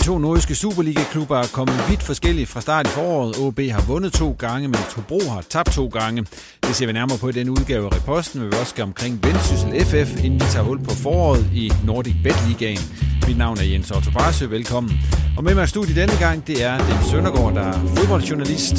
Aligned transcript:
De 0.00 0.04
to 0.04 0.18
nordiske 0.18 0.54
Superliga-klubber 0.54 1.38
er 1.38 1.46
kommet 1.52 1.84
vidt 1.88 2.02
forskellige 2.02 2.46
fra 2.46 2.60
start 2.60 2.86
i 2.86 2.90
foråret. 2.90 3.38
OB 3.38 3.60
har 3.60 3.84
vundet 3.86 4.12
to 4.12 4.36
gange, 4.38 4.68
mens 4.68 4.92
Hobro 4.96 5.20
har 5.30 5.44
tabt 5.50 5.72
to 5.72 5.86
gange. 5.86 6.26
Det 6.66 6.76
ser 6.76 6.86
vi 6.86 6.92
nærmere 6.92 7.18
på 7.18 7.28
i 7.28 7.32
den 7.32 7.48
udgave 7.48 7.86
af 7.86 7.96
Reposten, 7.96 8.40
hvor 8.40 8.50
vi 8.50 8.56
også 8.56 8.70
skal 8.70 8.84
omkring 8.84 9.20
Vendsyssel 9.24 9.84
FF, 9.84 10.24
inden 10.24 10.40
vi 10.40 10.44
tager 10.50 10.64
hul 10.64 10.84
på 10.84 10.94
foråret 10.94 11.46
i 11.54 11.72
Nordic 11.84 12.14
Bet 12.24 12.36
Ligaen. 12.48 12.78
Mit 13.26 13.38
navn 13.38 13.58
er 13.58 13.62
Jens 13.62 13.90
Otto 13.90 14.10
Barsø, 14.10 14.46
velkommen. 14.46 14.92
Og 15.36 15.44
med 15.44 15.54
mig 15.54 15.64
i 15.64 15.66
studiet 15.66 15.96
denne 15.96 16.16
gang, 16.18 16.46
det 16.46 16.64
er 16.64 16.78
Dem 16.78 16.96
Søndergaard, 17.10 17.54
der 17.54 17.62
er 17.62 17.86
fodboldjournalist, 17.96 18.74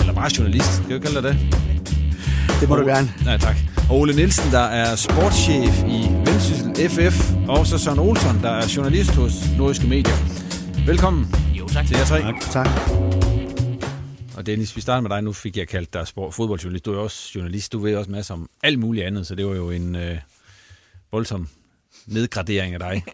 eller 0.00 0.12
bare 0.14 0.30
journalist, 0.38 0.74
skal 0.74 0.90
jeg 0.90 1.02
kalde 1.02 1.22
det 1.28 1.36
Det 2.60 2.68
må 2.68 2.76
du 2.76 2.86
gerne. 2.86 3.12
Nej, 3.24 3.38
tak. 3.38 3.56
Og 3.90 4.00
Ole 4.00 4.16
Nielsen, 4.16 4.52
der 4.52 4.64
er 4.82 4.96
sportschef 4.96 5.82
i 5.88 6.08
Vendsyssel 6.26 6.90
FF, 6.90 7.32
og 7.48 7.66
så 7.66 7.78
Søren 7.78 7.98
Olsson, 7.98 8.38
der 8.42 8.50
er 8.50 8.72
journalist 8.76 9.14
hos 9.14 9.32
Nordiske 9.58 9.86
Medier. 9.86 10.33
Velkommen. 10.86 11.34
Jo, 11.58 11.68
tak. 11.68 11.86
Til 11.86 11.96
jer 11.96 12.04
tre. 12.04 12.20
Tak. 12.20 12.34
tak. 12.40 12.66
Og 14.36 14.46
Dennis, 14.46 14.76
vi 14.76 14.80
starter 14.80 15.00
med 15.00 15.10
dig. 15.10 15.22
Nu 15.22 15.32
fik 15.32 15.56
jeg 15.56 15.68
kaldt 15.68 15.92
dig 15.94 16.06
sport, 16.06 16.34
fodboldjournalist. 16.34 16.84
Du 16.84 16.92
er 16.94 16.98
også 16.98 17.30
journalist. 17.34 17.72
Du 17.72 17.78
ved 17.78 17.96
også 17.96 18.10
masser 18.10 18.34
om 18.34 18.48
alt 18.62 18.78
muligt 18.78 19.06
andet, 19.06 19.26
så 19.26 19.34
det 19.34 19.46
var 19.46 19.54
jo 19.54 19.70
en 19.70 19.96
øh, 19.96 20.16
voldsom 21.12 21.48
nedgradering 22.06 22.74
af 22.74 22.80
dig. 22.80 23.04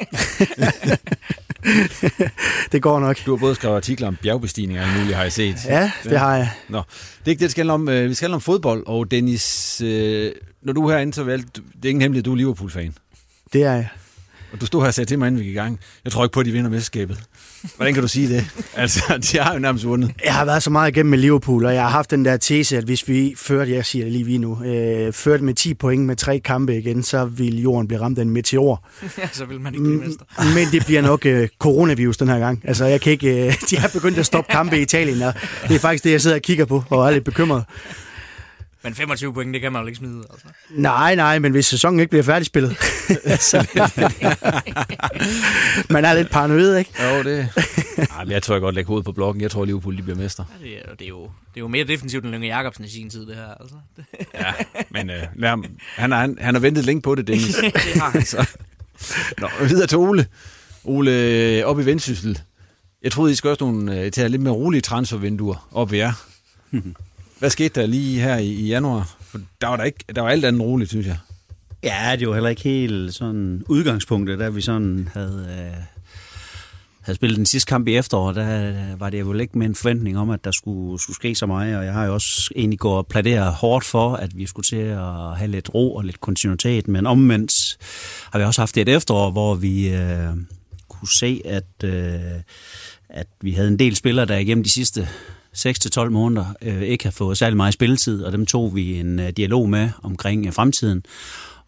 det 2.73 2.83
går 2.83 3.01
nok. 3.01 3.17
Du 3.27 3.31
har 3.31 3.37
både 3.37 3.55
skrevet 3.55 3.77
artikler 3.77 4.09
om 4.09 4.17
bjergbestigning 4.23 4.81
og 4.81 4.87
muligt, 4.99 5.17
har 5.17 5.23
jeg 5.23 5.33
set. 5.33 5.57
Ja, 5.67 5.93
det 6.05 6.19
har 6.19 6.37
jeg. 6.37 6.51
Nå, 6.69 6.79
det 6.79 7.27
er 7.27 7.31
ikke 7.31 7.39
det, 7.39 7.41
det 7.41 7.51
skal 7.51 7.61
handle 7.61 7.73
om. 7.73 7.89
Øh, 7.89 8.09
Vi 8.09 8.15
skal 8.15 8.25
handle 8.27 8.35
om 8.35 8.41
fodbold, 8.41 8.87
og 8.87 9.11
Dennis, 9.11 9.81
øh, 9.81 10.33
når 10.63 10.73
du 10.73 10.87
er 10.89 10.93
herinde, 10.93 11.15
så 11.15 11.25
vel, 11.25 11.43
det 11.43 11.85
er 11.85 11.89
ingen 11.89 12.03
hemmelighed, 12.03 12.23
du 12.25 12.33
er 12.33 12.37
Liverpool-fan. 12.37 12.95
Det 13.53 13.63
er 13.65 13.73
jeg. 13.73 13.89
Og 14.53 14.61
du 14.61 14.67
stod 14.67 14.81
her 14.81 14.87
og 14.89 14.95
sagde 14.95 15.11
til 15.11 15.19
mig, 15.19 15.27
inden 15.27 15.39
vi 15.41 15.45
gik 15.45 15.53
i 15.53 15.59
gang, 15.59 15.81
jeg 16.05 16.13
tror 16.13 16.25
ikke 16.25 16.33
på, 16.33 16.41
at 16.41 16.47
de 16.47 16.53
vinder 16.53 16.71
mesterskabet. 16.71 17.23
Hvordan 17.77 17.95
kan 17.95 18.03
du 18.03 18.09
sige 18.09 18.29
det? 18.29 18.47
Altså, 18.77 19.03
de 19.33 19.39
har 19.39 19.53
jo 19.53 19.59
nærmest 19.59 19.87
vundet. 19.87 20.13
Jeg 20.25 20.35
har 20.35 20.45
været 20.45 20.63
så 20.63 20.71
meget 20.71 20.91
igennem 20.91 21.11
med 21.11 21.19
Liverpool, 21.19 21.65
og 21.65 21.75
jeg 21.75 21.83
har 21.83 21.89
haft 21.89 22.11
den 22.11 22.25
der 22.25 22.37
tese, 22.37 22.77
at 22.77 22.85
hvis 22.85 23.09
vi 23.09 23.35
førte, 23.37 23.73
jeg 23.73 23.87
siger 23.87 24.05
det 24.05 24.13
lige 24.13 24.39
nu, 24.39 24.65
øh, 24.65 25.13
førte 25.13 25.45
med 25.45 25.55
10 25.55 25.75
point 25.75 26.05
med 26.07 26.17
tre 26.17 26.39
kampe 26.41 26.79
igen, 26.79 27.03
så 27.03 27.25
vil 27.25 27.61
jorden 27.63 27.89
blive 27.89 28.01
ramt 28.01 28.19
af 28.19 28.23
en 28.23 28.31
meteor. 28.31 28.85
Ja, 29.19 29.29
så 29.33 29.45
vil 29.45 29.61
man 29.61 29.75
ikke 29.75 29.85
blive 29.85 29.99
mester. 29.99 30.25
Men 30.55 30.69
det 30.73 30.87
bliver 30.87 31.03
nok 31.03 31.27
øh, 31.27 31.49
coronavirus 31.59 32.17
den 32.17 32.29
her 32.29 32.39
gang. 32.39 32.61
Altså, 32.65 32.85
jeg 32.85 33.01
kan 33.01 33.13
ikke, 33.13 33.47
øh, 33.47 33.55
de 33.71 33.77
har 33.77 33.89
begyndt 33.89 34.19
at 34.19 34.27
stoppe 34.27 34.53
kampe 34.53 34.79
i 34.79 34.83
Italien, 34.83 35.23
og 35.23 35.35
det 35.69 35.75
er 35.75 35.79
faktisk 35.79 36.05
det, 36.05 36.11
jeg 36.11 36.21
sidder 36.21 36.37
og 36.37 36.43
kigger 36.43 36.65
på, 36.65 36.85
og 36.91 37.07
er 37.07 37.11
lidt 37.11 37.25
bekymret. 37.25 37.65
Men 38.83 38.95
25 38.95 39.35
point, 39.35 39.55
det 39.55 39.61
kan 39.61 39.73
man 39.73 39.83
jo 39.83 39.87
ikke 39.87 39.99
smide. 39.99 40.25
Altså. 40.31 40.47
Nej, 40.71 41.15
nej, 41.15 41.39
men 41.39 41.53
hvis 41.53 41.67
sæsonen 41.67 42.01
ikke 42.01 42.11
bliver 42.11 42.23
færdigspillet, 42.23 42.77
så 43.51 43.67
man 45.91 46.05
er 46.05 46.15
lidt 46.15 46.31
paranoid, 46.31 46.77
ikke? 46.77 46.93
Jo, 47.03 47.23
det... 47.23 47.49
Ej, 48.17 48.25
men 48.25 48.33
jeg 48.33 48.43
tror, 48.43 48.55
jeg 48.55 48.61
godt 48.61 48.75
lægge 48.75 48.89
hovedet 48.89 49.05
på 49.05 49.13
blokken. 49.13 49.43
Jeg 49.43 49.51
tror, 49.51 49.65
Liverpool 49.65 49.97
de 49.97 50.03
bliver 50.03 50.19
mester. 50.19 50.45
Ja, 50.61 50.65
det, 50.65 50.77
er, 50.77 50.95
det, 50.95 51.05
er 51.05 51.09
jo, 51.09 51.23
det 51.23 51.57
er 51.57 51.61
jo 51.61 51.69
mere 51.69 51.85
defensivt 51.85 52.25
end 52.25 52.33
Lønge 52.33 52.57
Jacobsen 52.57 52.85
i 52.85 52.89
sin 52.89 53.11
tid, 53.11 53.27
det 53.27 53.37
her. 53.37 53.55
Altså. 53.61 53.75
Ja, 54.35 54.53
men 54.91 55.11
øh, 55.11 55.23
lad 55.37 55.49
ham, 55.49 55.65
han, 55.95 56.13
har, 56.13 56.21
han, 56.21 56.39
han 56.41 56.55
har 56.55 56.61
ventet 56.61 56.85
længe 56.85 57.03
på 57.03 57.15
det, 57.15 57.27
Dennis. 57.27 57.57
det 57.85 58.01
har 58.01 58.11
han. 58.11 58.25
Så. 58.25 58.49
Nå, 59.39 59.49
videre 59.69 59.87
til 59.87 59.99
Ole. 59.99 60.27
Ole, 60.85 61.11
øh, 61.11 61.65
op 61.65 61.81
i 61.81 61.85
Vendsyssel. 61.85 62.41
Jeg 63.03 63.13
troede, 63.13 63.33
I 63.33 63.35
skulle 63.35 63.53
også 63.53 63.65
nogle, 63.65 64.01
øh, 64.01 64.11
tage 64.11 64.29
lidt 64.29 64.43
mere 64.43 64.55
rolige 64.55 64.81
transfervinduer 64.81 65.69
op 65.73 65.91
ved 65.91 65.99
jer. 65.99 66.13
Hvad 67.41 67.51
skete 67.51 67.81
der 67.81 67.87
lige 67.87 68.21
her 68.21 68.37
i, 68.37 68.49
i 68.49 68.69
januar? 68.69 69.17
For 69.21 69.41
der 69.61 69.67
var 69.67 69.77
der 69.77 69.85
ikke, 69.85 70.05
der 70.15 70.23
var 70.23 70.29
alt 70.29 70.45
andet 70.45 70.63
roligt, 70.63 70.91
synes 70.91 71.07
jeg. 71.07 71.17
Ja, 71.83 72.17
det 72.19 72.29
var 72.29 72.35
heller 72.35 72.51
ikke 72.51 72.63
helt 72.63 73.15
sådan 73.15 73.65
udgangspunktet, 73.69 74.39
da 74.39 74.49
vi 74.49 74.61
sådan 74.61 75.09
havde, 75.15 75.47
øh, 75.51 75.83
havde 77.01 77.17
spillet 77.17 77.37
den 77.37 77.47
sidste 77.47 77.69
kamp 77.69 77.89
i 77.89 77.97
efteråret, 77.97 78.37
der 78.37 78.69
øh, 78.69 79.01
var 79.01 79.11
det 79.11 79.21
jo 79.21 79.33
ikke 79.33 79.59
med 79.59 79.67
en 79.67 79.75
forventning 79.75 80.19
om, 80.19 80.31
at 80.31 80.45
der 80.45 80.51
skulle, 80.51 81.03
skulle 81.03 81.17
ske 81.17 81.35
så 81.35 81.47
meget, 81.47 81.77
og 81.77 81.85
jeg 81.85 81.93
har 81.93 82.05
jo 82.05 82.15
også 82.15 82.51
egentlig 82.57 82.79
gået 82.79 82.97
og 82.97 83.07
pladeret 83.07 83.53
hårdt 83.53 83.85
for, 83.85 84.15
at 84.15 84.37
vi 84.37 84.47
skulle 84.47 84.67
til 84.67 84.77
at 84.77 85.37
have 85.37 85.51
lidt 85.51 85.75
ro 85.75 85.95
og 85.95 86.05
lidt 86.05 86.21
kontinuitet, 86.21 86.89
men 86.89 87.07
omvendt 87.07 87.79
har 88.33 88.39
vi 88.39 88.45
også 88.45 88.61
haft 88.61 88.77
et 88.77 88.89
efterår, 88.89 89.31
hvor 89.31 89.55
vi 89.55 89.89
øh, 89.89 90.29
kunne 90.89 91.09
se, 91.09 91.43
at, 91.45 91.85
øh, 91.85 92.21
at 93.09 93.27
vi 93.41 93.53
havde 93.53 93.69
en 93.69 93.79
del 93.79 93.97
spillere, 93.97 94.27
der 94.27 94.37
igennem 94.37 94.65
de 94.65 94.71
sidste 94.71 95.09
6-12 95.57 96.09
måneder 96.09 96.47
øh, 96.63 96.83
ikke 96.83 97.05
har 97.05 97.11
fået 97.11 97.39
særlig 97.39 97.57
meget 97.57 97.75
spilletid, 97.75 98.23
og 98.25 98.33
dem 98.33 98.47
tog 98.47 98.75
vi 98.75 99.01
en 99.01 99.21
øh, 99.21 99.31
dialog 99.31 99.69
med 99.69 99.91
omkring 100.03 100.47
øh, 100.47 100.53
fremtiden. 100.53 101.03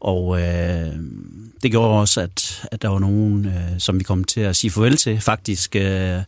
Og 0.00 0.40
øh, 0.40 0.93
det 1.62 1.70
gjorde 1.70 2.00
også, 2.00 2.20
at, 2.20 2.64
at 2.73 2.82
der 2.82 2.88
var 2.88 2.99
nogen, 2.99 3.46
øh, 3.46 3.79
som 3.79 3.99
vi 3.99 4.05
kom 4.05 4.25
til 4.25 4.40
at 4.40 4.56
sige 4.56 4.70
farvel 4.70 4.96
til, 4.96 5.20
faktisk 5.20 5.76
øh, 5.76 6.19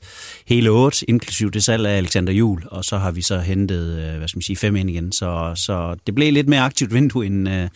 hele 0.47 0.71
otte, 0.71 1.11
inklusiv 1.11 1.51
det 1.51 1.65
salg 1.65 1.87
af 1.87 1.97
Alexander 1.97 2.33
Jul, 2.33 2.63
og 2.67 2.85
så 2.85 2.99
har 2.99 3.11
vi 3.11 3.23
så 3.23 3.39
hentet, 3.39 3.99
øh, 3.99 4.19
hvad 4.19 4.29
skal 4.29 4.39
man 4.39 4.43
sige, 4.43 4.57
fem 4.57 4.77
ind 4.77 4.91
igen. 4.91 5.13
Så, 5.13 5.53
så 5.57 5.97
det 6.07 6.15
blev 6.15 6.33
lidt 6.33 6.49
mere 6.49 6.61
aktivt 6.61 6.95
vindue, 6.95 7.27
end, 7.27 7.49
øh, 7.49 7.69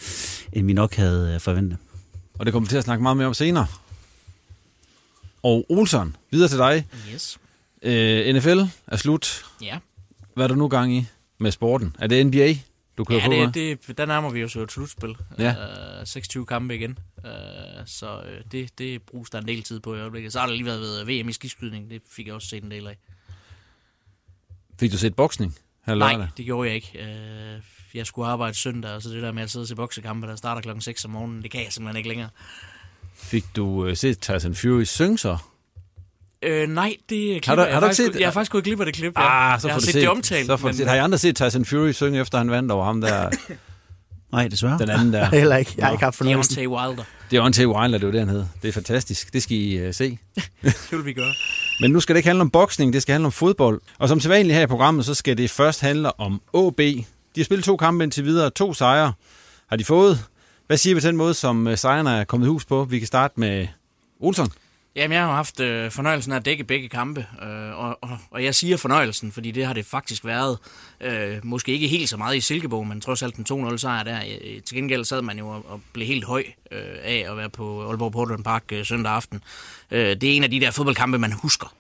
end 0.53 0.67
vi 0.67 0.73
nok 0.73 0.95
havde 0.95 1.33
øh, 1.35 1.41
forventet. 1.41 1.79
Og 2.39 2.47
det 2.47 2.53
kommer 2.53 2.67
vi 2.67 2.71
til 2.71 2.77
at 2.77 2.85
snakke 2.85 3.03
meget 3.03 3.17
mere 3.17 3.27
om 3.27 3.35
senere. 3.35 3.67
Og 5.43 5.67
Olsen, 5.69 6.17
videre 6.31 6.49
til 6.49 6.59
dig. 6.59 6.87
Yes. 7.15 7.39
Øh, 7.83 8.35
NFL 8.35 8.59
er 8.87 8.97
slut. 8.97 9.45
Ja. 9.63 9.79
Hvad 10.35 10.45
er 10.45 10.49
du 10.49 10.55
nu 10.55 10.69
gang 10.69 10.93
i 10.97 11.07
med 11.39 11.51
sporten? 11.53 11.97
Er 11.99 12.07
det 12.07 12.27
NBA, 12.27 12.55
du 12.99 13.05
kører 13.05 13.19
Ja, 13.19 13.25
på 13.27 13.31
med? 13.31 13.53
det, 13.53 13.87
det, 13.87 13.99
der 13.99 14.07
nærmer 14.07 14.31
vi 14.31 14.41
jo 14.41 14.63
et 14.63 14.73
slutspil. 14.73 15.17
Ja. 15.39 15.55
Uh, 16.01 16.07
26 16.07 16.47
kampe 16.47 16.75
igen. 16.75 16.99
Uh, 17.19 17.25
så 17.87 18.19
uh, 18.19 18.51
det, 18.53 18.79
det 18.79 19.03
bruges 19.03 19.31
der 19.31 19.39
en 19.39 19.49
del 19.49 19.63
tid 19.63 19.81
på 19.81 19.95
i 19.95 20.01
øjeblikket. 20.01 20.33
Så 20.33 20.41
har 20.41 20.47
der 20.47 20.55
lige 20.55 20.65
været 20.67 20.81
ved 20.81 21.05
VM 21.23 21.29
i 21.29 21.33
skiskydning. 21.33 21.91
Det 21.91 22.03
fik 22.11 22.27
jeg 22.27 22.35
også 22.35 22.49
set 22.49 22.65
en 22.65 22.71
del 22.71 22.87
af. 22.87 22.97
Fik 24.81 24.93
du 24.93 24.99
set 24.99 25.17
boksning 25.17 25.59
Nej, 25.87 25.95
lørdag? 25.95 26.29
det 26.37 26.45
gjorde 26.45 26.69
jeg 26.69 26.75
ikke. 26.77 27.05
Øh, 27.55 27.61
jeg 27.95 28.07
skulle 28.07 28.29
arbejde 28.29 28.55
søndag, 28.55 28.91
og 28.91 29.03
så 29.03 29.09
det 29.09 29.23
der 29.23 29.33
med 29.33 29.43
at 29.43 29.51
sidde 29.51 29.67
til 29.67 29.75
boksekampe, 29.75 30.27
der 30.27 30.37
starter 30.37 30.63
klokken 30.63 30.83
6 30.83 31.05
om 31.05 31.11
morgenen, 31.11 31.43
det 31.43 31.51
kan 31.51 31.65
jeg 31.65 31.73
simpelthen 31.73 31.97
ikke 31.97 32.09
længere. 32.09 32.31
Fik 33.15 33.45
du 33.57 33.87
øh, 33.87 33.97
set 33.97 34.19
Tyson 34.21 34.55
Fury 34.55 34.83
synge 34.83 35.19
så? 35.19 35.39
Øh, 36.43 36.69
nej, 36.69 36.97
det 37.11 37.33
Har 37.35 37.41
klipper 37.41 37.55
du- 37.55 37.63
jeg. 37.63 37.75
har 37.75 37.81
du 37.81 37.87
ikke 37.87 37.97
faktisk, 37.97 38.13
set- 38.13 38.21
Jeg 38.21 38.27
har 38.27 38.33
faktisk 38.33 38.53
gået 38.53 38.65
glip 38.65 38.81
af 38.81 38.87
det 38.87 38.95
klip. 38.95 39.13
ja. 39.19 39.53
Ah, 39.55 39.61
så 39.61 39.69
jeg 39.69 39.73
får 39.73 39.75
har 39.75 39.79
du 39.81 39.85
set 39.85 39.93
set 39.93 40.01
det 40.03 40.09
omtalt. 40.09 40.47
Så 40.47 40.57
får 40.57 40.69
du 40.69 40.73
men- 40.73 40.77
set. 40.77 40.87
Har 40.89 40.95
I 40.95 40.99
andre 40.99 41.19
set 41.19 41.37
Tyson 41.37 41.65
Fury 41.65 41.91
synge, 41.93 42.21
efter 42.21 42.39
han 42.39 42.51
vandt 42.51 42.73
over 42.73 42.85
ham 42.85 43.01
der? 43.01 43.31
Nej, 44.33 44.49
desværre. 44.49 44.79
Den 44.79 44.91
anden 44.91 45.13
der. 45.13 45.25
Heller 45.37 45.57
ikke. 45.57 45.75
Jeg 45.77 45.87
har 45.87 45.93
ikke 45.93 46.05
haft 46.05 46.17
fornøjelsen. 46.17 46.57
Deontay 46.57 46.67
Wilder. 46.89 47.05
Deontay 47.31 47.65
Wilder, 47.67 47.99
det 47.99 48.07
var 48.07 48.13
det, 48.13 48.21
han 48.21 48.29
hed. 48.29 48.45
Det 48.63 48.69
er 48.69 48.73
fantastisk. 48.73 49.33
Det 49.33 49.43
skal 49.43 49.57
I 49.57 49.87
uh, 49.89 49.95
se. 49.95 50.19
Det 50.63 50.77
vil 50.91 51.05
vi 51.05 51.13
gøre. 51.13 51.33
Men 51.81 51.91
nu 51.91 52.01
skal 52.01 52.15
det 52.15 52.19
ikke 52.19 52.29
handle 52.29 52.43
om 52.43 52.51
boksning, 52.51 52.93
det 52.93 53.03
skal 53.03 53.13
handle 53.13 53.27
om 53.27 53.33
fodbold. 53.33 53.81
Og 53.99 54.09
som 54.09 54.21
sædvanligt 54.21 54.55
her 54.57 54.63
i 54.63 54.67
programmet, 54.67 55.05
så 55.05 55.15
skal 55.15 55.39
det 55.39 55.51
først 55.51 55.81
handle 55.81 56.21
om 56.21 56.41
AB. 56.55 56.79
De 56.79 57.05
har 57.37 57.45
spillet 57.45 57.65
to 57.65 57.77
kampe 57.77 58.05
indtil 58.05 58.25
videre, 58.25 58.51
to 58.51 58.75
sejre 58.75 59.13
har 59.69 59.77
de 59.77 59.85
fået. 59.85 60.25
Hvad 60.67 60.77
siger 60.77 60.95
vi 60.95 61.01
til 61.01 61.09
den 61.09 61.17
måde, 61.17 61.35
som 61.35 61.67
øh, 61.67 61.79
sejrene 61.79 62.11
er 62.11 62.25
kommet 62.25 62.47
i 62.47 62.49
hus 62.49 62.65
på? 62.65 62.85
Vi 62.85 62.99
kan 62.99 63.07
starte 63.07 63.41
med 63.41 63.67
Olsen. 64.21 64.49
Jamen, 64.99 65.15
jeg 65.15 65.25
har 65.25 65.35
haft 65.35 65.61
øh, 65.61 65.91
fornøjelsen 65.91 66.33
af 66.33 66.37
at 66.37 66.45
dække 66.45 66.65
begge 66.65 66.89
kampe, 66.89 67.27
øh, 67.43 67.79
og, 67.79 67.99
og, 68.03 68.19
og 68.31 68.45
jeg 68.45 68.55
siger 68.55 68.77
fornøjelsen, 68.77 69.33
fordi 69.33 69.51
det 69.51 69.67
har 69.67 69.73
det 69.73 69.87
faktisk 69.87 70.25
været. 70.25 70.59
Øh, 71.01 71.37
måske 71.43 71.73
ikke 71.73 71.89
helt 71.89 72.09
så 72.09 72.17
meget 72.17 72.37
i 72.37 72.41
Silkeborg, 72.41 72.87
men 72.87 73.01
trods 73.01 73.23
alt 73.23 73.37
den 73.37 73.69
2-0 73.69 73.77
sejr 73.77 74.03
der. 74.03 74.21
Øh, 74.45 74.63
til 74.63 74.77
gengæld 74.77 75.05
sad 75.05 75.23
man 75.23 75.39
jo 75.39 75.49
og, 75.49 75.65
og 75.69 75.81
blev 75.93 76.07
helt 76.07 76.25
høj 76.25 76.45
øh, 76.71 76.81
af 77.03 77.27
at 77.31 77.37
være 77.37 77.51
på 77.51 77.89
Aalborg 77.89 78.13
Portland 78.13 78.45
Park 78.45 78.65
øh, 78.73 78.85
søndag 78.85 79.13
aften. 79.13 79.43
Øh, 79.91 80.01
det 80.01 80.25
er 80.25 80.37
en 80.37 80.45
af 80.45 80.51
de 80.51 80.61
der 80.61 80.71
fodboldkampe, 80.71 81.19
man 81.19 81.33
husker. 81.33 81.75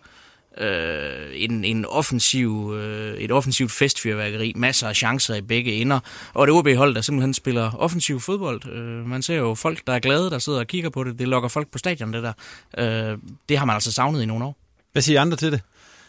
Øh, 0.60 1.30
en, 1.34 1.64
en 1.64 1.86
offensiv, 1.86 2.74
øh, 2.74 3.18
et 3.18 3.32
offensivt 3.32 3.72
festfyrværkeri, 3.72 4.52
masser 4.56 4.88
af 4.88 4.96
chancer 4.96 5.34
i 5.34 5.40
begge 5.40 5.72
ender, 5.72 6.00
og 6.34 6.46
det 6.46 6.54
OB-hold, 6.54 6.94
der 6.94 7.00
simpelthen 7.00 7.34
spiller 7.34 7.70
offensiv 7.74 8.20
fodbold. 8.20 8.72
Øh, 8.72 9.06
man 9.06 9.22
ser 9.22 9.36
jo 9.36 9.54
folk, 9.54 9.86
der 9.86 9.92
er 9.92 9.98
glade, 9.98 10.30
der 10.30 10.38
sidder 10.38 10.58
og 10.58 10.66
kigger 10.66 10.90
på 10.90 11.04
det. 11.04 11.18
Det 11.18 11.28
lokker 11.28 11.48
folk 11.48 11.68
på 11.68 11.78
stadion, 11.78 12.12
det 12.12 12.22
der. 12.22 12.32
Øh, 12.78 13.18
det 13.48 13.58
har 13.58 13.64
man 13.64 13.74
altså 13.74 13.92
savnet 13.92 14.22
i 14.22 14.26
nogle 14.26 14.44
år. 14.44 14.56
Hvad 14.92 15.02
siger 15.02 15.20
andre 15.20 15.36
til 15.36 15.52
det? 15.52 15.60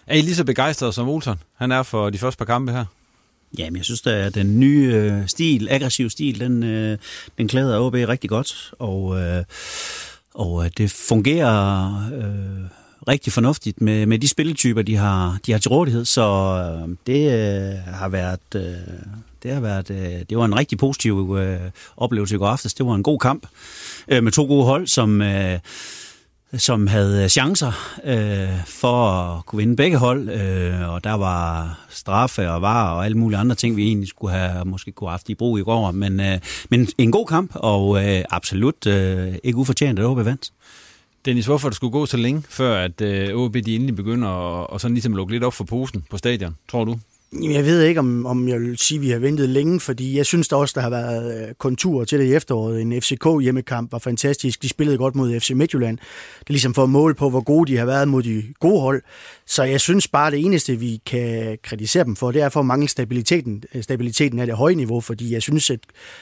Er 0.08 0.16
I 0.16 0.22
lige 0.22 0.36
så 0.36 0.44
begejstrede 0.44 0.94
som 0.94 1.08
Olsen? 1.08 1.36
Han 1.56 1.72
er 1.72 1.84
for 1.84 2.10
de 2.10 2.18
første 2.18 2.38
par 2.38 2.46
kampe 2.46 2.72
her. 2.72 2.86
Jamen, 3.58 3.78
jeg 3.78 3.86
synes, 3.86 4.08
at 4.08 4.36
den 4.36 4.60
nye 4.60 4.94
øh, 4.94 5.28
stil, 5.28 5.68
aggressiv 5.70 6.10
stil, 6.10 6.40
den, 6.40 6.64
øh, 6.64 6.98
den 7.38 7.48
klæder 7.48 7.80
OB 7.80 7.94
rigtig 7.94 8.30
godt, 8.30 8.74
og, 8.80 9.20
øh, 9.20 9.44
og 10.34 10.78
det 10.78 10.92
fungerer 10.92 11.96
øh, 12.14 12.79
rigtig 13.08 13.34
fornuftigt 13.34 13.82
med, 13.82 14.06
med 14.06 14.20
de 14.20 14.28
spilletyper, 14.28 14.82
de 14.82 14.96
har, 14.96 15.38
de 15.46 15.52
har 15.52 15.60
til 15.60 15.70
rådighed, 15.70 16.06
så 16.06 16.22
øh, 16.22 16.96
det 17.08 17.32
øh, 17.32 17.94
har 17.94 18.10
været... 18.10 18.40
Øh, 18.56 18.64
det 19.44 19.54
har 19.54 19.62
været, 19.62 19.90
øh, 19.90 20.22
det 20.30 20.38
var 20.38 20.46
en 20.46 20.56
rigtig 20.56 20.78
positiv 20.78 21.38
øh, 21.40 21.60
oplevelse 21.98 22.36
i 22.36 22.38
går 22.38 22.48
aftes. 22.48 22.74
Det 22.74 22.86
var 22.86 22.96
en 22.96 23.04
god 23.04 23.20
kamp 23.20 23.48
øh, 24.08 24.24
med 24.24 24.32
to 24.32 24.46
gode 24.46 24.66
hold, 24.66 24.88
som, 24.88 25.22
øh, 25.22 25.60
som 26.58 26.88
havde 26.88 27.30
chancer 27.30 28.00
øh, 28.04 28.66
for 28.66 29.10
at 29.10 29.46
kunne 29.46 29.58
vinde 29.58 29.76
begge 29.76 29.98
hold, 29.98 30.30
øh, 30.30 30.90
og 30.90 31.04
der 31.04 31.14
var 31.14 31.80
straffe 31.90 32.50
og 32.50 32.62
var 32.62 32.92
og 32.92 33.06
alle 33.06 33.18
mulige 33.18 33.40
andre 33.40 33.56
ting, 33.56 33.76
vi 33.76 33.88
egentlig 33.88 34.10
skulle 34.10 34.34
have 34.34 34.66
måske 34.66 34.92
kunne 34.92 35.08
have 35.08 35.14
haft 35.14 35.30
i 35.30 35.36
brug 35.36 35.60
i 35.60 35.64
går, 35.64 35.92
men, 35.92 36.20
øh, 36.20 36.40
men 36.70 36.88
en 36.98 37.12
god 37.12 37.26
kamp, 37.26 37.52
og 37.56 38.06
øh, 38.06 38.24
absolut 38.30 38.88
øh, 38.88 39.36
ikke 39.44 39.58
ufortjent, 39.58 40.00
at 40.00 40.06
OB 40.06 40.26
vandt. 40.26 40.52
Dennis, 41.26 41.46
hvorfor 41.46 41.70
det 41.70 41.76
skulle 41.76 41.92
gå 41.92 42.06
så 42.06 42.18
længe, 42.18 42.44
før 42.50 42.80
at 42.80 43.02
øh, 43.02 43.36
OB 43.36 43.54
de 43.54 43.76
endelig 43.76 43.96
begynder 43.96 44.28
at, 44.28 44.68
og 44.68 44.82
sådan 44.82 44.96
ligesom 44.96 45.16
lukke 45.16 45.34
lidt 45.34 45.44
op 45.44 45.54
for 45.54 45.64
posen 45.64 46.06
på 46.10 46.18
stadion, 46.18 46.58
tror 46.68 46.86
du? 46.86 47.00
Jeg 47.34 47.66
ved 47.66 47.82
ikke, 47.82 48.00
om, 48.00 48.26
om 48.26 48.48
jeg 48.48 48.60
vil 48.60 48.78
sige, 48.78 48.98
at 48.98 49.02
vi 49.02 49.10
har 49.10 49.20
ventet 49.20 49.50
længe, 49.50 49.80
fordi 49.80 50.18
jeg 50.18 50.26
synes 50.26 50.48
der 50.48 50.56
også, 50.56 50.74
der 50.76 50.82
har 50.82 50.90
været 50.90 51.48
øh, 51.50 51.54
konturer 51.56 52.06
til 52.06 52.20
det 52.20 52.26
i 52.26 52.34
efteråret. 52.34 52.82
En 52.82 53.02
FCK 53.02 53.28
hjemmekamp 53.42 53.92
var 53.92 54.00
fantastisk. 54.00 54.62
De 54.62 54.70
spillede 54.70 54.98
godt 54.98 55.16
mod 55.16 55.40
FC 55.40 55.50
Midtjylland. 55.50 55.98
Det 56.40 56.50
er 56.50 56.54
ligesom 56.54 56.74
for 56.74 56.84
at 56.84 56.90
måle 56.90 57.16
på, 57.16 57.30
hvor 57.30 57.42
gode 57.42 57.72
de 57.72 57.78
har 57.78 57.86
været 57.86 58.08
mod 58.08 58.24
de 58.24 58.44
gode 58.60 58.82
hold. 58.82 59.02
Så 59.46 59.64
jeg 59.64 59.82
synes 59.82 60.08
bare, 60.08 60.32
det 60.32 60.46
eneste, 60.46 60.76
vi 60.76 61.02
kan 61.06 61.58
kritisere 61.64 62.04
dem 62.04 62.16
for, 62.16 62.32
det 62.32 62.42
er 62.42 62.50
for 62.50 62.60
at 62.60 62.66
mangle 62.66 62.88
stabiliteten, 62.88 63.64
øh, 63.76 63.84
stabiliteten 63.84 64.40
af 64.40 64.48
det 64.48 64.56
høje 64.56 64.76
niveau, 64.76 65.02
fordi 65.02 65.34
jeg 65.34 65.42
synes, 65.42 65.70
at, 65.70 65.80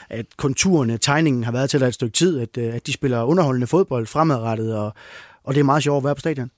at 0.10 0.26
konturerne, 0.38 0.98
tegningen 0.98 1.44
har 1.44 1.52
været 1.52 1.70
til 1.70 1.80
der 1.80 1.88
et 1.88 1.94
stykke 1.94 2.14
tid, 2.14 2.40
at, 2.40 2.58
øh, 2.58 2.76
at 2.76 2.88
de 2.88 2.94
spiller 2.94 3.24
underholdende 3.24 3.68
fodbold 3.68 4.06
fremadrettet, 4.06 4.76
og, 4.76 4.94
og 5.44 5.54
det 5.54 5.60
er 5.60 5.66
meget 5.66 5.84
sjovt 5.84 5.98
at 5.98 6.04
være 6.04 6.16
på 6.16 6.20
stadion. 6.20 6.52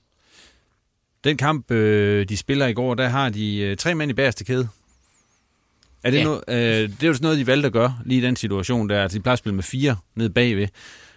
Den 1.24 1.36
kamp, 1.36 1.70
øh, 1.70 2.28
de 2.28 2.36
spiller 2.36 2.66
i 2.66 2.72
går, 2.72 2.94
der 2.94 3.08
har 3.08 3.28
de 3.28 3.56
øh, 3.56 3.76
tre 3.76 3.94
mænd 3.94 4.10
i 4.10 4.14
bagerste 4.14 4.44
kæde. 4.44 4.68
Er 6.04 6.10
det, 6.10 6.18
Ja. 6.18 6.24
noget, 6.24 6.42
øh, 6.48 6.56
det 6.88 7.02
er 7.02 7.06
jo 7.06 7.14
sådan 7.14 7.22
noget, 7.24 7.38
de 7.38 7.46
valgte 7.46 7.66
at 7.66 7.72
gøre 7.72 7.98
lige 8.04 8.18
i 8.18 8.24
den 8.24 8.36
situation 8.36 8.88
der. 8.88 9.02
Altså, 9.02 9.18
de 9.18 9.22
plejer 9.22 9.32
at 9.32 9.38
spille 9.38 9.54
med 9.54 9.62
fire 9.64 9.96
nede 10.14 10.30
bagved. 10.30 10.68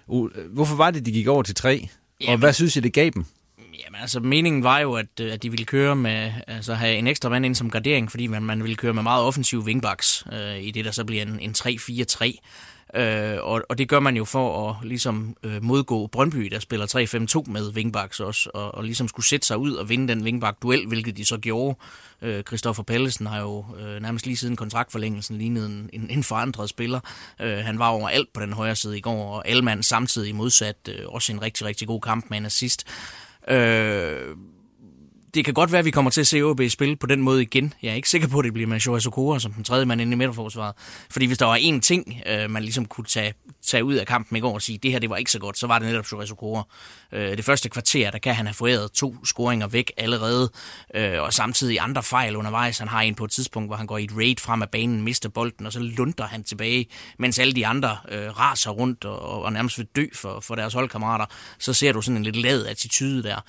Uh, 0.07 0.29
hvorfor 0.53 0.75
var 0.75 0.91
det, 0.91 1.05
de 1.05 1.11
gik 1.11 1.27
over 1.27 1.43
til 1.43 1.55
tre? 1.55 1.81
Og 2.19 2.25
Jamen- 2.25 2.39
hvad 2.39 2.53
synes 2.53 2.75
I, 2.75 2.79
det 2.79 2.93
gav 2.93 3.09
dem? 3.09 3.25
Jamen 3.85 4.01
altså, 4.01 4.19
meningen 4.19 4.63
var 4.63 4.79
jo, 4.79 4.93
at, 4.93 5.19
øh, 5.21 5.33
at 5.33 5.43
de 5.43 5.49
ville 5.49 5.65
køre 5.65 5.95
med, 5.95 6.31
altså 6.47 6.73
have 6.73 6.95
en 6.97 7.07
ekstra 7.07 7.29
mand 7.29 7.45
ind 7.45 7.55
som 7.55 7.69
gardering, 7.69 8.11
fordi 8.11 8.27
man, 8.27 8.43
man 8.43 8.63
ville 8.63 8.75
køre 8.75 8.93
med 8.93 9.03
meget 9.03 9.23
offensiv 9.23 9.59
wingbacks 9.59 10.23
øh, 10.33 10.59
i 10.63 10.71
det, 10.71 10.85
der 10.85 10.91
så 10.91 11.05
bliver 11.05 11.21
en, 11.21 11.39
en 11.39 11.55
3-4-3. 11.57 12.39
Øh, 12.95 13.37
og, 13.41 13.61
og 13.69 13.77
det 13.77 13.89
gør 13.89 13.99
man 13.99 14.17
jo 14.17 14.25
for 14.25 14.69
at 14.69 14.75
ligesom 14.87 15.37
øh, 15.43 15.63
modgå 15.63 16.07
Brøndby, 16.07 16.45
der 16.45 16.59
spiller 16.59 17.45
3-5-2 17.47 17.51
med 17.51 17.73
wingbacks 17.75 18.19
også, 18.19 18.49
og, 18.53 18.75
og 18.75 18.83
ligesom 18.83 19.07
skulle 19.07 19.25
sætte 19.25 19.47
sig 19.47 19.57
ud 19.57 19.73
og 19.73 19.89
vinde 19.89 20.07
den 20.07 20.23
wingback-duel, 20.23 20.87
hvilket 20.87 21.17
de 21.17 21.25
så 21.25 21.37
gjorde. 21.37 21.77
Øh, 22.21 22.43
Christoffer 22.43 22.83
Pallesen 22.83 23.25
har 23.25 23.41
jo 23.41 23.65
øh, 23.79 24.01
nærmest 24.01 24.25
lige 24.25 24.37
siden 24.37 24.55
kontraktforlængelsen 24.55 25.37
lignet 25.37 25.65
en, 25.65 25.89
en, 25.93 26.09
en 26.09 26.23
forandret 26.23 26.69
spiller. 26.69 26.99
Øh, 27.41 27.57
han 27.57 27.79
var 27.79 27.87
overalt 27.87 28.33
på 28.33 28.41
den 28.41 28.53
højre 28.53 28.75
side 28.75 28.97
i 28.97 29.01
går, 29.01 29.35
og 29.35 29.43
Elman 29.45 29.83
samtidig 29.83 30.35
modsat 30.35 30.89
øh, 30.89 31.05
også 31.07 31.33
en 31.33 31.41
rigtig, 31.41 31.65
rigtig 31.65 31.87
god 31.87 32.01
kamp 32.01 32.25
med 32.29 32.37
en 32.37 32.45
assist. 32.45 32.87
Øh, 33.47 34.35
det 35.33 35.45
kan 35.45 35.53
godt 35.53 35.71
være, 35.71 35.79
at 35.79 35.85
vi 35.85 35.91
kommer 35.91 36.11
til 36.11 36.21
at 36.21 36.27
se 36.27 36.41
OB 36.41 36.61
spille 36.69 36.95
på 36.95 37.07
den 37.07 37.21
måde 37.21 37.41
igen. 37.41 37.73
Jeg 37.81 37.91
er 37.91 37.95
ikke 37.95 38.09
sikker 38.09 38.27
på, 38.27 38.39
at 38.39 38.45
det 38.45 38.53
bliver 38.53 38.67
med 38.67 38.79
Shoa 38.79 38.99
Sokora 38.99 39.39
som 39.39 39.53
den 39.53 39.63
tredje 39.63 39.85
mand 39.85 40.01
inde 40.01 40.13
i 40.13 40.15
midterforsvaret. 40.15 40.73
Fordi 41.09 41.25
hvis 41.25 41.37
der 41.37 41.45
var 41.45 41.57
én 41.57 41.79
ting, 41.79 42.21
øh, 42.25 42.49
man 42.49 42.63
ligesom 42.63 42.85
kunne 42.85 43.05
tage, 43.05 43.33
tage 43.61 43.83
ud 43.83 43.93
af 43.93 44.07
kampen 44.07 44.37
i 44.37 44.39
går 44.39 44.53
og 44.53 44.61
sige, 44.61 44.77
det 44.77 44.91
her 44.91 44.99
det 44.99 45.09
var 45.09 45.17
ikke 45.17 45.31
så 45.31 45.39
godt, 45.39 45.57
så 45.57 45.67
var 45.67 45.79
det 45.79 45.87
netop 45.87 46.05
Shoa 46.05 46.25
Sokora. 46.25 46.63
Øh, 47.11 47.37
det 47.37 47.45
første 47.45 47.69
kvarter, 47.69 48.11
der 48.11 48.17
kan 48.17 48.35
han 48.35 48.45
have 48.45 48.53
foræret 48.53 48.91
to 48.91 49.25
scoringer 49.25 49.67
væk 49.67 49.91
allerede, 49.97 50.51
øh, 50.95 51.21
og 51.21 51.33
samtidig 51.33 51.79
andre 51.79 52.03
fejl 52.03 52.35
undervejs. 52.35 52.77
Han 52.77 52.87
har 52.87 53.01
en 53.01 53.15
på 53.15 53.25
et 53.25 53.31
tidspunkt, 53.31 53.69
hvor 53.69 53.75
han 53.75 53.87
går 53.87 53.97
i 53.97 54.03
et 54.03 54.17
raid 54.17 54.35
frem 54.39 54.61
af 54.61 54.69
banen, 54.69 55.01
mister 55.01 55.29
bolden, 55.29 55.65
og 55.65 55.73
så 55.73 55.79
lunder 55.79 56.27
han 56.27 56.43
tilbage, 56.43 56.87
mens 57.19 57.39
alle 57.39 57.53
de 57.53 57.67
andre 57.67 57.97
øh, 58.11 58.39
raser 58.39 58.71
rundt 58.71 59.05
og, 59.05 59.43
og 59.43 59.53
nærmest 59.53 59.77
vil 59.77 59.87
dø 59.95 60.05
for, 60.15 60.39
for 60.39 60.55
deres 60.55 60.73
holdkammerater. 60.73 61.25
Så 61.59 61.73
ser 61.73 61.91
du 61.91 62.01
sådan 62.01 62.17
en 62.17 62.23
lidt 62.23 62.35
lad 62.35 62.65
attitude 62.65 63.23
der. 63.23 63.39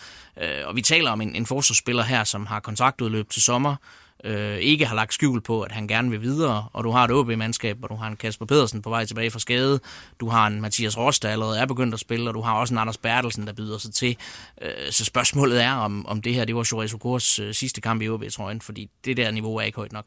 Øh, 0.43 0.67
og 0.67 0.77
vi 0.77 0.83
taler 0.83 1.11
om 1.11 1.21
en, 1.21 1.37
en 1.37 1.47
spiller 1.75 2.03
her, 2.03 2.25
som 2.25 2.47
har 2.47 2.61
kontraktudløb 2.61 3.31
til 3.31 3.43
sommer, 3.43 3.77
øh, 4.25 4.59
ikke 4.59 4.87
har 4.87 4.95
lagt 4.95 5.15
skjul 5.15 5.41
på, 5.41 5.63
at 5.63 5.73
han 5.73 5.89
gerne 5.89 6.11
vil 6.11 6.21
videre, 6.21 6.69
og 6.73 6.85
du 6.85 6.91
har 6.91 7.05
et 7.05 7.11
OB-mandskab, 7.11 7.79
og 7.83 7.91
du 7.91 7.95
har 7.95 8.09
en 8.09 8.17
Kasper 8.17 8.47
Pedersen 8.47 8.83
på 8.83 8.91
vej 8.91 9.05
tilbage 9.05 9.31
fra 9.31 9.39
skade, 9.39 9.81
du 10.21 10.29
har 10.29 10.47
en 10.47 10.61
Mathias 10.61 10.99
Rost, 10.99 11.23
der 11.23 11.29
allerede 11.29 11.59
er 11.59 11.67
begyndt 11.67 11.95
at 11.95 12.01
spille, 12.01 12.31
og 12.31 12.35
du 12.35 12.41
har 12.41 12.55
også 12.55 12.75
en 12.75 12.79
Anders 12.79 12.99
Bertelsen, 12.99 13.47
der 13.47 13.53
byder 13.53 13.79
sig 13.79 13.95
til. 13.95 14.17
Øh, 14.63 14.71
så 14.91 15.05
spørgsmålet 15.05 15.63
er, 15.63 15.73
om, 15.73 16.07
om 16.07 16.23
det 16.23 16.35
her, 16.35 16.45
det 16.45 16.57
var 16.57 16.69
Jores 16.73 16.95
Okors 16.95 17.39
øh, 17.39 17.55
sidste 17.55 17.81
kamp 17.81 18.03
i 18.03 18.09
OB-trøjen, 18.09 18.61
fordi 18.61 18.91
det 19.05 19.17
der 19.17 19.31
niveau 19.31 19.57
er 19.57 19.63
ikke 19.63 19.77
højt 19.77 19.93
nok. 19.93 20.05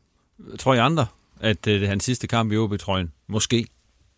Tror 0.60 0.74
I 0.74 0.78
andre, 0.78 1.06
at 1.40 1.68
øh, 1.68 1.74
det 1.74 1.84
er 1.84 1.88
hans 1.88 2.04
sidste 2.04 2.28
kamp 2.28 2.52
i 2.52 2.58
OB-trøjen? 2.58 3.12
Måske. 3.28 3.68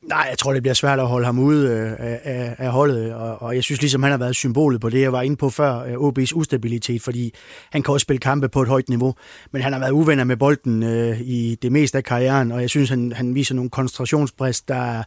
Nej, 0.01 0.27
jeg 0.29 0.37
tror, 0.37 0.53
det 0.53 0.61
bliver 0.61 0.73
svært 0.73 0.99
at 0.99 1.07
holde 1.07 1.25
ham 1.25 1.39
ude 1.39 1.69
øh, 1.69 1.91
af, 1.91 2.19
af, 2.23 2.55
af 2.57 2.71
holdet, 2.71 3.13
og, 3.13 3.41
og 3.41 3.55
jeg 3.55 3.63
synes 3.63 3.81
ligesom, 3.81 4.03
han 4.03 4.11
har 4.11 4.17
været 4.17 4.35
symbolet 4.35 4.81
på 4.81 4.89
det, 4.89 5.01
jeg 5.01 5.11
var 5.11 5.21
inde 5.21 5.35
på 5.35 5.49
før, 5.49 5.79
øh, 5.79 5.93
OB's 5.93 6.31
ustabilitet, 6.35 7.01
fordi 7.01 7.33
han 7.71 7.83
kan 7.83 7.93
også 7.93 8.03
spille 8.03 8.19
kampe 8.19 8.49
på 8.49 8.61
et 8.61 8.67
højt 8.67 8.89
niveau, 8.89 9.15
men 9.51 9.61
han 9.61 9.73
har 9.73 9.79
været 9.79 9.91
uvenner 9.91 10.23
med 10.23 10.37
bolden 10.37 10.83
øh, 10.83 11.21
i 11.21 11.57
det 11.61 11.71
meste 11.71 11.97
af 11.97 12.03
karrieren, 12.03 12.51
og 12.51 12.61
jeg 12.61 12.69
synes, 12.69 12.89
han, 12.89 13.11
han 13.11 13.35
viser 13.35 13.55
nogle 13.55 13.69
koncentrationsbrist, 13.69 14.67
der 14.67 15.03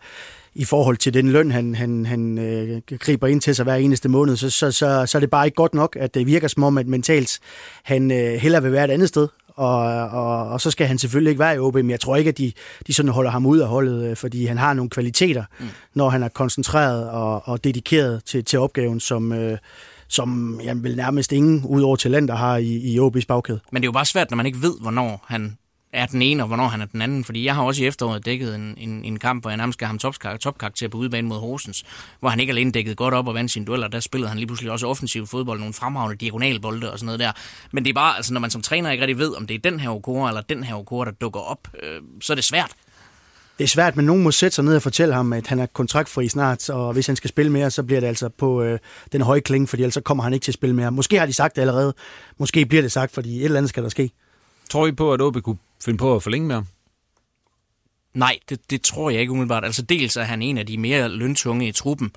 i 0.54 0.64
forhold 0.64 0.96
til 0.96 1.14
den 1.14 1.32
løn, 1.32 1.50
han, 1.50 1.74
han, 1.74 2.06
han 2.06 2.38
øh, 2.38 2.80
griber 2.98 3.26
ind 3.26 3.40
til 3.40 3.54
sig 3.54 3.64
hver 3.64 3.74
eneste 3.74 4.08
måned, 4.08 4.36
så, 4.36 4.50
så, 4.50 4.70
så, 4.70 5.06
så 5.06 5.18
er 5.18 5.20
det 5.20 5.30
bare 5.30 5.46
ikke 5.46 5.54
godt 5.54 5.74
nok, 5.74 5.96
at 6.00 6.14
det 6.14 6.26
virker 6.26 6.48
som 6.48 6.62
om, 6.62 6.78
at 6.78 6.86
mentalt 6.86 7.38
han 7.82 8.10
øh, 8.10 8.34
hellere 8.34 8.62
vil 8.62 8.72
være 8.72 8.84
et 8.84 8.90
andet 8.90 9.08
sted, 9.08 9.28
og, 9.56 9.78
og, 10.08 10.48
og 10.48 10.60
så 10.60 10.70
skal 10.70 10.86
han 10.86 10.98
selvfølgelig 10.98 11.30
ikke 11.30 11.40
være 11.40 11.54
i 11.54 11.58
OB, 11.58 11.74
men 11.74 11.90
jeg 11.90 12.00
tror 12.00 12.16
ikke, 12.16 12.28
at 12.28 12.38
de, 12.38 12.52
de 12.86 12.94
sådan 12.94 13.12
holder 13.12 13.30
ham 13.30 13.46
ud 13.46 13.58
af 13.58 13.68
holdet, 13.68 14.10
øh, 14.10 14.16
fordi 14.16 14.46
han 14.46 14.58
har 14.58 14.74
nogle 14.74 14.90
kvaliteter, 14.90 15.44
mm. 15.60 15.66
når 15.94 16.10
han 16.10 16.22
er 16.22 16.28
koncentreret 16.28 17.10
og, 17.10 17.48
og 17.48 17.64
dedikeret 17.64 18.24
til, 18.24 18.44
til 18.44 18.58
opgaven, 18.58 19.00
som, 19.00 19.32
øh, 19.32 19.58
som 20.08 20.60
jamen, 20.64 20.84
vel 20.84 20.96
nærmest 20.96 21.32
ingen, 21.32 21.64
ud 21.64 21.82
over 21.82 21.96
talenter, 21.96 22.34
har 22.34 22.56
i, 22.56 22.66
i 22.66 22.98
OB's 22.98 23.26
bagkæde. 23.28 23.60
Men 23.72 23.82
det 23.82 23.86
er 23.86 23.88
jo 23.88 23.92
bare 23.92 24.06
svært, 24.06 24.30
når 24.30 24.36
man 24.36 24.46
ikke 24.46 24.62
ved, 24.62 24.74
hvornår 24.80 25.24
han 25.28 25.56
er 25.92 26.06
den 26.06 26.22
ene, 26.22 26.42
og 26.42 26.46
hvornår 26.46 26.68
han 26.68 26.80
er 26.80 26.86
den 26.86 27.02
anden. 27.02 27.24
Fordi 27.24 27.44
jeg 27.44 27.54
har 27.54 27.62
også 27.62 27.82
i 27.82 27.86
efteråret 27.86 28.24
dækket 28.24 28.54
en, 28.54 28.74
en, 28.78 29.04
en 29.04 29.18
kamp, 29.18 29.42
hvor 29.42 29.50
jeg 29.50 29.56
nærmest 29.56 29.78
gav 29.78 29.86
ham 29.86 29.98
topkarakter, 29.98 30.38
topkarakter 30.38 30.88
på 30.88 30.98
udebane 30.98 31.28
mod 31.28 31.38
Horsens, 31.38 31.84
hvor 32.20 32.28
han 32.28 32.40
ikke 32.40 32.50
alene 32.50 32.72
dækkede 32.72 32.94
godt 32.94 33.14
op 33.14 33.28
og 33.28 33.34
vandt 33.34 33.50
sine 33.50 33.66
dueller, 33.66 33.88
der 33.88 34.00
spillede 34.00 34.28
han 34.28 34.38
lige 34.38 34.46
pludselig 34.46 34.72
også 34.72 34.86
offensiv 34.86 35.26
fodbold, 35.26 35.58
nogle 35.58 35.74
fremragende 35.74 36.16
diagonalbolde 36.16 36.92
og 36.92 36.98
sådan 36.98 37.06
noget 37.06 37.20
der. 37.20 37.32
Men 37.72 37.84
det 37.84 37.90
er 37.90 37.94
bare, 37.94 38.16
altså 38.16 38.32
når 38.32 38.40
man 38.40 38.50
som 38.50 38.62
træner 38.62 38.90
ikke 38.90 39.02
rigtig 39.02 39.18
ved, 39.18 39.36
om 39.36 39.46
det 39.46 39.54
er 39.54 39.70
den 39.70 39.80
her 39.80 39.90
Okora 39.90 40.28
eller 40.28 40.40
den 40.40 40.64
her 40.64 40.74
Okora, 40.74 41.04
der 41.04 41.10
dukker 41.10 41.40
op, 41.40 41.68
øh, 41.82 42.00
så 42.20 42.32
er 42.32 42.34
det 42.34 42.44
svært. 42.44 42.70
Det 43.58 43.64
er 43.64 43.68
svært, 43.68 43.96
men 43.96 44.04
nogen 44.04 44.22
må 44.22 44.30
sætte 44.30 44.54
sig 44.54 44.64
ned 44.64 44.76
og 44.76 44.82
fortælle 44.82 45.14
ham, 45.14 45.32
at 45.32 45.46
han 45.46 45.58
er 45.58 45.66
kontraktfri 45.66 46.28
snart, 46.28 46.70
og 46.70 46.92
hvis 46.92 47.06
han 47.06 47.16
skal 47.16 47.28
spille 47.28 47.52
mere, 47.52 47.70
så 47.70 47.82
bliver 47.82 48.00
det 48.00 48.06
altså 48.06 48.28
på 48.28 48.62
øh, 48.62 48.78
den 49.12 49.20
høje 49.20 49.40
klinge, 49.40 49.66
fordi 49.66 49.82
ellers 49.82 49.94
så 49.94 50.00
kommer 50.00 50.24
han 50.24 50.32
ikke 50.32 50.44
til 50.44 50.50
at 50.50 50.54
spille 50.54 50.76
mere. 50.76 50.90
Måske 50.92 51.18
har 51.18 51.26
de 51.26 51.32
sagt 51.32 51.56
det 51.56 51.62
allerede. 51.62 51.94
Måske 52.38 52.66
bliver 52.66 52.82
det 52.82 52.92
sagt, 52.92 53.14
fordi 53.14 53.38
et 53.38 53.44
eller 53.44 53.58
andet 53.58 53.68
skal 53.68 53.82
der 53.82 53.88
ske. 53.88 54.10
Tror 54.70 54.86
I 54.86 54.92
på, 54.92 55.12
at 55.12 55.20
OB 55.20 55.42
kunne 55.42 55.56
finde 55.84 55.98
på 55.98 56.16
at 56.16 56.22
forlænge 56.22 56.46
med 56.46 56.54
ham? 56.54 56.66
Nej, 58.14 58.38
det, 58.48 58.70
det 58.70 58.82
tror 58.82 59.10
jeg 59.10 59.20
ikke 59.20 59.32
umiddelbart. 59.32 59.64
Altså 59.64 59.82
dels 59.82 60.16
er 60.16 60.22
han 60.22 60.42
en 60.42 60.58
af 60.58 60.66
de 60.66 60.78
mere 60.78 61.08
løntunge 61.08 61.68
i 61.68 61.72
truppen, 61.72 62.12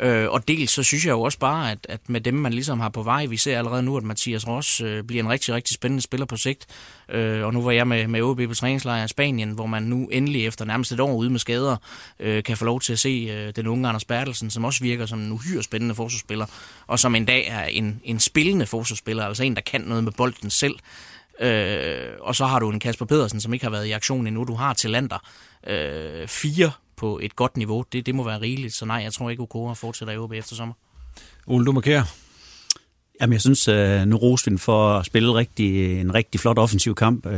Øh, 0.00 0.30
og 0.30 0.48
dels 0.48 0.70
så 0.70 0.82
synes 0.82 1.06
jeg 1.06 1.12
jo 1.12 1.20
også 1.20 1.38
bare, 1.38 1.70
at, 1.70 1.78
at 1.88 2.00
med 2.08 2.20
dem, 2.20 2.34
man 2.34 2.52
ligesom 2.52 2.80
har 2.80 2.88
på 2.88 3.02
vej, 3.02 3.26
vi 3.26 3.36
ser 3.36 3.58
allerede 3.58 3.82
nu, 3.82 3.96
at 3.96 4.02
Mathias 4.02 4.48
Ross 4.48 4.80
øh, 4.80 5.04
bliver 5.04 5.22
en 5.22 5.30
rigtig, 5.30 5.54
rigtig 5.54 5.74
spændende 5.74 6.02
spiller 6.02 6.26
på 6.26 6.36
sigt. 6.36 6.66
Øh, 7.08 7.44
og 7.44 7.52
nu 7.52 7.62
var 7.62 7.70
jeg 7.70 7.88
med, 7.88 8.06
med 8.06 8.22
OB 8.22 8.40
på 8.48 8.54
træningslejr 8.54 9.04
i 9.04 9.08
Spanien, 9.08 9.50
hvor 9.50 9.66
man 9.66 9.82
nu 9.82 10.08
endelig 10.12 10.46
efter 10.46 10.64
nærmest 10.64 10.92
et 10.92 11.00
år 11.00 11.14
ude 11.14 11.30
med 11.30 11.38
skader, 11.38 11.76
øh, 12.20 12.42
kan 12.42 12.56
få 12.56 12.64
lov 12.64 12.80
til 12.80 12.92
at 12.92 12.98
se 12.98 13.28
øh, 13.30 13.52
den 13.56 13.66
unge 13.66 13.88
Anders 13.88 14.04
Bertelsen, 14.04 14.50
som 14.50 14.64
også 14.64 14.80
virker 14.80 15.06
som 15.06 15.20
en 15.20 15.32
uhyre 15.32 15.62
spændende 15.62 15.94
forsvarsspiller, 15.94 16.46
og 16.86 16.98
som 16.98 17.14
en 17.14 17.24
dag 17.24 17.46
er 17.48 17.64
en, 17.64 18.00
en 18.04 18.20
spillende 18.20 18.66
forsvarsspiller, 18.66 19.24
altså 19.24 19.44
en, 19.44 19.54
der 19.54 19.62
kan 19.62 19.80
noget 19.80 20.04
med 20.04 20.12
bolden 20.12 20.50
selv. 20.50 20.74
Øh, 21.40 22.12
og 22.20 22.34
så 22.34 22.46
har 22.46 22.58
du 22.58 22.70
en 22.70 22.80
Kasper 22.80 23.06
Pedersen, 23.06 23.40
som 23.40 23.52
ikke 23.52 23.64
har 23.64 23.70
været 23.70 23.86
i 23.86 23.90
aktion 23.90 24.26
endnu. 24.26 24.44
Du 24.44 24.54
har 24.54 24.74
til 24.74 24.90
lander 24.90 25.28
øh, 25.66 26.28
fire 26.28 26.70
på 26.96 27.20
et 27.22 27.36
godt 27.36 27.56
niveau. 27.56 27.84
Det, 27.92 28.06
det 28.06 28.14
må 28.14 28.24
være 28.24 28.40
rigeligt, 28.40 28.74
så 28.74 28.84
nej, 28.84 28.96
jeg 28.96 29.12
tror 29.12 29.30
ikke, 29.30 29.42
Okora 29.42 29.74
fortsætter 29.74 30.14
i 30.14 30.18
OB 30.18 30.32
efter 30.32 30.56
sommer. 30.56 30.74
Ole, 31.46 31.66
du 31.66 31.72
markerer. 31.72 32.04
Jamen, 33.20 33.32
jeg 33.32 33.40
synes, 33.40 33.68
uh, 33.68 34.08
nu 34.08 34.16
roste 34.16 34.50
vi 34.50 34.58
for 34.58 34.98
at 34.98 35.06
spille 35.06 35.34
rigtig, 35.34 36.00
en 36.00 36.14
rigtig 36.14 36.40
flot 36.40 36.58
offensiv 36.58 36.94
kamp. 36.94 37.26
Uh, 37.26 37.32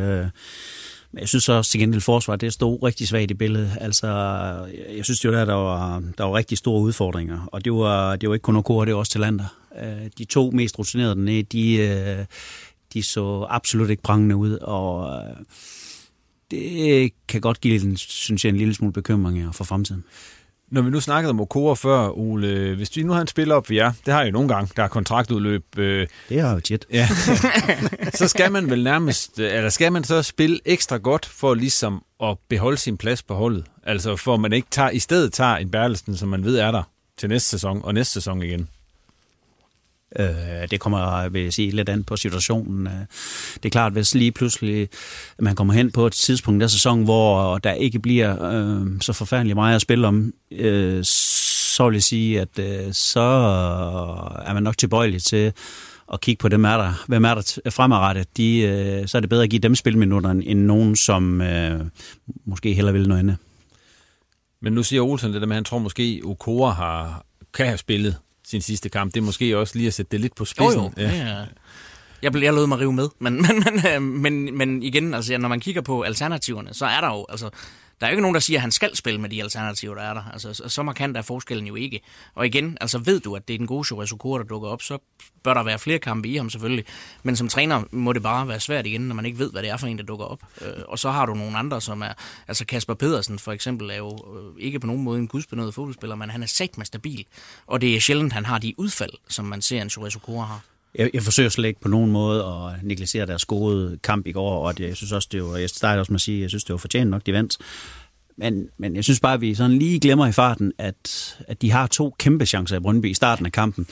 men 1.12 1.20
jeg 1.20 1.28
synes 1.28 1.48
også 1.48 1.70
til 1.70 1.80
gengæld 1.80 2.00
forsvar, 2.00 2.36
det 2.36 2.52
stod 2.52 2.82
rigtig 2.82 3.08
svagt 3.08 3.30
i 3.30 3.34
billedet. 3.34 3.72
Altså, 3.80 4.08
jeg 4.96 5.04
synes 5.04 5.24
jo, 5.24 5.32
der, 5.32 5.44
der, 5.44 5.54
var, 5.54 6.02
der 6.18 6.24
var 6.24 6.34
rigtig 6.34 6.58
store 6.58 6.80
udfordringer. 6.80 7.48
Og 7.52 7.64
det 7.64 7.72
var, 7.72 8.16
det 8.16 8.28
var 8.28 8.34
ikke 8.34 8.42
kun 8.42 8.56
Okora, 8.56 8.84
det 8.84 8.94
var 8.94 8.98
også 8.98 9.12
til 9.12 9.20
lander. 9.20 9.56
Uh, 9.70 10.06
de 10.18 10.24
to 10.24 10.50
mest 10.50 10.78
rutinerede 10.78 11.14
dernede, 11.14 11.42
de, 11.42 12.18
uh, 12.18 12.24
de 12.96 13.02
så 13.02 13.46
absolut 13.50 13.90
ikke 13.90 14.02
prangende 14.02 14.36
ud. 14.36 14.52
Og 14.52 15.00
uh, 15.00 15.36
det 16.50 17.12
kan 17.28 17.40
godt 17.40 17.60
give, 17.60 17.96
synes 17.96 18.44
jeg, 18.44 18.50
en 18.50 18.56
lille 18.56 18.74
smule 18.74 18.92
bekymring 18.92 19.54
for 19.54 19.64
fremtiden. 19.64 20.04
Når 20.70 20.82
vi 20.82 20.90
nu 20.90 21.00
snakkede 21.00 21.30
om 21.30 21.40
Okora 21.40 21.74
før, 21.74 22.18
Ole, 22.18 22.74
hvis 22.74 22.96
vi 22.96 23.02
nu 23.02 23.12
har 23.12 23.20
en 23.20 23.26
spiller 23.26 23.54
op 23.54 23.70
ved 23.70 23.76
jer, 23.76 23.92
det 24.06 24.14
har 24.14 24.20
jeg 24.20 24.26
jo 24.26 24.32
nogle 24.32 24.48
gange, 24.48 24.72
der 24.76 24.82
er 24.82 24.88
kontraktudløb. 24.88 25.78
Øh, 25.78 26.06
det 26.28 26.40
har 26.40 26.54
jo 26.54 26.60
tit. 26.60 26.86
Ja, 26.92 27.08
så 28.18 28.28
skal 28.28 28.52
man 28.52 28.70
vel 28.70 28.84
nærmest, 28.84 29.38
eller 29.38 29.70
skal 29.70 29.92
man 29.92 30.04
så 30.04 30.22
spille 30.22 30.60
ekstra 30.64 30.96
godt 30.96 31.26
for 31.26 31.54
ligesom 31.54 32.04
at 32.22 32.36
beholde 32.48 32.76
sin 32.76 32.96
plads 32.96 33.22
på 33.22 33.34
holdet? 33.34 33.64
Altså 33.82 34.16
for 34.16 34.36
man 34.36 34.52
ikke 34.52 34.68
tager, 34.70 34.90
i 34.90 34.98
stedet 34.98 35.32
tager 35.32 35.56
en 35.56 35.70
Bertelsen, 35.70 36.16
som 36.16 36.28
man 36.28 36.44
ved 36.44 36.58
er 36.58 36.70
der 36.70 36.82
til 37.18 37.28
næste 37.28 37.48
sæson 37.48 37.80
og 37.84 37.94
næste 37.94 38.12
sæson 38.12 38.42
igen. 38.42 38.68
Øh, 40.18 40.70
det 40.70 40.80
kommer, 40.80 41.28
vil 41.28 41.42
jeg 41.42 41.52
sige, 41.52 41.70
lidt 41.70 41.88
an 41.88 42.04
på 42.04 42.16
situationen. 42.16 42.86
Øh, 42.86 42.92
det 43.54 43.64
er 43.64 43.70
klart, 43.70 43.92
hvis 43.92 44.14
lige 44.14 44.32
pludselig 44.32 44.88
man 45.38 45.54
kommer 45.54 45.74
hen 45.74 45.90
på 45.90 46.06
et 46.06 46.12
tidspunkt 46.12 46.60
der 46.60 46.66
sæson, 46.66 47.04
hvor 47.04 47.58
der 47.58 47.72
ikke 47.72 47.98
bliver 47.98 48.52
øh, 48.52 48.86
så 49.00 49.12
forfærdeligt 49.12 49.56
meget 49.56 49.74
at 49.74 49.82
spille 49.82 50.06
om, 50.06 50.32
øh, 50.50 51.04
så 51.04 51.84
vil 51.84 51.94
jeg 51.94 52.02
sige, 52.02 52.40
at 52.40 52.58
øh, 52.58 52.92
så 52.92 53.20
er 54.46 54.54
man 54.54 54.62
nok 54.62 54.78
tilbøjelig 54.78 55.22
til 55.22 55.52
at 56.12 56.20
kigge 56.20 56.40
på 56.40 56.48
dem, 56.48 56.64
er 56.64 56.76
der, 56.76 57.04
hvem 57.06 57.24
er 57.24 57.34
der 57.34 57.70
fremadrettet. 57.70 58.36
De, 58.36 58.58
øh, 58.58 59.08
så 59.08 59.18
er 59.18 59.20
det 59.20 59.30
bedre 59.30 59.42
at 59.42 59.50
give 59.50 59.60
dem 59.60 59.74
spilminutterne, 59.74 60.46
end 60.46 60.60
nogen, 60.60 60.96
som 60.96 61.40
øh, 61.40 61.80
måske 62.44 62.74
heller 62.74 62.92
vil 62.92 63.08
noget 63.08 63.20
andet. 63.20 63.36
Men 64.62 64.72
nu 64.72 64.82
siger 64.82 65.02
Olsen 65.02 65.32
det 65.32 65.40
der 65.40 65.46
med, 65.46 65.56
at 65.56 65.58
han 65.58 65.64
tror 65.64 65.78
måske, 65.78 66.20
Okora 66.24 66.70
har, 66.70 67.24
kan 67.54 67.66
have 67.66 67.78
spillet 67.78 68.16
sin 68.46 68.60
sidste 68.60 68.88
kamp. 68.88 69.14
Det 69.14 69.20
er 69.20 69.24
måske 69.24 69.58
også 69.58 69.78
lige 69.78 69.86
at 69.86 69.94
sætte 69.94 70.10
det 70.10 70.20
lidt 70.20 70.34
på 70.34 70.44
spidsen. 70.44 70.80
Jo, 70.80 70.92
jo. 70.96 71.02
Ja. 71.02 71.10
Ja. 71.10 71.44
Jeg, 72.22 72.42
jeg 72.42 72.54
lød 72.54 72.66
mig 72.66 72.78
rive 72.78 72.92
med, 72.92 73.08
men, 73.18 73.34
men, 73.46 73.64
men, 73.82 74.22
men, 74.22 74.58
men 74.58 74.82
igen, 74.82 75.14
altså, 75.14 75.38
når 75.38 75.48
man 75.48 75.60
kigger 75.60 75.80
på 75.80 76.02
alternativerne, 76.02 76.74
så 76.74 76.86
er 76.86 77.00
der 77.00 77.08
jo, 77.08 77.26
altså, 77.28 77.50
der 78.00 78.06
er 78.06 78.10
jo 78.10 78.12
ikke 78.12 78.22
nogen, 78.22 78.34
der 78.34 78.40
siger, 78.40 78.58
at 78.58 78.60
han 78.60 78.72
skal 78.72 78.96
spille 78.96 79.20
med 79.20 79.30
de 79.30 79.42
alternativer, 79.42 79.94
der 79.94 80.02
er 80.02 80.14
der. 80.14 80.22
Altså, 80.32 80.54
så, 80.54 80.68
så 80.68 80.82
markant 80.82 81.16
er 81.16 81.22
forskellen 81.22 81.66
jo 81.66 81.74
ikke. 81.74 82.00
Og 82.34 82.46
igen, 82.46 82.78
altså 82.80 82.98
ved 82.98 83.20
du, 83.20 83.36
at 83.36 83.48
det 83.48 83.54
er 83.54 83.58
den 83.58 83.66
gode 83.66 83.86
Jure 83.90 84.38
der 84.38 84.44
dukker 84.44 84.68
op, 84.68 84.82
så 84.82 84.98
bør 85.42 85.54
der 85.54 85.62
være 85.62 85.78
flere 85.78 85.98
kampe 85.98 86.28
i 86.28 86.36
ham 86.36 86.50
selvfølgelig. 86.50 86.84
Men 87.22 87.36
som 87.36 87.48
træner 87.48 87.82
må 87.90 88.12
det 88.12 88.22
bare 88.22 88.48
være 88.48 88.60
svært 88.60 88.86
igen, 88.86 89.00
når 89.00 89.14
man 89.14 89.26
ikke 89.26 89.38
ved, 89.38 89.52
hvad 89.52 89.62
det 89.62 89.70
er 89.70 89.76
for 89.76 89.86
en, 89.86 89.98
der 89.98 90.04
dukker 90.04 90.26
op. 90.26 90.40
Øh, 90.60 90.82
og 90.88 90.98
så 90.98 91.10
har 91.10 91.26
du 91.26 91.34
nogle 91.34 91.58
andre, 91.58 91.80
som 91.80 92.02
er... 92.02 92.12
Altså 92.48 92.66
Kasper 92.66 92.94
Pedersen 92.94 93.38
for 93.38 93.52
eksempel 93.52 93.90
er 93.90 93.96
jo 93.96 94.10
øh, 94.10 94.64
ikke 94.64 94.80
på 94.80 94.86
nogen 94.86 95.02
måde 95.02 95.18
en 95.18 95.28
gudsbenødet 95.28 95.74
fodboldspiller, 95.74 96.16
men 96.16 96.30
han 96.30 96.42
er 96.42 96.46
sagt 96.46 96.78
med 96.78 96.86
stabil. 96.86 97.26
Og 97.66 97.80
det 97.80 97.96
er 97.96 98.00
sjældent, 98.00 98.32
han 98.32 98.44
har 98.44 98.58
de 98.58 98.74
udfald, 98.78 99.12
som 99.28 99.44
man 99.44 99.62
ser, 99.62 99.82
en 99.82 99.88
Jure 99.88 100.44
har. 100.44 100.60
Jeg, 100.98 101.10
jeg 101.14 101.22
forsøger 101.22 101.48
slet 101.48 101.68
ikke 101.68 101.80
på 101.80 101.88
nogen 101.88 102.12
måde 102.12 102.44
at 102.44 102.82
negligere 102.82 103.26
deres 103.26 103.44
gode 103.44 103.98
kamp 104.02 104.26
i 104.26 104.32
går, 104.32 104.66
og 104.66 104.78
det, 104.78 104.88
jeg 104.88 104.96
synes 104.96 105.12
også, 105.12 105.28
det 105.32 105.44
var, 105.44 105.56
jeg 105.56 105.70
startede 105.70 106.00
også 106.00 106.12
med 106.12 106.16
at 106.18 106.20
sige, 106.20 106.42
jeg 106.42 106.48
synes, 106.48 106.64
det 106.64 106.72
var 106.72 106.78
fortjent 106.78 107.10
nok, 107.10 107.26
de 107.26 107.32
vandt. 107.32 107.58
Men, 108.38 108.68
men 108.78 108.96
jeg 108.96 109.04
synes 109.04 109.20
bare, 109.20 109.34
at 109.34 109.40
vi 109.40 109.54
sådan 109.54 109.78
lige 109.78 110.00
glemmer 110.00 110.26
i 110.26 110.32
farten, 110.32 110.72
at, 110.78 111.36
at 111.48 111.62
de 111.62 111.70
har 111.70 111.86
to 111.86 112.14
kæmpe 112.18 112.46
chancer 112.46 112.76
i 112.76 112.80
Brøndby 112.80 113.06
i 113.06 113.14
starten 113.14 113.46
af 113.46 113.52
kampen. 113.52 113.86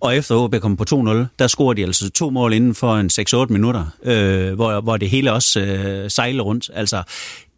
Og 0.00 0.16
efter 0.16 0.46
HB 0.46 0.60
kom 0.60 0.76
på 0.76 0.84
2-0, 0.90 1.26
der 1.38 1.46
scorede 1.46 1.76
de 1.80 1.86
altså 1.86 2.10
to 2.10 2.30
mål 2.30 2.52
inden 2.52 2.74
for 2.74 2.96
en 2.96 3.10
6-8 3.46 3.52
minutter, 3.52 3.86
øh, 4.02 4.54
hvor, 4.54 4.80
hvor 4.80 4.96
det 4.96 5.10
hele 5.10 5.32
også 5.32 5.60
øh, 5.60 6.10
sejler 6.10 6.42
rundt. 6.42 6.70
Altså, 6.74 7.02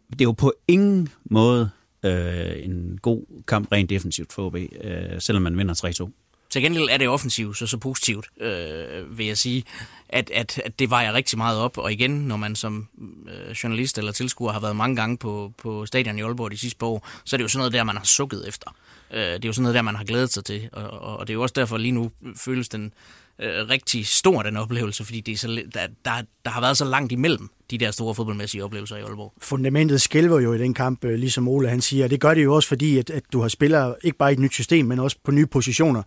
det 0.09 0.21
er 0.21 0.25
jo 0.25 0.31
på 0.31 0.53
ingen 0.67 1.09
måde 1.25 1.69
øh, 2.05 2.51
en 2.63 2.99
god 3.01 3.43
kamp 3.47 3.71
rent 3.71 3.89
defensivt 3.89 4.33
for 4.33 4.49
HB, 4.49 4.55
øh, 4.55 5.21
selvom 5.21 5.43
man 5.43 5.57
vinder 5.57 6.05
3-2. 6.05 6.22
Til 6.53 6.61
gengæld 6.61 6.87
er 6.91 6.97
det 6.97 7.07
offensivt 7.07 7.57
så 7.57 7.67
så 7.67 7.77
positivt, 7.77 8.25
øh, 8.41 9.17
vil 9.17 9.25
jeg 9.25 9.37
sige, 9.37 9.63
at, 10.09 10.31
at, 10.33 10.61
at 10.65 10.79
det 10.79 10.89
vejer 10.89 11.13
rigtig 11.13 11.37
meget 11.37 11.59
op. 11.59 11.77
Og 11.77 11.91
igen, 11.91 12.11
når 12.11 12.37
man 12.37 12.55
som 12.55 12.87
øh, 13.27 13.51
journalist 13.51 13.97
eller 13.97 14.11
tilskuer 14.11 14.51
har 14.51 14.59
været 14.59 14.75
mange 14.75 14.95
gange 14.95 15.17
på, 15.17 15.53
på 15.57 15.85
stadion 15.85 16.19
i 16.19 16.21
Aalborg 16.21 16.51
de 16.51 16.57
sidste 16.57 16.77
par 16.77 16.87
år, 16.87 17.07
så 17.25 17.35
er 17.35 17.37
det 17.37 17.43
jo 17.43 17.47
sådan 17.47 17.59
noget 17.59 17.73
der, 17.73 17.83
man 17.83 17.97
har 17.97 18.03
sukket 18.03 18.47
efter. 18.47 18.75
Øh, 19.13 19.19
det 19.19 19.45
er 19.45 19.49
jo 19.49 19.53
sådan 19.53 19.63
noget 19.63 19.75
der, 19.75 19.81
man 19.81 19.95
har 19.95 20.03
glædet 20.03 20.33
sig 20.33 20.45
til. 20.45 20.69
Og, 20.71 20.89
og, 20.89 21.17
og 21.17 21.27
det 21.27 21.33
er 21.33 21.35
jo 21.35 21.41
også 21.41 21.53
derfor 21.55 21.77
lige 21.77 21.91
nu 21.91 22.11
føles 22.35 22.69
den 22.69 22.93
øh, 23.39 23.69
rigtig 23.69 24.07
stor, 24.07 24.43
den 24.43 24.57
oplevelse, 24.57 25.05
fordi 25.05 25.21
det 25.21 25.31
er 25.31 25.37
så, 25.37 25.47
der, 25.73 25.87
der, 26.05 26.11
der 26.45 26.51
har 26.51 26.61
været 26.61 26.77
så 26.77 26.85
langt 26.85 27.11
imellem 27.11 27.49
de 27.71 27.77
der 27.77 27.91
store 27.91 28.15
fodboldmæssige 28.15 28.63
oplevelser 28.63 28.95
i 28.95 29.01
Aalborg. 29.01 29.33
Fundamentet 29.37 30.01
skælver 30.01 30.39
jo 30.39 30.53
i 30.53 30.57
den 30.57 30.73
kamp, 30.73 31.05
øh, 31.05 31.19
ligesom 31.19 31.47
Ole 31.47 31.69
han 31.69 31.81
siger. 31.81 32.07
Det 32.07 32.19
gør 32.19 32.33
det 32.33 32.43
jo 32.43 32.55
også, 32.55 32.67
fordi 32.67 32.97
at, 32.97 33.09
at 33.09 33.23
du 33.33 33.41
har 33.41 33.47
spillere 33.47 33.95
ikke 34.03 34.17
bare 34.17 34.31
i 34.31 34.33
et 34.33 34.39
nyt 34.39 34.53
system, 34.53 34.85
men 34.85 34.99
også 34.99 35.17
på 35.23 35.31
nye 35.31 35.45
positioner. 35.45 36.03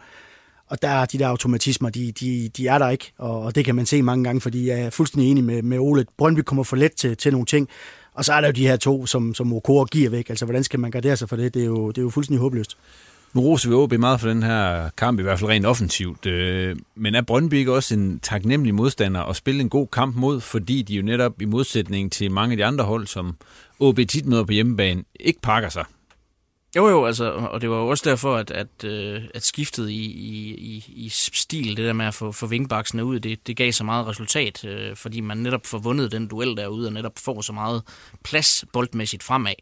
Og 0.68 0.82
der 0.82 0.88
er 0.88 1.04
de 1.04 1.18
der 1.18 1.28
automatismer, 1.28 1.90
de, 1.90 2.12
de, 2.12 2.48
de 2.56 2.66
er 2.66 2.78
der 2.78 2.88
ikke, 2.88 3.12
og, 3.18 3.42
og 3.42 3.54
det 3.54 3.64
kan 3.64 3.74
man 3.74 3.86
se 3.86 4.02
mange 4.02 4.24
gange, 4.24 4.40
fordi 4.40 4.68
jeg 4.68 4.80
er 4.80 4.90
fuldstændig 4.90 5.30
enig 5.30 5.44
med, 5.44 5.62
med 5.62 5.78
Ole. 5.78 6.06
Brøndby 6.18 6.40
kommer 6.40 6.64
for 6.64 6.76
let 6.76 6.92
til, 6.92 7.16
til 7.16 7.32
nogle 7.32 7.46
ting, 7.46 7.68
og 8.14 8.24
så 8.24 8.32
er 8.32 8.40
der 8.40 8.48
jo 8.48 8.52
de 8.52 8.66
her 8.66 8.76
to, 8.76 9.06
som, 9.06 9.34
som 9.34 9.52
Okora 9.52 9.84
giver 9.84 10.10
væk. 10.10 10.30
Altså, 10.30 10.44
hvordan 10.44 10.64
skal 10.64 10.80
man 10.80 10.90
gardere 10.90 11.16
sig 11.16 11.28
for 11.28 11.36
det? 11.36 11.54
Det 11.54 11.62
er 11.62 11.66
jo, 11.66 11.88
det 11.88 11.98
er 11.98 12.02
jo 12.02 12.10
fuldstændig 12.10 12.40
håbløst. 12.40 12.76
Nu 13.34 13.42
roser 13.42 13.68
vi 13.68 13.74
OB 13.74 13.92
meget 13.92 14.20
for 14.20 14.28
den 14.28 14.42
her 14.42 14.88
kamp, 14.96 15.20
i 15.20 15.22
hvert 15.22 15.38
fald 15.38 15.50
rent 15.50 15.66
offensivt. 15.66 16.26
Øh, 16.26 16.76
men 16.94 17.14
er 17.14 17.22
Brøndby 17.22 17.54
ikke 17.54 17.72
også 17.72 17.94
en 17.94 18.18
taknemmelig 18.18 18.74
modstander 18.74 19.20
at 19.22 19.36
spille 19.36 19.60
en 19.60 19.68
god 19.68 19.86
kamp 19.86 20.16
mod, 20.16 20.40
fordi 20.40 20.82
de 20.82 20.94
jo 20.94 21.02
netop 21.02 21.42
i 21.42 21.44
modsætning 21.44 22.12
til 22.12 22.30
mange 22.30 22.52
af 22.52 22.56
de 22.56 22.64
andre 22.64 22.84
hold, 22.84 23.06
som 23.06 23.36
OB 23.80 23.96
tit 24.08 24.26
møder 24.26 24.44
på 24.44 24.52
hjemmebane, 24.52 25.04
ikke 25.20 25.40
pakker 25.40 25.68
sig? 25.68 25.84
Jo, 26.76 26.88
jo, 26.88 27.06
altså, 27.06 27.32
og 27.32 27.60
det 27.60 27.70
var 27.70 27.76
jo 27.76 27.88
også 27.88 28.10
derfor, 28.10 28.36
at, 28.36 28.50
at, 28.50 28.84
øh, 28.84 29.22
at 29.34 29.44
skiftet 29.44 29.90
i, 29.90 30.04
i, 30.54 30.84
i 30.88 31.08
stil, 31.08 31.76
det 31.76 31.84
der 31.84 31.92
med 31.92 32.06
at 32.06 32.14
få, 32.14 32.32
få 32.32 32.46
vingbaksene 32.46 33.04
ud, 33.04 33.20
det, 33.20 33.46
det 33.46 33.56
gav 33.56 33.72
så 33.72 33.84
meget 33.84 34.06
resultat, 34.06 34.64
øh, 34.64 34.96
fordi 34.96 35.20
man 35.20 35.36
netop 35.36 35.66
får 35.66 35.78
vundet 35.78 36.12
den 36.12 36.28
duel 36.28 36.56
derude, 36.56 36.88
og 36.88 36.92
netop 36.92 37.18
får 37.18 37.40
så 37.40 37.52
meget 37.52 37.82
plads 38.24 38.64
boldmæssigt 38.72 39.22
fremad. 39.22 39.54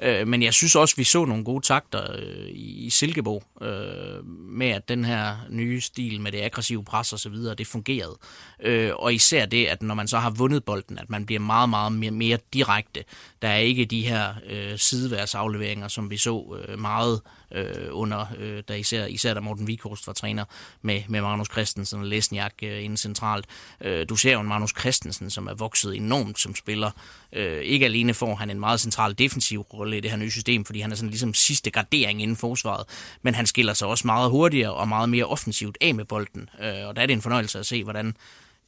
Øh, 0.00 0.28
men 0.28 0.42
jeg 0.42 0.54
synes 0.54 0.76
også, 0.76 0.96
vi 0.96 1.04
så 1.04 1.24
nogle 1.24 1.44
gode 1.44 1.66
takter 1.66 2.12
øh, 2.14 2.48
i 2.48 2.90
Silkeborg 2.90 3.42
øh, 3.62 4.24
med, 4.26 4.68
at 4.68 4.88
den 4.88 5.04
her 5.04 5.36
nye 5.50 5.80
stil 5.80 6.20
med 6.20 6.32
det 6.32 6.42
aggressive 6.42 6.84
pres 6.84 7.12
og 7.12 7.18
så 7.18 7.28
videre, 7.28 7.54
det 7.54 7.66
fungerede. 7.66 8.18
Øh, 8.62 8.90
og 8.96 9.14
især 9.14 9.46
det, 9.46 9.66
at 9.66 9.82
når 9.82 9.94
man 9.94 10.08
så 10.08 10.18
har 10.18 10.30
vundet 10.30 10.64
bolden, 10.64 10.98
at 10.98 11.10
man 11.10 11.26
bliver 11.26 11.40
meget, 11.40 11.68
meget 11.68 11.92
mere, 11.92 12.10
mere 12.10 12.38
direkte. 12.52 13.04
Der 13.42 13.48
er 13.48 13.58
ikke 13.58 13.84
de 13.84 14.06
her 14.06 14.34
øh, 14.50 14.78
sideværsafleveringer, 14.78 15.88
som 15.88 16.10
vi 16.10 16.16
så 16.16 16.64
øh, 16.68 16.78
meget 16.78 17.20
øh, 17.52 17.88
under, 17.90 18.26
øh, 18.38 18.62
da 18.68 18.74
især, 18.74 19.06
især 19.06 19.34
da 19.34 19.40
Morten 19.40 19.66
Vikhorst 19.66 20.06
var 20.06 20.12
træner 20.12 20.44
med, 20.82 21.02
med 21.08 21.20
Magnus 21.20 21.48
Christensen 21.52 22.00
og 22.00 22.06
Lesniak 22.06 22.52
øh, 22.62 22.84
inden 22.84 22.96
centralt. 22.96 23.46
Øh, 23.80 24.06
du 24.08 24.16
ser 24.16 24.32
jo 24.32 24.40
en 24.40 24.48
Magnus 24.48 24.74
Christensen, 24.80 25.30
som 25.30 25.46
er 25.46 25.54
vokset 25.54 25.96
enormt 25.96 26.40
som 26.40 26.54
spiller. 26.54 26.90
Øh, 27.32 27.62
ikke 27.62 27.84
alene 27.84 28.14
får 28.14 28.34
han 28.34 28.50
en 28.50 28.60
meget 28.60 28.80
central 28.80 29.18
defensiv 29.18 29.60
rolle 29.60 29.98
i 29.98 30.00
det 30.00 30.10
her 30.10 30.18
nye 30.18 30.30
system, 30.30 30.64
fordi 30.64 30.80
han 30.80 30.92
er 30.92 30.96
sådan 30.96 31.10
ligesom 31.10 31.34
sidste 31.34 31.70
gardering 31.70 32.22
inden 32.22 32.36
forsvaret, 32.36 32.86
men 33.22 33.34
han 33.34 33.46
skiller 33.46 33.74
sig 33.74 33.88
også 33.88 34.06
meget 34.06 34.30
hurtigere 34.30 34.72
og 34.72 34.88
meget 34.88 35.08
mere 35.08 35.24
offensivt 35.24 35.78
af 35.80 35.94
med 35.94 36.04
bolden. 36.04 36.48
Øh, 36.60 36.88
og 36.88 36.96
der 36.96 37.02
er 37.02 37.06
det 37.06 37.12
en 37.12 37.22
fornøjelse 37.22 37.58
at 37.58 37.66
se, 37.66 37.84
hvordan 37.84 38.16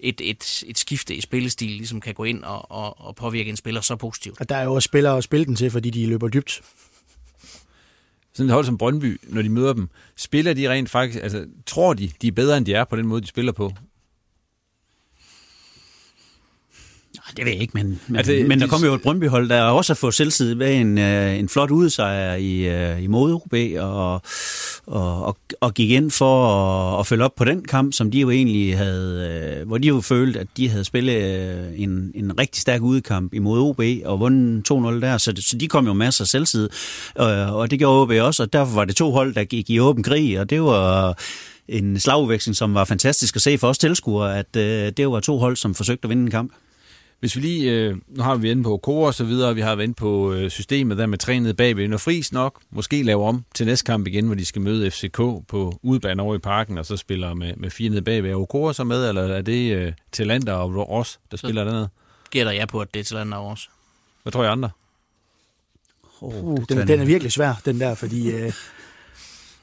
et, 0.01 0.21
et, 0.21 0.65
et 0.67 0.79
skifte 0.79 1.15
i 1.15 1.21
spillestil 1.21 1.71
ligesom 1.71 2.01
kan 2.01 2.15
gå 2.15 2.25
ind 2.25 2.45
og, 2.45 2.71
og, 2.71 3.01
og 3.07 3.17
påvirke 3.17 3.51
en 3.51 3.57
spiller 3.57 3.81
så 3.81 3.97
positivt. 3.97 4.41
Og 4.41 4.49
der 4.49 4.57
er 4.57 4.65
jo 4.65 4.75
også 4.75 4.87
spillere 4.87 5.17
at 5.17 5.25
spille 5.25 5.47
den 5.47 5.57
til, 5.57 5.71
fordi 5.71 5.91
de 5.91 6.07
løber 6.07 6.29
dybt. 6.29 6.63
Sådan 8.39 8.51
et 8.51 8.55
hold 8.55 8.65
som 8.65 8.79
Brøndby, 8.79 9.21
når 9.29 9.43
de 9.43 9.49
møder 9.49 9.73
dem, 9.73 9.89
spiller 10.17 10.55
de 10.55 10.71
rent 10.71 10.91
faktisk, 10.91 11.23
altså 11.23 11.47
tror 11.67 11.95
de, 11.95 12.11
de 12.23 12.29
er 12.29 12.33
bedre 12.33 12.57
end 12.57 12.67
de 12.67 12.75
er 12.75 12.85
på 12.85 12.97
den 12.97 13.07
måde, 13.07 13.21
de 13.21 13.27
spiller 13.27 13.53
på? 13.53 13.73
Det 17.37 17.45
ved 17.45 17.53
jeg 17.53 17.63
ikke, 17.63 17.73
men, 17.75 18.01
men, 18.07 18.17
altså, 18.17 18.45
men 18.47 18.61
der 18.61 18.67
kommer 18.67 18.87
jo 18.87 18.95
et 18.95 19.03
Brøndby-hold, 19.03 19.49
der 19.49 19.63
også 19.63 19.93
har 19.93 19.97
fået 19.97 20.15
selvtid 20.15 20.55
med 20.55 20.75
en, 20.75 20.99
øh, 20.99 21.39
en 21.39 21.49
flot 21.49 21.71
udsejr 21.71 22.35
i, 22.35 22.69
øh, 22.69 23.03
i 23.03 23.07
mod 23.07 23.33
OB, 23.33 23.55
og, 23.79 24.23
og, 24.87 25.25
og, 25.27 25.37
og 25.61 25.75
gik 25.75 25.91
ind 25.91 26.11
for 26.11 26.49
at, 26.49 27.01
at 27.01 27.07
følge 27.07 27.25
op 27.25 27.35
på 27.35 27.45
den 27.45 27.65
kamp, 27.65 27.93
som 27.93 28.11
de 28.11 28.21
jo 28.21 28.31
egentlig 28.31 28.77
havde, 28.77 29.57
øh, 29.61 29.67
hvor 29.69 29.79
de 29.79 29.89
jo 29.89 30.01
følte, 30.01 30.41
at 30.41 30.47
de 30.57 30.69
havde 30.69 30.85
spillet 30.85 31.83
en, 31.83 32.13
en 32.15 32.39
rigtig 32.39 32.63
stærk 32.63 32.83
udkamp 32.83 33.35
imod 33.35 33.61
OB, 33.61 33.83
og 34.05 34.21
vundet 34.21 34.71
2-0 34.71 34.75
der, 35.01 35.19
så, 35.19 35.33
det, 35.33 35.45
så 35.45 35.59
de 35.59 35.69
kom 35.69 35.87
jo 35.87 35.93
masser 35.93 36.25
af 36.25 36.29
selvtid, 36.29 36.69
og, 37.15 37.33
og 37.33 37.71
det 37.71 37.79
gjorde 37.79 38.03
OB 38.03 38.27
også, 38.27 38.43
og 38.43 38.53
derfor 38.53 38.75
var 38.75 38.85
det 38.85 38.97
to 38.97 39.11
hold, 39.11 39.35
der 39.35 39.45
gik 39.45 39.71
i 39.71 39.81
åben 39.81 40.03
krig, 40.03 40.41
og 40.41 40.51
det 40.51 40.63
var 40.63 41.19
en 41.69 42.01
slagudveksling, 42.01 42.57
som 42.57 42.75
var 42.75 42.85
fantastisk 42.85 43.37
at 43.37 43.43
se 43.43 43.59
for 43.59 43.69
os 43.69 43.79
tilskuere, 43.79 44.39
at 44.39 44.57
øh, 44.57 44.93
det 44.97 45.11
var 45.11 45.21
to 45.21 45.39
hold, 45.39 45.57
som 45.57 45.75
forsøgte 45.75 46.05
at 46.05 46.11
vinde 46.11 46.23
en 46.23 46.31
kamp. 46.31 46.53
Hvis 47.21 47.37
vi 47.37 47.41
lige, 47.41 47.73
øh, 47.73 47.97
nu 48.09 48.23
har 48.23 48.37
vi 48.37 48.51
inde 48.51 48.63
på 48.63 48.77
Kåre 48.77 49.07
og 49.07 49.15
så 49.15 49.25
videre, 49.25 49.55
vi 49.55 49.61
har 49.61 49.75
været 49.75 49.85
inde 49.85 49.95
på 49.95 50.33
øh, 50.33 50.51
systemet 50.51 50.99
der 50.99 51.07
med 51.07 51.19
trænet 51.19 51.57
bagved, 51.57 51.89
når 51.89 51.97
Friis 51.97 52.33
nok 52.33 52.61
måske 52.71 53.03
laver 53.03 53.29
om 53.29 53.45
til 53.55 53.67
næste 53.67 53.85
kamp 53.85 54.07
igen, 54.07 54.27
hvor 54.27 54.35
de 54.35 54.45
skal 54.45 54.63
møde 54.63 54.91
FCK 54.91 55.17
på 55.49 55.79
udbanen 55.83 56.21
over 56.21 56.35
i 56.35 56.39
parken, 56.39 56.79
og 56.79 56.87
så 56.87 56.97
spiller 56.97 57.35
med, 57.35 57.57
med 57.57 57.71
fire 57.71 57.91
nede 57.91 58.03
bagved. 58.03 58.31
Er 58.31 58.35
Okora 58.35 58.73
så 58.73 58.85
med, 58.85 59.09
eller 59.09 59.23
er 59.23 59.43
det 59.43 59.75
øh, 59.75 59.93
Talander 60.13 60.53
og 60.53 60.89
Ross, 60.89 61.21
der 61.31 61.37
spiller 61.37 61.65
dernede? 61.65 61.89
Gætter 62.31 62.53
jeg 62.53 62.69
på, 62.69 62.81
at 62.81 62.95
det 62.95 63.01
er 63.01 63.05
Talander 63.05 63.37
og 63.37 63.51
Ross. 63.51 63.71
Hvad 64.23 64.33
tror 64.33 64.43
jeg 64.43 64.53
andre? 64.53 64.71
Uh, 66.21 66.59
den, 66.69 66.89
den 66.89 67.01
er 67.01 67.05
virkelig 67.05 67.33
svær, 67.33 67.55
den 67.65 67.81
der, 67.81 67.95
fordi... 67.95 68.31
Øh, 68.31 68.53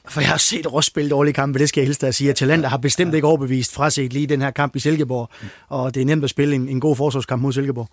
for 0.08 0.20
jeg 0.20 0.30
har 0.30 0.36
set 0.36 0.72
Ross 0.72 0.86
spille 0.86 1.10
dårlige 1.10 1.34
kampe, 1.34 1.58
det 1.58 1.68
skal 1.68 1.80
jeg 1.80 1.86
helst 1.86 2.04
at 2.04 2.14
sige. 2.14 2.30
At 2.30 2.36
Talander 2.36 2.68
har 2.68 2.76
bestemt 2.76 3.14
ikke 3.14 3.26
overbevist 3.26 3.74
fraset 3.74 4.12
lige 4.12 4.26
den 4.26 4.42
her 4.42 4.50
kamp 4.50 4.76
i 4.76 4.78
Silkeborg. 4.78 5.30
Og 5.68 5.94
det 5.94 6.00
er 6.00 6.06
nemt 6.06 6.24
at 6.24 6.30
spille 6.30 6.54
en, 6.54 6.68
en 6.68 6.80
god 6.80 6.96
forsvarskamp 6.96 7.42
mod 7.42 7.52
Silkeborg. 7.52 7.88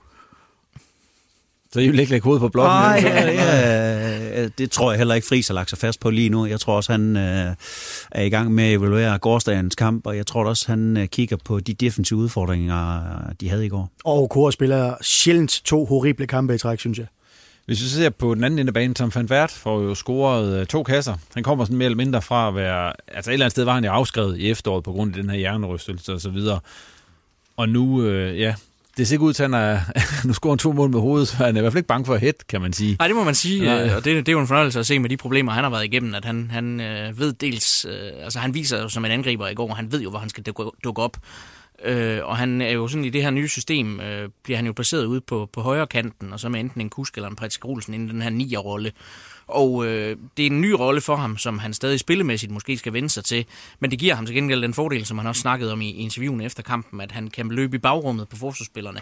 Så 1.74 1.80
I 1.80 1.90
vil 1.90 2.00
ikke 2.00 2.12
lægge 2.12 2.24
hovedet 2.24 2.42
på 2.42 2.50
blokken? 2.50 2.76
Nej, 2.76 3.02
ja, 3.04 3.32
ja, 4.42 4.48
det 4.48 4.72
tror 4.72 4.92
jeg 4.92 4.98
heller 4.98 5.16
ikke, 5.16 5.28
Friis 5.28 5.48
har 5.48 5.54
lagt 5.54 5.70
sig 5.70 5.80
fast 5.80 6.00
på 6.00 6.10
lige 6.10 6.30
nu. 6.30 6.46
Jeg 6.46 6.60
tror 6.60 6.76
også, 6.76 6.92
han 6.92 7.18
øh, 7.18 7.56
er 8.12 8.22
i 8.22 8.30
gang 8.30 8.52
med 8.52 8.64
at 8.64 8.74
evaluere 8.74 9.18
gårdsdagens 9.18 9.76
kamp, 9.76 10.08
og 10.08 10.18
jeg 10.18 10.28
tror 10.28 10.46
også, 10.46 10.68
han 10.68 10.98
øh, 10.98 11.08
kigger 11.08 11.38
på 11.46 11.60
de 11.60 11.74
defensive 11.74 12.20
udfordringer, 12.20 13.02
de 13.42 13.50
havde 13.50 13.66
i 13.66 13.70
går. 13.70 13.92
Og 14.04 14.30
Kåre 14.30 14.52
spiller 14.52 14.96
sjældent 15.02 15.62
to 15.66 15.86
horrible 15.86 16.28
kampe 16.28 16.56
i 16.56 16.58
træk, 16.58 16.80
synes 16.80 16.98
jeg. 16.98 17.08
Hvis 17.66 17.84
vi 17.84 17.88
ser 17.88 18.10
på 18.10 18.36
den 18.36 18.44
anden 18.44 18.60
ende 18.60 18.70
af 18.70 18.74
banen, 18.74 18.96
Tom 18.96 19.12
van 19.16 19.30
Vært 19.30 19.52
får 19.52 19.82
jo 19.82 19.96
scoret 19.96 20.60
øh, 20.60 20.66
to 20.66 20.84
kasser. 20.84 21.16
Han 21.34 21.44
kommer 21.44 21.66
sådan 21.66 21.78
mere 21.78 21.86
eller 21.86 21.98
mindre 21.98 22.22
fra 22.22 22.48
at 22.48 22.56
være... 22.56 22.94
Altså 23.08 23.32
et 23.32 23.34
eller 23.34 23.46
andet 23.46 23.52
sted 23.52 23.64
var 23.64 23.74
han 23.74 23.84
jo 23.84 23.92
afskrevet 23.92 24.40
i 24.40 24.50
efteråret 24.50 24.84
på 24.84 24.92
grund 24.92 25.16
af 25.16 25.22
den 25.22 25.30
her 25.30 25.38
hjernerystelse 25.38 26.14
og 26.14 26.22
så 26.22 26.30
videre. 26.30 26.60
Og 27.58 27.70
nu, 27.70 28.04
øh, 28.04 28.40
ja, 28.40 28.56
det 28.98 29.08
ser 29.08 29.16
ikke 29.16 29.26
ud 29.26 29.34
til, 29.34 29.44
at 29.44 29.50
han 29.50 29.62
er, 29.62 29.80
nu 30.28 30.34
scorer 30.34 30.54
han 30.54 30.58
to 30.58 30.72
mål 30.72 30.90
med 30.90 31.00
hovedet, 31.00 31.28
så 31.28 31.36
han 31.36 31.56
er 31.56 31.60
i 31.60 31.62
hvert 31.62 31.74
fald 31.74 31.80
ikke 31.80 31.88
bange 31.88 32.06
for 32.06 32.14
at 32.14 32.22
hit, 32.22 32.48
kan 32.48 32.62
man 32.62 32.74
sige. 32.74 32.96
Nej, 33.00 33.08
det 33.08 33.16
må 33.16 33.24
man 33.24 33.36
sige, 33.36 33.64
ja. 33.64 33.86
Øh, 33.86 33.96
og 33.96 34.06
det, 34.06 34.16
det 34.16 34.30
er 34.30 34.34
jo 34.34 34.40
en 34.40 34.48
fornøjelse 34.48 34.80
at 34.80 34.86
se 34.86 35.00
med 35.00 35.10
de 35.10 35.18
problemer, 35.18 35.52
han 35.52 35.64
har 35.64 35.72
været 35.72 35.86
igennem, 35.86 36.16
at 36.16 36.26
han, 36.26 36.52
han 36.52 36.82
øh, 36.82 37.20
ved 37.20 37.34
dels, 37.34 37.86
øh, 37.86 38.24
altså 38.24 38.40
han 38.40 38.54
viser 38.54 38.82
jo 38.82 38.90
som 38.90 39.06
en 39.06 39.12
angriber 39.12 39.48
i 39.48 39.54
går, 39.54 39.74
han 39.74 39.92
ved 39.92 40.02
jo, 40.02 40.10
hvor 40.10 40.20
han 40.20 40.30
skal 40.30 40.44
dukke 40.84 41.02
op. 41.02 41.18
Øh, 41.84 42.20
og 42.24 42.38
han 42.38 42.62
er 42.62 42.72
jo 42.72 42.88
sådan 42.88 43.06
i 43.06 43.10
det 43.10 43.24
her 43.24 43.30
nye 43.30 43.48
system, 43.48 44.00
øh, 44.00 44.30
bliver 44.44 44.58
han 44.58 44.66
jo 44.66 44.74
placeret 44.74 45.06
ude 45.06 45.22
på, 45.22 45.50
på 45.54 45.62
højre 45.62 45.88
kanten, 45.88 46.34
og 46.34 46.40
så 46.40 46.50
med 46.50 46.60
enten 46.60 46.82
en 46.82 46.90
kusk 46.90 47.16
eller 47.16 47.30
en 47.30 47.36
Patrick 47.36 47.66
Olsen 47.66 47.94
inden 47.94 48.10
den 48.10 48.22
her 48.22 48.30
nier-rolle. 48.30 48.92
Og 49.48 49.86
øh, 49.86 50.18
det 50.38 50.44
er 50.44 50.50
en 50.50 50.62
ny 50.62 50.72
rolle 50.72 51.02
for 51.02 51.16
ham, 51.16 51.38
som 51.38 51.60
han 51.60 51.74
stadig 51.74 52.00
spillemæssigt 52.00 52.52
måske 52.52 52.78
skal 52.78 52.94
vende 52.94 53.10
sig 53.10 53.24
til. 53.24 53.46
Men 53.80 53.92
det 53.92 54.00
giver 54.00 54.16
ham 54.16 54.26
til 54.26 54.36
gengæld 54.36 54.62
den 54.62 54.74
fordel, 54.74 55.06
som 55.06 55.18
han 55.18 55.28
også 55.28 55.42
snakkede 55.42 55.72
om 55.72 55.82
i, 55.82 55.90
i 55.90 55.98
interviewen 55.98 56.42
efter 56.42 56.64
kampen, 56.64 57.02
at 57.02 57.12
han 57.12 57.28
kan 57.28 57.50
løbe 57.50 57.76
i 57.76 57.80
bagrummet 57.80 58.30
på 58.30 58.36
forsvarsspillerne 58.36 59.00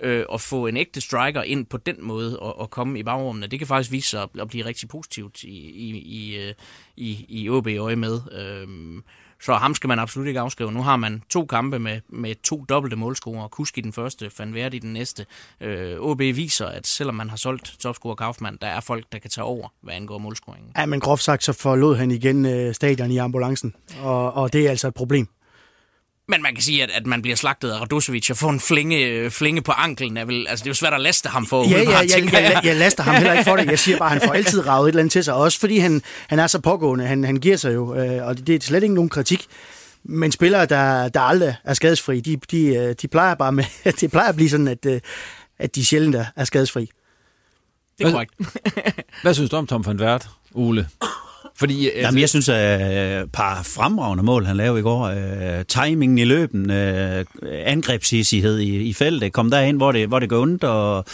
øh, 0.00 0.24
og 0.28 0.40
få 0.40 0.66
en 0.66 0.76
ægte 0.76 1.00
striker 1.00 1.42
ind 1.42 1.66
på 1.66 1.76
den 1.76 1.96
måde 2.00 2.38
og, 2.38 2.58
og 2.58 2.70
komme 2.70 2.98
i 2.98 3.02
bagrummene. 3.02 3.46
Det 3.46 3.58
kan 3.58 3.68
faktisk 3.68 3.92
vise 3.92 4.08
sig 4.08 4.22
at, 4.22 4.28
at 4.40 4.48
blive 4.48 4.64
rigtig 4.64 4.88
positivt 4.88 5.44
i, 5.44 5.70
i, 5.70 5.98
i, 5.98 6.36
øh, 6.36 6.54
i, 6.96 7.26
i 7.28 7.48
OB 7.48 7.66
øje 7.66 7.96
med. 7.96 8.20
Øh, 8.32 8.68
så 9.42 9.54
ham 9.54 9.74
skal 9.74 9.88
man 9.88 9.98
absolut 9.98 10.28
ikke 10.28 10.40
afskrive. 10.40 10.72
Nu 10.72 10.82
har 10.82 10.96
man 10.96 11.22
to 11.30 11.46
kampe 11.46 11.78
med, 11.78 12.00
med 12.08 12.34
to 12.42 12.64
dobbelte 12.68 12.96
målscorer. 12.96 13.48
Kusk 13.48 13.78
i 13.78 13.80
den 13.80 13.92
første, 13.92 14.30
Van 14.38 14.54
Verde 14.54 14.76
i 14.76 14.78
den 14.78 14.92
næste. 14.92 15.26
Øh, 15.60 15.96
OB 16.00 16.18
viser, 16.18 16.66
at 16.66 16.86
selvom 16.86 17.14
man 17.14 17.30
har 17.30 17.36
solgt 17.36 17.76
topscorer 17.80 18.14
Kaufmann, 18.14 18.58
der 18.60 18.66
er 18.66 18.80
folk, 18.80 19.04
der 19.12 19.18
kan 19.18 19.30
tage 19.30 19.44
over, 19.44 19.68
hvad 19.80 19.94
angår 19.94 20.18
målscoringen. 20.18 20.72
Ja, 20.76 20.86
men 20.86 21.00
groft 21.00 21.22
sagt, 21.22 21.44
så 21.44 21.52
forlod 21.52 21.96
han 21.96 22.10
igen 22.10 22.46
øh, 22.46 22.74
stadion 22.74 23.10
i 23.10 23.18
ambulancen, 23.18 23.74
og, 24.02 24.34
og 24.34 24.52
det 24.52 24.66
er 24.66 24.70
altså 24.70 24.88
et 24.88 24.94
problem. 24.94 25.28
Men 26.32 26.42
man 26.42 26.54
kan 26.54 26.62
sige, 26.62 26.82
at, 26.82 26.90
at 26.90 27.06
man 27.06 27.22
bliver 27.22 27.36
slagtet 27.36 27.70
af 27.70 27.80
Radosevic 27.80 28.30
og 28.30 28.36
får 28.36 28.50
en 28.50 28.60
flinge, 28.60 29.30
flinge 29.30 29.62
på 29.62 29.72
anklen. 29.72 30.16
Er 30.16 30.24
vel, 30.24 30.46
altså, 30.48 30.62
det 30.62 30.66
er 30.66 30.70
jo 30.70 30.74
svært 30.74 30.94
at 30.94 31.00
laste 31.00 31.28
ham 31.28 31.46
for. 31.46 31.70
Ja, 31.70 31.78
ja, 31.78 31.90
ja, 31.90 31.98
jeg, 32.16 32.32
jeg, 32.32 32.60
jeg 32.64 32.76
laster 32.76 33.02
ham 33.02 33.14
heller 33.14 33.32
ikke 33.32 33.44
for 33.44 33.56
det. 33.56 33.66
Jeg 33.66 33.78
siger 33.78 33.98
bare, 33.98 34.14
at 34.14 34.20
han 34.20 34.28
får 34.28 34.34
altid 34.34 34.66
ravet 34.66 34.88
et 34.88 34.88
eller 34.88 35.00
andet 35.00 35.12
til 35.12 35.24
sig. 35.24 35.34
Også 35.34 35.60
fordi 35.60 35.78
han, 35.78 36.02
han 36.28 36.38
er 36.38 36.46
så 36.46 36.60
pågående. 36.60 37.06
Han, 37.06 37.24
han 37.24 37.36
giver 37.36 37.56
sig 37.56 37.74
jo, 37.74 37.94
øh, 37.94 38.26
og 38.26 38.46
det 38.46 38.54
er 38.54 38.60
slet 38.60 38.82
ikke 38.82 38.94
nogen 38.94 39.08
kritik. 39.08 39.46
Men 40.04 40.32
spillere, 40.32 40.66
der, 40.66 41.08
der 41.08 41.20
aldrig 41.20 41.54
er 41.64 41.74
skadesfri, 41.74 42.20
de, 42.20 42.36
de, 42.50 42.66
øh, 42.66 42.94
de 43.02 43.08
plejer 43.08 43.34
bare 43.34 43.52
med, 43.52 43.64
det 44.00 44.10
plejer 44.10 44.28
at 44.28 44.36
blive 44.36 44.50
sådan, 44.50 44.68
at, 44.68 44.86
øh, 44.86 45.00
at 45.58 45.74
de 45.74 45.84
sjældent 45.84 46.16
er 46.36 46.44
skadesfri. 46.44 46.90
Det 47.98 48.06
er 48.06 48.10
korrekt. 48.10 48.34
Hvad 49.22 49.34
synes 49.34 49.50
du 49.50 49.56
om 49.56 49.66
Tom 49.66 49.86
van 49.86 49.98
Vært, 49.98 50.28
Ole? 50.54 50.88
Fordi, 51.58 51.86
altså... 51.86 52.00
Jamen, 52.00 52.20
jeg 52.20 52.28
synes, 52.28 52.48
at 52.48 53.22
uh, 53.22 53.28
par 53.30 53.62
fremragende 53.62 54.24
mål, 54.24 54.44
han 54.44 54.56
lavede 54.56 54.80
i 54.80 54.82
går. 54.82 55.04
Øh, 55.04 55.64
timingen 55.68 56.18
i 56.18 56.24
løben, 56.24 56.70
øh, 56.70 57.24
angrebshissighed 57.42 58.58
i, 58.58 58.76
i 58.76 58.92
feltet, 58.92 59.32
kom 59.32 59.50
derhen, 59.50 59.76
hvor 59.76 59.92
det, 59.92 60.08
hvor 60.08 60.18
det 60.18 60.28
går 60.28 60.42
ondt, 60.42 60.64
og 60.64 61.04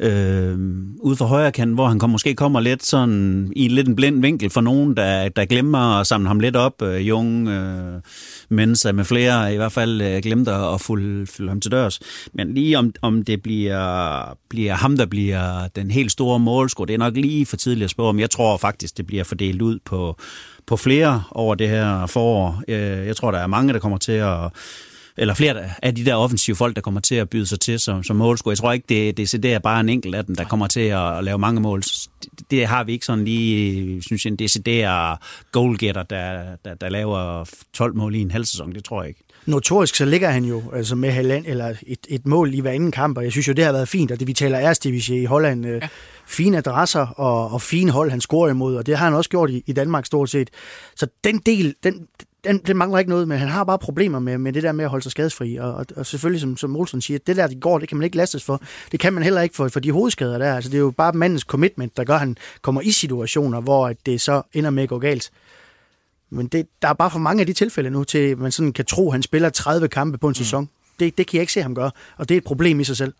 øh, 0.00 0.58
ude 1.00 1.16
for 1.16 1.24
højre 1.24 1.52
kanten, 1.52 1.74
hvor 1.74 1.86
han 1.86 1.98
kom, 1.98 2.10
måske 2.10 2.34
kommer 2.34 2.60
lidt 2.60 2.84
sådan 2.84 3.52
i 3.56 3.68
lidt 3.68 3.88
en 3.88 3.96
blind 3.96 4.20
vinkel 4.20 4.50
for 4.50 4.60
nogen, 4.60 4.96
der, 4.96 5.28
der 5.28 5.44
glemmer 5.44 6.00
at 6.00 6.06
samle 6.06 6.28
ham 6.28 6.40
lidt 6.40 6.56
op. 6.56 6.82
Øh, 6.82 7.08
Jung, 7.08 7.48
øh, 7.48 8.00
Mensa 8.48 8.92
med 8.92 9.04
flere 9.04 9.54
i 9.54 9.56
hvert 9.56 9.72
fald 9.72 10.02
øh, 10.02 10.22
glemte 10.22 10.52
at 10.52 10.80
fulde, 10.80 11.26
fulde 11.26 11.48
ham 11.48 11.60
til 11.60 11.70
dørs. 11.70 12.00
Men 12.32 12.54
lige 12.54 12.78
om, 12.78 12.92
om 13.02 13.24
det 13.24 13.42
bliver, 13.42 14.36
bliver 14.50 14.74
ham, 14.74 14.96
der 14.96 15.06
bliver 15.06 15.68
den 15.76 15.90
helt 15.90 16.12
store 16.12 16.38
målscore, 16.38 16.86
det 16.86 16.94
er 16.94 16.98
nok 16.98 17.16
lige 17.16 17.46
for 17.46 17.56
tidligt 17.56 17.84
at 17.84 17.90
spørge 17.90 18.08
om. 18.08 18.20
Jeg 18.20 18.30
tror 18.30 18.56
faktisk, 18.56 18.96
det 18.96 19.06
bliver 19.06 19.24
fordelt 19.24 19.62
ud 19.62 19.78
på, 19.84 20.16
på 20.66 20.76
flere 20.76 21.22
over 21.30 21.54
det 21.54 21.68
her 21.68 22.06
forår. 22.06 22.62
Øh, 22.68 23.06
jeg 23.06 23.16
tror, 23.16 23.30
der 23.30 23.38
er 23.38 23.46
mange, 23.46 23.72
der 23.72 23.78
kommer 23.78 23.98
til 23.98 24.12
at 24.12 24.50
eller 25.16 25.34
flere 25.34 25.56
af 25.82 25.94
de 25.94 26.04
der 26.04 26.14
offensive 26.14 26.56
folk, 26.56 26.76
der 26.76 26.82
kommer 26.82 27.00
til 27.00 27.14
at 27.14 27.30
byde 27.30 27.46
sig 27.46 27.60
til 27.60 27.80
som, 27.80 28.02
som 28.02 28.16
målscorer. 28.16 28.52
Jeg 28.52 28.58
tror 28.58 28.72
ikke, 28.72 28.86
det, 28.88 29.16
det, 29.16 29.42
det 29.42 29.52
er 29.52 29.58
bare 29.58 29.80
en 29.80 29.88
enkelt 29.88 30.14
af 30.14 30.24
dem, 30.24 30.36
der 30.36 30.44
kommer 30.44 30.66
til 30.66 30.80
at 30.80 31.24
lave 31.24 31.38
mange 31.38 31.60
mål. 31.60 31.80
Det, 31.80 32.50
det 32.50 32.66
har 32.66 32.84
vi 32.84 32.92
ikke 32.92 33.06
sådan 33.06 33.24
lige, 33.24 34.02
synes 34.02 34.24
jeg, 34.24 34.30
en 34.30 34.36
decideret 34.36 35.18
goalgetter, 35.52 36.02
der, 36.02 36.42
der, 36.64 36.74
der 36.74 36.88
laver 36.88 37.50
12 37.72 37.96
mål 37.96 38.14
i 38.14 38.20
en 38.20 38.30
halv 38.30 38.44
sæson. 38.44 38.72
Det 38.74 38.84
tror 38.84 39.02
jeg 39.02 39.08
ikke. 39.08 39.20
Notorisk 39.46 39.94
så 39.94 40.04
ligger 40.04 40.30
han 40.30 40.44
jo 40.44 40.62
altså 40.74 40.94
med 40.94 41.10
halvand, 41.10 41.46
eller 41.46 41.74
et, 41.86 41.98
et 42.08 42.26
mål 42.26 42.54
i 42.54 42.60
hver 42.60 42.70
anden 42.70 42.92
kamp, 42.92 43.16
og 43.18 43.24
jeg 43.24 43.32
synes 43.32 43.48
jo, 43.48 43.52
det 43.52 43.64
har 43.64 43.72
været 43.72 43.88
fint, 43.88 44.10
og 44.10 44.20
det 44.20 44.28
vi 44.28 44.32
taler 44.32 44.58
Eredivisie 44.58 45.22
i 45.22 45.24
Holland, 45.24 45.66
øh, 45.66 45.78
ja. 45.82 45.88
fine 46.26 46.58
adresser 46.58 47.06
og, 47.06 47.50
og 47.50 47.62
fine 47.62 47.90
hold, 47.90 48.10
han 48.10 48.20
scorer 48.20 48.50
imod, 48.50 48.76
og 48.76 48.86
det 48.86 48.98
har 48.98 49.04
han 49.04 49.14
også 49.14 49.30
gjort 49.30 49.50
i, 49.50 49.62
i 49.66 49.72
Danmark 49.72 50.06
stort 50.06 50.30
set. 50.30 50.50
Så 50.96 51.06
den 51.24 51.38
del, 51.38 51.74
den, 51.84 52.06
den, 52.44 52.58
den 52.58 52.76
mangler 52.76 52.98
ikke 52.98 53.10
noget, 53.10 53.28
men 53.28 53.38
han 53.38 53.48
har 53.48 53.64
bare 53.64 53.78
problemer 53.78 54.18
med, 54.18 54.38
med 54.38 54.52
det 54.52 54.62
der 54.62 54.72
med 54.72 54.84
at 54.84 54.90
holde 54.90 55.02
sig 55.02 55.12
skadesfri. 55.12 55.56
Og, 55.56 55.74
og, 55.74 55.86
og 55.96 56.06
selvfølgelig, 56.06 56.40
som, 56.40 56.56
som 56.56 56.76
Olsen 56.76 57.00
siger, 57.00 57.18
det 57.26 57.36
der, 57.36 57.46
det 57.46 57.60
går, 57.60 57.78
det 57.78 57.88
kan 57.88 57.98
man 57.98 58.04
ikke 58.04 58.16
lastes 58.16 58.44
for. 58.44 58.62
Det 58.92 59.00
kan 59.00 59.12
man 59.12 59.22
heller 59.22 59.40
ikke 59.40 59.56
for, 59.56 59.68
for 59.68 59.80
de 59.80 59.92
hovedskader 59.92 60.38
der. 60.38 60.54
Altså, 60.54 60.70
det 60.70 60.76
er 60.76 60.80
jo 60.80 60.90
bare 60.90 61.12
mandens 61.12 61.42
commitment, 61.42 61.96
der 61.96 62.04
gør, 62.04 62.14
at 62.14 62.20
han 62.20 62.36
kommer 62.62 62.80
i 62.80 62.90
situationer, 62.90 63.60
hvor 63.60 63.92
det 64.06 64.20
så 64.20 64.42
ender 64.52 64.70
med 64.70 64.82
at 64.82 64.88
gå 64.88 64.98
galt. 64.98 65.30
Men 66.30 66.46
det, 66.46 66.66
der 66.82 66.88
er 66.88 66.92
bare 66.92 67.10
for 67.10 67.18
mange 67.18 67.40
af 67.40 67.46
de 67.46 67.52
tilfælde 67.52 67.90
nu, 67.90 68.04
til 68.04 68.18
at 68.18 68.38
man 68.38 68.52
sådan 68.52 68.72
kan 68.72 68.84
tro, 68.84 69.08
at 69.08 69.12
han 69.12 69.22
spiller 69.22 69.50
30 69.50 69.88
kampe 69.88 70.18
på 70.18 70.26
en 70.26 70.30
mm. 70.30 70.34
sæson. 70.34 70.68
Det, 71.00 71.18
det 71.18 71.26
kan 71.26 71.36
jeg 71.36 71.42
ikke 71.42 71.52
se 71.52 71.62
ham 71.62 71.74
gøre, 71.74 71.90
og 72.16 72.28
det 72.28 72.34
er 72.34 72.38
et 72.38 72.44
problem 72.44 72.80
i 72.80 72.84
sig 72.84 72.96
selv. 72.96 73.12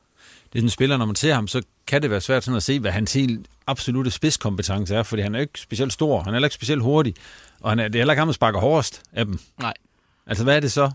Det 0.52 0.58
er 0.58 0.62
en 0.62 0.70
spiller, 0.70 0.96
når 0.96 1.06
man 1.06 1.14
ser 1.14 1.34
ham, 1.34 1.48
så 1.48 1.62
kan 1.92 2.02
det 2.02 2.10
være 2.10 2.20
svært 2.20 2.44
sådan 2.44 2.56
at 2.56 2.62
se, 2.62 2.80
hvad 2.80 2.90
hans 2.90 3.12
helt 3.12 3.46
absolute 3.66 4.10
spidskompetence 4.10 4.94
er, 4.94 5.02
fordi 5.02 5.22
han 5.22 5.34
er 5.34 5.40
ikke 5.40 5.60
specielt 5.60 5.92
stor, 5.92 6.18
han 6.22 6.28
er 6.28 6.32
heller 6.32 6.46
ikke 6.46 6.54
specielt 6.54 6.82
hurtig, 6.82 7.14
og 7.60 7.70
han 7.70 7.78
er, 7.78 7.88
det 7.88 7.94
er 7.94 8.00
heller 8.00 8.12
ikke 8.12 8.20
ham, 8.20 8.28
der 8.28 8.32
sparker 8.32 8.60
hårdest 8.60 9.02
af 9.12 9.24
dem. 9.24 9.38
Nej. 9.60 9.74
Altså, 10.26 10.44
hvad 10.44 10.56
er 10.56 10.60
det 10.60 10.72
så? 10.72 10.90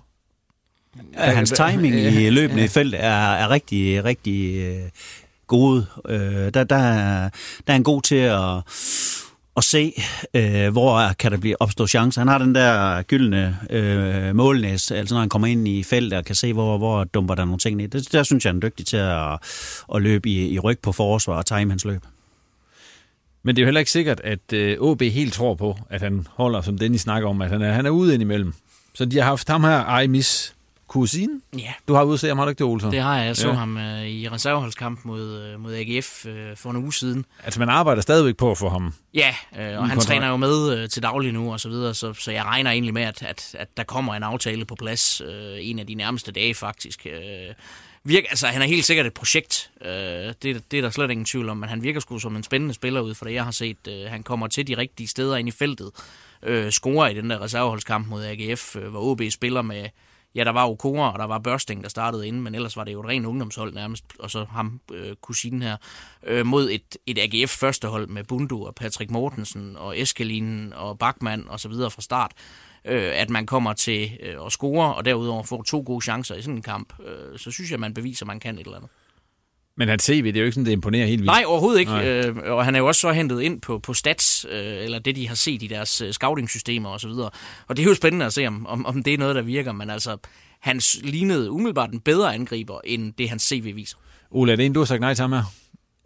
Ja, 1.14 1.32
hans 1.32 1.52
timing 1.52 1.96
i 1.96 2.30
løbende 2.30 2.62
ja. 2.62 2.68
felt 2.68 2.96
er, 2.96 3.34
er 3.34 3.50
rigtig, 3.50 4.04
rigtig 4.04 4.58
øh, 4.58 4.90
god. 5.48 5.84
Øh, 6.10 6.54
der, 6.54 6.64
der, 6.64 6.76
er, 6.76 7.30
der 7.68 7.74
er 7.74 7.78
en 7.78 7.84
god 7.84 8.02
til 8.02 8.16
at 8.16 8.62
at 9.58 9.64
se, 9.64 9.94
øh, 10.34 10.72
hvor 10.72 11.14
kan 11.20 11.32
der 11.32 11.38
blive 11.38 11.62
opstå 11.62 11.88
chancer. 11.88 12.22
Han 12.22 12.28
har 12.28 12.38
den 12.38 12.56
der 12.56 13.02
gyldne 13.02 13.60
øh, 13.70 14.36
målnæs, 14.36 14.92
altså 14.92 15.16
når 15.16 15.20
han 15.20 15.30
kommer 15.30 15.48
ind 15.48 15.68
i 15.68 15.84
feltet 15.84 16.20
og 16.20 16.26
kan 16.26 16.36
se, 16.36 16.54
hvor, 16.54 16.78
hvor 16.78 17.04
dumper 17.04 17.36
der 17.36 17.46
nogle 17.46 17.60
ting 17.60 17.78
ned. 17.78 17.88
Det, 17.88 18.12
der 18.12 18.24
synes 18.24 18.46
jeg, 18.46 18.50
han 18.50 18.58
er 18.58 18.70
dygtig 18.70 18.86
til 18.86 18.98
at, 18.98 19.34
at 19.96 20.02
løbe 20.02 20.30
i, 20.30 20.50
i 20.50 20.60
ryg 20.60 20.80
på 20.80 20.92
forsvar 20.92 21.38
og 21.38 21.46
time 21.46 21.72
hans 21.72 21.86
løb. 21.86 22.02
Men 23.44 23.56
det 23.56 23.62
er 23.62 23.64
jo 23.64 23.68
heller 23.68 23.80
ikke 23.80 23.92
sikkert, 23.92 24.20
at 24.24 24.54
øh, 24.54 24.78
OB 24.80 25.02
helt 25.02 25.34
tror 25.34 25.56
på, 25.56 25.78
at 25.90 26.02
han 26.02 26.28
holder, 26.30 26.62
som 26.62 26.78
Dennis 26.78 27.02
snakker 27.02 27.30
om, 27.30 27.42
at 27.42 27.50
han 27.50 27.62
er, 27.62 27.72
han 27.72 27.86
er 27.86 27.90
ude 27.90 28.14
indimellem. 28.14 28.54
Så 28.94 29.06
de 29.06 29.18
har 29.18 29.24
haft 29.24 29.50
ham 29.50 29.64
her, 29.64 29.84
Aimis 29.84 30.56
Kusin? 30.98 31.42
Ja. 31.58 31.74
Du 31.88 31.94
har 31.94 32.04
udset 32.04 32.30
ham, 32.30 32.38
har 32.38 32.46
du 32.46 32.50
ikke 32.50 32.60
det, 32.60 32.66
Olsen? 32.68 32.92
Det 32.92 33.00
har 33.00 33.18
jeg. 33.18 33.26
Jeg 33.26 33.36
så 33.36 33.48
ja. 33.48 33.54
ham 33.54 33.78
øh, 33.78 34.08
i 34.08 34.30
reserveholdskamp 34.30 35.00
mod, 35.06 35.42
øh, 35.42 35.60
mod 35.60 35.74
AGF 35.74 36.26
øh, 36.26 36.56
for 36.58 36.70
en 36.70 36.76
uge 36.76 36.94
siden. 36.94 37.26
Altså, 37.44 37.60
man 37.60 37.70
arbejder 37.70 38.02
stadigvæk 38.02 38.38
på 38.38 38.56
få 38.56 38.70
ham 38.70 38.94
Ja, 39.14 39.36
øh, 39.60 39.60
og 39.60 39.64
han 39.64 39.78
kontrakt. 39.78 40.02
træner 40.02 40.28
jo 40.30 40.38
med 40.38 40.78
øh, 40.78 40.90
til 40.90 41.04
daglig 41.04 41.34
nu 41.34 41.52
og 41.52 41.60
så 41.60 41.70
videre, 41.70 41.94
så, 41.94 42.14
så 42.14 42.32
jeg 42.32 42.46
regner 42.46 42.72
egentlig 42.72 42.94
med, 42.94 43.02
at, 43.04 43.24
at, 43.24 43.56
at 43.60 43.68
der 43.78 43.84
kommer 43.84 44.16
en 44.16 44.24
aftale 44.24 44.66
på 44.66 44.76
plads 44.76 45.22
øh, 45.22 45.58
en 45.60 45.80
af 45.80 45.88
de 45.88 45.96
nærmeste 45.96 46.32
dage 46.32 46.54
faktisk. 46.54 47.06
Øh, 47.06 47.54
virker, 48.04 48.28
altså, 48.30 48.48
han 48.48 48.62
er 48.62 48.66
helt 48.66 48.86
sikkert 48.86 49.06
et 49.06 49.14
projekt. 49.14 49.70
Øh, 49.86 49.92
det, 49.92 50.44
det 50.44 50.74
er 50.74 50.82
der 50.82 50.90
slet 50.90 51.12
ingen 51.12 51.26
tvivl 51.26 51.50
om, 51.50 51.58
men 51.58 51.70
han 51.70 51.84
virker 51.84 52.00
sgu 52.00 52.20
som 52.20 52.36
en 52.36 52.44
spændende 52.44 52.74
spiller 52.74 53.02
ud 53.02 53.14
fra 53.16 53.26
det, 53.26 53.34
jeg 53.34 53.44
har 53.44 53.52
set. 53.52 53.78
Øh, 53.88 54.10
han 54.10 54.24
kommer 54.24 54.48
til 54.48 54.68
de 54.68 54.78
rigtige 54.78 55.08
steder 55.08 55.38
ind 55.38 55.48
i 55.48 55.52
feltet. 55.52 55.92
Øh, 56.44 56.72
scorer 56.72 57.08
i 57.08 57.14
den 57.14 57.30
der 57.30 57.42
reserveholdskamp 57.42 58.08
mod 58.08 58.24
AGF, 58.26 58.76
øh, 58.76 58.88
hvor 58.88 59.02
OB 59.02 59.22
spiller 59.30 59.62
med 59.62 59.86
ja, 60.38 60.44
der 60.44 60.52
var 60.52 60.68
Okora, 60.68 61.14
og 61.14 61.20
der 61.20 61.26
var 61.26 61.40
Børsting, 61.40 61.84
der 61.84 61.90
startede 61.90 62.28
inden, 62.28 62.42
men 62.42 62.56
ellers 62.56 62.78
var 62.78 62.84
det 62.84 62.94
jo 62.94 63.00
et 63.00 63.08
rent 63.08 63.26
ungdomshold 63.26 63.74
nærmest, 63.74 64.06
og 64.20 64.32
så 64.32 64.44
ham, 64.44 64.82
øh, 64.94 65.16
kusinen 65.16 65.62
her, 65.62 65.78
øh, 66.24 66.46
mod 66.46 66.70
et, 66.70 66.98
et 67.06 67.18
AGF 67.18 67.52
førstehold 67.52 68.08
med 68.08 68.24
Bundu 68.24 68.66
og 68.66 68.76
Patrick 68.76 69.12
Mortensen 69.12 69.78
og 69.78 70.00
Eskelinen 70.00 70.74
og 70.74 71.00
Bachmann 71.00 71.50
og 71.50 71.60
så 71.60 71.70
videre 71.70 71.92
fra 71.92 72.02
start, 72.02 72.32
øh, 72.86 73.12
at 73.14 73.30
man 73.30 73.46
kommer 73.46 73.74
til 73.74 74.18
øh, 74.24 74.46
at 74.46 74.52
score, 74.52 74.96
og 74.96 75.06
derudover 75.06 75.44
får 75.44 75.64
to 75.64 75.84
gode 75.86 76.04
chancer 76.04 76.36
i 76.36 76.42
sådan 76.42 76.56
en 76.56 76.62
kamp, 76.62 76.94
øh, 77.06 77.40
så 77.40 77.52
synes 77.52 77.72
jeg, 77.72 77.80
man 77.80 77.94
beviser, 77.94 78.24
at 78.24 78.28
man 78.28 78.40
kan 78.40 78.56
et 78.56 78.66
eller 78.66 78.78
andet. 78.78 78.90
Men 79.78 79.90
han 79.90 80.00
CV, 80.00 80.26
det 80.26 80.36
er 80.36 80.40
jo 80.40 80.46
ikke 80.46 80.54
sådan, 80.54 80.66
det 80.66 80.72
imponerer 80.72 81.06
helt 81.06 81.22
vildt. 81.22 81.26
Nej, 81.26 81.44
overhovedet 81.46 81.80
ikke. 81.80 81.92
Nej. 81.92 82.08
Øh, 82.08 82.36
og 82.46 82.66
han 82.66 82.76
er 82.76 82.80
jo 82.80 82.88
også 82.88 83.02
så 83.02 83.12
hentet 83.12 83.42
ind 83.42 83.62
på, 83.62 83.80
på 83.80 83.94
stats, 83.94 84.46
øh, 84.50 84.84
eller 84.84 85.00
det, 85.00 85.16
de 85.16 85.28
har 85.28 85.36
set 85.36 85.64
i 85.64 85.68
deres 85.68 86.02
øh, 86.02 86.14
scouting-systemer 86.14 86.90
osv. 86.90 87.10
Og, 87.10 87.32
og 87.68 87.78
det 87.78 87.84
er 87.84 87.88
jo 87.88 87.96
spændende 87.96 88.26
at 88.26 88.34
se, 88.34 88.48
om, 88.48 88.68
om, 88.68 88.86
om 88.86 89.04
det 89.04 89.14
er 89.14 89.18
noget, 89.18 89.36
der 89.36 89.42
virker. 89.42 89.72
Men 89.72 89.90
altså, 89.90 90.18
han 90.62 90.82
lignede 91.04 91.52
umiddelbart 91.52 91.92
en 91.92 92.00
bedre 92.00 92.34
angriber, 92.34 92.80
end 92.86 93.14
det 93.18 93.30
hans 93.30 93.44
CV 93.44 93.76
viser. 93.76 93.98
Ole, 94.32 94.52
er 94.52 94.56
det 94.56 94.66
en, 94.66 94.74
du 94.74 94.80
har 94.80 94.86
sagt 94.86 95.02
nej 95.02 95.14
til 95.14 95.22
ham 95.22 95.32
her? 95.32 95.44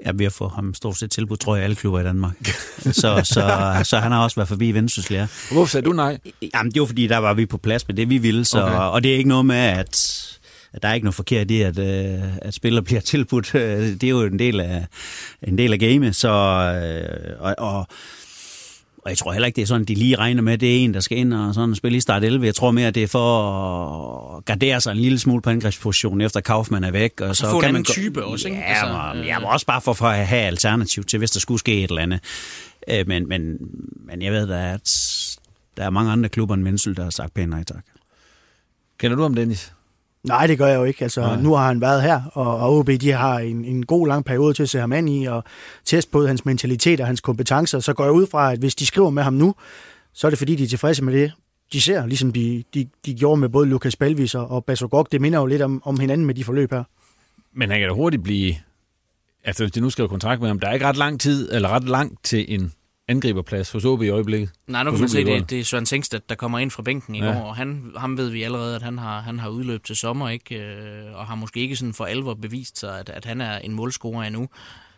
Jeg 0.05 0.19
vil 0.19 0.29
få 0.29 0.47
ham 0.47 0.73
stort 0.73 0.97
set 0.97 1.12
tilbud, 1.12 1.38
tror 1.38 1.55
jeg, 1.55 1.63
alle 1.63 1.75
klubber 1.75 1.99
i 1.99 2.03
Danmark. 2.03 2.45
så, 3.01 3.21
så, 3.23 3.81
så 3.84 3.97
han 3.97 4.12
har 4.12 4.23
også 4.23 4.36
været 4.36 4.49
forbi 4.49 4.71
Vendsyssel, 4.71 5.27
Hvorfor 5.51 5.65
sagde 5.65 5.86
du 5.86 5.93
nej? 5.93 6.17
Jamen, 6.53 6.71
det 6.71 6.79
var 6.79 6.86
fordi, 6.86 7.07
der 7.07 7.17
var 7.17 7.34
vi 7.34 7.45
på 7.45 7.57
plads 7.57 7.88
med 7.88 7.95
det, 7.95 8.10
vi 8.10 8.17
ville. 8.17 8.45
Så, 8.45 8.62
okay. 8.62 8.75
Og 8.75 9.03
det 9.03 9.12
er 9.12 9.17
ikke 9.17 9.29
noget 9.29 9.45
med, 9.45 9.55
at 9.55 10.27
at 10.73 10.84
der 10.84 10.89
er 10.89 10.93
ikke 10.93 11.05
noget 11.05 11.15
forkert 11.15 11.51
i, 11.51 11.62
at, 11.62 11.79
øh, 11.79 12.38
at 12.41 12.53
spillere 12.53 12.84
bliver 12.84 13.01
tilbudt. 13.01 13.51
Det 14.01 14.03
er 14.03 14.10
jo 14.10 14.21
en 14.21 14.39
del 14.39 14.60
af, 14.60 14.86
en 15.47 15.57
del 15.57 15.73
af 15.73 15.79
gamet, 15.79 16.15
så, 16.15 16.29
øh, 16.29 17.36
og, 17.39 17.55
og 17.57 17.88
og 19.03 19.10
jeg 19.10 19.17
tror 19.17 19.31
heller 19.31 19.45
ikke, 19.45 19.55
det 19.55 19.62
er 19.62 19.65
sådan, 19.65 19.86
de 19.86 19.95
lige 19.95 20.15
regner 20.15 20.41
med, 20.41 20.53
at 20.53 20.60
det 20.60 20.75
er 20.77 20.79
en, 20.84 20.93
der 20.93 20.99
skal 20.99 21.17
ind 21.17 21.34
og 21.34 21.53
sådan 21.53 21.75
spille 21.75 21.97
i 21.97 22.01
start 22.01 22.23
11. 22.23 22.45
Jeg 22.45 22.55
tror 22.55 22.71
mere, 22.71 22.88
at 22.88 22.95
det 22.95 23.03
er 23.03 23.07
for 23.07 24.38
at 24.38 24.45
gardere 24.45 24.81
sig 24.81 24.91
en 24.91 24.97
lille 24.97 25.19
smule 25.19 25.41
på 25.41 25.49
angrebspositionen, 25.49 26.21
efter 26.21 26.41
Kaufmann 26.41 26.84
er 26.84 26.91
væk. 26.91 27.21
Og, 27.21 27.27
og 27.27 27.36
så, 27.36 27.49
så 27.49 27.60
kan 27.60 27.73
man 27.73 27.84
type 27.84 28.25
også, 28.25 28.47
ikke? 28.47 28.60
Ja, 28.60 28.63
altså, 28.63 29.19
øh... 29.19 29.27
jeg 29.27 29.43
også 29.43 29.65
bare 29.65 29.81
for, 29.81 29.93
for 29.93 30.05
at 30.05 30.27
have 30.27 30.41
alternativ 30.41 31.03
til, 31.03 31.19
hvis 31.19 31.31
der 31.31 31.39
skulle 31.39 31.60
ske 31.60 31.84
et 31.84 31.89
eller 31.89 32.01
andet. 32.01 32.19
Øh, 32.88 33.07
men, 33.07 33.27
men, 33.27 33.57
men 34.05 34.21
jeg 34.21 34.31
ved 34.31 34.47
da, 34.47 34.73
at 34.73 35.38
der 35.77 35.84
er 35.84 35.89
mange 35.89 36.12
andre 36.12 36.29
klubber 36.29 36.55
end 36.55 36.63
Mensel, 36.63 36.97
der 36.97 37.03
har 37.03 37.10
sagt 37.10 37.34
pænt 37.34 37.49
nej 37.49 37.63
tak. 37.63 37.86
Kender 38.97 39.17
du 39.17 39.23
om 39.23 39.36
Dennis? 39.36 39.73
Nej, 40.23 40.47
det 40.47 40.57
gør 40.57 40.67
jeg 40.67 40.77
jo 40.77 40.84
ikke. 40.84 41.03
Altså, 41.03 41.21
Nej. 41.21 41.41
nu 41.41 41.53
har 41.53 41.67
han 41.67 41.81
været 41.81 42.01
her, 42.01 42.21
og, 42.34 42.57
og 42.57 42.77
OB 42.77 42.88
de 42.88 43.12
har 43.12 43.39
en, 43.39 43.65
en 43.65 43.86
god 43.86 44.07
lang 44.07 44.25
periode 44.25 44.53
til 44.53 44.63
at 44.63 44.69
se 44.69 44.79
ham 44.79 44.93
ind 44.93 45.10
i, 45.10 45.25
og 45.25 45.43
teste 45.86 46.12
både 46.12 46.27
hans 46.27 46.45
mentalitet 46.45 46.99
og 46.99 47.07
hans 47.07 47.21
kompetencer. 47.21 47.79
Så 47.79 47.93
går 47.93 48.03
jeg 48.03 48.13
ud 48.13 48.27
fra, 48.27 48.51
at 48.51 48.60
hvis 48.60 48.75
de 48.75 48.86
skriver 48.86 49.10
med 49.10 49.23
ham 49.23 49.34
nu, 49.34 49.55
så 50.13 50.27
er 50.27 50.29
det 50.29 50.38
fordi, 50.38 50.55
de 50.55 50.63
er 50.63 50.67
tilfredse 50.67 51.03
med 51.03 51.13
det, 51.13 51.31
de 51.73 51.81
ser, 51.81 52.05
ligesom 52.05 52.34
de, 52.34 52.63
de, 52.73 52.88
de 53.05 53.13
gjorde 53.13 53.41
med 53.41 53.49
både 53.49 53.67
Lukas 53.67 53.95
Balvis 53.95 54.36
og 54.36 54.65
Basogok. 54.65 55.12
Det 55.12 55.21
minder 55.21 55.39
jo 55.39 55.45
lidt 55.45 55.62
om, 55.62 55.81
om 55.86 55.99
hinanden 55.99 56.27
med 56.27 56.36
de 56.36 56.43
forløb 56.43 56.71
her. 56.71 56.84
Men 57.53 57.69
han 57.69 57.79
kan 57.79 57.89
da 57.89 57.95
hurtigt 57.95 58.23
blive... 58.23 58.55
Altså, 59.43 59.63
hvis 59.63 59.71
de 59.71 59.81
nu 59.81 59.89
skriver 59.89 60.10
kontrakt 60.10 60.41
med 60.41 60.47
ham, 60.47 60.60
der 60.60 60.67
er 60.67 60.73
ikke 60.73 60.86
ret 60.86 60.97
lang 60.97 61.19
tid, 61.19 61.53
eller 61.53 61.69
ret 61.69 61.89
langt 61.89 62.23
til 62.23 62.45
en 62.53 62.73
angriberplads 63.07 63.71
hos 63.71 63.85
OB 63.85 64.01
i 64.01 64.09
øjeblikket. 64.09 64.49
Nej, 64.67 64.83
nu 64.83 64.91
kan 64.91 64.99
man 64.99 65.09
se, 65.09 65.25
det, 65.25 65.49
det 65.49 65.59
er 65.59 65.63
Søren 65.63 65.85
Tengstedt, 65.85 66.29
der 66.29 66.35
kommer 66.35 66.59
ind 66.59 66.71
fra 66.71 66.83
bænken 66.83 67.15
i 67.15 67.19
ja. 67.19 67.25
går, 67.25 67.41
og 67.41 67.55
han, 67.55 67.91
ham 67.97 68.17
ved 68.17 68.29
vi 68.29 68.43
allerede, 68.43 68.75
at 68.75 68.81
han 68.81 68.97
har, 68.97 69.21
han 69.21 69.39
har 69.39 69.49
udløb 69.49 69.83
til 69.83 69.95
sommer, 69.95 70.29
ikke? 70.29 70.55
Øh, 70.55 71.15
og 71.15 71.25
har 71.25 71.35
måske 71.35 71.59
ikke 71.59 71.75
sådan 71.75 71.93
for 71.93 72.05
alvor 72.05 72.33
bevist 72.33 72.79
sig, 72.79 72.99
at, 72.99 73.09
at 73.09 73.25
han 73.25 73.41
er 73.41 73.57
en 73.57 73.73
målscorer 73.73 74.23
endnu 74.23 74.49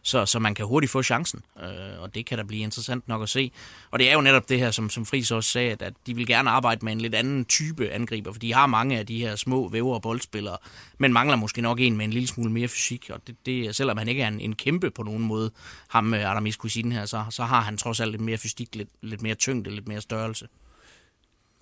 så, 0.03 0.25
så 0.25 0.39
man 0.39 0.55
kan 0.55 0.65
hurtigt 0.65 0.91
få 0.91 1.03
chancen, 1.03 1.41
øh, 1.63 2.01
og 2.01 2.15
det 2.15 2.25
kan 2.25 2.37
da 2.37 2.43
blive 2.43 2.63
interessant 2.63 3.07
nok 3.07 3.23
at 3.23 3.29
se. 3.29 3.51
Og 3.91 3.99
det 3.99 4.09
er 4.09 4.13
jo 4.13 4.21
netop 4.21 4.49
det 4.49 4.59
her, 4.59 4.71
som, 4.71 4.89
som 4.89 5.05
Friis 5.05 5.31
også 5.31 5.49
sagde, 5.49 5.71
at, 5.71 5.81
at 5.81 5.93
de 6.07 6.15
vil 6.15 6.27
gerne 6.27 6.49
arbejde 6.49 6.85
med 6.85 6.93
en 6.93 7.01
lidt 7.01 7.15
anden 7.15 7.45
type 7.45 7.89
angriber, 7.89 8.31
for 8.31 8.39
de 8.39 8.53
har 8.53 8.65
mange 8.65 8.99
af 8.99 9.05
de 9.05 9.19
her 9.19 9.35
små 9.35 9.69
væver 9.69 9.93
og 9.93 10.01
boldspillere, 10.01 10.57
men 10.97 11.13
mangler 11.13 11.35
måske 11.35 11.61
nok 11.61 11.79
en 11.79 11.97
med 11.97 12.05
en 12.05 12.13
lille 12.13 12.27
smule 12.27 12.51
mere 12.51 12.67
fysik, 12.67 13.09
og 13.13 13.27
det, 13.27 13.35
det, 13.45 13.75
selvom 13.75 13.97
han 13.97 14.07
ikke 14.07 14.21
er 14.21 14.27
en, 14.27 14.39
en 14.39 14.55
kæmpe 14.55 14.91
på 14.91 15.03
nogen 15.03 15.23
måde, 15.23 15.51
ham 15.87 16.05
øh, 16.05 16.11
med 16.11 16.19
Adamis 16.19 16.57
her, 16.75 17.05
så, 17.05 17.23
så 17.29 17.43
har 17.43 17.61
han 17.61 17.77
trods 17.77 17.99
alt 17.99 18.11
lidt 18.11 18.21
mere 18.21 18.37
fysik, 18.37 18.75
lidt, 18.75 18.89
lidt 19.01 19.21
mere 19.21 19.35
tyngde, 19.35 19.75
lidt 19.75 19.87
mere 19.87 20.01
størrelse. 20.01 20.47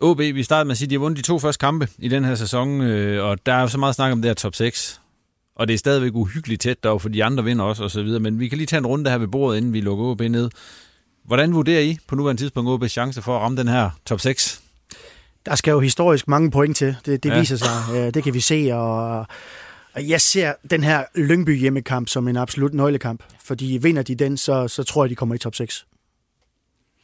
OB, 0.02 0.20
vi 0.20 0.44
startede 0.44 0.66
med 0.66 0.72
at 0.72 0.78
sige, 0.78 0.86
at 0.86 0.90
de 0.90 0.96
har 0.96 1.00
vundet 1.00 1.18
de 1.18 1.24
to 1.24 1.40
første 1.40 1.60
kampe 1.60 1.88
i 1.98 2.08
den 2.08 2.26
her 2.26 2.36
sæson, 2.36 2.82
øh, 2.82 3.26
og 3.26 3.46
der 3.46 3.54
er 3.54 3.62
jo 3.62 3.68
så 3.68 3.78
meget 3.78 3.96
snak 3.96 4.12
om 4.12 4.22
det 4.22 4.30
her 4.30 4.34
top 4.34 4.56
6 4.56 5.01
og 5.62 5.68
det 5.68 5.74
er 5.74 5.78
stadigvæk 5.78 6.12
uhyggeligt 6.16 6.62
tæt 6.62 6.84
dog, 6.84 7.02
for 7.02 7.10
de 7.10 7.24
andre 7.24 7.44
vinder 7.44 7.66
også 7.66 7.84
og 7.84 7.92
så 7.92 8.04
videre. 8.04 8.20
Men 8.20 8.40
vi 8.40 8.48
kan 8.48 8.58
lige 8.58 8.68
tage 8.68 8.78
en 8.78 8.86
runde 8.86 9.10
her 9.10 9.18
ved 9.18 9.28
bordet, 9.28 9.58
inden 9.58 9.74
vi 9.74 9.82
lukker 9.82 10.06
OB 10.06 10.22
ned. 10.22 10.50
Hvordan 11.26 11.54
vurderer 11.54 11.82
I 11.82 11.98
på 12.08 12.16
nuværende 12.16 12.42
tidspunkt 12.42 12.84
OB's 12.84 12.88
chance 12.88 13.22
for 13.22 13.36
at 13.36 13.42
ramme 13.42 13.58
den 13.58 13.68
her 13.68 13.90
top 14.06 14.20
6? 14.20 14.62
Der 15.46 15.56
skal 15.56 15.72
jo 15.72 15.80
historisk 15.80 16.28
mange 16.28 16.52
point 16.52 16.78
til. 16.78 16.96
Det, 17.06 17.24
det 17.24 17.30
ja. 17.30 17.40
viser 17.40 17.56
sig. 17.56 17.70
Det 18.14 18.24
kan 18.24 18.34
vi 18.34 18.40
se, 18.40 18.70
og 18.74 19.26
jeg 19.96 20.22
ser 20.22 20.54
den 20.72 20.84
her 20.84 21.04
Lyngby 21.16 21.60
hjemmekamp 21.60 22.08
som 22.08 22.28
en 22.28 22.38
absolut 22.38 22.74
nøglekamp. 22.74 23.24
Fordi 23.44 23.80
vinder 23.82 24.04
de 24.04 24.16
den, 24.16 24.38
så, 24.38 24.68
så 24.68 24.84
tror 24.84 25.04
jeg, 25.04 25.10
de 25.10 25.16
kommer 25.16 25.36
i 25.36 25.38
top 25.38 25.56
6. 25.56 25.86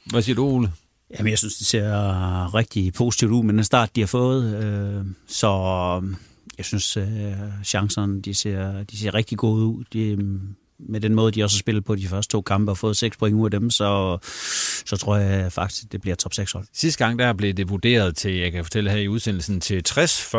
Hvad 0.05 0.21
siger 0.21 0.35
du, 0.35 0.45
Ole? 0.45 0.71
Jamen, 1.17 1.29
jeg 1.29 1.39
synes, 1.39 1.55
det 1.55 1.67
ser 1.67 2.55
rigtig 2.55 2.93
positivt 2.93 3.31
ud 3.31 3.43
med 3.43 3.53
den 3.53 3.63
start, 3.63 3.95
de 3.95 4.01
har 4.01 4.07
fået. 4.07 4.63
Øh, 4.63 5.05
så 5.27 5.49
jeg 6.57 6.65
synes, 6.65 6.97
øh, 6.97 7.05
chancerne 7.63 8.21
de 8.21 8.33
ser, 8.33 8.83
de 8.83 8.97
ser 8.97 9.13
rigtig 9.13 9.37
gode 9.37 9.65
ud. 9.65 9.83
De, 9.93 10.17
med 10.79 11.01
den 11.01 11.15
måde, 11.15 11.31
de 11.31 11.43
også 11.43 11.57
har 11.57 11.59
spillet 11.59 11.85
på 11.85 11.95
de 11.95 12.07
første 12.07 12.31
to 12.31 12.41
kampe 12.41 12.71
og 12.71 12.77
fået 12.77 12.97
6 12.97 13.17
point 13.17 13.35
ud 13.35 13.45
af 13.45 13.51
dem, 13.51 13.69
så, 13.69 14.17
så 14.85 14.97
tror 14.97 15.17
jeg 15.17 15.51
faktisk, 15.51 15.91
det 15.91 16.01
bliver 16.01 16.15
top 16.15 16.33
6 16.33 16.51
hold. 16.51 16.65
Sidste 16.73 17.05
gang 17.05 17.19
der 17.19 17.33
blev 17.33 17.53
det 17.53 17.69
vurderet 17.69 18.15
til, 18.15 18.33
jeg 18.33 18.51
kan 18.51 18.63
fortælle 18.63 18.91
her 18.91 18.97
i 18.97 19.07
udsendelsen, 19.07 19.61
til 19.61 19.83
60-40 19.89 20.37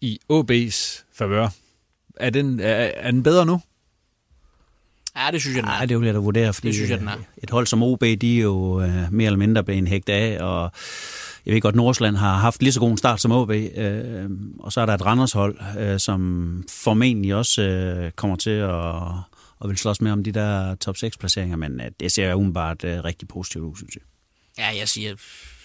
i 0.00 0.20
OB's 0.32 1.04
favør. 1.14 1.48
Er 2.16 2.30
den, 2.30 2.60
er, 2.60 2.90
er 2.94 3.10
den 3.10 3.22
bedre 3.22 3.46
nu? 3.46 3.60
Ja, 5.16 5.30
det 5.32 5.40
synes 5.40 5.56
jeg, 5.56 5.62
den 5.62 5.70
er. 5.70 5.80
Ja, 5.80 5.86
det 5.86 5.98
vil 5.98 6.06
jeg 6.06 6.14
da 6.14 6.18
vurdere, 6.18 6.54
fordi 6.54 6.66
det 6.66 6.74
synes 6.74 6.90
jeg, 6.90 6.98
den 6.98 7.08
er. 7.08 7.16
et 7.42 7.50
hold 7.50 7.66
som 7.66 7.82
OB, 7.82 8.00
de 8.00 8.38
er 8.38 8.42
jo 8.42 8.54
uh, 8.54 9.12
mere 9.12 9.26
eller 9.26 9.36
mindre 9.38 9.64
blevet 9.64 9.88
hægt 9.88 10.08
af, 10.08 10.42
og 10.44 10.72
jeg 11.48 11.54
ved 11.54 11.60
godt, 11.60 11.74
Nordsland 11.74 12.16
har 12.16 12.36
haft 12.36 12.62
lige 12.62 12.72
så 12.72 12.80
god 12.80 12.90
en 12.90 12.96
start 12.96 13.20
som 13.20 13.32
OB, 13.32 13.50
øh, 13.50 14.30
og 14.58 14.72
så 14.72 14.80
er 14.80 14.86
der 14.86 14.94
et 14.94 15.06
Randershold, 15.06 15.58
øh, 15.78 16.00
som 16.00 16.64
formentlig 16.70 17.34
også 17.34 17.62
øh, 17.62 18.10
kommer 18.10 18.36
til 18.36 18.50
at 18.50 18.74
og 19.58 19.68
vil 19.68 19.78
slås 19.78 20.00
med 20.00 20.12
om 20.12 20.24
de 20.24 20.32
der 20.32 20.74
top 20.74 20.96
6 20.96 21.18
placeringer, 21.18 21.56
men 21.56 21.80
øh, 21.80 21.90
det 22.00 22.12
ser 22.12 22.34
umiddelbart 22.34 22.84
øh, 22.84 23.04
rigtig 23.04 23.28
positivt 23.28 23.64
ud, 23.64 23.76
synes 23.76 23.94
jeg. 23.94 24.02
Ja, 24.58 24.78
jeg 24.78 24.88
siger, 24.88 25.14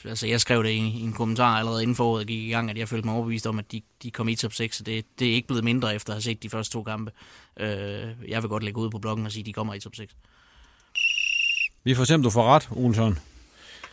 altså 0.06 0.28
jeg 0.28 0.42
skrev 0.42 0.64
det 0.64 0.70
i, 0.70 0.78
i 0.78 1.02
en 1.02 1.14
kommentar 1.14 1.58
allerede 1.58 1.82
inden 1.82 1.96
foråret 1.96 2.28
gik 2.28 2.44
i 2.44 2.50
gang, 2.50 2.70
at 2.70 2.78
jeg 2.78 2.90
følte 2.90 3.06
mig 3.08 3.16
overbevist 3.16 3.48
om, 3.48 3.60
at 3.60 3.72
de, 3.72 3.82
de 4.04 4.12
kom 4.12 4.30
i 4.30 4.36
top 4.36 4.54
6, 4.54 4.78
så 4.78 4.84
det, 4.84 5.06
det 5.20 5.30
er 5.30 5.34
ikke 5.34 5.48
blevet 5.48 5.64
mindre 5.64 5.96
efter 5.96 6.14
at 6.14 6.16
have 6.16 6.22
set 6.22 6.44
de 6.44 6.50
første 6.50 6.74
to 6.74 6.84
kampe. 6.84 7.12
Øh, 7.60 7.68
jeg 8.28 8.42
vil 8.42 8.50
godt 8.50 8.64
lægge 8.64 8.80
ud 8.80 8.90
på 8.90 9.00
bloggen 9.00 9.26
og 9.26 9.32
sige, 9.32 9.42
at 9.42 9.46
de 9.46 9.54
kommer 9.54 9.74
i 9.74 9.80
top 9.80 9.96
6. 9.96 10.16
Vi 11.84 11.96
får 11.96 12.04
se, 12.04 12.16
om 12.16 12.24
du 12.24 12.30
får 12.30 12.44
ret, 12.44 12.70
Olsson. 12.72 13.20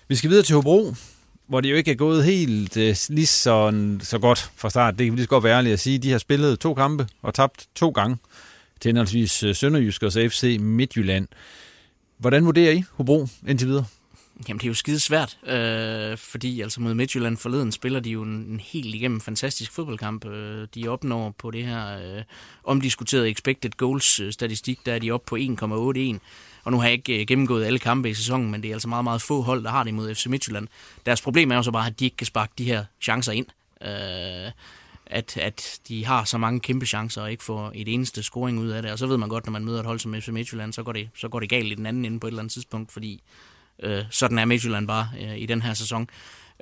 Vi 0.09 0.17
skal 0.17 0.31
videre 0.31 0.45
til 0.45 0.55
Hobro, 0.55 0.95
hvor 1.51 1.61
det 1.61 1.71
jo 1.71 1.77
ikke 1.77 1.91
er 1.91 1.95
gået 1.95 2.25
helt 2.25 2.77
øh, 2.77 2.97
lige 3.09 3.27
så, 3.27 3.73
så 4.03 4.19
godt 4.19 4.51
fra 4.57 4.71
start. 4.71 4.99
Det 4.99 5.07
kan 5.07 5.13
vi 5.13 5.17
lige 5.17 5.25
så 5.25 5.29
godt 5.29 5.45
være 5.45 5.57
ærligt 5.57 5.73
at 5.73 5.81
sige. 5.81 5.99
De 5.99 6.11
har 6.11 6.19
spillet 6.19 6.61
to 6.61 6.75
kampe 6.75 7.07
og 7.23 7.35
tabt 7.35 7.67
to 7.75 7.91
gange. 7.91 8.17
til 8.81 8.89
henholdsvis 8.89 9.43
øh, 9.43 9.55
Sønderjysk 9.55 10.03
og 10.03 10.13
FC 10.13 10.57
Midtjylland. 10.61 11.29
Hvordan 12.19 12.47
vurderer 12.47 12.73
I 12.73 12.85
Hobro 12.93 13.27
indtil 13.49 13.69
videre? 13.69 13.85
Jamen, 14.49 14.59
det 14.59 14.65
er 14.65 14.69
jo 14.69 14.75
skide 14.75 15.01
svært, 15.01 15.39
øh, 15.47 16.19
fordi 16.19 16.61
altså 16.61 16.81
mod 16.81 16.95
Midtjylland 16.95 17.37
forleden 17.37 17.73
spiller 17.73 18.01
de 18.01 18.11
jo 18.11 18.23
en, 18.23 18.29
en 18.29 18.61
helt 18.61 18.95
igennem 18.95 19.21
fantastisk 19.21 19.73
fodboldkamp. 19.73 20.27
Øh, 20.27 20.69
de 20.75 20.89
opnår 20.89 21.35
på 21.39 21.51
det 21.51 21.65
her 21.65 22.17
øh, 22.17 22.23
omdiskuterede 22.65 23.31
expected 23.31 23.71
goals-statistik, 23.77 24.79
øh, 24.79 24.87
der 24.87 24.95
er 24.95 24.99
de 24.99 25.11
oppe 25.11 25.27
på 25.27 25.37
1,81. 25.37 26.19
Og 26.65 26.73
nu 26.73 26.79
har 26.79 26.85
jeg 26.85 26.93
ikke 26.93 27.21
øh, 27.21 27.27
gennemgået 27.27 27.65
alle 27.65 27.79
kampe 27.79 28.11
i 28.11 28.15
sæsonen, 28.15 28.51
men 28.51 28.63
det 28.63 28.69
er 28.69 28.75
altså 28.75 28.89
meget, 28.89 29.05
meget 29.05 29.23
få 29.23 29.43
hold, 29.43 29.65
der 29.65 29.71
har 29.71 29.83
det 29.83 29.91
imod 29.91 30.15
FC 30.15 30.27
Midtjylland. 30.27 30.69
Deres 31.07 31.21
problem 31.21 31.51
er 31.51 31.57
jo 31.57 31.63
så 31.63 31.71
bare, 31.71 31.87
at 31.87 32.01
de 32.01 32.05
ikke 32.05 32.17
kan 32.17 32.27
sparke 32.27 32.53
de 32.59 32.65
her 32.65 32.85
chancer 33.01 33.33
ind. 33.33 33.47
Øh, 33.83 34.53
at, 35.07 35.37
at 35.37 35.81
de 35.89 36.07
har 36.07 36.25
så 36.25 36.39
mange 36.39 36.61
kæmpe 36.61 36.87
chancer 36.87 37.23
og 37.23 37.31
ikke 37.31 37.45
får 37.45 37.73
et 37.75 37.89
eneste 37.89 38.23
scoring 38.23 38.59
ud 38.59 38.69
af 38.69 38.83
det. 38.83 38.93
Og 38.93 38.99
så 38.99 39.07
ved 39.07 39.17
man 39.17 39.29
godt, 39.29 39.47
når 39.47 39.53
man 39.53 39.65
møder 39.65 39.81
et 39.81 39.87
hold 39.87 39.99
som 39.99 40.15
FC 40.15 40.29
Midtjylland, 40.29 40.73
så 40.73 40.83
går 40.83 40.93
det, 40.93 41.09
så 41.15 41.29
går 41.29 41.41
det 41.41 41.49
galt 41.49 41.73
i 41.73 41.75
den 41.75 41.87
anden 41.87 42.05
ende 42.05 42.21
på 42.21 42.27
et 42.27 42.31
eller 42.31 42.43
andet 42.43 42.53
tidspunkt, 42.53 42.93
fordi 42.93 43.23
øh, 43.83 44.05
sådan 44.11 44.39
er 44.39 44.45
Midtjylland 44.45 44.87
bare 44.87 45.09
øh, 45.21 45.39
i 45.39 45.47
den 45.47 45.63
her 45.63 45.75
sæson. 45.75 46.09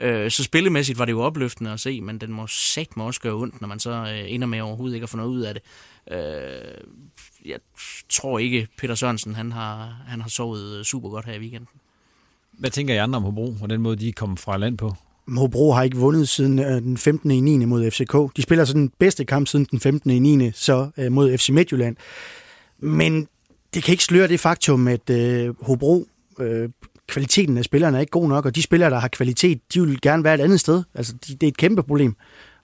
Øh, 0.01 0.31
så 0.31 0.45
spillemæssigt 0.45 0.99
var 0.99 1.05
det 1.05 1.13
jo 1.13 1.21
opløftende 1.21 1.73
at 1.73 1.81
se, 1.81 2.01
men 2.01 2.19
den 2.19 2.33
må 2.33 2.47
sagt 2.47 2.97
må 2.97 3.07
også 3.07 3.21
gøre 3.21 3.35
ondt, 3.35 3.61
når 3.61 3.69
man 3.69 3.79
så 3.81 3.91
øh, 3.91 4.33
ender 4.33 4.47
med 4.47 4.61
overhovedet 4.61 4.95
ikke 4.95 5.05
at 5.05 5.11
få 5.11 5.17
noget 5.17 5.31
ud 5.31 5.41
af 5.41 5.55
det. 5.55 5.63
Øh, 6.11 6.75
jeg 7.45 7.59
tror 8.09 8.39
ikke, 8.39 8.69
Peter 8.79 8.95
Sørensen 8.95 9.35
han 9.35 9.53
har, 9.53 10.03
han 10.07 10.21
har 10.21 10.29
sovet 10.29 10.87
super 10.87 11.09
godt 11.09 11.27
her 11.27 11.35
i 11.35 11.39
weekenden. 11.39 11.69
Hvad 12.53 12.71
tænker 12.71 12.95
I 12.95 12.97
andre 12.97 13.17
om 13.17 13.23
Hobro, 13.23 13.55
og 13.63 13.71
den 13.71 13.81
måde, 13.81 13.97
de 13.97 14.13
kom 14.13 14.37
fra 14.37 14.57
land 14.57 14.79
på? 14.79 14.95
Hobro 15.37 15.73
har 15.73 15.83
ikke 15.83 15.97
vundet 15.97 16.29
siden 16.29 16.59
øh, 16.59 16.83
den 16.83 16.97
15. 16.97 17.31
i 17.31 17.41
9. 17.41 17.65
mod 17.65 17.91
FCK. 17.91 18.37
De 18.37 18.43
spiller 18.43 18.65
så 18.65 18.73
den 18.73 18.91
bedste 18.99 19.25
kamp 19.25 19.49
siden 19.49 19.67
den 19.71 19.81
15. 19.81 20.11
i 20.11 20.19
9. 20.19 20.51
så 20.55 20.91
øh, 20.97 21.13
mod 21.13 21.39
FC 21.39 21.49
Midtjylland. 21.49 21.97
Men 22.79 23.29
det 23.75 23.83
kan 23.83 23.93
ikke 23.93 24.05
sløre 24.05 24.29
det 24.29 24.41
faktum, 24.41 24.89
at 24.89 25.11
øh, 25.11 25.55
Hobro, 25.63 26.07
øh, 26.39 26.69
kvaliteten 27.09 27.59
af 27.59 27.65
spillerne 27.65 27.97
er 27.97 28.01
ikke 28.01 28.11
god 28.11 28.29
nok, 28.29 28.47
og 28.47 28.55
de 28.55 28.63
spillere, 28.63 28.91
der 28.91 28.99
har 28.99 29.09
kvalitet, 29.09 29.61
de 29.75 29.81
vil 29.81 30.01
gerne 30.01 30.25
være 30.25 30.35
et 30.35 30.41
andet 30.41 30.61
sted. 30.61 30.83
Altså, 30.95 31.13
de, 31.13 31.35
det 31.35 31.43
er 31.43 31.49
et 31.49 31.57
kæmpe 31.57 31.83
problem. 31.83 32.17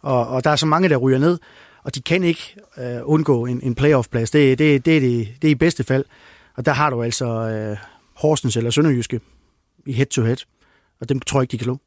Og, 0.03 0.29
og 0.29 0.45
der 0.45 0.51
er 0.51 0.57
så 0.57 0.67
mange, 0.67 0.89
der 0.89 0.97
ryger 0.97 1.19
ned, 1.19 1.39
og 1.85 1.95
de 1.95 2.03
kan 2.03 2.23
ikke 2.23 2.57
øh, 2.79 3.01
undgå 3.05 3.47
en, 3.47 3.61
en 3.63 3.75
playoff-plads. 3.75 4.31
Det, 4.31 4.59
det, 4.59 4.85
det, 4.85 5.03
det, 5.03 5.29
det 5.43 5.49
er 5.49 5.53
i 5.53 5.55
bedste 5.55 5.85
fald. 5.85 6.05
Og 6.57 6.67
der 6.67 6.73
har 6.73 6.91
du 6.91 7.03
altså 7.03 7.27
øh, 7.27 7.77
Horsens 8.15 8.57
eller 8.57 8.71
Sønderjyske 8.71 9.21
i 9.87 9.93
head-to-head, 9.93 10.37
og 11.01 11.09
dem 11.09 11.21
tror 11.21 11.41
jeg 11.41 11.43
ikke, 11.43 11.53
de 11.53 11.59
kan 11.59 11.65
slå. 11.65 11.79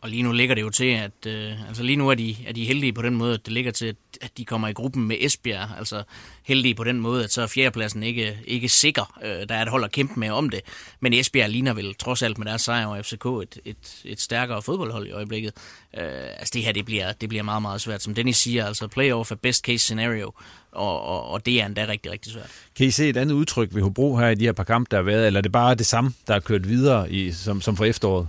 Og 0.00 0.10
lige 0.10 0.22
nu 0.22 0.32
ligger 0.32 0.54
det 0.54 0.62
jo 0.62 0.70
til, 0.70 0.84
at 0.84 1.26
øh, 1.26 1.68
altså 1.68 1.82
lige 1.82 1.96
nu 1.96 2.08
er 2.08 2.14
de, 2.14 2.36
er 2.46 2.52
de 2.52 2.64
heldige 2.64 2.92
på 2.92 3.02
den 3.02 3.14
måde, 3.14 3.34
at 3.34 3.44
det 3.44 3.52
ligger 3.52 3.70
til, 3.70 3.96
at 4.20 4.30
de 4.38 4.44
kommer 4.44 4.68
i 4.68 4.72
gruppen 4.72 5.08
med 5.08 5.16
Esbjerg. 5.20 5.68
Altså 5.78 6.02
heldige 6.42 6.74
på 6.74 6.84
den 6.84 7.00
måde, 7.00 7.24
at 7.24 7.32
så 7.32 7.42
er 7.42 7.46
fjerdepladsen 7.46 8.02
ikke, 8.02 8.38
ikke 8.46 8.68
sikker. 8.68 9.18
Øh, 9.24 9.48
der 9.48 9.54
er 9.54 9.62
et 9.62 9.68
hold 9.68 9.84
at 9.84 9.92
kæmpe 9.92 10.20
med 10.20 10.30
om 10.30 10.50
det. 10.50 10.60
Men 11.00 11.12
Esbjerg 11.12 11.50
ligner 11.50 11.74
vel 11.74 11.94
trods 11.94 12.22
alt 12.22 12.38
med 12.38 12.46
deres 12.46 12.62
sejr 12.62 12.86
over 12.86 13.02
FCK 13.02 13.26
et, 13.26 13.60
et, 13.64 14.02
et 14.04 14.20
stærkere 14.20 14.62
fodboldhold 14.62 15.06
i 15.06 15.10
øjeblikket. 15.10 15.52
Øh, 15.98 16.02
altså 16.38 16.50
det 16.54 16.62
her, 16.62 16.72
det 16.72 16.84
bliver, 16.84 17.12
det 17.12 17.28
bliver 17.28 17.42
meget, 17.42 17.62
meget 17.62 17.80
svært. 17.80 18.02
Som 18.02 18.14
Dennis 18.14 18.36
siger, 18.36 18.66
altså 18.66 18.88
playoff 18.88 19.30
er 19.30 19.36
best 19.36 19.64
case 19.64 19.78
scenario. 19.78 20.32
Og, 20.72 21.02
og, 21.02 21.28
og 21.28 21.46
det 21.46 21.60
er 21.60 21.66
endda 21.66 21.86
rigtig, 21.88 22.12
rigtig 22.12 22.32
svært. 22.32 22.50
Kan 22.76 22.86
I 22.86 22.90
se 22.90 23.08
et 23.08 23.16
andet 23.16 23.34
udtryk 23.34 23.74
ved 23.74 23.82
Hobro 23.82 24.16
her 24.16 24.28
i 24.28 24.34
de 24.34 24.44
her 24.44 24.52
par 24.52 24.64
kampe, 24.64 24.88
der 24.90 24.96
har 24.96 25.02
været, 25.02 25.26
eller 25.26 25.40
er 25.40 25.42
det 25.42 25.52
bare 25.52 25.74
det 25.74 25.86
samme, 25.86 26.12
der 26.26 26.34
er 26.34 26.40
kørt 26.40 26.68
videre 26.68 27.12
i, 27.12 27.32
som, 27.32 27.60
som 27.60 27.76
for 27.76 27.84
efteråret? 27.84 28.28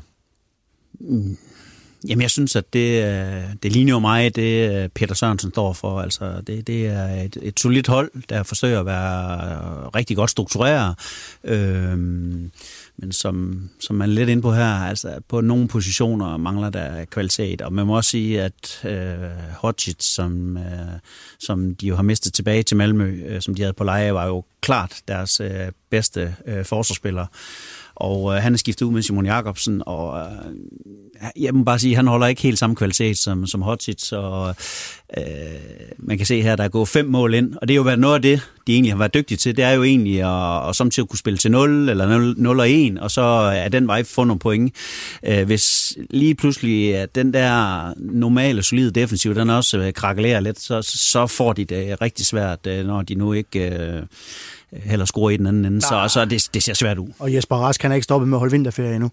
Mm. 1.00 1.38
Jamen, 2.08 2.22
jeg 2.22 2.32
synes, 2.32 2.56
at 2.56 2.74
det, 2.74 3.04
øh, 3.04 3.44
det 3.64 3.72
ligner 3.72 3.94
jo 3.94 4.00
mig, 4.00 4.36
det 4.36 4.84
øh, 4.84 4.90
Peter 4.90 5.16
Sørensen 5.16 5.52
står 5.52 5.74
for. 5.74 6.02
Altså, 6.02 6.42
det, 6.48 6.68
det 6.68 6.88
er 6.88 7.08
et, 7.08 7.38
et 7.42 7.60
solidt 7.60 7.88
hold, 7.88 8.12
der 8.30 8.44
forsøger 8.44 8.80
at 8.80 8.86
være 8.86 9.34
øh, 9.34 9.88
rigtig 9.88 10.16
godt 10.18 10.30
struktureret. 10.30 10.96
Øhm, 11.44 12.52
men 12.98 13.12
som, 13.12 13.70
som 13.80 13.96
man 13.96 14.10
er 14.10 14.14
lidt 14.14 14.30
inde 14.30 14.42
på 14.42 14.54
her, 14.54 14.66
altså 14.66 15.20
på 15.30 15.42
nogle 15.42 15.68
positioner 15.68 16.38
mangler 16.38 16.70
der 16.70 17.06
kvalitet. 17.06 17.62
Og 17.62 17.74
man 17.74 17.88
må 17.88 17.96
også 17.96 18.10
sige, 18.10 18.42
at 18.42 18.86
øh, 18.86 19.30
Hodgits, 19.58 20.16
som, 20.16 20.58
øh, 20.58 20.64
som 21.40 21.76
de 21.76 21.88
jo 21.88 21.96
har 21.96 22.04
mistet 22.04 22.34
tilbage 22.34 22.64
til 22.64 22.78
Malmø, 22.78 23.24
øh, 23.28 23.42
som 23.42 23.56
de 23.56 23.62
havde 23.62 23.74
på 23.74 23.84
leje, 23.84 24.14
var 24.14 24.26
jo 24.26 24.44
klart 24.62 25.02
deres 25.08 25.40
øh, 25.40 25.72
bedste 25.90 26.36
øh, 26.46 26.66
forsvarsspiller. 26.66 27.26
Og 28.00 28.36
øh, 28.36 28.42
han 28.42 28.54
er 28.54 28.58
skiftet 28.58 28.86
ud 28.86 28.92
med 28.92 29.02
Simon 29.02 29.26
Jakobsen, 29.26 29.84
og 29.86 30.20
øh, 30.20 30.56
jeg 31.44 31.54
må 31.54 31.64
bare 31.64 31.80
sige, 31.80 31.96
han 31.96 32.08
holder 32.08 32.28
ikke 32.28 32.42
helt 32.42 32.60
samme 32.60 32.76
kvalitet 32.76 33.18
som, 33.18 33.48
som 33.48 33.62
Hotsits, 33.62 34.12
og 34.12 34.56
øh, 35.18 35.24
man 35.98 36.18
kan 36.18 36.26
se 36.26 36.42
her, 36.42 36.56
der 36.56 36.64
er 36.64 36.70
gået 36.70 36.88
fem 36.88 37.06
mål 37.06 37.34
ind, 37.34 37.56
og 37.62 37.68
det 37.68 37.74
er 37.74 37.76
jo 37.76 37.82
været 37.82 38.00
noget 38.00 38.16
af 38.16 38.22
det, 38.22 38.42
de 38.68 38.74
egentlig 38.74 38.94
har 38.94 38.98
været 38.98 39.14
dygtige 39.14 39.38
til, 39.38 39.58
det 39.58 39.66
er 39.66 39.72
jo 39.72 39.84
egentlig 39.84 40.24
at, 40.24 40.70
at 40.70 40.76
samtidig 40.76 41.10
kunne 41.10 41.20
spille 41.20 41.38
til 41.38 41.52
0 41.52 41.90
eller 41.90 42.08
0, 42.08 42.36
0 42.38 42.60
og 42.60 42.72
1, 42.72 43.00
og 43.00 43.12
så 43.12 43.22
er 43.22 43.70
den 43.70 43.88
vej 43.88 44.04
få 44.04 44.24
nogle 44.24 44.40
point. 44.40 44.76
Øh, 45.26 45.46
hvis 45.46 45.98
lige 46.10 46.36
pludselig 46.36 46.96
at 46.96 47.16
den 47.16 47.34
der 47.34 47.94
normale, 47.98 48.64
solide 48.64 48.92
defensiv, 48.92 49.36
den 49.36 49.50
også 49.50 49.78
øh, 49.78 49.94
krakelerer 49.94 50.40
lidt, 50.40 50.60
så, 50.60 50.82
så 50.82 51.28
får 51.28 51.54
de 51.54 51.66
det 51.66 52.02
rigtig 52.02 52.26
svært, 52.26 52.68
øh, 52.68 52.86
når 52.86 53.02
de 53.02 53.16
nu 53.16 53.34
ikke... 53.34 53.70
Øh, 53.70 54.04
heller 54.74 55.06
score 55.06 55.34
i 55.34 55.38
den 55.38 55.48
anden 55.48 55.66
ende, 55.66 55.82
så, 55.82 56.06
så 56.08 56.26
det, 56.26 56.50
det 56.54 56.64
ser 56.64 56.74
svært 56.74 56.98
ud. 56.98 57.08
Og 57.20 57.34
Jesper 57.34 57.56
Rask 57.56 57.82
kan 57.82 57.92
ikke 57.92 58.04
stoppe 58.04 58.28
med 58.28 58.36
at 58.36 58.40
holde 58.40 58.52
vinterferie 58.52 58.96
endnu. 58.96 59.12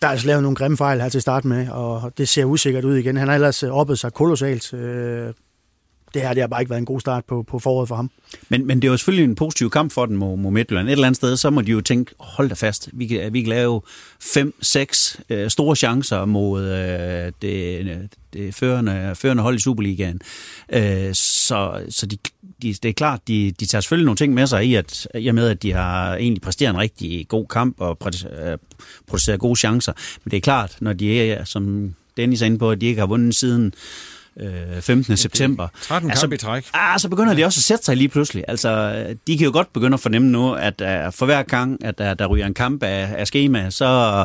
der 0.00 0.06
er 0.06 0.10
altså 0.10 0.26
lavet 0.26 0.42
nogle 0.42 0.56
grimme 0.56 0.76
fejl 0.76 1.00
her 1.00 1.08
til 1.08 1.22
start 1.22 1.44
med, 1.44 1.68
og 1.68 2.12
det 2.18 2.28
ser 2.28 2.44
usikkert 2.44 2.84
ud 2.84 2.96
igen. 2.96 3.16
Han 3.16 3.28
har 3.28 3.34
ellers 3.34 3.62
oppet 3.62 3.98
sig 3.98 4.12
kolossalt. 4.12 4.74
Øh, 4.74 5.32
det 6.14 6.22
her 6.22 6.34
det 6.34 6.40
har 6.40 6.48
bare 6.48 6.62
ikke 6.62 6.70
været 6.70 6.80
en 6.80 6.86
god 6.86 7.00
start 7.00 7.24
på, 7.24 7.42
på 7.42 7.58
foråret 7.58 7.88
for 7.88 7.96
ham. 7.96 8.10
Men, 8.48 8.66
men 8.66 8.82
det 8.82 8.88
er 8.88 8.92
jo 8.92 8.96
selvfølgelig 8.96 9.24
en 9.24 9.34
positiv 9.34 9.70
kamp 9.70 9.92
for 9.92 10.06
den 10.06 10.16
mod, 10.16 10.36
mod 10.36 10.52
Midtjylland. 10.52 10.88
Et 10.88 10.92
eller 10.92 11.06
andet 11.06 11.16
sted, 11.16 11.36
så 11.36 11.50
må 11.50 11.60
de 11.60 11.70
jo 11.70 11.80
tænke, 11.80 12.14
hold 12.20 12.48
da 12.48 12.54
fast, 12.54 12.88
vi 12.92 13.06
kan, 13.06 13.32
vi 13.32 13.40
kan 13.40 13.48
lave 13.48 13.80
fem-seks 14.20 15.20
øh, 15.28 15.50
store 15.50 15.76
chancer 15.76 16.24
mod 16.24 16.64
øh, 16.64 17.32
det, 17.42 18.08
det 18.32 18.54
førende, 18.54 19.12
førende 19.14 19.42
hold 19.42 19.56
i 19.56 19.58
Superligaen. 19.58 20.20
Øh, 20.72 21.14
så 21.14 21.82
så 21.88 22.06
de, 22.06 22.16
de, 22.62 22.74
det 22.74 22.84
er 22.84 22.92
klart, 22.92 23.28
de, 23.28 23.52
de 23.60 23.66
tager 23.66 23.80
selvfølgelig 23.80 24.06
nogle 24.06 24.16
ting 24.16 24.34
med 24.34 24.46
sig 24.46 24.64
i, 24.64 24.74
at 24.74 25.06
jeg 25.14 25.34
med, 25.34 25.48
at 25.48 25.62
de 25.62 25.72
har 25.72 26.16
egentlig 26.16 26.42
præsteret 26.42 26.70
en 26.70 26.78
rigtig 26.78 27.28
god 27.28 27.46
kamp 27.46 27.80
og 27.80 27.98
øh, 28.02 28.58
produceret 29.06 29.40
gode 29.40 29.56
chancer. 29.56 29.92
Men 30.24 30.30
det 30.30 30.36
er 30.36 30.40
klart, 30.40 30.76
når 30.80 30.92
de 30.92 31.30
er, 31.30 31.44
som 31.44 31.94
Dennis 32.16 32.42
er 32.42 32.46
inde 32.46 32.58
på, 32.58 32.70
at 32.70 32.80
de 32.80 32.86
ikke 32.86 33.00
har 33.00 33.06
vundet 33.06 33.34
siden 33.34 33.74
øh, 34.40 34.82
15. 34.82 35.16
september. 35.16 35.68
13 35.82 36.10
altså, 36.10 36.26
i 36.26 36.36
træk. 36.36 36.66
Ah, 36.74 37.00
så 37.00 37.08
begynder 37.08 37.34
de 37.34 37.44
også 37.44 37.58
at 37.58 37.62
sætte 37.62 37.84
sig 37.84 37.96
lige 37.96 38.08
pludselig. 38.08 38.44
Altså, 38.48 38.94
de 39.26 39.38
kan 39.38 39.44
jo 39.44 39.52
godt 39.52 39.72
begynde 39.72 39.94
at 39.94 40.00
fornemme 40.00 40.28
nu, 40.28 40.52
at 40.52 40.80
uh, 40.80 41.12
for 41.12 41.24
hver 41.24 41.42
gang, 41.42 41.84
at 41.84 42.00
uh, 42.00 42.06
der 42.06 42.26
ryger 42.26 42.46
en 42.46 42.54
kamp 42.54 42.82
af, 42.82 43.14
af 43.16 43.26
schema, 43.26 43.70
så, 43.70 44.24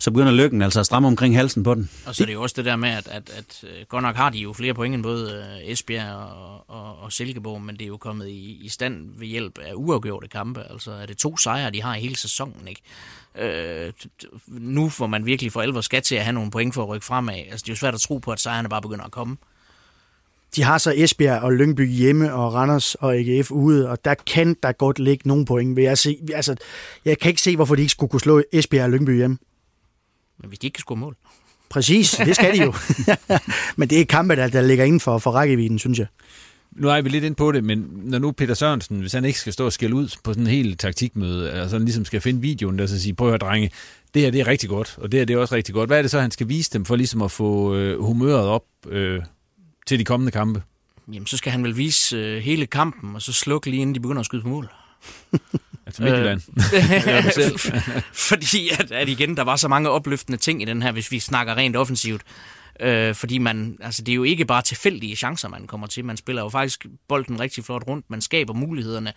så 0.00 0.10
begynder 0.10 0.32
lykken 0.32 0.62
altså 0.62 0.80
at 0.80 0.86
stramme 0.86 1.08
omkring 1.08 1.36
halsen 1.36 1.62
på 1.62 1.74
den. 1.74 1.90
Og 2.06 2.14
så 2.14 2.24
er 2.24 2.26
det 2.26 2.34
jo 2.34 2.42
også 2.42 2.54
det 2.56 2.64
der 2.64 2.76
med, 2.76 2.90
at, 2.90 3.08
at, 3.08 3.30
at 3.38 3.60
uh, 3.62 3.68
godt 3.88 4.02
nok 4.02 4.16
har 4.16 4.30
de 4.30 4.38
jo 4.38 4.52
flere 4.52 4.74
point 4.74 4.94
end 4.94 5.02
både 5.02 5.44
Esbjerg 5.64 6.14
og, 6.14 6.64
og, 6.70 6.98
og 7.02 7.12
Silkeborg, 7.12 7.62
men 7.62 7.76
det 7.76 7.82
er 7.82 7.88
jo 7.88 7.96
kommet 7.96 8.28
i, 8.28 8.60
i 8.62 8.68
stand 8.68 9.18
ved 9.18 9.26
hjælp 9.26 9.58
af 9.58 9.72
uafgjorte 9.74 10.28
kampe. 10.28 10.62
Altså 10.70 10.90
er 10.92 11.06
det 11.06 11.16
to 11.16 11.36
sejre, 11.36 11.70
de 11.70 11.82
har 11.82 11.94
i 11.94 12.00
hele 12.00 12.16
sæsonen, 12.16 12.68
ikke? 12.68 12.82
Øh, 13.38 13.92
nu 14.48 14.88
hvor 14.96 15.06
man 15.06 15.26
virkelig 15.26 15.52
for 15.52 15.62
alvor 15.62 15.80
skal 15.80 16.02
til 16.02 16.14
at 16.14 16.24
have 16.24 16.32
nogle 16.32 16.50
point 16.50 16.74
for 16.74 16.82
at 16.82 16.88
rykke 16.88 17.06
fremad. 17.06 17.34
Altså, 17.34 17.64
det 17.64 17.68
er 17.68 17.72
jo 17.72 17.76
svært 17.76 17.94
at 17.94 18.00
tro 18.00 18.18
på, 18.18 18.32
at 18.32 18.40
sejrene 18.40 18.68
bare 18.68 18.82
begynder 18.82 19.04
at 19.04 19.10
komme. 19.10 19.36
De 20.56 20.62
har 20.62 20.78
så 20.78 20.92
Esbjerg 20.96 21.42
og 21.42 21.52
Lyngby 21.52 21.88
hjemme, 21.88 22.34
og 22.34 22.54
Randers 22.54 22.94
og 22.94 23.16
AGF 23.16 23.50
ude, 23.50 23.90
og 23.90 24.04
der 24.04 24.14
kan 24.14 24.56
der 24.62 24.72
godt 24.72 24.98
ligge 24.98 25.28
nogle 25.28 25.44
point. 25.44 25.76
Vil 25.76 25.84
jeg, 25.84 25.98
se. 25.98 26.18
Altså, 26.34 26.56
jeg 27.04 27.18
kan 27.18 27.28
ikke 27.28 27.42
se, 27.42 27.56
hvorfor 27.56 27.74
de 27.74 27.82
ikke 27.82 27.92
skulle 27.92 28.10
kunne 28.10 28.20
slå 28.20 28.42
Esbjerg 28.52 28.84
og 28.84 28.90
Lyngby 28.90 29.16
hjemme. 29.16 29.38
Men 30.38 30.48
hvis 30.48 30.58
de 30.58 30.66
ikke 30.66 30.74
kan 30.74 30.80
score 30.80 30.96
mål. 30.96 31.16
Præcis, 31.68 32.10
det 32.10 32.36
skal 32.36 32.58
de 32.58 32.62
jo. 32.62 32.74
Men 33.76 33.90
det 33.90 34.00
er 34.00 34.04
kampe, 34.04 34.36
der, 34.36 34.48
der 34.48 34.60
ligger 34.60 34.84
inden 34.84 35.00
for, 35.00 35.18
for 35.18 35.30
rækkevidden, 35.30 35.78
synes 35.78 35.98
jeg 35.98 36.06
nu 36.78 36.88
er 36.88 37.00
vi 37.00 37.08
lidt 37.08 37.24
ind 37.24 37.36
på 37.36 37.52
det, 37.52 37.64
men 37.64 37.86
når 37.94 38.18
nu 38.18 38.32
Peter 38.32 38.54
Sørensen, 38.54 39.00
hvis 39.00 39.12
han 39.12 39.24
ikke 39.24 39.38
skal 39.38 39.52
stå 39.52 39.64
og 39.64 39.72
skælde 39.72 39.94
ud 39.94 40.16
på 40.24 40.32
sådan 40.32 40.42
en 40.42 40.50
helt 40.50 40.80
taktikmøde, 40.80 41.52
altså 41.52 41.76
han 41.76 41.84
ligesom 41.84 42.04
skal 42.04 42.20
finde 42.20 42.40
videoen, 42.40 42.78
der 42.78 42.86
så 42.86 43.00
sige, 43.00 43.14
prøv 43.14 43.28
at 43.28 43.30
høre, 43.30 43.38
drenge, 43.38 43.70
det 44.14 44.22
her 44.22 44.30
det 44.30 44.40
er 44.40 44.46
rigtig 44.46 44.68
godt, 44.68 44.98
og 44.98 45.12
det 45.12 45.20
her 45.20 45.24
det 45.24 45.34
er 45.34 45.38
også 45.38 45.54
rigtig 45.54 45.74
godt. 45.74 45.88
Hvad 45.88 45.98
er 45.98 46.02
det 46.02 46.10
så, 46.10 46.20
han 46.20 46.30
skal 46.30 46.48
vise 46.48 46.70
dem 46.72 46.84
for 46.84 46.96
ligesom 46.96 47.22
at 47.22 47.30
få 47.30 47.74
øh, 47.74 48.00
humøret 48.02 48.46
op 48.46 48.64
øh, 48.88 49.22
til 49.86 49.98
de 49.98 50.04
kommende 50.04 50.32
kampe? 50.32 50.62
Jamen, 51.12 51.26
så 51.26 51.36
skal 51.36 51.52
han 51.52 51.64
vel 51.64 51.76
vise 51.76 52.16
øh, 52.16 52.42
hele 52.42 52.66
kampen, 52.66 53.14
og 53.14 53.22
så 53.22 53.32
slukke 53.32 53.70
lige 53.70 53.80
inden 53.80 53.94
de 53.94 54.00
begynder 54.00 54.20
at 54.20 54.26
skyde 54.26 54.42
på 54.42 54.48
mål. 54.48 54.68
altså 55.86 56.02
Midtjylland. 56.02 56.40
Fordi 58.28 58.68
at, 58.78 58.92
at 58.92 59.08
igen, 59.08 59.36
der 59.36 59.42
var 59.42 59.56
så 59.56 59.68
mange 59.68 59.90
opløftende 59.90 60.38
ting 60.38 60.62
i 60.62 60.64
den 60.64 60.82
her, 60.82 60.92
hvis 60.92 61.12
vi 61.12 61.18
snakker 61.18 61.54
rent 61.54 61.76
offensivt. 61.76 62.22
Øh, 62.80 63.14
fordi 63.14 63.38
man, 63.38 63.78
altså 63.80 64.02
det 64.02 64.12
er 64.12 64.16
jo 64.16 64.22
ikke 64.22 64.44
bare 64.44 64.62
tilfældige 64.62 65.16
chancer, 65.16 65.48
man 65.48 65.66
kommer 65.66 65.86
til. 65.86 66.04
Man 66.04 66.16
spiller 66.16 66.42
jo 66.42 66.48
faktisk 66.48 66.86
bolden 67.08 67.40
rigtig 67.40 67.64
flot 67.64 67.84
rundt. 67.88 68.10
Man 68.10 68.20
skaber 68.20 68.54
mulighederne. 68.54 69.12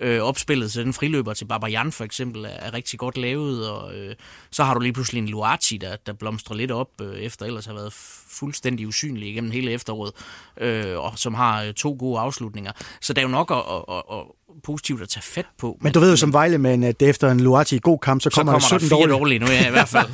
Øh, 0.00 0.20
opspillet 0.20 0.72
til 0.72 0.84
den 0.84 0.92
friløber 0.92 1.34
til 1.34 1.44
Babajan 1.44 1.92
for 1.92 2.04
eksempel 2.04 2.44
er, 2.44 2.48
er 2.48 2.74
rigtig 2.74 2.98
godt 2.98 3.16
lavet, 3.16 3.70
og 3.70 3.94
øh, 3.94 4.14
så 4.50 4.64
har 4.64 4.74
du 4.74 4.80
lige 4.80 4.92
pludselig 4.92 5.20
en 5.20 5.28
Luati, 5.28 5.76
der, 5.76 5.96
der 5.96 6.12
blomstrer 6.12 6.56
lidt 6.56 6.70
op, 6.70 7.00
øh, 7.00 7.18
efter 7.18 7.46
ellers 7.46 7.66
har 7.66 7.74
været 7.74 7.92
fuldstændig 8.28 8.86
usynlig 8.86 9.28
igennem 9.28 9.50
hele 9.50 9.72
efteråret, 9.72 10.12
øh, 10.56 10.98
og 10.98 11.18
som 11.18 11.34
har 11.34 11.62
øh, 11.62 11.74
to 11.74 11.96
gode 11.98 12.20
afslutninger. 12.20 12.72
Så 13.00 13.12
der 13.12 13.20
er 13.20 13.24
jo 13.24 13.30
nok 13.30 13.50
at, 13.50 13.56
at, 13.56 13.84
at, 13.96 14.18
at 14.18 14.26
positivt 14.64 15.02
at 15.02 15.08
tage 15.08 15.22
fat 15.22 15.46
på. 15.58 15.78
Men 15.80 15.92
du 15.92 16.00
ved 16.00 16.10
jo 16.10 16.16
som 16.16 16.32
Vejle, 16.32 16.86
at 16.86 17.02
efter 17.02 17.30
en 17.30 17.40
Luati 17.40 17.78
god 17.78 17.98
kamp, 17.98 18.22
så 18.22 18.30
kommer, 18.30 18.58
så 18.58 18.68
kommer 18.68 18.78
der 18.78 18.88
17 18.88 19.10
der 19.10 19.18
dårlige. 19.18 19.38
nu 19.38 19.46
ja, 19.46 19.68
i 19.68 19.70
hvert 19.78 19.88
fald. 19.88 20.08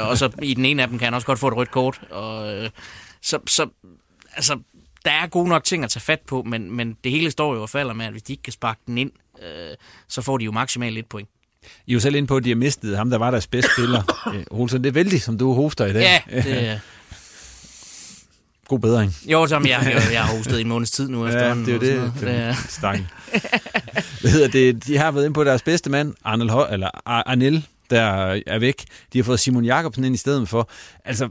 øh, 0.00 0.08
og 0.08 0.18
så 0.18 0.30
i 0.42 0.54
den 0.54 0.64
ene 0.64 0.82
af 0.82 0.88
dem 0.88 0.98
kan 0.98 1.06
han 1.06 1.14
også 1.14 1.26
godt 1.26 1.38
få 1.38 1.48
et 1.48 1.56
rødt 1.56 1.70
kort. 1.70 2.00
Og, 2.10 2.54
øh, 2.54 2.70
så, 3.22 3.38
så 3.46 3.68
altså, 4.36 4.58
der 5.04 5.10
er 5.10 5.26
gode 5.26 5.48
nok 5.48 5.64
ting 5.64 5.84
at 5.84 5.90
tage 5.90 6.00
fat 6.00 6.20
på, 6.26 6.42
men, 6.42 6.76
men 6.76 6.96
det 7.04 7.12
hele 7.12 7.30
står 7.30 7.54
jo 7.54 7.62
og 7.62 7.70
falder 7.70 7.94
med, 7.94 8.06
at 8.06 8.12
hvis 8.12 8.22
de 8.22 8.32
ikke 8.32 8.42
kan 8.42 8.52
sparke 8.52 8.80
den 8.86 8.98
ind, 8.98 9.10
øh, 9.42 9.76
så 10.08 10.22
får 10.22 10.38
de 10.38 10.44
jo 10.44 10.52
maksimalt 10.52 10.94
lidt 10.94 11.08
point. 11.08 11.28
I 11.86 11.90
er 11.90 11.94
jo 11.94 12.00
selv 12.00 12.14
inde 12.14 12.28
på, 12.28 12.36
at 12.36 12.44
de 12.44 12.48
har 12.48 12.56
mistet 12.56 12.96
ham, 12.96 13.10
der 13.10 13.18
var 13.18 13.30
deres 13.30 13.46
bedste 13.46 13.70
spiller. 13.72 14.02
Holsen, 14.56 14.84
det 14.84 14.88
er 14.88 14.92
vældig, 14.92 15.22
som 15.22 15.38
du 15.38 15.52
hoster 15.52 15.86
i 15.86 15.92
dag. 15.92 16.02
Ja, 16.02 16.20
det 16.42 16.68
er... 16.68 16.78
God 18.68 18.78
bedring. 18.78 19.16
Jo, 19.26 19.46
som 19.46 19.66
jeg, 19.66 19.80
jeg, 19.84 20.02
jeg 20.12 20.24
har 20.24 20.36
hostet 20.36 20.58
i 20.58 20.60
en 20.60 20.68
måneds 20.68 20.90
tid 20.90 21.08
nu 21.08 21.26
ja, 21.26 21.54
det 21.54 21.68
er 21.68 21.72
jo 21.72 21.78
det. 21.78 22.12
det. 22.20 23.06
Hvad 24.20 24.30
hedder 24.30 24.48
det? 24.48 24.86
De 24.86 24.98
har 24.98 25.10
været 25.10 25.24
inde 25.24 25.34
på 25.34 25.44
deres 25.44 25.62
bedste 25.62 25.90
mand, 25.90 26.14
Arnel, 26.24 26.50
eller 26.70 26.90
Arnel, 27.06 27.66
der 27.90 28.02
er 28.46 28.58
væk. 28.58 28.84
De 29.12 29.18
har 29.18 29.24
fået 29.24 29.40
Simon 29.40 29.64
Jakobsen 29.64 30.04
ind 30.04 30.14
i 30.14 30.18
stedet 30.18 30.48
for. 30.48 30.70
Altså, 31.04 31.28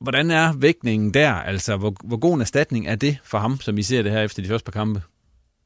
hvordan 0.00 0.30
er 0.30 0.52
vægtningen 0.52 1.14
der? 1.14 1.32
Altså, 1.32 1.76
hvor, 1.76 1.94
hvor 2.04 2.16
god 2.16 2.34
en 2.34 2.40
erstatning 2.40 2.86
er 2.86 2.94
det 2.94 3.18
for 3.24 3.38
ham, 3.38 3.60
som 3.60 3.78
I 3.78 3.82
ser 3.82 4.02
det 4.02 4.12
her 4.12 4.22
efter 4.22 4.42
de 4.42 4.48
første 4.48 4.64
par 4.64 4.72
kampe? 4.72 5.02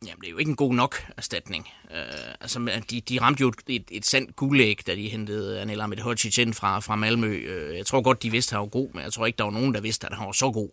Jamen, 0.03 0.21
det 0.21 0.27
er 0.27 0.31
jo 0.31 0.39
ikke 0.39 0.49
en 0.49 0.57
god 0.57 0.75
nok 0.75 1.05
erstatning. 1.17 1.69
Øh, 1.91 2.35
altså, 2.41 2.83
de, 2.91 3.01
de 3.01 3.21
ramte 3.21 3.41
jo 3.41 3.53
et, 3.69 3.85
et 3.91 4.07
sandt 4.07 4.37
guldæg, 4.37 4.81
da 4.87 4.95
de 4.95 5.09
hentede 5.09 5.61
Anel 5.61 5.81
Ahmed 5.81 5.99
Hodzic 5.99 6.39
ind 6.39 6.55
fra, 6.55 6.81
fra 6.81 6.97
Malmø. 6.97 7.37
Øh, 7.37 7.77
jeg 7.77 7.87
tror 7.87 8.03
godt, 8.03 8.23
de 8.23 8.31
vidste, 8.31 8.51
at 8.51 8.57
han 8.57 8.61
var 8.61 8.67
god, 8.67 8.89
men 8.95 9.03
jeg 9.03 9.13
tror 9.13 9.27
ikke, 9.27 9.37
der 9.37 9.45
var 9.45 9.51
nogen, 9.51 9.75
der 9.75 9.81
vidste, 9.81 10.07
at 10.07 10.17
han 10.17 10.27
var 10.27 10.33
så 10.33 10.51
god. 10.51 10.71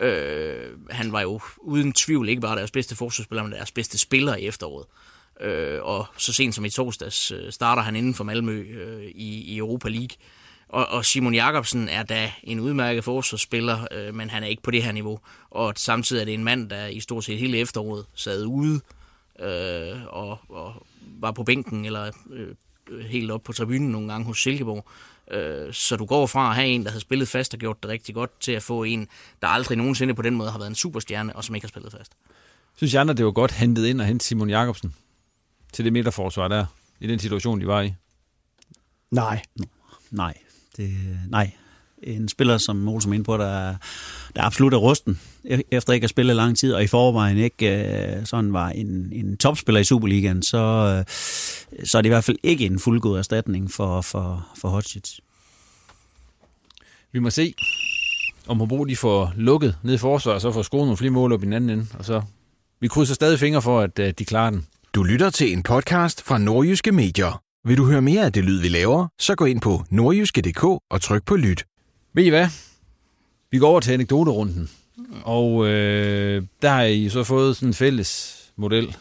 Øh, 0.00 0.70
han 0.90 1.12
var 1.12 1.20
jo 1.20 1.40
uden 1.58 1.92
tvivl 1.92 2.28
ikke 2.28 2.40
bare 2.40 2.56
deres 2.56 2.70
bedste 2.70 2.96
forsvarsspiller, 2.96 3.42
men 3.42 3.52
deres 3.52 3.72
bedste 3.72 3.98
spiller 3.98 4.36
i 4.36 4.46
efteråret. 4.46 4.86
Øh, 5.40 5.82
og 5.82 6.06
så 6.16 6.32
sent 6.32 6.54
som 6.54 6.64
i 6.64 6.70
torsdags 6.70 7.30
øh, 7.30 7.52
starter 7.52 7.82
han 7.82 7.96
inden 7.96 8.14
for 8.14 8.24
Malmø 8.24 8.62
øh, 8.62 9.04
i, 9.04 9.54
i 9.54 9.56
Europa 9.58 9.88
League. 9.88 10.16
Og, 10.68 10.86
og 10.86 11.04
Simon 11.04 11.34
Jakobsen 11.34 11.88
er 11.88 12.02
da 12.02 12.32
en 12.42 12.60
udmærket 12.60 13.04
forsvarsspiller, 13.04 13.86
øh, 13.90 14.14
men 14.14 14.30
han 14.30 14.42
er 14.42 14.46
ikke 14.46 14.62
på 14.62 14.70
det 14.70 14.82
her 14.82 14.92
niveau. 14.92 15.20
Og 15.50 15.72
samtidig 15.76 16.20
er 16.20 16.24
det 16.24 16.34
en 16.34 16.44
mand, 16.44 16.70
der 16.70 16.86
i 16.86 17.00
stort 17.00 17.24
set 17.24 17.38
hele 17.38 17.58
efteråret 17.58 18.06
sad 18.14 18.44
ude 18.44 18.80
øh, 19.40 20.04
og, 20.06 20.38
og 20.48 20.86
var 21.20 21.32
på 21.32 21.44
bænken 21.44 21.84
eller 21.84 22.10
øh, 22.30 22.54
helt 23.04 23.30
op 23.30 23.42
på 23.42 23.52
tribunen 23.52 23.90
nogle 23.90 24.12
gange 24.12 24.26
hos 24.26 24.42
Silkeborg. 24.42 24.88
Øh, 25.30 25.72
så 25.72 25.96
du 25.96 26.04
går 26.04 26.26
fra 26.26 26.48
at 26.48 26.54
have 26.54 26.68
en, 26.68 26.84
der 26.84 26.90
har 26.90 26.98
spillet 26.98 27.28
fast 27.28 27.54
og 27.54 27.60
gjort 27.60 27.82
det 27.82 27.90
rigtig 27.90 28.14
godt, 28.14 28.40
til 28.40 28.52
at 28.52 28.62
få 28.62 28.82
en, 28.84 29.08
der 29.42 29.48
aldrig 29.48 29.78
nogensinde 29.78 30.14
på 30.14 30.22
den 30.22 30.34
måde 30.34 30.50
har 30.50 30.58
været 30.58 30.70
en 30.70 30.74
superstjerne, 30.74 31.36
og 31.36 31.44
som 31.44 31.54
ikke 31.54 31.64
har 31.64 31.68
spillet 31.68 31.92
fast. 31.92 32.12
Synes 32.76 32.94
jeg, 32.94 33.08
at 33.08 33.16
det 33.16 33.24
var 33.24 33.30
godt 33.30 33.52
hentet 33.52 33.86
ind 33.86 34.00
og 34.00 34.06
hente 34.06 34.24
Simon 34.24 34.50
Jakobsen 34.50 34.94
til 35.72 35.84
det 35.84 35.92
midterforsvar 35.92 36.48
der, 36.48 36.66
i 37.00 37.06
den 37.06 37.18
situation, 37.18 37.60
de 37.60 37.66
var 37.66 37.82
i? 37.82 37.94
Nej. 39.10 39.42
Nej. 40.10 40.34
Det, 40.76 40.90
nej, 41.28 41.50
en 42.02 42.28
spiller, 42.28 42.58
som 42.58 42.88
Olsen 42.88 43.12
er 43.12 43.14
inde 43.14 43.24
på, 43.24 43.36
der, 43.36 43.74
der 44.36 44.42
absolut 44.42 44.74
er 44.74 44.78
rusten, 44.78 45.20
e-, 45.44 45.62
efter 45.70 45.92
ikke 45.92 46.04
at 46.04 46.10
spille 46.10 46.34
lang 46.34 46.58
tid, 46.58 46.72
og 46.72 46.84
i 46.84 46.86
forvejen 46.86 47.38
ikke 47.38 47.86
øh, 48.18 48.26
sådan 48.26 48.52
var 48.52 48.68
en, 48.68 49.08
en 49.12 49.36
topspiller 49.36 49.80
i 49.80 49.84
Superligaen, 49.84 50.42
så, 50.42 50.58
øh, 50.58 51.04
så 51.86 51.98
er 51.98 52.02
det 52.02 52.08
i 52.08 52.12
hvert 52.14 52.24
fald 52.24 52.36
ikke 52.42 52.66
en 52.66 52.78
fuldgod 52.78 53.18
erstatning 53.18 53.70
for, 53.70 54.00
for, 54.00 54.48
for 54.58 54.68
Hodgits. 54.68 55.20
Vi 57.12 57.18
må 57.18 57.30
se, 57.30 57.54
om 58.46 58.58
Hobro 58.58 58.84
de 58.84 58.96
får 58.96 59.32
lukket 59.36 59.76
ned 59.82 59.94
i 59.94 59.98
forsvaret, 59.98 60.34
og 60.34 60.40
så 60.40 60.52
får 60.52 60.62
scoret 60.62 60.84
nogle 60.84 60.96
flere 60.96 61.12
mål 61.12 61.32
op 61.32 61.42
i 61.42 61.46
den 61.46 61.52
anden 61.52 61.70
ende, 61.70 61.86
og 61.98 62.04
så 62.04 62.22
vi 62.80 62.88
krydser 62.88 63.14
stadig 63.14 63.38
fingre 63.38 63.62
for, 63.62 63.80
at 63.80 64.18
de 64.18 64.24
klarer 64.24 64.50
den. 64.50 64.66
Du 64.94 65.02
lytter 65.02 65.30
til 65.30 65.52
en 65.52 65.62
podcast 65.62 66.22
fra 66.22 66.38
Nordjyske 66.38 66.92
Medier. 66.92 67.45
Vil 67.66 67.76
du 67.76 67.84
høre 67.84 68.02
mere 68.02 68.24
af 68.24 68.32
det 68.32 68.44
lyd, 68.44 68.60
vi 68.60 68.68
laver, 68.68 69.06
så 69.18 69.34
gå 69.34 69.44
ind 69.44 69.60
på 69.60 69.84
nordjyske.dk 69.90 70.64
og 70.64 71.00
tryk 71.00 71.24
på 71.24 71.36
lyt. 71.36 71.64
Ved 72.12 72.24
I 72.24 72.28
hvad? 72.28 72.46
Vi 73.50 73.58
går 73.58 73.68
over 73.68 73.80
til 73.80 73.92
anekdoterunden. 73.92 74.70
Og 75.22 75.66
øh, 75.66 76.42
der 76.62 76.68
har 76.68 76.82
I 76.82 77.08
så 77.08 77.24
fået 77.24 77.56
sådan 77.56 77.68
en 77.68 77.74
fælles 77.74 78.42
model, 78.56 78.96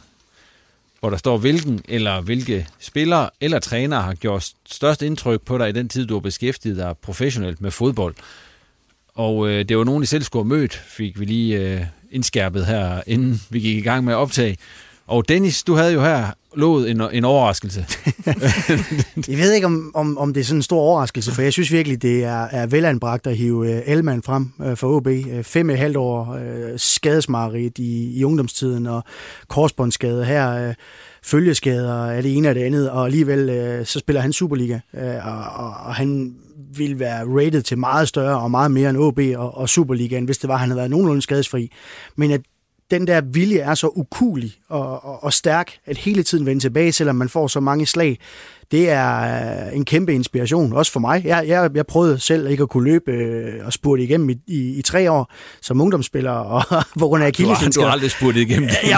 hvor 0.99 1.09
der 1.09 1.17
står, 1.17 1.37
hvilken 1.37 1.81
eller 1.87 2.21
hvilke 2.21 2.67
spillere 2.79 3.29
eller 3.41 3.59
trænere 3.59 4.01
har 4.01 4.15
gjort 4.15 4.51
størst 4.65 5.01
indtryk 5.01 5.41
på 5.41 5.57
dig 5.57 5.69
i 5.69 5.71
den 5.71 5.89
tid, 5.89 6.05
du 6.05 6.13
har 6.13 6.21
beskæftiget 6.21 6.77
dig 6.77 6.95
professionelt 7.01 7.61
med 7.61 7.71
fodbold. 7.71 8.15
Og 9.13 9.49
øh, 9.49 9.65
det 9.65 9.77
var 9.77 9.83
nogen, 9.83 10.03
I 10.03 10.05
selv 10.05 10.23
skulle 10.23 10.45
have 10.45 10.59
mødt, 10.59 10.73
fik 10.73 11.19
vi 11.19 11.25
lige 11.25 11.59
øh, 11.59 11.81
indskærpet 12.11 12.65
her, 12.65 13.01
inden 13.07 13.41
vi 13.49 13.59
gik 13.59 13.77
i 13.77 13.81
gang 13.81 14.03
med 14.03 14.13
at 14.13 14.17
optage. 14.17 14.57
Og 15.07 15.29
Dennis, 15.29 15.63
du 15.63 15.73
havde 15.73 15.93
jo 15.93 16.01
her 16.01 16.31
lovet 16.55 16.91
en, 16.91 17.01
en 17.13 17.25
overraskelse. 17.25 17.85
jeg 19.27 19.37
ved 19.37 19.53
ikke, 19.53 19.67
om, 19.67 19.91
om, 19.93 20.17
om 20.17 20.33
det 20.33 20.41
er 20.41 20.45
sådan 20.45 20.57
en 20.57 20.63
stor 20.63 20.79
overraskelse, 20.79 21.31
for 21.31 21.41
jeg 21.41 21.53
synes 21.53 21.71
virkelig, 21.71 22.01
det 22.01 22.23
er, 22.23 22.43
er 22.43 22.67
velanbragt 22.67 23.27
at 23.27 23.37
hive 23.37 23.71
øh, 23.71 23.77
uh, 23.77 23.91
Elman 23.91 24.23
frem 24.23 24.51
uh, 24.59 24.75
for 24.75 24.87
OB. 24.87 25.07
Uh, 25.07 25.37
øh, 25.37 25.43
fem 25.43 25.69
og 25.69 25.77
halvt 25.77 25.97
år 25.97 26.33
uh, 26.33 26.69
skadesmareridt 26.77 27.77
i, 27.77 28.19
i 28.19 28.23
ungdomstiden, 28.23 28.87
og 28.87 29.03
korsbåndsskade 29.47 30.25
her, 30.25 30.67
uh, 30.67 30.73
følgeskader 31.23 32.05
af 32.05 32.23
det 32.23 32.37
ene 32.37 32.49
og 32.49 32.55
det 32.55 32.63
andet, 32.63 32.89
og 32.89 33.05
alligevel 33.05 33.81
så 33.85 33.99
spiller 33.99 34.21
han 34.21 34.33
Superliga, 34.33 34.79
og, 35.23 35.43
og, 35.55 35.73
og 35.85 35.95
han 35.95 36.35
vil 36.77 36.99
være 36.99 37.25
rated 37.25 37.61
til 37.61 37.77
meget 37.77 38.07
større 38.07 38.39
og 38.39 38.51
meget 38.51 38.71
mere 38.71 38.89
end 38.89 38.97
OB 38.97 39.19
og, 39.35 39.57
og 39.57 39.69
Superligaen, 39.69 40.25
hvis 40.25 40.37
det 40.37 40.47
var, 40.47 40.53
at 40.53 40.59
han 40.59 40.69
havde 40.69 40.77
været 40.77 40.89
nogenlunde 40.89 41.21
skadesfri. 41.21 41.71
Men 42.15 42.31
at 42.31 42.41
den 42.91 43.07
der 43.07 43.21
vilje 43.21 43.59
er 43.59 43.75
så 43.75 43.87
ukulig 43.87 44.53
og, 44.69 45.05
og, 45.05 45.23
og 45.23 45.33
stærk, 45.33 45.71
at 45.85 45.97
hele 45.97 46.23
tiden 46.23 46.45
vende 46.45 46.61
tilbage, 46.61 46.91
selvom 46.91 47.15
man 47.15 47.29
får 47.29 47.47
så 47.47 47.59
mange 47.59 47.85
slag. 47.85 48.19
Det 48.71 48.89
er 48.89 49.21
øh, 49.67 49.75
en 49.75 49.85
kæmpe 49.85 50.13
inspiration, 50.13 50.73
også 50.73 50.91
for 50.91 50.99
mig. 50.99 51.25
Jeg, 51.25 51.47
jeg, 51.47 51.69
jeg 51.75 51.85
prøvede 51.85 52.19
selv 52.19 52.47
ikke 52.47 52.63
at 52.63 52.69
kunne 52.69 52.83
løbe 52.83 53.11
øh, 53.11 53.65
og 53.65 53.73
spurte 53.73 54.03
igennem 54.03 54.29
i, 54.29 54.35
i, 54.47 54.79
i 54.79 54.81
tre 54.81 55.11
år 55.11 55.31
som 55.61 55.81
ungdomsspiller, 55.81 56.31
og 56.31 56.63
på 56.99 57.07
grund 57.07 57.23
af 57.23 57.27
akillesindskade. 57.27 57.71
Du, 57.71 57.79
du 57.81 57.85
har 57.85 57.91
aldrig 57.91 58.11
spurgt 58.11 58.37
igennem 58.37 58.69
det. 58.69 58.77
ja, 58.93 58.97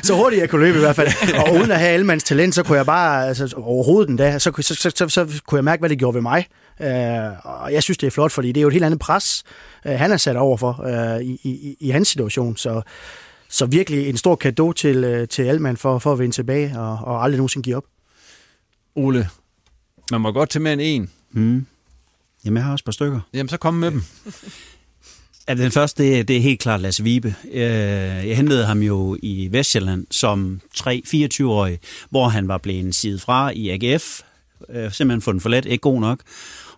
så 0.06 0.14
hurtigt 0.14 0.40
jeg 0.40 0.50
kunne 0.50 0.64
løbe 0.64 0.78
i 0.78 0.80
hvert 0.80 0.96
fald. 0.96 1.08
Og 1.38 1.54
uden 1.54 1.70
at 1.70 1.78
have 1.78 1.90
allemands 1.90 2.24
talent, 2.24 2.54
så 2.54 2.62
kunne 2.62 2.78
jeg 2.78 2.86
bare, 2.86 3.28
altså 3.28 3.54
overhovedet 3.56 4.08
den 4.08 4.16
dag, 4.16 4.40
så, 4.40 4.52
så, 4.60 4.74
så, 4.74 4.90
så, 4.96 5.08
så 5.08 5.40
kunne 5.46 5.56
jeg 5.56 5.64
mærke, 5.64 5.80
hvad 5.80 5.90
det 5.90 5.98
gjorde 5.98 6.14
ved 6.14 6.22
mig. 6.22 6.46
Øh, 6.80 7.46
og 7.46 7.72
jeg 7.72 7.82
synes, 7.82 7.98
det 7.98 8.06
er 8.06 8.10
flot, 8.10 8.32
fordi 8.32 8.48
det 8.48 8.56
er 8.60 8.62
jo 8.62 8.68
et 8.68 8.72
helt 8.72 8.84
andet 8.84 9.00
pres, 9.00 9.44
øh, 9.86 9.92
han 9.92 10.12
er 10.12 10.16
sat 10.16 10.36
over 10.36 10.56
for 10.56 10.82
øh, 10.84 11.22
i, 11.22 11.40
i, 11.42 11.76
i 11.80 11.90
hans 11.90 12.08
situation. 12.08 12.56
Så, 12.56 12.82
så 13.48 13.66
virkelig 13.66 14.08
en 14.08 14.16
stor 14.16 14.34
gave 14.34 14.74
til, 14.74 15.04
øh, 15.04 15.28
til 15.28 15.42
Alman 15.42 15.76
for, 15.76 15.98
for 15.98 16.12
at 16.12 16.18
vende 16.18 16.34
tilbage 16.34 16.78
og, 16.78 16.98
og 17.02 17.24
aldrig 17.24 17.38
nogensinde 17.38 17.64
give 17.64 17.76
op. 17.76 17.84
Ole, 18.94 19.28
man 20.10 20.20
må 20.20 20.32
godt 20.32 20.50
til 20.50 20.60
mere 20.60 20.72
end 20.72 20.82
en. 20.84 21.10
Mm. 21.30 21.66
Jamen, 22.44 22.56
jeg 22.56 22.64
har 22.64 22.72
også 22.72 22.82
et 22.82 22.84
par 22.84 22.92
stykker. 22.92 23.20
Jamen, 23.34 23.48
så 23.48 23.56
kom 23.56 23.74
med 23.74 23.90
dem. 23.90 24.02
Ja, 25.48 25.54
den 25.54 25.70
første, 25.70 26.02
det 26.02 26.18
er, 26.18 26.22
det 26.22 26.36
er 26.36 26.40
helt 26.40 26.60
klart 26.60 26.80
Lasse 26.80 27.04
Vibe. 27.04 27.34
Jeg 27.54 28.36
hentede 28.36 28.66
ham 28.66 28.82
jo 28.82 29.16
i 29.22 29.48
Vestjylland 29.52 30.06
som 30.10 30.60
3-24-årig, 30.76 31.78
hvor 32.10 32.28
han 32.28 32.48
var 32.48 32.58
blevet 32.58 32.94
sidet 32.94 33.20
fra 33.20 33.50
i 33.50 33.68
AGF. 33.68 34.20
Simpelthen 34.68 35.22
fundet 35.22 35.42
for 35.42 35.48
let, 35.48 35.64
ikke 35.64 35.82
god 35.82 36.00
nok. 36.00 36.20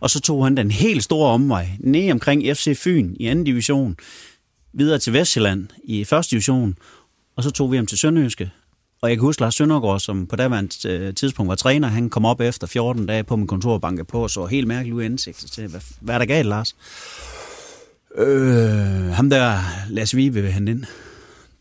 Og 0.01 0.11
så 0.11 0.21
tog 0.21 0.45
han 0.45 0.57
den 0.57 0.71
helt 0.71 1.05
store 1.05 1.31
omvej, 1.31 1.69
ned 1.81 2.13
omkring 2.13 2.57
FC 2.57 2.79
Fyn 2.79 3.15
i 3.21 3.27
anden 3.27 3.45
division, 3.45 3.97
videre 4.73 4.99
til 4.99 5.13
Vestjylland 5.13 5.69
i 5.85 6.05
første 6.05 6.31
division, 6.31 6.77
og 7.37 7.43
så 7.43 7.51
tog 7.51 7.73
vi 7.73 7.77
ham 7.77 7.87
til 7.87 7.99
Sønderjyske. 7.99 8.51
Og 9.03 9.09
jeg 9.09 9.17
kan 9.17 9.23
huske 9.23 9.43
Lars 9.43 9.55
Søndergaard, 9.55 10.01
som 10.01 10.27
på 10.27 10.37
daværende 10.37 10.89
øh, 10.89 11.15
tidspunkt 11.15 11.49
var 11.49 11.55
træner, 11.55 11.89
han 11.89 12.11
kom 12.11 12.25
op 12.25 12.41
efter 12.41 12.67
14 12.67 13.07
dage 13.07 13.25
på 13.25 13.37
min 13.37 13.47
kontor 13.47 13.73
og 13.73 13.81
bankede 13.81 14.05
på, 14.05 14.23
og 14.23 14.31
så 14.31 14.47
helt 14.47 14.67
mærkeligt 14.67 14.95
ud 14.95 15.03
i 15.03 15.05
ansigt. 15.05 15.39
Til, 15.53 15.69
hvad, 15.69 15.81
hvad 16.01 16.15
er 16.15 16.19
der 16.19 16.27
galt, 16.27 16.49
Lars? 16.49 16.77
Øh, 18.17 19.11
ham 19.13 19.31
der, 19.31 19.59
Lars 19.89 20.17
Vibe, 20.17 20.43
vil 20.43 20.53
han 20.53 20.69
ind. 20.69 20.85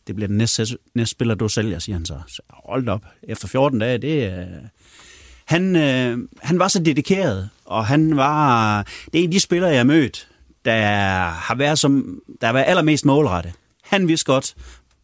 Det 0.08 0.16
bliver 0.16 0.28
den 0.28 0.38
næste, 0.38 0.78
næste 0.96 1.12
spiller, 1.12 1.36
du 1.36 1.50
sælger, 1.50 1.80
siger 1.80 1.96
han 1.96 2.06
så. 2.06 2.22
så 2.28 2.42
hold 2.50 2.88
op. 2.88 3.06
Efter 3.24 3.48
14 3.48 3.80
dage, 3.80 3.98
det 3.98 4.24
er... 4.24 4.46
Han, 5.46 5.76
øh, 5.76 6.18
han 6.42 6.60
var 6.60 6.68
så 6.68 6.80
dedikeret, 6.80 7.50
og 7.70 7.86
han 7.86 8.18
var... 8.18 8.84
Det 8.84 9.20
er 9.20 9.24
en 9.24 9.30
af 9.30 9.32
de 9.32 9.40
spillere, 9.40 9.70
jeg 9.70 9.80
har 9.80 9.84
mødt, 9.84 10.28
der 10.66 10.82
har 11.28 11.56
været, 11.56 11.80
som, 11.80 12.20
der 12.42 12.48
har 12.48 12.54
været 12.54 12.66
allermest 12.68 13.06
målrette. 13.06 13.54
Han 13.84 14.08
vidste 14.08 14.26
godt, 14.26 14.56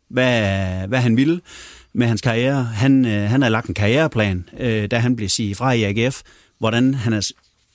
hvad, 0.10 0.88
hvad 0.88 1.00
han 1.00 1.18
ville 1.18 1.42
med 1.94 2.08
hans 2.08 2.22
karriere. 2.22 2.64
Han, 2.64 3.06
øh, 3.06 3.30
han 3.30 3.42
har 3.42 3.50
lagt 3.50 3.68
en 3.68 3.74
karriereplan, 3.74 4.50
øh, 4.60 4.92
da 4.92 4.98
han 4.98 5.16
blev 5.16 5.30
sige 5.30 5.56
fra 5.56 5.72
i 5.72 5.84
AGF, 5.84 6.22
hvordan 6.60 6.94
han 6.94 7.14
har 7.14 7.26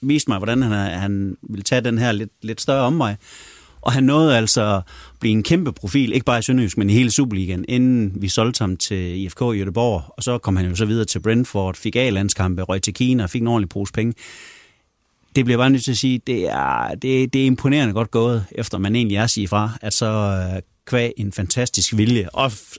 vist 0.03 0.29
mig, 0.29 0.39
hvordan 0.39 0.63
han, 0.63 0.73
han 1.01 1.37
ville 1.43 1.63
tage 1.63 1.81
den 1.81 1.99
her 1.99 2.13
lidt, 2.13 2.33
lidt 2.43 2.61
større 2.61 2.85
omvej. 2.85 3.17
Og 3.81 3.93
han 3.93 4.05
nåede 4.05 4.37
altså 4.37 4.77
at 4.77 4.83
blive 5.21 5.33
en 5.33 5.43
kæmpe 5.43 5.73
profil, 5.73 6.13
ikke 6.13 6.25
bare 6.25 6.39
i 6.39 6.43
Sønderjysk, 6.43 6.79
men 6.79 6.91
i 6.91 6.93
hele 6.93 7.11
Superligaen, 7.11 7.65
inden 7.69 8.23
vi 8.23 8.29
solgte 8.29 8.63
ham 8.63 8.77
til 8.77 9.25
IFK 9.25 9.41
i 9.41 9.63
Göteborg. 9.63 10.15
Og 10.17 10.23
så 10.23 10.39
kom 10.39 10.57
han 10.57 10.67
jo 10.67 10.77
så 10.77 10.85
videre 10.85 11.05
til 11.05 11.21
Brentford, 11.21 11.77
fik 11.77 11.97
A-landskampe, 11.97 12.63
røg 12.63 12.83
til 12.83 12.95
Kina 12.95 13.23
og 13.23 13.31
fik 13.31 13.41
en 13.43 13.49
ordentlig 13.49 13.69
pose 13.69 13.93
penge. 13.93 14.15
Det 15.37 15.45
bliver 15.45 15.59
bare 15.59 15.71
nødt 15.71 15.85
til 15.85 15.91
at 15.91 15.97
sige, 15.97 16.21
det 16.27 16.49
er, 16.49 16.95
det, 16.95 17.33
det 17.33 17.43
er 17.43 17.47
imponerende 17.47 17.95
godt 17.95 18.11
gået, 18.11 18.47
efter 18.53 18.79
man 18.79 18.97
egentlig 18.97 19.17
er 19.17 19.27
sige 19.27 19.49
fra, 19.49 19.71
at 19.83 19.93
så 19.93 20.07
øh, 20.07 20.63
kvæg 20.87 21.13
en 21.17 21.33
fantastisk 21.33 21.97
vilje. 21.97 22.29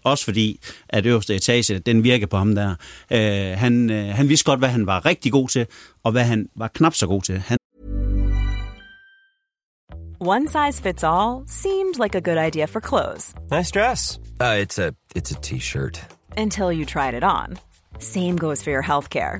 Også 0.03 0.25
fordi, 0.25 0.59
at 0.89 1.05
øverste 1.05 1.35
etage, 1.35 1.79
den 1.79 2.03
virker 2.03 2.27
på 2.27 2.37
ham 2.37 2.55
der. 2.55 2.75
Øh, 3.11 3.57
han, 3.57 3.89
øh, 3.89 4.05
han 4.05 4.29
vidste 4.29 4.45
godt, 4.45 4.59
hvad 4.59 4.69
han 4.69 4.87
var 4.87 5.05
rigtig 5.05 5.31
god 5.31 5.49
til, 5.49 5.65
og 6.03 6.11
hvad 6.11 6.23
han 6.23 6.47
var 6.55 6.67
knap 6.67 6.93
så 6.93 7.07
god 7.07 7.21
til. 7.21 7.39
Han 7.39 7.57
One 10.23 10.47
size 10.47 10.81
fits 10.81 11.03
all 11.03 11.43
seemed 11.47 11.95
like 12.03 12.15
a 12.15 12.21
good 12.21 12.37
idea 12.37 12.65
for 12.65 12.79
clothes. 12.79 13.33
Nice 13.51 13.71
dress. 13.71 14.19
Uh, 14.39 14.61
it's 14.63 14.77
a 14.77 14.91
it's 15.15 15.31
a 15.31 15.41
t-shirt. 15.41 15.99
Until 16.37 16.71
you 16.71 16.85
tried 16.85 17.15
it 17.15 17.23
on. 17.23 17.57
Same 17.99 18.37
goes 18.37 18.63
for 18.63 18.69
your 18.69 18.83
healthcare. 18.83 19.39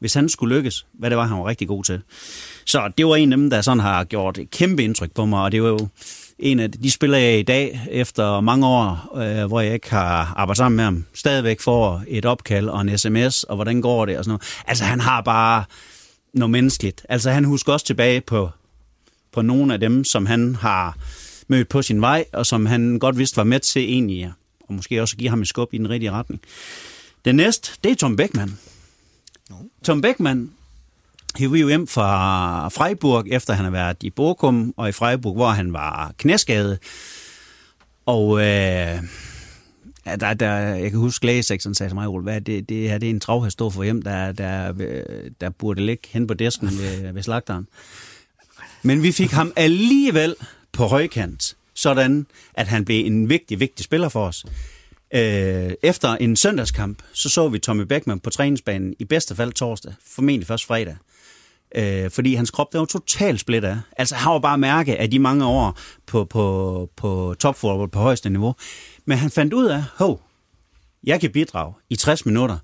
hvis 0.00 0.14
han 0.14 0.28
skulle 0.28 0.56
lykkes, 0.56 0.86
hvad 0.92 1.10
det 1.10 1.18
var, 1.18 1.26
han 1.26 1.38
var 1.38 1.46
rigtig 1.46 1.68
god 1.68 1.84
til. 1.84 2.02
Så 2.66 2.92
det 2.98 3.06
var 3.06 3.16
en 3.16 3.32
af 3.32 3.38
dem, 3.38 3.50
der 3.50 3.60
sådan 3.60 3.80
har 3.80 4.04
gjort 4.04 4.38
et 4.38 4.50
kæmpe 4.50 4.84
indtryk 4.84 5.12
på 5.14 5.24
mig, 5.24 5.42
og 5.42 5.52
det 5.52 5.62
var 5.62 5.68
jo 5.68 5.88
en 6.38 6.60
af 6.60 6.70
de 6.70 6.90
spiller 6.90 7.18
jeg 7.18 7.38
i 7.38 7.42
dag, 7.42 7.80
efter 7.90 8.40
mange 8.40 8.66
år, 8.66 9.16
øh, 9.16 9.46
hvor 9.46 9.60
jeg 9.60 9.74
ikke 9.74 9.90
har 9.90 10.32
arbejdet 10.36 10.56
sammen 10.56 10.76
med 10.76 10.84
ham, 10.84 11.04
stadigvæk 11.14 11.60
får 11.60 12.02
et 12.08 12.24
opkald 12.24 12.68
og 12.68 12.80
en 12.80 12.98
sms, 12.98 13.42
og 13.42 13.54
hvordan 13.54 13.80
går 13.80 14.06
det, 14.06 14.18
og 14.18 14.24
sådan 14.24 14.30
noget. 14.30 14.62
Altså, 14.66 14.84
han 14.84 15.00
har 15.00 15.20
bare 15.20 15.64
noget 16.34 16.50
menneskeligt. 16.50 17.06
Altså, 17.08 17.30
han 17.30 17.44
husker 17.44 17.72
også 17.72 17.86
tilbage 17.86 18.20
på, 18.20 18.50
på 19.32 19.42
nogle 19.42 19.74
af 19.74 19.80
dem, 19.80 20.04
som 20.04 20.26
han 20.26 20.54
har 20.54 20.96
mødt 21.48 21.68
på 21.68 21.82
sin 21.82 22.00
vej, 22.00 22.24
og 22.32 22.46
som 22.46 22.66
han 22.66 22.98
godt 22.98 23.18
vidste 23.18 23.36
var 23.36 23.44
med 23.44 23.60
til 23.60 23.82
egentlig, 23.82 24.32
og 24.68 24.74
måske 24.74 25.02
også 25.02 25.16
give 25.16 25.30
ham 25.30 25.40
et 25.40 25.48
skub 25.48 25.74
i 25.74 25.78
den 25.78 25.90
rigtige 25.90 26.10
retning. 26.10 26.40
Den 27.24 27.36
næste, 27.36 27.72
det 27.84 27.92
er 27.92 27.96
Tom 27.96 28.16
Beckmann. 28.16 28.58
Tom 29.84 30.00
Beckmann 30.00 30.50
hiver 31.36 31.56
jo 31.56 31.68
hjem 31.68 31.86
fra 31.86 32.68
Freiburg, 32.68 33.24
efter 33.28 33.54
han 33.54 33.64
har 33.64 33.70
været 33.70 33.96
i 34.02 34.10
Bochum 34.10 34.74
og 34.76 34.88
i 34.88 34.92
Freiburg, 34.92 35.34
hvor 35.34 35.48
han 35.48 35.72
var 35.72 36.12
knæskadet. 36.18 36.78
Og 38.06 38.38
øh, 38.38 39.02
ja, 40.06 40.16
der, 40.20 40.34
der, 40.34 40.52
jeg 40.56 40.90
kan 40.90 41.00
huske, 41.00 41.26
lægesektoren 41.26 41.74
sagde 41.74 41.90
til 41.90 41.94
mig, 41.94 42.08
hvad 42.08 42.40
det, 42.40 42.68
det 42.68 42.88
her 42.88 42.98
det 42.98 43.06
er 43.06 43.10
en 43.10 43.20
travhest 43.20 43.52
stå 43.52 43.70
for 43.70 43.82
hjem, 43.82 44.02
der, 44.02 44.32
der, 44.32 44.72
der 45.40 45.50
burde 45.50 45.86
ligge 45.86 46.08
hen 46.10 46.26
på 46.26 46.34
disken 46.34 46.68
ved, 46.68 47.12
ved 47.12 47.22
slagteren. 47.22 47.66
Men 48.82 49.02
vi 49.02 49.12
fik 49.12 49.30
ham 49.30 49.52
alligevel 49.56 50.34
på 50.72 50.84
højkant, 50.86 51.56
sådan 51.74 52.26
at 52.54 52.66
han 52.68 52.84
blev 52.84 53.06
en 53.06 53.28
vigtig, 53.28 53.60
vigtig 53.60 53.84
spiller 53.84 54.08
for 54.08 54.26
os. 54.26 54.44
Øh, 55.14 55.72
efter 55.82 56.08
en 56.08 56.36
søndagskamp, 56.36 57.02
så 57.12 57.28
så 57.28 57.48
vi 57.48 57.58
Tommy 57.58 57.82
Beckman 57.82 58.20
på 58.20 58.30
træningsbanen 58.30 58.94
i 58.98 59.04
bedste 59.04 59.34
fald 59.34 59.52
torsdag, 59.52 59.94
formentlig 60.06 60.46
først 60.46 60.64
fredag. 60.64 60.96
Øh, 61.74 62.10
fordi 62.10 62.34
hans 62.34 62.50
krop, 62.50 62.72
der 62.72 62.78
var 62.78 62.86
totalt 62.86 63.40
splittet 63.40 63.68
af. 63.68 63.78
Altså, 63.96 64.14
han 64.14 64.32
var 64.32 64.38
bare 64.38 64.58
mærke 64.58 64.98
af 64.98 65.10
de 65.10 65.18
mange 65.18 65.46
år 65.46 65.78
på, 66.06 66.24
på, 66.24 66.90
på 66.96 67.34
topfodbold 67.38 67.90
på 67.90 67.98
højeste 67.98 68.30
niveau. 68.30 68.54
Men 69.04 69.18
han 69.18 69.30
fandt 69.30 69.52
ud 69.52 69.66
af, 69.66 69.84
hov, 69.94 70.22
jeg 71.04 71.20
kan 71.20 71.32
bidrage 71.32 71.74
i 71.90 71.96
60 71.96 72.26
minutter, 72.26 72.58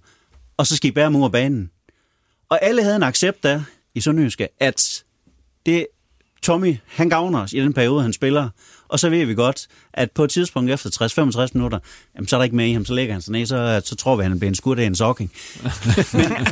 og 0.57 0.66
så 0.66 0.76
skal 0.76 0.88
I 0.88 0.92
bære 0.92 1.11
mig 1.11 1.20
ud 1.20 1.24
af 1.24 1.32
banen. 1.32 1.70
Og 2.49 2.64
alle 2.64 2.82
havde 2.82 2.97
en 2.97 3.03
accept 3.03 3.44
af 3.44 3.62
i 3.94 4.01
Sønderjyske, 4.01 4.49
at 4.61 5.05
det, 5.66 5.86
Tommy, 6.42 6.76
han 6.86 7.09
gavner 7.09 7.42
os 7.42 7.53
i 7.53 7.61
den 7.61 7.72
periode, 7.72 8.03
han 8.03 8.12
spiller. 8.12 8.51
Og 8.89 8.99
så 8.99 9.09
ved 9.09 9.24
vi 9.24 9.34
godt, 9.34 9.66
at 9.95 10.11
på 10.11 10.24
et 10.24 10.30
tidspunkt 10.30 10.70
efter 10.70 10.91
60-65 11.45 11.51
minutter, 11.55 11.78
jamen, 12.14 12.28
så 12.28 12.37
er 12.37 12.39
der 12.39 12.45
ikke 12.45 12.57
mere 12.57 12.68
i 12.68 12.72
ham, 12.72 12.84
så 12.84 12.95
lægger 12.95 13.14
han 13.14 13.22
sig 13.22 13.32
ned, 13.32 13.47
så, 13.47 13.82
så 13.84 13.97
tror 13.97 14.16
vi, 14.16 14.22
at 14.22 14.28
han 14.28 14.39
bliver 14.39 14.51
en 14.51 14.55
skurd 14.55 14.78
af 14.78 14.84
en 14.84 14.95
sokking. 14.95 15.32
men, 16.12 16.47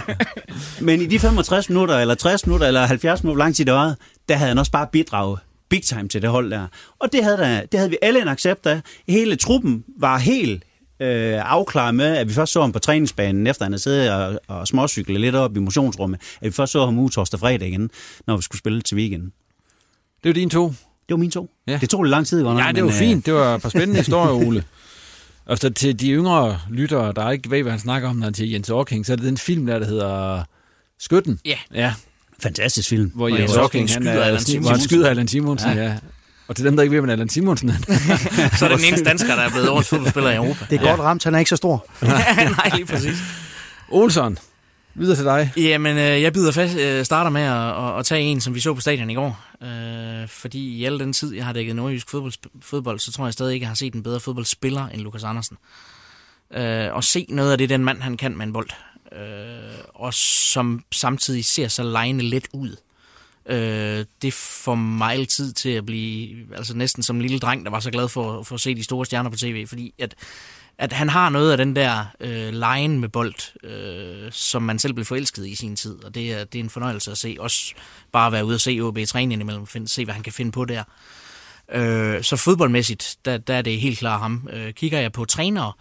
men 0.87 1.01
i 1.01 1.07
de 1.07 1.19
65 1.19 1.69
minutter, 1.69 1.99
eller 1.99 2.15
60 2.15 2.47
minutter, 2.47 2.67
eller 2.67 2.87
70 2.87 3.23
minutter, 3.23 3.45
lang 3.45 3.55
tid 3.57 3.65
det 3.65 3.75
var, 3.75 3.97
der 4.29 4.35
havde 4.35 4.49
han 4.49 4.59
også 4.59 4.73
bare 4.73 4.87
bidraget 4.93 5.39
big 5.69 5.83
time 5.83 6.09
til 6.09 6.23
det 6.23 6.31
hold 6.31 6.51
der. 6.51 6.67
Og 6.99 7.13
det 7.13 7.25
havde, 7.25 7.37
der, 7.37 7.67
det 7.67 7.81
havde 7.81 7.91
vi 7.91 7.99
alle 8.03 8.23
en 8.23 8.29
accept 8.29 8.67
af. 8.67 8.81
Hele 9.09 9.37
truppen 9.37 9.85
var 9.99 10.19
helt 10.19 10.65
øh, 11.01 11.51
afklaret 11.51 11.95
med, 11.95 12.17
at 12.17 12.29
vi 12.29 12.33
først 12.33 12.53
så 12.53 12.61
ham 12.61 12.73
på 12.73 12.79
træningsbanen, 12.79 13.47
efter 13.47 13.65
han 13.65 13.73
havde 13.73 13.83
siddet 13.83 14.13
og, 14.13 14.41
og 14.49 14.69
småcyklet 14.69 15.21
lidt 15.21 15.35
op 15.35 15.57
i 15.57 15.61
motionsrummet, 15.61 16.21
at 16.41 16.47
vi 16.47 16.51
først 16.51 16.73
så 16.73 16.85
ham 16.85 16.99
uge 16.99 17.11
torsdag 17.11 17.41
fredag 17.41 17.69
igen, 17.69 17.91
når 18.27 18.37
vi 18.37 18.43
skulle 18.43 18.59
spille 18.59 18.83
til 18.83 18.97
weekenden. 18.97 19.33
Det 20.25 20.31
er 20.31 20.35
din 20.35 20.51
to. 20.51 20.73
Det 21.09 21.15
var 21.15 21.17
min 21.17 21.31
to. 21.31 21.51
Ja. 21.67 21.79
Det 21.81 21.91
tog 21.91 22.03
lidt 22.03 22.11
lang 22.11 22.27
tid. 22.27 22.43
Godt 22.43 22.59
ja, 22.59 22.73
det 22.73 22.83
var 22.83 22.91
men, 22.91 22.99
fint. 22.99 23.29
Øh, 23.29 23.35
det 23.35 23.35
var 23.35 23.55
et 23.55 23.63
par 23.63 23.69
spændende 23.69 23.97
historier, 23.97 24.47
Ole. 24.49 24.65
Efter 25.51 25.69
til 25.71 26.01
de 26.01 26.11
yngre 26.11 26.59
lyttere, 26.71 27.13
der 27.13 27.31
ikke 27.31 27.51
ved, 27.51 27.63
hvad 27.63 27.73
han 27.73 27.81
snakker 27.81 28.09
om, 28.09 28.17
når 28.17 28.25
han 28.25 28.35
til 28.35 28.51
Jens 28.51 28.71
Orking, 28.71 29.07
så 29.07 29.13
er 29.13 29.17
det 29.17 29.25
den 29.25 29.39
film 29.39 29.67
der, 29.67 29.79
der 29.79 29.87
hedder 29.87 30.43
Skytten. 30.99 31.39
Ja. 31.45 31.59
ja. 31.75 31.95
Fantastisk 32.43 32.89
film. 32.89 33.11
Hvor 33.15 33.29
Jens 33.29 33.57
Orking, 33.57 33.91
han, 33.91 34.03
skyder 34.03 34.23
Allan 34.23 34.41
Simonsen. 34.41 34.73
han 34.73 34.81
skyder 34.81 35.09
Allan 35.09 35.29
Simonsen, 35.29 35.71
ja. 35.71 35.85
ja. 35.85 35.97
Og 36.49 36.57
til 36.57 36.65
dem, 36.65 36.77
der 36.77 36.83
ikke 36.83 36.95
ved, 36.95 37.01
hvad 37.01 37.13
Allan 37.13 37.29
Simonsen 37.29 37.69
er. 37.69 37.75
så 38.59 38.65
er 38.65 38.69
det 38.69 38.79
den 38.79 38.87
eneste 38.87 39.05
dansker, 39.05 39.35
der 39.35 39.43
er 39.43 39.51
blevet 39.51 39.69
årets 39.69 39.89
fodboldspiller 39.89 40.31
i 40.31 40.37
Europa. 40.37 40.67
Det 40.71 40.77
er 40.77 40.81
godt 40.89 41.01
ja. 41.01 41.05
ramt, 41.05 41.25
han 41.25 41.35
er 41.35 41.39
ikke 41.39 41.49
så 41.49 41.57
stor. 41.57 41.87
Nej, 42.03 42.71
lige 42.75 42.87
præcis. 42.87 43.19
Olsson, 43.89 44.39
Videre 44.97 45.17
til 45.17 45.25
dig. 45.25 45.53
Jamen, 45.57 45.97
øh, 45.97 46.23
jeg 46.23 46.33
byder 46.33 46.53
fast, 46.53 46.77
øh, 46.77 47.05
starter 47.05 47.31
med 47.31 47.43
at, 47.43 47.85
at, 47.85 47.99
at 47.99 48.07
tage 48.07 48.23
en, 48.23 48.41
som 48.41 48.55
vi 48.55 48.61
så 48.61 48.75
på 48.75 48.81
stadion 48.81 49.11
i 49.11 49.15
går. 49.15 49.41
Øh, 49.63 50.29
fordi 50.29 50.69
i 50.69 50.85
al 50.85 50.99
den 50.99 51.13
tid, 51.13 51.35
jeg 51.35 51.45
har 51.45 51.53
dækket 51.53 51.77
nordjysk 51.77 52.11
fodbold, 52.11 52.33
fodbold, 52.61 52.99
så 52.99 53.13
tror 53.13 53.27
jeg 53.27 53.33
stadig 53.33 53.55
ikke, 53.55 53.65
jeg 53.65 53.71
har 53.71 53.75
set 53.75 53.95
en 53.95 54.03
bedre 54.03 54.21
fodboldspiller 54.21 54.89
end 54.89 55.03
Lukas 55.03 55.25
Andersen. 55.25 55.57
Øh, 56.55 56.95
og 56.95 57.05
se 57.05 57.27
noget 57.29 57.53
af 57.53 57.59
det, 57.59 57.69
den 57.69 57.85
mand 57.85 58.01
han 58.01 58.17
kan 58.17 58.37
med 58.37 58.47
en 58.47 58.53
bold. 58.53 58.71
Øh, 59.13 59.85
og 59.95 60.15
som 60.15 60.85
samtidig 60.93 61.45
ser 61.45 61.69
så 61.69 61.83
lejende 61.83 62.25
let 62.25 62.49
ud. 62.53 62.77
Øh, 63.47 64.05
det 64.23 64.33
får 64.35 64.75
mig 64.75 65.13
altid 65.13 65.53
til 65.53 65.71
at 65.71 65.87
blive 65.87 66.37
altså 66.57 66.77
næsten 66.77 67.03
som 67.03 67.17
en 67.17 67.23
lille 67.23 67.39
dreng, 67.39 67.65
der 67.65 67.71
var 67.71 67.81
så 67.81 67.91
glad 67.91 68.09
for, 68.09 68.43
for 68.43 68.55
at 68.55 68.61
se 68.61 68.75
de 68.75 68.85
store 68.85 69.07
stjerner 69.07 69.31
på 69.31 69.37
tv, 69.37 69.67
fordi 69.67 69.95
at 69.99 70.15
at 70.79 70.93
han 70.93 71.09
har 71.09 71.29
noget 71.29 71.51
af 71.51 71.59
den 71.59 71.77
der 71.77 72.05
øh, 72.21 72.53
line 72.53 72.99
med 72.99 73.09
bold, 73.09 73.65
øh, 73.65 74.33
som 74.33 74.63
man 74.63 74.79
selv 74.79 74.93
blev 74.93 75.05
forelsket 75.05 75.47
i 75.47 75.51
i 75.51 75.57
sin 75.57 75.77
tid, 75.77 76.05
og 76.05 76.15
det 76.15 76.33
er, 76.33 76.45
det 76.45 76.59
er 76.59 76.63
en 76.63 76.71
fornøjelse 76.71 77.11
at 77.11 77.19
se. 77.19 77.37
Også 77.41 77.75
bare 78.13 78.33
være 78.33 78.45
ude 78.45 78.55
og 78.55 78.61
se 78.61 78.81
OB 78.81 78.99
træne 79.07 79.35
imellem, 79.35 79.67
find, 79.67 79.89
se 79.89 80.05
hvad 80.05 80.15
han 80.15 80.23
kan 80.23 80.33
finde 80.33 80.53
på 80.53 80.65
der. 80.65 80.85
Øh, 81.73 82.23
så 82.23 82.37
fodboldmæssigt, 82.37 83.17
der, 83.25 83.37
der 83.37 83.55
er 83.55 83.63
det 83.63 83.81
helt 83.81 83.99
klart 83.99 84.21
ham. 84.21 84.49
Øh, 84.53 84.73
kigger 84.73 85.01
jeg 85.01 85.13
på 85.13 85.25
trænere, 85.25 85.73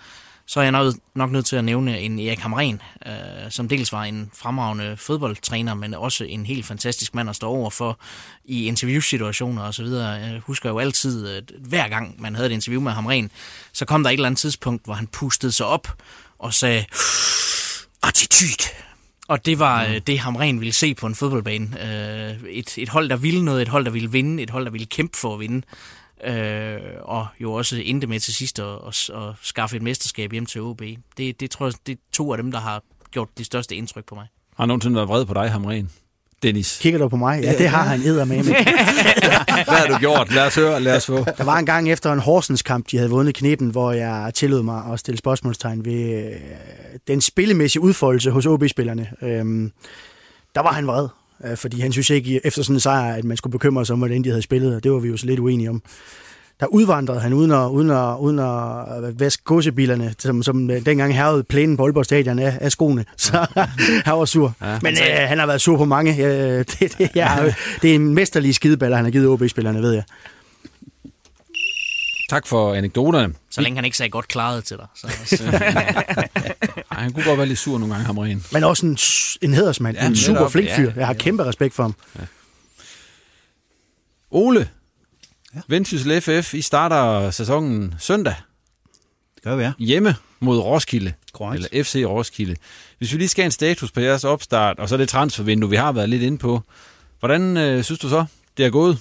så 0.53 0.59
er 0.59 0.63
jeg 0.63 0.71
nok, 0.71 0.93
nok 1.15 1.31
nødt 1.31 1.45
til 1.45 1.55
at 1.55 1.63
nævne 1.63 1.99
en 1.99 2.19
Erik 2.19 2.39
Hamren, 2.39 2.81
øh, 3.05 3.13
som 3.49 3.67
dels 3.67 3.91
var 3.91 4.03
en 4.03 4.31
fremragende 4.33 4.97
fodboldtræner, 4.97 5.73
men 5.73 5.93
også 5.93 6.23
en 6.23 6.45
helt 6.45 6.65
fantastisk 6.65 7.15
mand 7.15 7.29
at 7.29 7.35
stå 7.35 7.47
over 7.47 7.69
for 7.69 7.99
i 8.45 8.65
interviewsituationer 8.67 9.63
osv. 9.63 9.85
Jeg 9.85 10.41
husker 10.43 10.69
jo 10.69 10.79
altid, 10.79 11.27
at 11.27 11.51
hver 11.59 11.87
gang 11.87 12.21
man 12.21 12.35
havde 12.35 12.49
et 12.49 12.53
interview 12.53 12.81
med 12.81 12.91
Hamren, 12.91 13.31
så 13.71 13.85
kom 13.85 14.03
der 14.03 14.09
et 14.09 14.13
eller 14.13 14.27
andet 14.27 14.39
tidspunkt, 14.39 14.85
hvor 14.85 14.93
han 14.93 15.07
pustede 15.07 15.51
sig 15.51 15.65
op 15.65 15.87
og 16.39 16.53
sagde, 16.53 16.85
attitude. 18.03 18.69
Og 19.27 19.45
det 19.45 19.59
var 19.59 19.87
mm. 19.87 20.01
det, 20.01 20.19
Hamren 20.19 20.59
ville 20.59 20.73
se 20.73 20.95
på 20.95 21.07
en 21.07 21.15
fodboldbane. 21.15 21.67
Øh, 21.83 22.49
et, 22.49 22.77
et 22.77 22.89
hold, 22.89 23.09
der 23.09 23.15
ville 23.15 23.45
noget, 23.45 23.61
et 23.61 23.67
hold, 23.67 23.85
der 23.85 23.91
ville 23.91 24.11
vinde, 24.11 24.43
et 24.43 24.49
hold, 24.49 24.65
der 24.65 24.71
ville 24.71 24.87
kæmpe 24.87 25.17
for 25.17 25.33
at 25.33 25.39
vinde 25.39 25.61
øh, 26.25 26.79
og 27.01 27.27
jo 27.39 27.53
også 27.53 27.81
endte 27.85 28.07
med 28.07 28.19
til 28.19 28.33
sidst 28.33 28.59
at, 28.59 28.65
at, 28.87 29.09
at 29.09 29.33
skaffe 29.41 29.75
et 29.75 29.81
mesterskab 29.81 30.31
hjem 30.31 30.45
til 30.45 30.61
OB. 30.61 30.81
Det, 31.17 31.39
det 31.39 31.51
tror 31.51 31.65
jeg, 31.65 31.73
det 31.87 31.93
er 31.93 31.99
to 32.13 32.31
af 32.31 32.37
dem, 32.37 32.51
der 32.51 32.59
har 32.59 32.83
gjort 33.11 33.29
det 33.37 33.45
største 33.45 33.75
indtryk 33.75 34.05
på 34.05 34.15
mig. 34.15 34.27
Har 34.57 34.65
nogensinde 34.65 34.95
været 34.95 35.07
vred 35.07 35.25
på 35.25 35.33
dig, 35.33 35.51
Hamren? 35.51 35.89
Dennis. 36.43 36.79
Kigger 36.81 36.99
du 36.99 37.07
på 37.07 37.15
mig? 37.15 37.43
Ja, 37.43 37.57
det 37.57 37.69
har 37.69 37.83
han 37.83 38.01
edder 38.01 38.25
med. 38.25 38.43
Hvad 38.43 39.77
har 39.77 39.87
du 39.87 39.97
gjort? 39.97 40.33
Lad 40.33 40.47
os 40.47 40.55
høre, 40.55 40.79
lad 40.79 40.95
os 40.95 41.05
få. 41.05 41.25
Der 41.37 41.43
var 41.43 41.57
en 41.57 41.65
gang 41.65 41.91
efter 41.91 42.13
en 42.13 42.19
Horsens 42.19 42.61
kamp, 42.61 42.91
de 42.91 42.97
havde 42.97 43.09
vundet 43.09 43.35
kniben, 43.35 43.69
hvor 43.69 43.91
jeg 43.91 44.31
tillod 44.33 44.63
mig 44.63 44.83
at 44.93 44.99
stille 44.99 45.17
spørgsmålstegn 45.17 45.85
ved 45.85 46.25
øh, 46.25 46.39
den 47.07 47.21
spillemæssige 47.21 47.81
udfoldelse 47.81 48.31
hos 48.31 48.45
OB-spillerne. 48.45 49.09
Øhm, 49.21 49.71
der 50.55 50.61
var 50.61 50.71
han 50.71 50.87
vred, 50.87 51.07
øh, 51.45 51.57
fordi 51.57 51.79
han 51.81 51.91
synes 51.91 52.09
ikke 52.09 52.41
efter 52.45 52.63
sådan 52.63 52.75
en 52.75 52.79
sejr, 52.79 53.13
at 53.13 53.23
man 53.23 53.37
skulle 53.37 53.51
bekymre 53.51 53.85
sig 53.85 53.93
om, 53.93 53.99
hvordan 53.99 54.23
de 54.23 54.29
havde 54.29 54.41
spillet, 54.41 54.75
og 54.75 54.83
det 54.83 54.91
var 54.91 54.99
vi 54.99 55.07
jo 55.07 55.17
så 55.17 55.25
lidt 55.25 55.39
uenige 55.39 55.69
om. 55.69 55.81
der 56.59 56.65
udvandrede 56.65 57.19
han 57.19 57.33
uden 57.33 57.51
at, 57.51 57.67
uden 57.69 57.89
at, 57.89 58.17
uden 58.19 58.39
at 58.39 59.19
vaske 59.19 59.43
godsebilerne, 59.43 60.13
som, 60.19 60.43
som 60.43 60.69
øh, 60.69 60.85
dengang 60.85 61.15
hervede 61.15 61.43
plænen 61.43 61.77
på 61.77 61.83
Aalborg 61.83 62.05
Stadion 62.05 62.39
af, 62.39 62.57
af 62.61 62.71
skoene. 62.71 63.05
Så 63.17 63.47
han 64.05 64.13
var 64.13 64.25
sur. 64.25 64.53
Ja, 64.61 64.79
Men 64.81 64.93
øh, 64.93 65.27
han 65.27 65.39
har 65.39 65.45
været 65.45 65.61
sur 65.61 65.77
på 65.77 65.85
mange. 65.85 66.25
Øh, 66.25 66.57
det, 66.79 66.97
det, 66.97 67.09
ja, 67.15 67.29
det 67.81 67.91
er 67.91 67.95
en 67.95 68.13
mesterlig 68.13 68.55
skideballer, 68.55 68.97
han 68.97 69.05
har 69.05 69.11
givet 69.11 69.27
OB-spillerne, 69.27 69.81
ved 69.81 69.91
jeg. 69.91 70.03
Tak 72.33 72.47
for 72.47 72.73
anekdoterne. 72.73 73.33
Så 73.49 73.61
længe 73.61 73.77
han 73.77 73.85
ikke 73.85 73.97
sagde 73.97 74.09
godt 74.09 74.27
klaret 74.27 74.63
til 74.63 74.77
dig. 74.77 74.87
Så, 74.95 75.07
så. 75.37 75.43
Ej, 76.91 77.01
han 77.01 77.13
kunne 77.13 77.25
godt 77.25 77.37
være 77.37 77.47
lidt 77.47 77.59
sur 77.59 77.77
nogle 77.77 77.93
gange, 77.93 78.05
Hamren. 78.05 78.45
Men 78.51 78.63
også 78.63 78.85
en, 78.85 78.97
en 79.49 79.53
hedersmand. 79.53 79.97
Ja, 79.97 80.07
en 80.07 80.15
super 80.15 80.49
flink 80.49 80.69
fyr. 80.75 80.91
Jeg 80.95 81.07
har 81.07 81.13
kæmpe 81.13 81.45
respekt 81.45 81.73
for 81.73 81.83
ham. 81.83 81.95
Ja. 82.19 82.25
Ole, 84.31 84.69
ja. 85.55 85.59
Vendsyssel 85.67 86.21
FF, 86.21 86.53
I 86.53 86.61
starter 86.61 87.31
sæsonen 87.31 87.95
søndag. 87.99 88.35
Det 89.35 89.43
gør 89.43 89.55
vi, 89.55 89.63
ja. 89.63 89.71
Hjemme 89.79 90.15
mod 90.39 90.59
Roskilde. 90.59 91.13
Correct. 91.33 91.55
Eller 91.55 91.83
FC 91.83 92.03
Roskilde. 92.07 92.55
Hvis 92.97 93.13
vi 93.13 93.17
lige 93.17 93.29
skal 93.29 93.41
have 93.41 93.47
en 93.47 93.51
status 93.51 93.91
på 93.91 93.99
jeres 93.99 94.23
opstart, 94.23 94.79
og 94.79 94.89
så 94.89 94.97
det 94.97 95.09
transfervindue, 95.09 95.69
vi 95.69 95.75
har 95.75 95.91
været 95.91 96.09
lidt 96.09 96.23
inde 96.23 96.37
på. 96.37 96.61
Hvordan 97.19 97.57
øh, 97.57 97.83
synes 97.83 97.99
du 97.99 98.09
så, 98.09 98.25
det 98.57 98.65
er 98.65 98.69
gået? 98.69 98.99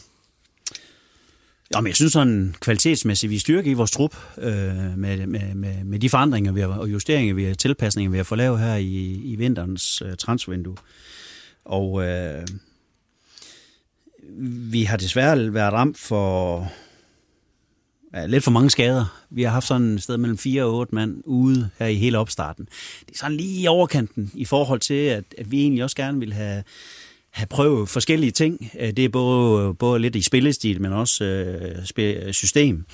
Jamen, 1.75 1.89
jeg 1.89 1.97
synes 1.97 2.13
sådan 2.13 2.55
kvalitetsmæssigt, 2.61 3.31
vi 3.31 3.39
styrker 3.39 3.71
i 3.71 3.75
vores 3.75 3.91
trup 3.91 4.17
øh, 4.39 4.99
med, 4.99 5.27
med, 5.27 5.55
med, 5.55 5.85
med 5.85 5.99
de 5.99 6.11
forandringer 6.11 6.53
vi 6.53 6.61
har, 6.61 6.69
og 6.69 6.93
justeringer, 6.93 7.35
vi 7.35 7.45
har, 7.45 7.55
tilpasninger, 7.55 8.11
vi 8.11 8.17
har 8.17 8.25
fået 8.25 8.39
lavet 8.39 8.59
her 8.59 8.75
i, 8.75 9.21
i 9.25 9.37
vinterens 9.37 10.03
øh, 10.03 10.17
transfervindue. 10.17 10.77
Og 11.65 12.03
øh, 12.09 12.47
vi 14.73 14.83
har 14.83 14.97
desværre 14.97 15.55
været 15.55 15.73
ramt 15.73 15.99
for 15.99 16.69
ja, 18.15 18.27
lidt 18.27 18.45
for 18.45 18.51
mange 18.51 18.71
skader. 18.71 19.25
Vi 19.31 19.43
har 19.43 19.51
haft 19.51 19.67
sådan 19.67 19.95
et 19.95 20.03
sted 20.03 20.17
mellem 20.17 20.39
4 20.39 20.65
og 20.65 20.75
8 20.75 20.95
mand 20.95 21.23
ude 21.25 21.71
her 21.79 21.87
i 21.87 21.95
hele 21.95 22.19
opstarten. 22.19 22.69
Det 23.01 23.15
er 23.15 23.19
sådan 23.19 23.37
lige 23.37 23.63
i 23.63 23.67
overkanten 23.67 24.31
i 24.35 24.45
forhold 24.45 24.81
til, 24.81 24.95
at, 24.95 25.25
at 25.39 25.51
vi 25.51 25.61
egentlig 25.61 25.85
også 25.85 25.97
gerne 25.97 26.19
vil 26.19 26.33
have 26.33 26.65
have 27.33 27.47
prøvet 27.47 27.89
forskellige 27.89 28.31
ting. 28.31 28.71
Øh, 28.79 28.91
det 28.91 29.05
er 29.05 29.09
både, 29.09 29.75
både 29.75 29.99
lidt 29.99 30.17
i 30.17 30.23
spillestil, 30.23 30.83
men 30.83 30.93
også 30.93 31.25
øh, 31.99 32.33
system. 32.33 32.85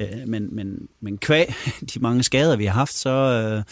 Øh, 0.00 0.08
men, 0.26 0.48
men, 0.54 0.88
men 1.00 1.18
kvæg 1.18 1.54
de 1.94 2.00
mange 2.00 2.22
skader, 2.22 2.56
vi 2.56 2.64
har 2.64 2.72
haft, 2.72 2.94
så, 2.94 3.10
øh, 3.10 3.62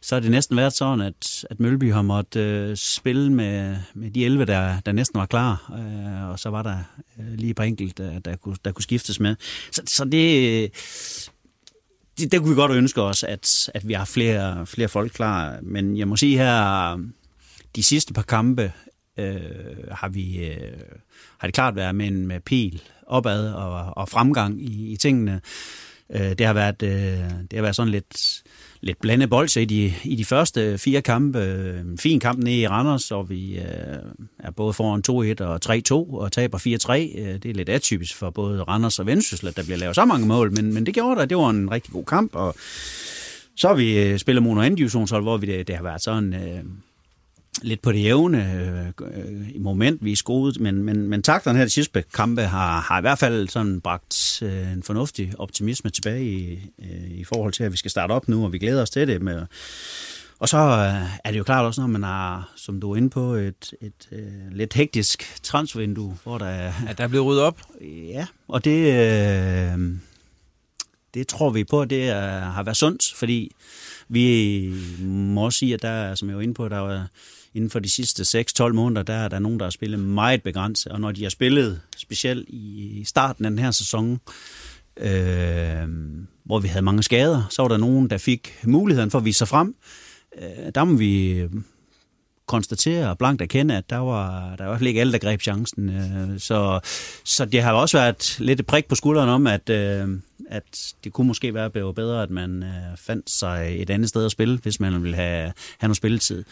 så 0.00 0.14
har 0.14 0.20
det 0.20 0.30
næsten 0.30 0.56
været 0.56 0.72
sådan, 0.72 1.00
at, 1.00 1.44
at 1.50 1.60
Mølby 1.60 1.92
har 1.92 2.02
måttet 2.02 2.40
øh, 2.40 2.76
spille 2.76 3.32
med, 3.32 3.76
med 3.94 4.10
de 4.10 4.24
11, 4.24 4.44
der, 4.44 4.80
der 4.80 4.92
næsten 4.92 5.18
var 5.18 5.26
klar. 5.26 5.72
Øh, 5.78 6.30
og 6.30 6.38
så 6.38 6.50
var 6.50 6.62
der 6.62 6.78
øh, 7.18 7.34
lige 7.34 7.50
et 7.50 7.56
par 7.56 7.64
enkelt, 7.64 7.98
der, 7.98 8.18
der, 8.18 8.36
kunne, 8.36 8.56
der 8.64 8.72
kunne 8.72 8.82
skiftes 8.82 9.20
med. 9.20 9.36
Så, 9.72 9.82
så 9.86 10.04
det... 10.04 10.70
Det, 12.18 12.32
det 12.32 12.40
kunne 12.40 12.50
vi 12.50 12.54
godt 12.54 12.72
ønske 12.72 13.02
os, 13.02 13.22
at, 13.22 13.70
at 13.74 13.88
vi 13.88 13.92
har 13.92 14.04
flere, 14.04 14.66
flere 14.66 14.88
folk 14.88 15.12
klar. 15.12 15.58
Men 15.62 15.96
jeg 15.96 16.08
må 16.08 16.16
sige 16.16 16.38
her, 16.38 16.98
de 17.76 17.82
sidste 17.82 18.12
par 18.12 18.22
kampe 18.22 18.72
øh, 19.18 19.36
har 19.90 20.08
vi 20.08 20.46
øh, 20.46 20.80
har 21.38 21.48
det 21.48 21.54
klart 21.54 21.76
været 21.76 21.94
med 21.94 22.06
en 22.06 22.26
med 22.26 22.40
pil 22.40 22.82
opad 23.06 23.52
og, 23.52 23.96
og 23.96 24.08
fremgang 24.08 24.62
i, 24.62 24.92
i 24.92 24.96
tingene. 24.96 25.40
Øh, 26.10 26.30
det 26.38 26.46
har 26.46 26.52
været 26.52 26.82
øh, 26.82 27.30
det 27.50 27.52
har 27.52 27.62
været 27.62 27.76
sådan 27.76 27.92
lidt 27.92 28.42
lidt 28.80 29.00
blandet 29.00 29.30
bolse 29.30 29.62
i 29.62 29.64
de, 29.64 29.94
i 30.04 30.16
de 30.16 30.24
første 30.24 30.78
fire 30.78 31.02
kampe. 31.02 31.38
Øh, 31.38 31.80
en 31.80 31.98
fin 31.98 32.20
kamp 32.20 32.38
nede 32.38 32.56
i 32.56 32.68
Randers, 32.68 33.10
og 33.10 33.30
vi 33.30 33.58
øh, 33.58 33.64
er 34.38 34.50
både 34.50 34.72
foran 34.72 35.02
2-1 35.40 35.44
og 35.44 35.60
3-2 36.10 36.14
og 36.14 36.32
taber 36.32 36.58
4-3. 36.58 37.20
Øh, 37.20 37.34
det 37.34 37.44
er 37.44 37.54
lidt 37.54 37.68
atypisk 37.68 38.16
for 38.16 38.30
både 38.30 38.62
Randers 38.62 38.98
og 38.98 39.06
Vendsyssel, 39.06 39.48
at 39.48 39.56
der 39.56 39.64
bliver 39.64 39.78
lavet 39.78 39.94
så 39.94 40.04
mange 40.04 40.26
mål, 40.26 40.52
men, 40.52 40.74
men 40.74 40.86
det 40.86 40.94
gjorde 40.94 41.20
der. 41.20 41.26
Det 41.26 41.36
var 41.36 41.50
en 41.50 41.70
rigtig 41.70 41.92
god 41.92 42.04
kamp, 42.04 42.34
og 42.34 42.54
så 43.56 43.68
har 43.68 43.74
vi 43.74 43.98
øh, 43.98 44.18
spillet 44.18 44.42
mod 44.42 44.58
anden 44.58 44.74
divisionshold, 44.74 45.22
hvor 45.22 45.36
vi 45.36 45.46
det, 45.46 45.68
det 45.68 45.76
har 45.76 45.82
været 45.82 46.02
sådan... 46.02 46.34
Øh, 46.34 46.64
lidt 47.62 47.82
på 47.82 47.92
det 47.92 48.02
jævne 48.02 48.92
øh, 49.00 49.54
i 49.54 49.58
momentvis 49.58 50.22
gode, 50.22 50.62
men, 50.62 50.82
men, 50.82 51.08
men 51.08 51.22
takterne 51.22 51.58
her 51.58 51.64
de 51.64 51.70
sidste 51.70 52.04
kampe 52.14 52.42
har, 52.42 52.80
har 52.80 52.98
i 52.98 53.00
hvert 53.00 53.18
fald 53.18 53.48
sådan 53.48 53.80
bragt 53.80 54.42
øh, 54.42 54.72
en 54.72 54.82
fornuftig 54.82 55.32
optimisme 55.38 55.90
tilbage 55.90 56.24
i, 56.24 56.52
øh, 56.78 57.10
i 57.10 57.24
forhold 57.24 57.52
til, 57.52 57.64
at 57.64 57.72
vi 57.72 57.76
skal 57.76 57.90
starte 57.90 58.12
op 58.12 58.28
nu, 58.28 58.44
og 58.44 58.52
vi 58.52 58.58
glæder 58.58 58.82
os 58.82 58.90
til 58.90 59.08
det. 59.08 59.22
Med, 59.22 59.42
og 60.38 60.48
så 60.48 60.56
øh, 60.56 61.18
er 61.24 61.30
det 61.30 61.38
jo 61.38 61.44
klart 61.44 61.64
også, 61.64 61.80
når 61.80 61.88
man 61.88 62.02
har, 62.02 62.52
som 62.56 62.80
du 62.80 62.92
er 62.92 62.96
inde 62.96 63.10
på, 63.10 63.32
et, 63.32 63.74
et 63.80 64.08
øh, 64.12 64.52
lidt 64.52 64.74
hektisk 64.74 65.42
transfervindue, 65.42 66.18
hvor 66.22 66.38
der 66.38 66.46
er... 66.46 66.72
At 66.88 66.98
der 66.98 67.04
er 67.04 67.08
blevet 67.08 67.26
ryddet 67.26 67.42
op? 67.42 67.60
Ja, 67.82 68.26
og 68.48 68.64
det, 68.64 68.78
øh, 68.78 69.78
det 71.14 71.28
tror 71.28 71.50
vi 71.50 71.64
på, 71.64 71.80
at 71.80 71.90
det 71.90 72.08
er, 72.08 72.40
har 72.40 72.62
været 72.62 72.76
sundt, 72.76 73.14
fordi 73.16 73.52
vi 74.08 74.68
må 75.00 75.44
også 75.44 75.58
sige, 75.58 75.74
at 75.74 75.82
der, 75.82 76.14
som 76.14 76.28
jeg 76.28 76.36
var 76.36 76.42
inde 76.42 76.54
på, 76.54 76.68
der 76.68 76.78
var 76.78 77.08
inden 77.54 77.70
for 77.70 77.78
de 77.78 77.90
sidste 77.90 78.40
6-12 78.60 78.72
måneder, 78.72 79.02
der 79.02 79.14
er 79.14 79.28
der 79.28 79.38
nogen, 79.38 79.58
der 79.58 79.64
har 79.64 79.70
spillet 79.70 80.00
meget 80.00 80.42
begrænset. 80.42 80.92
Og 80.92 81.00
når 81.00 81.12
de 81.12 81.22
har 81.22 81.30
spillet, 81.30 81.80
specielt 81.96 82.48
i 82.48 83.02
starten 83.06 83.44
af 83.44 83.50
den 83.50 83.58
her 83.58 83.70
sæson, 83.70 84.20
øh, 84.96 85.88
hvor 86.44 86.58
vi 86.58 86.68
havde 86.68 86.84
mange 86.84 87.02
skader, 87.02 87.42
så 87.50 87.62
var 87.62 87.68
der 87.68 87.76
nogen, 87.76 88.10
der 88.10 88.18
fik 88.18 88.58
muligheden 88.64 89.10
for 89.10 89.18
at 89.18 89.24
vise 89.24 89.38
sig 89.38 89.48
frem. 89.48 89.74
Øh, 90.38 90.72
der 90.74 90.84
må 90.84 90.96
vi 90.96 91.42
konstatere 92.46 93.10
og 93.10 93.18
blankt 93.18 93.42
erkende, 93.42 93.76
at 93.76 93.90
der 93.90 93.96
var, 93.96 94.56
der 94.56 94.64
var 94.64 94.70
i 94.70 94.72
hvert 94.72 94.78
fald 94.78 94.88
ikke 94.88 95.00
alle, 95.00 95.12
der 95.12 95.18
greb 95.18 95.40
chancen. 95.40 95.88
Øh, 95.88 96.38
så, 96.38 96.80
så 97.24 97.44
det 97.44 97.62
har 97.62 97.72
også 97.72 97.98
været 97.98 98.36
lidt 98.40 98.60
et 98.60 98.66
prik 98.66 98.88
på 98.88 98.94
skulderen 98.94 99.28
om, 99.28 99.46
at, 99.46 99.70
øh, 99.70 100.08
at 100.52 100.94
det 101.04 101.12
kunne 101.12 101.26
måske 101.26 101.54
være 101.54 101.70
blevet 101.70 101.94
bedre, 101.94 102.22
at 102.22 102.30
man 102.30 102.62
øh, 102.62 102.96
fandt 102.96 103.30
sig 103.30 103.82
et 103.82 103.90
andet 103.90 104.08
sted 104.08 104.24
at 104.24 104.30
spille, 104.30 104.58
hvis 104.58 104.80
man 104.80 105.02
ville 105.02 105.16
have, 105.16 105.52
have 105.78 105.88
noget 105.88 105.96
spilletid. 105.96 106.44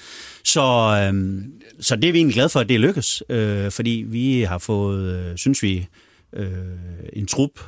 Så, 0.44 0.62
øhm, 1.04 1.52
så 1.80 1.96
det 1.96 2.08
er 2.08 2.12
vi 2.12 2.18
egentlig 2.18 2.34
glade 2.34 2.48
for, 2.48 2.60
at 2.60 2.68
det 2.68 2.80
lykkes, 2.80 3.22
øh, 3.28 3.70
fordi 3.70 4.04
vi 4.06 4.40
har 4.40 4.58
fået, 4.58 5.02
øh, 5.02 5.36
synes 5.36 5.62
vi, 5.62 5.86
øh, 6.32 6.48
en 7.12 7.26
trup, 7.26 7.60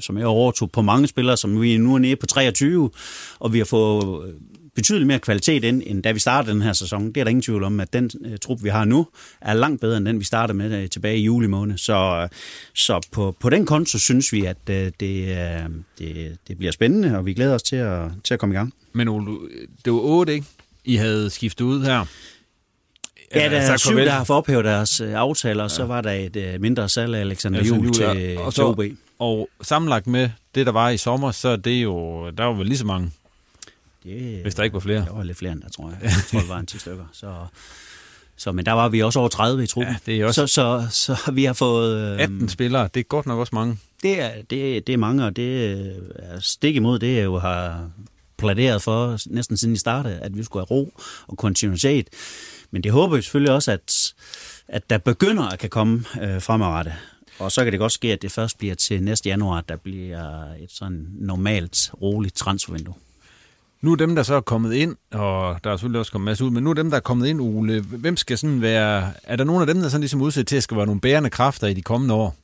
som 0.00 0.18
jeg 0.18 0.26
overtog 0.26 0.70
på 0.70 0.82
mange 0.82 1.06
spillere, 1.06 1.36
som 1.36 1.60
vi 1.60 1.76
nu 1.76 1.94
er 1.94 1.98
nede 1.98 2.16
på 2.16 2.26
23, 2.26 2.90
og 3.38 3.52
vi 3.52 3.58
har 3.58 3.64
fået 3.64 4.34
betydeligt 4.74 5.06
mere 5.06 5.18
kvalitet 5.18 5.64
ind, 5.64 5.82
end 5.86 6.02
da 6.02 6.12
vi 6.12 6.18
startede 6.18 6.54
den 6.54 6.62
her 6.62 6.72
sæson. 6.72 7.08
Det 7.08 7.16
er 7.16 7.24
der 7.24 7.28
ingen 7.28 7.42
tvivl 7.42 7.64
om, 7.64 7.80
at 7.80 7.92
den 7.92 8.10
uh, 8.20 8.36
trup, 8.42 8.58
vi 8.62 8.68
har 8.68 8.84
nu, 8.84 9.06
er 9.40 9.54
langt 9.54 9.80
bedre 9.80 9.96
end 9.96 10.06
den, 10.06 10.18
vi 10.18 10.24
startede 10.24 10.58
med 10.58 10.82
uh, 10.82 10.88
tilbage 10.88 11.18
i 11.18 11.22
juli 11.22 11.46
måned. 11.46 11.78
Så, 11.78 12.22
uh, 12.22 12.28
så 12.74 13.08
på, 13.12 13.36
på 13.40 13.50
den 13.50 13.66
konto 13.66 13.98
synes 13.98 14.32
vi, 14.32 14.44
at 14.44 14.56
uh, 14.70 14.74
det, 14.74 14.92
uh, 15.00 15.74
det, 15.98 16.38
det 16.48 16.58
bliver 16.58 16.72
spændende, 16.72 17.16
og 17.18 17.26
vi 17.26 17.34
glæder 17.34 17.54
os 17.54 17.62
til 17.62 17.76
at, 17.76 18.08
til 18.24 18.34
at 18.34 18.40
komme 18.40 18.54
i 18.54 18.56
gang. 18.56 18.74
Men 18.92 19.08
Ole, 19.08 19.26
det 19.84 19.92
var 19.92 19.98
otte, 19.98 20.32
ikke? 20.32 20.46
I 20.84 20.96
havde 20.96 21.30
skiftet 21.30 21.64
ud 21.64 21.84
her. 21.84 22.04
Ja, 23.34 23.50
der 23.50 23.56
er 23.56 23.76
syv, 23.76 23.96
der 23.96 24.10
har 24.10 24.24
fået 24.24 24.36
ophævet 24.36 24.64
deres 24.64 25.00
aftaler, 25.00 25.64
og 25.64 25.70
ja. 25.70 25.74
så 25.74 25.84
var 25.84 26.00
der 26.00 26.12
et 26.12 26.36
uh, 26.36 26.60
mindre 26.60 26.88
salg 26.88 27.14
af 27.14 27.20
Alexander 27.20 27.64
Juhl 27.64 27.92
til, 27.92 28.38
og 28.38 28.52
så, 28.52 28.64
OB. 28.64 28.80
Og 29.18 29.48
sammenlagt 29.62 30.06
med 30.06 30.30
det, 30.54 30.66
der 30.66 30.72
var 30.72 30.90
i 30.90 30.96
sommer, 30.96 31.30
så 31.30 31.48
er 31.48 31.56
det 31.56 31.82
jo, 31.82 32.30
der 32.30 32.44
var 32.44 32.52
vel 32.52 32.66
lige 32.66 32.78
så 32.78 32.86
mange 32.86 33.10
det, 34.04 34.42
Hvis 34.42 34.54
der 34.54 34.62
ikke 34.62 34.74
var 34.74 34.80
flere? 34.80 35.04
Der 35.04 35.12
var 35.12 35.22
lidt 35.22 35.38
flere 35.38 35.52
end 35.52 35.62
der, 35.62 35.68
tror 35.68 35.90
jeg. 35.90 35.98
Jeg 36.02 36.12
tror, 36.30 36.40
det 36.40 36.48
var 36.48 36.58
en 36.58 36.66
10 36.66 36.78
stykker. 36.84 37.04
Så, 37.12 37.34
så, 38.36 38.52
men 38.52 38.66
der 38.66 38.72
var 38.72 38.88
vi 38.88 39.02
også 39.02 39.18
over 39.18 39.28
30 39.28 39.62
i 39.64 39.66
truppen. 39.66 39.92
Ja, 39.92 40.12
det 40.12 40.20
er 40.20 40.26
også... 40.26 40.46
så, 40.46 40.86
så, 40.90 41.14
så 41.16 41.32
vi 41.32 41.44
har 41.44 41.52
fået... 41.52 42.14
Øh, 42.14 42.20
18 42.20 42.48
spillere, 42.48 42.88
det 42.94 43.00
er 43.00 43.04
godt 43.04 43.26
nok 43.26 43.38
også 43.38 43.54
mange. 43.54 43.78
Det 44.02 44.20
er, 44.20 44.30
det, 44.50 44.86
det 44.86 44.92
er 44.92 44.96
mange, 44.96 45.26
og 45.26 45.36
det 45.36 45.76
er 46.18 46.40
stik 46.40 46.76
imod 46.76 46.98
det, 46.98 47.16
jeg 47.16 47.24
jo 47.24 47.38
har 47.38 47.90
pladeret 48.38 48.82
for 48.82 49.18
næsten 49.26 49.56
siden 49.56 49.74
i 49.74 49.76
startede, 49.76 50.18
at 50.18 50.36
vi 50.36 50.42
skulle 50.42 50.66
have 50.68 50.78
ro 50.78 50.92
og 51.26 51.38
kontinuitet. 51.38 52.08
Men 52.70 52.82
det 52.82 52.92
håber 52.92 53.16
vi 53.16 53.22
selvfølgelig 53.22 53.54
også, 53.54 53.72
at, 53.72 54.14
at 54.68 54.90
der 54.90 54.98
begynder 54.98 55.42
at 55.42 55.58
kan 55.58 55.70
komme 55.70 56.04
øh, 56.22 56.42
fremadrettet. 56.42 56.94
Og 57.38 57.52
så 57.52 57.64
kan 57.64 57.72
det 57.72 57.80
godt 57.80 57.92
ske, 57.92 58.12
at 58.12 58.22
det 58.22 58.32
først 58.32 58.58
bliver 58.58 58.74
til 58.74 59.02
næste 59.02 59.28
januar, 59.28 59.58
at 59.58 59.68
der 59.68 59.76
bliver 59.76 60.44
et 60.52 60.70
sådan 60.72 61.06
normalt, 61.18 61.90
roligt 62.02 62.34
transfervindue. 62.34 62.94
Nu 63.82 63.92
er 63.92 63.96
dem, 63.96 64.14
der 64.14 64.22
så 64.22 64.34
er 64.34 64.40
kommet 64.40 64.72
ind, 64.74 64.96
og 65.12 65.58
der 65.64 65.70
er 65.70 65.76
selvfølgelig 65.76 65.98
også 65.98 66.12
kommet 66.12 66.24
masser 66.24 66.44
ud, 66.44 66.50
men 66.50 66.64
nu 66.64 66.70
er 66.70 66.74
dem, 66.74 66.90
der 66.90 66.96
er 66.96 67.00
kommet 67.00 67.26
ind, 67.26 67.40
Ole, 67.40 67.80
hvem 67.80 68.16
skal 68.16 68.38
sådan 68.38 68.62
være... 68.62 69.12
Er 69.22 69.36
der 69.36 69.44
nogen 69.44 69.60
af 69.60 69.66
dem, 69.66 69.80
der 69.80 69.88
sådan 69.88 70.00
ligesom 70.00 70.22
udsat 70.22 70.46
til 70.46 70.56
at 70.56 70.62
skal 70.62 70.76
være 70.76 70.86
nogle 70.86 71.00
bærende 71.00 71.30
kræfter 71.30 71.66
i 71.66 71.74
de 71.74 71.82
kommende 71.82 72.14
år? 72.14 72.36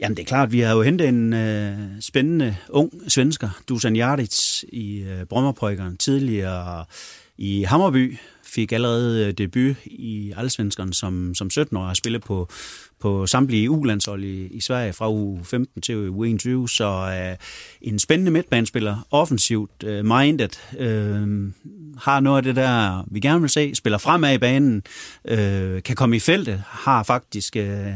Jamen 0.00 0.16
det 0.16 0.22
er 0.22 0.26
klart, 0.26 0.52
vi 0.52 0.60
har 0.60 0.74
jo 0.74 0.82
hentet 0.82 1.08
en 1.08 1.32
øh, 1.32 1.78
spændende 2.00 2.56
ung 2.68 2.92
svensker, 3.08 3.48
Dusan 3.68 3.96
Jardic 3.96 4.62
i 4.72 4.98
øh, 4.98 5.24
Brommerbrøkkeren, 5.24 5.96
tidligere 5.96 6.84
i 7.38 7.62
Hammerby, 7.62 8.18
fik 8.58 8.72
allerede 8.72 9.26
øh, 9.26 9.32
debut 9.32 9.76
i 9.86 10.32
Allsvenskeren 10.36 10.92
som, 10.92 11.34
som 11.34 11.50
17 11.50 11.76
år 11.76 11.80
og 11.80 11.86
har 11.86 11.94
spillet 11.94 12.22
på, 12.22 12.48
på 13.00 13.26
samtlige 13.26 13.70
U-landshold 13.70 14.24
i, 14.24 14.46
i 14.46 14.60
Sverige 14.60 14.92
fra 14.92 15.10
U15 15.10 15.80
til 15.82 16.08
U21, 16.08 16.66
så 16.66 17.18
øh, 17.20 17.36
en 17.80 17.98
spændende 17.98 18.30
midtbanespiller, 18.30 19.06
offensivt 19.10 19.84
øh, 19.84 20.04
minded, 20.04 20.48
øh, 20.78 21.52
har 21.98 22.20
noget 22.20 22.36
af 22.36 22.42
det 22.42 22.56
der, 22.56 23.04
vi 23.10 23.20
gerne 23.20 23.40
vil 23.40 23.50
se, 23.50 23.74
spiller 23.74 23.98
fremad 23.98 24.34
i 24.34 24.38
banen, 24.38 24.82
øh, 25.24 25.82
kan 25.82 25.96
komme 25.96 26.16
i 26.16 26.20
feltet, 26.20 26.62
har 26.66 27.02
faktisk... 27.02 27.56
Øh, 27.56 27.86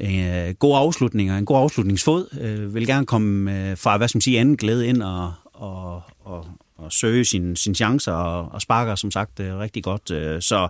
øh, 0.00 0.54
gode 0.58 0.76
afslutninger, 0.76 1.38
en 1.38 1.44
god 1.44 1.56
afslutningsfod. 1.56 2.38
Øh, 2.40 2.74
vil 2.74 2.86
gerne 2.86 3.06
komme 3.06 3.52
øh, 3.70 3.76
fra, 3.76 3.96
hvad 3.96 4.08
skal 4.08 4.16
man 4.16 4.22
sige, 4.22 4.40
anden 4.40 4.56
glæde 4.56 4.86
ind 4.86 5.02
og, 5.02 5.32
og, 5.44 6.02
og, 6.24 6.46
og 6.80 6.92
søge 6.92 7.24
sine 7.24 7.56
sin 7.56 7.74
chancer 7.74 8.12
og, 8.12 8.52
og 8.52 8.62
sparker 8.62 8.94
som 8.94 9.10
sagt 9.10 9.40
øh, 9.40 9.58
rigtig 9.58 9.84
godt. 9.84 10.10
Øh, 10.10 10.42
så 10.42 10.68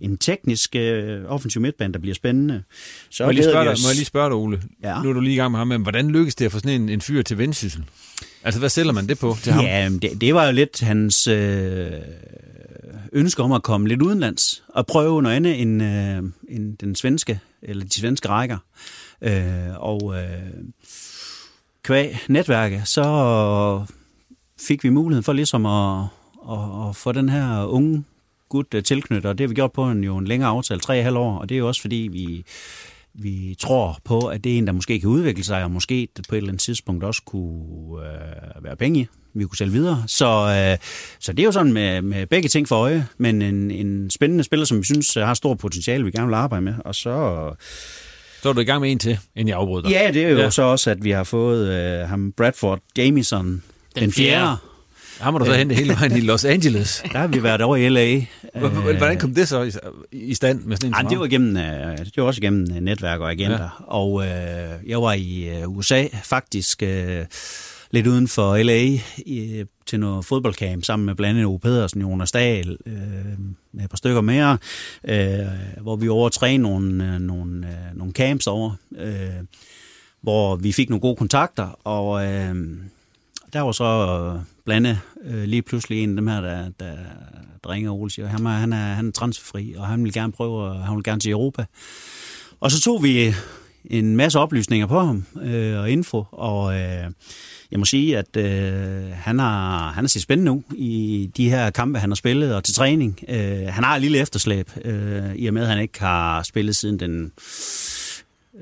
en 0.00 0.18
teknisk 0.18 0.76
øh, 0.76 1.24
offensiv 1.28 1.62
midtbane, 1.62 1.92
der 1.92 1.98
bliver 1.98 2.14
spændende. 2.14 2.62
Så 3.10 3.22
må, 3.22 3.28
jeg 3.28 3.34
lige 3.34 3.44
spørge 3.44 3.64
dig, 3.64 3.72
os- 3.72 3.82
må 3.82 3.88
jeg 3.88 3.94
lige 3.96 4.04
spørge 4.04 4.28
dig, 4.30 4.36
Ole? 4.36 4.62
Ja. 4.82 5.02
Nu 5.02 5.08
er 5.08 5.12
du 5.12 5.20
lige 5.20 5.34
i 5.34 5.36
gang 5.36 5.50
med 5.50 5.58
ham, 5.58 5.68
men 5.68 5.82
hvordan 5.82 6.08
lykkes 6.10 6.34
det 6.34 6.44
at 6.44 6.52
få 6.52 6.58
sådan 6.58 6.80
en, 6.80 6.88
en 6.88 7.00
fyr 7.00 7.22
til 7.22 7.38
vendsyssel? 7.38 7.84
Altså, 8.44 8.58
hvad 8.58 8.68
sælger 8.68 8.92
man 8.92 9.08
det 9.08 9.18
på 9.18 9.36
til 9.42 9.52
ham? 9.52 9.64
Ja, 9.64 9.88
det, 10.02 10.20
det 10.20 10.34
var 10.34 10.46
jo 10.46 10.52
lidt 10.52 10.80
hans 10.80 11.26
øh, 11.26 11.90
ønske 13.12 13.42
om 13.42 13.52
at 13.52 13.62
komme 13.62 13.88
lidt 13.88 14.02
udenlands 14.02 14.62
og 14.68 14.86
prøve 14.86 15.22
noget 15.22 15.36
andet 15.36 15.60
end, 15.60 15.82
øh, 15.82 16.22
end 16.56 16.78
den 16.78 16.94
svenske, 16.94 17.40
eller 17.62 17.84
de 17.84 17.94
svenske 17.94 18.28
rækker. 18.28 18.58
Øh, 19.22 19.32
og 19.76 20.14
øh, 20.18 20.28
kvæg 21.82 22.18
netværket, 22.28 22.82
så 22.88 23.02
fik 24.60 24.84
vi 24.84 24.88
muligheden 24.88 25.24
for 25.24 25.32
ligesom 25.32 25.66
at, 25.66 26.04
at, 26.50 26.88
at 26.88 26.96
få 26.96 27.12
den 27.12 27.28
her 27.28 27.64
unge 27.64 28.04
gut 28.48 28.74
øh, 28.74 28.82
tilknyttet, 28.82 29.26
og 29.26 29.38
det 29.38 29.44
har 29.44 29.48
vi 29.48 29.54
gjort 29.54 29.72
på 29.72 29.84
en, 29.84 30.04
jo 30.04 30.16
en 30.16 30.26
længere 30.26 30.50
aftale, 30.50 30.80
tre 30.80 31.08
og 31.08 31.22
år, 31.22 31.38
og 31.38 31.48
det 31.48 31.54
er 31.54 31.58
jo 31.58 31.68
også 31.68 31.80
fordi, 31.80 32.08
vi, 32.12 32.44
vi 33.14 33.56
tror 33.58 33.98
på, 34.04 34.18
at 34.18 34.44
det 34.44 34.54
er 34.54 34.58
en, 34.58 34.66
der 34.66 34.72
måske 34.72 35.00
kan 35.00 35.08
udvikle 35.08 35.44
sig, 35.44 35.64
og 35.64 35.70
måske 35.70 36.08
på 36.28 36.34
et 36.34 36.36
eller 36.36 36.50
andet 36.50 36.62
tidspunkt 36.62 37.04
også 37.04 37.22
kunne 37.24 38.06
øh, 38.06 38.64
være 38.64 38.76
penge 38.76 39.00
i, 39.00 39.06
vi 39.34 39.44
kunne 39.44 39.56
sælge 39.56 39.72
videre. 39.72 40.04
Så, 40.06 40.26
øh, 40.26 40.78
så 41.20 41.32
det 41.32 41.40
er 41.40 41.44
jo 41.44 41.52
sådan 41.52 41.72
med, 41.72 42.02
med 42.02 42.26
begge 42.26 42.48
ting 42.48 42.68
for 42.68 42.76
øje, 42.76 43.06
men 43.18 43.42
en, 43.42 43.70
en 43.70 44.10
spændende 44.10 44.44
spiller, 44.44 44.66
som 44.66 44.78
vi 44.78 44.84
synes 44.84 45.14
har 45.14 45.34
stor 45.34 45.54
potentiale, 45.54 46.04
vi 46.04 46.10
gerne 46.10 46.28
vil 46.28 46.34
arbejde 46.34 46.64
med, 46.64 46.74
og 46.84 46.94
så... 46.94 47.54
Så 48.42 48.48
er 48.48 48.52
du 48.52 48.60
i 48.60 48.64
gang 48.64 48.80
med 48.80 48.92
en 48.92 48.98
til, 48.98 49.18
inden 49.36 49.48
jeg 49.48 49.56
afbryder 49.56 49.82
dig. 49.82 49.90
Ja, 49.90 50.10
det 50.12 50.24
er 50.24 50.28
jo 50.28 50.38
ja. 50.38 50.50
så 50.50 50.62
også, 50.62 50.90
at 50.90 51.04
vi 51.04 51.10
har 51.10 51.24
fået 51.24 51.68
øh, 51.68 52.08
ham 52.08 52.32
Bradford 52.32 52.80
Jamison, 52.98 53.62
den, 54.00 54.04
den 54.04 54.12
fjerde. 54.12 54.56
Ham 55.20 55.32
må 55.32 55.38
du 55.38 55.44
så 55.44 55.52
hente 55.52 55.74
hele 55.74 55.94
vejen 55.94 56.16
i 56.16 56.20
Los 56.20 56.44
Angeles. 56.44 57.02
Der 57.12 57.18
har 57.18 57.26
vi 57.26 57.42
været 57.42 57.62
over 57.62 57.76
i 57.76 57.88
L.A. 57.88 58.20
Hvordan 58.58 59.18
kom 59.18 59.34
det 59.34 59.48
så 59.48 59.80
i, 60.12 60.34
stand 60.34 60.60
med 60.60 60.76
sådan 60.76 60.90
en 60.90 60.94
Ej, 60.94 61.02
det 61.02 61.18
var, 61.18 61.26
gennem, 61.26 61.56
øh, 61.56 61.98
det 61.98 62.16
var 62.16 62.24
også 62.24 62.40
gennem 62.40 62.66
øh, 62.76 62.80
netværk 62.80 63.20
og 63.20 63.30
agenter. 63.30 63.62
Ja. 63.62 63.68
Og 63.86 64.22
øh, 64.22 64.88
jeg 64.90 65.02
var 65.02 65.12
i 65.12 65.48
øh, 65.48 65.68
USA 65.68 66.06
faktisk 66.22 66.82
øh, 66.82 67.24
lidt 67.90 68.06
uden 68.06 68.28
for 68.28 68.56
LA 68.56 68.82
i, 69.16 69.64
til 69.86 70.00
noget 70.00 70.24
fodboldcamp 70.24 70.84
sammen 70.84 71.06
med 71.06 71.14
blandt 71.14 71.30
andet 71.30 71.46
Ove 71.46 71.58
Pedersen, 71.58 72.00
Jonas 72.00 72.32
Dahl, 72.32 72.76
øh, 72.86 72.94
med 73.72 73.84
et 73.84 73.90
par 73.90 73.96
stykker 73.96 74.20
mere, 74.20 74.58
øh, 75.04 75.46
hvor 75.82 75.96
vi 75.96 76.08
overtrænede 76.08 76.62
nogle, 76.62 77.04
øh, 77.04 77.20
nogle, 77.20 77.66
øh, 77.66 77.98
nogle 77.98 78.12
camps 78.12 78.46
over, 78.46 78.70
øh, 78.98 79.44
hvor 80.20 80.56
vi 80.56 80.72
fik 80.72 80.90
nogle 80.90 81.00
gode 81.00 81.16
kontakter, 81.16 81.80
og 81.84 82.26
øh, 82.26 82.54
der 83.56 83.62
var 83.62 83.72
så 83.72 84.40
blande 84.64 84.98
øh, 85.24 85.44
lige 85.44 85.62
pludselig 85.62 86.02
en 86.02 86.10
af 86.10 86.16
dem 86.16 86.26
her, 86.26 86.40
der, 86.40 86.68
der, 86.80 86.94
der 87.64 87.70
ringer 87.70 87.90
og 87.90 88.00
Ole 88.00 88.10
siger, 88.10 88.28
han 88.28 88.46
er, 88.46 88.50
han 88.50 88.72
er, 88.72 88.76
han 88.76 89.08
er 89.08 89.12
transferfri, 89.12 89.74
og 89.78 89.86
han 89.86 90.04
vil 90.04 90.12
gerne 90.12 90.32
prøve, 90.32 90.62
og 90.62 90.84
han 90.84 90.96
vil 90.96 91.04
gerne 91.04 91.20
til 91.20 91.30
Europa. 91.30 91.64
Og 92.60 92.70
så 92.70 92.80
tog 92.80 93.02
vi 93.02 93.34
en 93.84 94.16
masse 94.16 94.38
oplysninger 94.38 94.86
på 94.86 95.00
ham 95.00 95.24
øh, 95.42 95.78
og 95.78 95.90
info, 95.90 96.24
og 96.30 96.74
øh, 96.74 97.10
jeg 97.70 97.78
må 97.78 97.84
sige, 97.84 98.18
at 98.18 98.36
øh, 98.36 99.10
han, 99.12 99.38
har, 99.38 99.90
han 99.90 100.04
har 100.04 100.08
set 100.08 100.22
spændende 100.22 100.52
nu 100.52 100.62
i 100.74 101.30
de 101.36 101.50
her 101.50 101.70
kampe, 101.70 101.98
han 101.98 102.10
har 102.10 102.14
spillet, 102.14 102.54
og 102.54 102.64
til 102.64 102.74
træning. 102.74 103.20
Øh, 103.28 103.66
han 103.68 103.84
har 103.84 103.94
et 103.94 104.00
lille 104.00 104.18
efterslæb, 104.18 104.70
øh, 104.84 105.34
i 105.34 105.46
og 105.46 105.54
med, 105.54 105.62
at 105.62 105.68
han 105.68 105.80
ikke 105.80 106.00
har 106.00 106.42
spillet 106.42 106.76
siden 106.76 107.00
den 107.00 107.32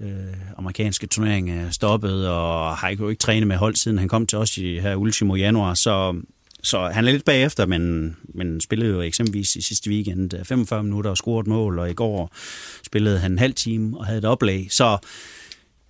øh, 0.00 0.34
amerikanske 0.56 1.06
turnering 1.06 1.50
er 1.50 1.70
stoppet, 1.70 2.28
og 2.28 2.76
har 2.76 2.90
jo 2.90 3.08
ikke 3.08 3.20
trænet 3.20 3.46
med 3.46 3.56
hold, 3.56 3.76
siden 3.76 3.98
han 3.98 4.08
kom 4.08 4.26
til 4.26 4.38
os 4.38 4.58
i 4.58 4.78
her 4.78 4.94
ultimo 4.96 5.34
januar, 5.34 5.74
så, 5.74 6.22
så 6.62 6.88
han 6.88 7.06
er 7.06 7.12
lidt 7.12 7.24
bagefter, 7.24 7.66
men, 7.66 8.16
men 8.34 8.60
spillede 8.60 8.90
jo 8.90 9.00
eksempelvis 9.00 9.56
i 9.56 9.60
sidste 9.60 9.90
weekend 9.90 10.34
øh, 10.34 10.44
45 10.44 10.82
minutter 10.82 11.10
og 11.10 11.16
scorede 11.16 11.40
et 11.40 11.46
mål, 11.46 11.78
og 11.78 11.90
i 11.90 11.94
går 11.94 12.32
spillede 12.86 13.18
han 13.18 13.32
en 13.32 13.38
halv 13.38 13.54
time 13.54 13.98
og 13.98 14.06
havde 14.06 14.18
et 14.18 14.24
oplag. 14.24 14.66
Så 14.70 14.98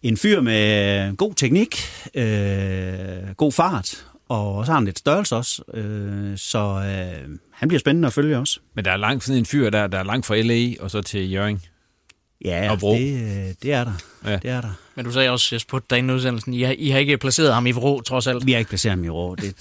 en 0.02 0.16
fyr 0.16 0.40
med 0.40 1.16
god 1.16 1.34
teknik, 1.34 1.76
øh, 2.14 3.34
god 3.36 3.52
fart, 3.52 4.06
og 4.28 4.66
så 4.66 4.72
har 4.72 4.78
han 4.78 4.84
lidt 4.84 4.98
størrelse 4.98 5.36
også, 5.36 5.62
øh, 5.74 6.38
så 6.38 6.58
øh, 6.58 7.38
han 7.52 7.68
bliver 7.68 7.80
spændende 7.80 8.06
at 8.06 8.12
følge 8.12 8.38
også. 8.38 8.60
Men 8.74 8.84
der 8.84 8.90
er 8.90 8.96
langt 8.96 9.24
sådan 9.24 9.38
en 9.38 9.46
fyr, 9.46 9.70
der, 9.70 9.86
der 9.86 9.98
er 9.98 10.04
langt 10.04 10.26
fra 10.26 10.36
LA 10.36 10.82
og 10.82 10.90
så 10.90 11.02
til 11.02 11.32
Jørgen. 11.32 11.60
Ja, 12.44 12.70
og 12.70 12.80
Vrå. 12.82 12.94
det, 12.94 13.14
øh, 13.14 13.54
det 13.62 13.72
er 13.72 13.84
der. 13.84 13.92
Ja. 14.24 14.36
Det 14.36 14.50
er 14.50 14.60
der. 14.60 14.70
Men 14.94 15.04
du 15.04 15.12
sagde 15.12 15.30
også, 15.30 15.48
jeg 15.54 15.60
spurgte 15.60 15.86
dig 15.90 15.98
inden 15.98 16.16
udsendelsen, 16.16 16.54
I 16.54 16.62
har, 16.62 16.74
I 16.78 16.88
har 16.88 16.98
ikke 16.98 17.18
placeret 17.18 17.54
ham 17.54 17.66
i 17.66 17.70
Vrå, 17.70 18.00
trods 18.00 18.26
alt? 18.26 18.46
Vi 18.46 18.52
har 18.52 18.58
ikke 18.58 18.68
placeret 18.68 18.90
ham 18.92 19.04
i 19.04 19.08
Rå. 19.08 19.34
Det 19.34 19.54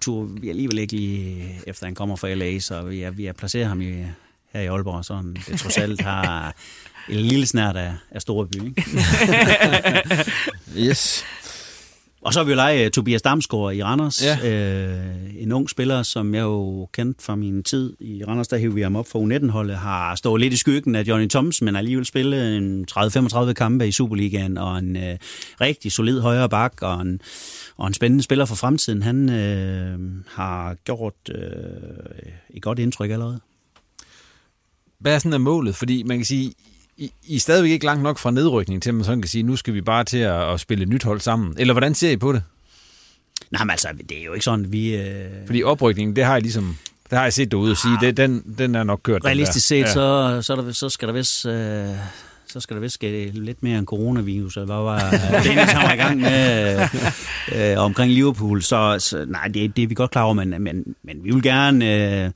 tog 0.00 0.28
vi 0.40 0.48
alligevel 0.48 0.78
ikke 0.78 0.92
lige 0.92 1.60
efter 1.66 1.86
han 1.86 1.94
kommer 1.94 2.16
fra 2.16 2.34
LA, 2.34 2.58
så 2.58 2.82
vi 2.82 3.00
har, 3.00 3.10
vi 3.10 3.24
har 3.24 3.32
placeret 3.32 3.66
ham 3.66 3.80
i, 3.80 3.94
her 4.52 4.60
i 4.60 4.66
Aalborg, 4.66 5.04
sådan 5.04 5.36
det 5.48 5.60
trods 5.60 5.78
alt 5.78 6.00
har 6.00 6.54
en 7.08 7.16
lille 7.16 7.46
snært 7.46 7.76
af, 7.76 7.94
af 8.10 8.22
store 8.22 8.46
by. 8.46 8.64
Ikke? 8.64 8.84
yes. 10.88 11.24
Og 12.22 12.32
så 12.32 12.40
har 12.40 12.44
vi 12.44 12.50
jo 12.50 12.56
leget 12.56 12.86
uh, 12.86 12.90
Tobias 12.90 13.22
Damsgaard 13.22 13.74
i 13.74 13.82
Randers. 13.82 14.24
Ja. 14.24 14.36
Uh, 14.36 15.42
en 15.42 15.52
ung 15.52 15.70
spiller, 15.70 16.02
som 16.02 16.34
jeg 16.34 16.42
jo 16.42 16.88
kendte 16.92 17.24
fra 17.24 17.36
min 17.36 17.62
tid 17.62 17.96
i 18.00 18.24
Randers, 18.24 18.48
der 18.48 18.58
hævde 18.58 18.74
vi 18.74 18.82
ham 18.82 18.96
op 18.96 19.08
for 19.08 19.18
U19-holdet, 19.18 19.76
har 19.76 20.14
stået 20.14 20.40
lidt 20.40 20.52
i 20.52 20.56
skyggen 20.56 20.94
af 20.94 21.02
Johnny 21.02 21.28
Thomsen, 21.28 21.64
men 21.64 21.76
alligevel 21.76 22.06
spillet 22.06 22.56
en 22.56 22.86
30-35 22.90 23.52
kampe 23.52 23.88
i 23.88 23.92
Superligaen, 23.92 24.58
og 24.58 24.78
en 24.78 24.96
uh, 24.96 25.02
rigtig 25.60 25.92
solid 25.92 26.20
højre 26.20 26.48
bak, 26.48 26.72
og 26.82 27.00
en, 27.00 27.20
og 27.76 27.86
en 27.86 27.94
spændende 27.94 28.24
spiller 28.24 28.44
for 28.44 28.54
fremtiden. 28.54 29.02
Han 29.02 29.28
uh, 29.28 30.34
har 30.34 30.74
gjort 30.84 31.14
uh, 31.28 31.36
et 32.50 32.62
godt 32.62 32.78
indtryk 32.78 33.10
allerede. 33.10 33.40
Hvad 34.98 35.14
er 35.14 35.18
sådan 35.18 35.32
er 35.32 35.38
målet? 35.38 35.76
Fordi 35.76 36.02
man 36.02 36.18
kan 36.18 36.24
sige, 36.26 36.52
I, 37.00 37.12
I 37.26 37.36
er 37.36 37.40
stadigvæk 37.40 37.70
ikke 37.70 37.84
langt 37.84 38.02
nok 38.02 38.18
fra 38.18 38.30
nedrykning 38.30 38.82
til, 38.82 38.90
at 38.90 38.94
man 38.94 39.04
sådan 39.04 39.22
kan 39.22 39.28
sige, 39.28 39.42
nu 39.42 39.56
skal 39.56 39.74
vi 39.74 39.80
bare 39.80 40.04
til 40.04 40.18
at, 40.18 40.52
at 40.52 40.60
spille 40.60 40.82
et 40.82 40.88
nyt 40.88 41.02
hold 41.02 41.20
sammen. 41.20 41.54
Eller 41.58 41.74
hvordan 41.74 41.94
ser 41.94 42.10
I 42.10 42.16
på 42.16 42.32
det? 42.32 42.42
Nej, 43.50 43.64
men 43.64 43.70
altså, 43.70 43.88
det 44.08 44.20
er 44.20 44.24
jo 44.24 44.32
ikke 44.32 44.44
sådan, 44.44 44.72
vi... 44.72 44.96
Øh... 44.96 45.24
Fordi 45.46 45.62
oprykningen, 45.62 46.16
det 46.16 46.24
har 46.24 46.32
jeg 46.32 46.42
ligesom... 46.42 46.76
Det 47.10 47.18
har 47.18 47.24
jeg 47.24 47.32
set 47.32 47.50
derude 47.50 47.70
og 47.70 47.76
sige, 47.76 47.98
det, 48.00 48.16
den, 48.16 48.54
den 48.58 48.74
er 48.74 48.84
nok 48.84 49.00
kørt. 49.02 49.24
Realistisk 49.24 49.66
set, 49.66 49.88
så, 49.88 50.38
så, 50.42 50.52
er 50.52 50.56
der, 50.56 50.72
så 50.72 50.88
skal 50.88 51.08
der 51.08 51.14
vist... 51.14 51.46
Øh, 51.46 51.88
så 52.46 52.60
skal 52.60 52.76
der 52.76 52.80
vist 52.80 52.94
ske 52.94 53.30
lidt 53.34 53.62
mere 53.62 53.78
end 53.78 53.86
coronavirus, 53.86 54.56
eller 54.56 54.66
hvad 54.66 54.76
var 54.76 55.10
det, 55.44 55.52
han 55.52 55.82
var 55.82 55.92
i 55.92 55.96
gang 55.96 56.20
med 56.20 56.80
øh, 57.54 57.72
øh, 57.72 57.78
omkring 57.78 58.12
Liverpool. 58.12 58.62
Så, 58.62 58.96
så 58.98 59.24
nej, 59.28 59.48
det, 59.48 59.76
det 59.76 59.82
er 59.82 59.86
vi 59.86 59.94
godt 59.94 60.10
klar 60.10 60.22
over, 60.22 60.34
men, 60.34 60.62
men, 60.62 60.94
men 61.02 61.24
vi 61.24 61.30
vil 61.30 61.42
gerne... 61.42 62.24
Øh, 62.24 62.30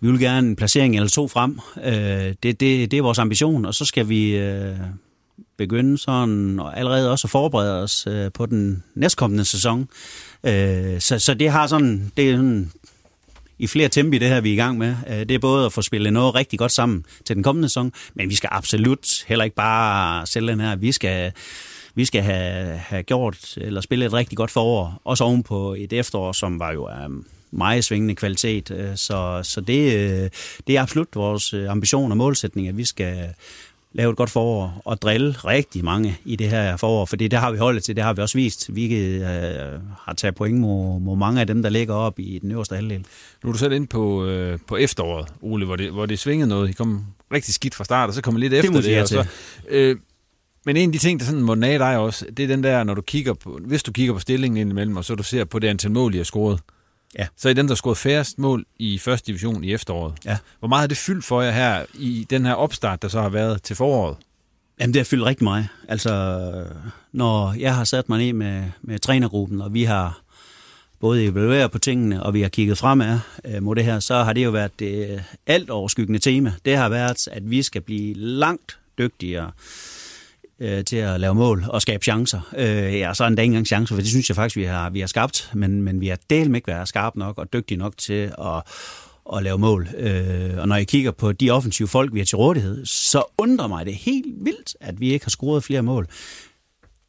vi 0.00 0.10
vil 0.10 0.20
gerne 0.20 0.48
en 0.48 0.56
placering 0.56 0.96
eller 0.96 1.08
to 1.08 1.28
frem. 1.28 1.58
Øh, 1.84 2.34
det, 2.42 2.60
det, 2.60 2.90
det 2.90 2.92
er 2.92 3.02
vores 3.02 3.18
ambition, 3.18 3.64
og 3.64 3.74
så 3.74 3.84
skal 3.84 4.08
vi 4.08 4.36
øh, 4.36 4.76
begynde 5.56 5.98
sådan, 5.98 6.60
og 6.60 6.78
allerede 6.78 7.10
også 7.10 7.26
at 7.26 7.30
forberede 7.30 7.82
os 7.82 8.06
øh, 8.06 8.32
på 8.32 8.46
den 8.46 8.82
næstkommende 8.94 9.44
sæson. 9.44 9.88
Øh, 10.44 11.00
så, 11.00 11.18
så 11.18 11.34
det 11.34 11.50
har 11.50 11.66
sådan, 11.66 12.12
det 12.16 12.30
er 12.30 12.36
sådan 12.36 12.72
i 13.58 13.66
flere 13.66 13.88
tempi, 13.88 14.18
det 14.18 14.28
her 14.28 14.40
vi 14.40 14.48
er 14.48 14.54
i 14.54 14.56
gang 14.56 14.78
med. 14.78 14.96
Øh, 15.08 15.18
Det 15.18 15.30
er 15.30 15.38
både 15.38 15.66
at 15.66 15.72
få 15.72 15.82
spillet 15.82 16.12
noget 16.12 16.34
rigtig 16.34 16.58
godt 16.58 16.72
sammen 16.72 17.04
til 17.24 17.36
den 17.36 17.42
kommende 17.42 17.68
sæson, 17.68 17.92
men 18.14 18.30
vi 18.30 18.34
skal 18.34 18.48
absolut 18.52 19.06
heller 19.26 19.44
ikke 19.44 19.56
bare 19.56 20.26
sælge 20.26 20.48
den 20.52 20.60
her. 20.60 20.76
Vi 20.76 20.92
skal, 20.92 21.32
vi 21.94 22.04
skal 22.04 22.22
have, 22.22 22.76
have 22.76 23.02
gjort 23.02 23.56
eller 23.56 23.80
spillet 23.80 24.06
et 24.06 24.12
rigtig 24.12 24.36
godt 24.36 24.50
forår, 24.50 25.00
også 25.04 25.24
oven 25.24 25.42
på 25.42 25.74
et 25.78 25.92
efterår, 25.92 26.32
som 26.32 26.58
var 26.58 26.72
jo 26.72 26.88
um, 27.06 27.26
meget 27.52 27.84
svingende 27.84 28.14
kvalitet. 28.14 28.70
Øh, 28.70 28.96
Så, 28.96 29.40
så 29.42 29.60
det, 29.60 29.96
øh, 29.96 30.30
det 30.66 30.76
er 30.76 30.82
absolut 30.82 31.08
vores 31.14 31.54
øh, 31.54 31.70
ambition 31.70 32.10
og 32.10 32.16
målsætning, 32.16 32.68
at 32.68 32.76
vi 32.76 32.84
skal 32.84 33.28
lave 33.92 34.10
et 34.10 34.16
godt 34.16 34.30
forår 34.30 34.82
og 34.84 35.02
drille 35.02 35.30
rigtig 35.32 35.84
mange 35.84 36.18
i 36.24 36.36
det 36.36 36.48
her 36.48 36.76
forår, 36.76 37.04
for 37.04 37.16
det, 37.16 37.30
det 37.30 37.38
har 37.38 37.50
vi 37.50 37.58
holdet 37.58 37.82
til, 37.82 37.96
det 37.96 38.04
har 38.04 38.12
vi 38.12 38.22
også 38.22 38.38
vist. 38.38 38.76
Vi 38.76 38.94
øh, 38.94 39.22
har 39.98 40.14
taget 40.16 40.34
point 40.34 40.58
mod, 40.60 41.00
mod 41.00 41.16
mange 41.16 41.40
af 41.40 41.46
dem, 41.46 41.62
der 41.62 41.70
ligger 41.70 41.94
op 41.94 42.18
i 42.18 42.38
den 42.38 42.50
øverste 42.50 42.74
halvdel. 42.74 43.04
Nu 43.42 43.48
er 43.48 43.52
du 43.52 43.58
selv 43.58 43.72
inde 43.72 43.86
på, 43.86 44.24
øh, 44.26 44.58
på 44.68 44.76
efteråret, 44.76 45.28
Ole, 45.42 45.66
hvor 45.66 45.76
det, 45.76 45.90
hvor 45.92 46.06
det 46.06 46.18
svingede 46.18 46.48
noget. 46.48 46.70
I 46.70 46.72
kom 46.72 47.04
rigtig 47.32 47.54
skidt 47.54 47.74
fra 47.74 47.84
start, 47.84 48.08
og 48.08 48.14
så 48.14 48.22
kommer 48.22 48.40
lidt 48.40 48.52
efter 48.52 48.80
det. 48.80 48.92
jeg 48.92 49.02
og 49.02 49.08
så, 49.08 49.24
øh, 49.68 49.96
men 50.66 50.76
en 50.76 50.88
af 50.88 50.92
de 50.92 50.98
ting, 50.98 51.20
der 51.20 51.26
sådan 51.26 51.42
må 51.42 51.54
nage 51.54 51.78
dig 51.78 51.98
også, 51.98 52.26
det 52.36 52.42
er 52.42 52.46
den 52.46 52.62
der, 52.62 52.84
når 52.84 52.94
du 52.94 53.02
kigger 53.02 53.34
på, 53.34 53.58
hvis 53.66 53.82
du 53.82 53.92
kigger 53.92 54.14
på 54.14 54.20
stillingen 54.20 54.56
indimellem, 54.56 54.96
og 54.96 55.04
så 55.04 55.14
du 55.14 55.22
ser 55.22 55.44
på 55.44 55.58
det 55.58 55.68
antal 55.68 55.90
mål, 55.90 56.14
I 56.14 56.16
har 56.16 56.24
scoret, 56.24 56.60
Ja. 57.18 57.26
så 57.36 57.48
er 57.48 57.50
I 57.50 57.54
dem, 57.54 57.68
der 57.68 57.74
scoret 57.74 57.98
færrest 57.98 58.38
mål 58.38 58.64
i 58.78 58.98
første 58.98 59.26
division 59.26 59.64
i 59.64 59.72
efteråret. 59.72 60.14
Ja. 60.24 60.38
Hvor 60.58 60.68
meget 60.68 60.80
har 60.80 60.86
det 60.86 60.96
fyldt 60.96 61.24
for 61.24 61.42
jer 61.42 61.50
her 61.50 61.84
i 61.94 62.26
den 62.30 62.46
her 62.46 62.54
opstart, 62.54 63.02
der 63.02 63.08
så 63.08 63.22
har 63.22 63.28
været 63.28 63.62
til 63.62 63.76
foråret? 63.76 64.16
Jamen, 64.80 64.94
det 64.94 65.00
har 65.00 65.04
fyldt 65.04 65.24
rigtig 65.24 65.44
meget. 65.44 65.68
Altså, 65.88 66.64
når 67.12 67.52
jeg 67.58 67.74
har 67.74 67.84
sat 67.84 68.08
mig 68.08 68.18
ned 68.18 68.32
med, 68.32 68.64
med 68.82 68.98
trænergruppen, 68.98 69.60
og 69.60 69.74
vi 69.74 69.84
har 69.84 70.20
både 71.00 71.24
evalueret 71.24 71.70
på 71.70 71.78
tingene, 71.78 72.22
og 72.22 72.34
vi 72.34 72.42
har 72.42 72.48
kigget 72.48 72.78
fremad 72.78 73.18
øh, 73.44 73.62
mod 73.62 73.76
det 73.76 73.84
her, 73.84 74.00
så 74.00 74.22
har 74.22 74.32
det 74.32 74.44
jo 74.44 74.50
været 74.50 74.78
det 74.78 75.24
alt 75.46 75.70
overskyggende 75.70 76.18
tema. 76.18 76.52
Det 76.64 76.76
har 76.76 76.88
været, 76.88 77.28
at 77.28 77.50
vi 77.50 77.62
skal 77.62 77.80
blive 77.80 78.14
langt 78.14 78.78
dygtigere 78.98 79.50
øh, 80.60 80.84
til 80.84 80.96
at 80.96 81.20
lave 81.20 81.34
mål 81.34 81.64
og 81.68 81.82
skabe 81.82 82.04
chancer. 82.04 82.40
Øh, 82.56 82.98
ja, 82.98 83.14
så 83.14 83.24
er 83.24 83.28
der 83.28 83.42
ikke 83.42 83.50
engang 83.50 83.66
chancer, 83.66 83.94
for 83.94 84.00
det 84.00 84.10
synes 84.10 84.28
jeg 84.30 84.36
faktisk, 84.36 84.56
vi 84.56 84.64
har, 84.64 84.90
vi 84.90 85.00
har 85.00 85.06
skabt, 85.06 85.50
men, 85.54 85.82
men 85.82 86.00
vi 86.00 86.08
har 86.08 86.18
delt 86.30 86.56
ikke 86.56 86.68
været 86.68 86.88
skarpe 86.88 87.18
nok 87.18 87.38
og 87.38 87.52
dygtige 87.52 87.78
nok 87.78 87.96
til 87.98 88.32
at, 88.38 88.62
at 89.36 89.42
lave 89.42 89.58
mål. 89.58 89.88
Øh, 89.98 90.58
og 90.58 90.68
når 90.68 90.76
jeg 90.76 90.86
kigger 90.86 91.10
på 91.10 91.32
de 91.32 91.50
offensive 91.50 91.88
folk, 91.88 92.14
vi 92.14 92.18
har 92.18 92.26
til 92.26 92.36
rådighed, 92.36 92.86
så 92.86 93.22
undrer 93.38 93.66
mig 93.66 93.86
det 93.86 93.94
helt 93.94 94.44
vildt, 94.44 94.76
at 94.80 95.00
vi 95.00 95.12
ikke 95.12 95.24
har 95.24 95.30
scoret 95.30 95.64
flere 95.64 95.82
mål. 95.82 96.08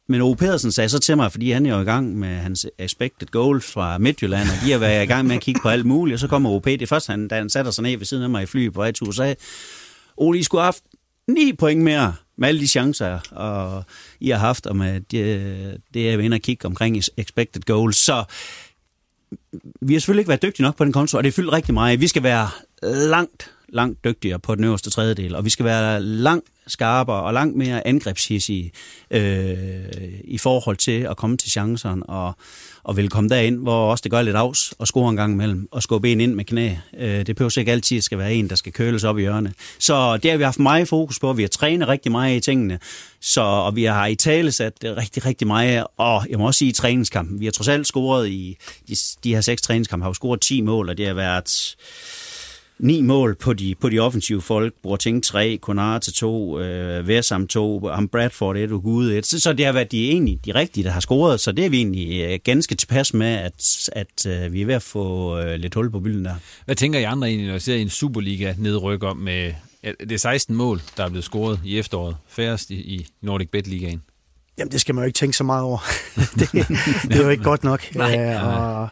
Men 0.08 0.20
Ove 0.20 0.36
Pedersen 0.36 0.72
sagde 0.72 0.88
så 0.88 0.98
til 0.98 1.16
mig, 1.16 1.32
fordi 1.32 1.50
han 1.50 1.66
er 1.66 1.74
jo 1.74 1.80
i 1.80 1.84
gang 1.84 2.18
med 2.18 2.36
hans 2.36 2.66
expected 2.78 3.28
goals 3.28 3.72
fra 3.72 3.98
Midtjylland, 3.98 4.48
og 4.48 4.66
de 4.66 4.72
har 4.72 4.78
været 4.78 5.02
i 5.02 5.06
gang 5.06 5.26
med 5.26 5.36
at 5.36 5.42
kigge 5.42 5.60
på 5.62 5.68
alt 5.68 5.86
muligt, 5.86 6.14
og 6.14 6.20
så 6.20 6.28
kommer 6.28 6.50
OP. 6.50 6.64
Det 6.64 6.88
første, 6.88 7.10
han, 7.10 7.28
da 7.28 7.34
han 7.34 7.50
satte 7.50 7.72
sig 7.72 7.82
ned 7.82 7.96
ved 7.96 8.06
siden 8.06 8.22
af 8.22 8.30
mig 8.30 8.42
i 8.42 8.46
fly 8.46 8.70
på 8.70 8.80
vej 8.80 8.92
til 8.92 9.08
USA, 9.08 9.34
Ole, 10.16 10.38
I 10.38 10.42
skulle 10.42 10.60
have 10.60 10.66
haft 10.66 10.82
ni 11.28 11.52
point 11.52 11.80
mere 11.80 12.14
med 12.36 12.48
alle 12.48 12.60
de 12.60 12.68
chancer, 12.68 13.18
og 13.30 13.84
I 14.20 14.30
har 14.30 14.38
haft, 14.38 14.66
og 14.66 14.76
med 14.76 15.00
det, 15.00 15.80
det 15.94 16.04
jeg 16.04 16.18
vil 16.18 16.24
ind 16.24 16.34
og 16.34 16.40
kigge 16.40 16.66
omkring 16.66 17.02
expected 17.16 17.62
goals. 17.62 17.96
Så 17.96 18.24
vi 19.80 19.92
har 19.92 20.00
selvfølgelig 20.00 20.20
ikke 20.20 20.28
været 20.28 20.42
dygtige 20.42 20.64
nok 20.64 20.76
på 20.76 20.84
den 20.84 20.92
konto, 20.92 21.18
og 21.18 21.24
det 21.24 21.34
fyldt 21.34 21.52
rigtig 21.52 21.74
meget. 21.74 22.00
Vi 22.00 22.08
skal 22.08 22.22
være 22.22 22.48
langt, 22.82 23.50
langt 23.68 24.04
dygtigere 24.04 24.38
på 24.38 24.54
den 24.54 24.64
øverste 24.64 24.90
tredjedel, 24.90 25.34
og 25.34 25.44
vi 25.44 25.50
skal 25.50 25.64
være 25.64 26.02
langt 26.02 26.46
skarpere 26.66 27.22
og 27.22 27.34
langt 27.34 27.56
mere 27.56 27.86
angrebshissige 27.86 28.72
øh, 29.10 29.52
i 30.24 30.38
forhold 30.38 30.76
til 30.76 31.00
at 31.00 31.16
komme 31.16 31.36
til 31.36 31.50
chancen 31.50 32.02
og, 32.08 32.32
og 32.82 32.96
vil 32.96 33.08
komme 33.08 33.28
derind, 33.30 33.58
hvor 33.58 33.90
også 33.90 34.02
det 34.02 34.10
gør 34.10 34.22
lidt 34.22 34.36
afs 34.36 34.74
og 34.78 34.86
score 34.86 35.10
en 35.10 35.16
gang 35.16 35.32
imellem 35.32 35.68
og 35.70 35.82
skubbe 35.82 36.12
en 36.12 36.20
ind 36.20 36.34
med 36.34 36.44
knæ. 36.44 36.70
Øh, 36.98 37.26
det 37.26 37.36
behøver 37.36 37.58
ikke 37.58 37.72
altid 37.72 37.98
at 37.98 38.04
skal 38.04 38.18
være 38.18 38.34
en, 38.34 38.50
der 38.50 38.56
skal 38.56 38.72
køles 38.72 39.04
op 39.04 39.18
i 39.18 39.20
hjørnet. 39.20 39.52
Så 39.78 40.16
det 40.16 40.30
har 40.30 40.38
vi 40.38 40.44
haft 40.44 40.58
meget 40.58 40.88
fokus 40.88 41.18
på. 41.18 41.32
Vi 41.32 41.42
har 41.42 41.48
trænet 41.48 41.88
rigtig 41.88 42.12
meget 42.12 42.36
i 42.36 42.40
tingene, 42.40 42.78
så, 43.20 43.40
og 43.40 43.76
vi 43.76 43.84
har 43.84 44.06
i 44.06 44.14
tale 44.14 44.52
sat 44.52 44.72
rigtig, 44.84 45.26
rigtig 45.26 45.46
meget. 45.46 45.86
Og 45.96 46.26
jeg 46.30 46.38
må 46.38 46.46
også 46.46 46.58
sige 46.58 46.68
i 46.68 46.72
træningskampen. 46.72 47.40
Vi 47.40 47.44
har 47.44 47.52
trods 47.52 47.68
alt 47.68 47.86
scoret 47.86 48.28
i 48.28 48.58
de, 48.88 48.96
de 49.24 49.34
her 49.34 49.40
seks 49.40 49.62
træningskampe, 49.62 50.02
har 50.02 50.10
vi 50.10 50.14
scoret 50.14 50.40
10 50.40 50.60
mål, 50.60 50.88
og 50.88 50.98
det 50.98 51.06
har 51.06 51.14
været 51.14 51.76
ni 52.82 53.02
mål 53.02 53.34
på 53.34 53.52
de, 53.52 53.74
på 53.74 53.88
de 53.88 53.98
offensive 53.98 54.42
folk. 54.42 54.74
Boateng 54.82 55.24
3, 55.24 55.58
Konar 55.62 55.98
til 55.98 56.12
2, 56.12 56.60
øh, 56.60 57.08
Versam 57.08 57.48
2, 57.48 57.88
ham 57.88 58.08
Bradford 58.08 58.56
1 58.56 58.72
og 58.72 58.82
Gud 58.82 59.10
1. 59.12 59.26
Så, 59.26 59.40
så 59.40 59.52
det 59.52 59.66
har 59.66 59.72
været 59.72 59.92
de, 59.92 60.10
egentlig 60.10 60.40
de 60.44 60.54
rigtige, 60.54 60.84
der 60.84 60.90
har 60.90 61.00
scoret, 61.00 61.40
så 61.40 61.52
det 61.52 61.66
er 61.66 61.70
vi 61.70 61.76
egentlig 61.76 62.22
øh, 62.22 62.38
ganske 62.44 62.74
tilpas 62.74 63.14
med, 63.14 63.26
at, 63.26 63.90
at 63.92 64.26
øh, 64.26 64.52
vi 64.52 64.62
er 64.62 64.66
ved 64.66 64.74
at 64.74 64.82
få 64.82 65.38
øh, 65.38 65.54
lidt 65.54 65.74
hul 65.74 65.90
på 65.90 66.00
bylden 66.00 66.24
der. 66.24 66.34
Hvad 66.64 66.76
tænker 66.76 66.98
I 66.98 67.02
andre 67.02 67.28
egentlig, 67.28 67.48
når 67.48 67.56
I 67.56 67.60
ser 67.60 67.76
en 67.76 67.90
Superliga 67.90 68.54
nedrykker 68.58 69.14
med 69.14 69.52
ja, 69.82 69.92
det 70.00 70.12
er 70.12 70.18
16 70.18 70.56
mål, 70.56 70.82
der 70.96 71.04
er 71.04 71.08
blevet 71.08 71.24
scoret 71.24 71.60
i 71.64 71.78
efteråret, 71.78 72.16
færrest 72.28 72.70
i, 72.70 72.74
i 72.74 73.06
Nordic 73.20 73.48
Bet 73.50 73.66
Ligaen? 73.66 74.02
Jamen, 74.58 74.72
det 74.72 74.80
skal 74.80 74.94
man 74.94 75.04
jo 75.04 75.06
ikke 75.06 75.16
tænke 75.16 75.36
så 75.36 75.44
meget 75.44 75.64
over. 75.64 75.78
det, 76.38 76.52
det 77.02 77.16
er 77.16 77.22
jo 77.22 77.28
ikke 77.28 77.44
godt 77.44 77.64
nok. 77.64 77.82
Nej, 77.94 78.18
øh, 78.18 78.46
og 78.46 78.88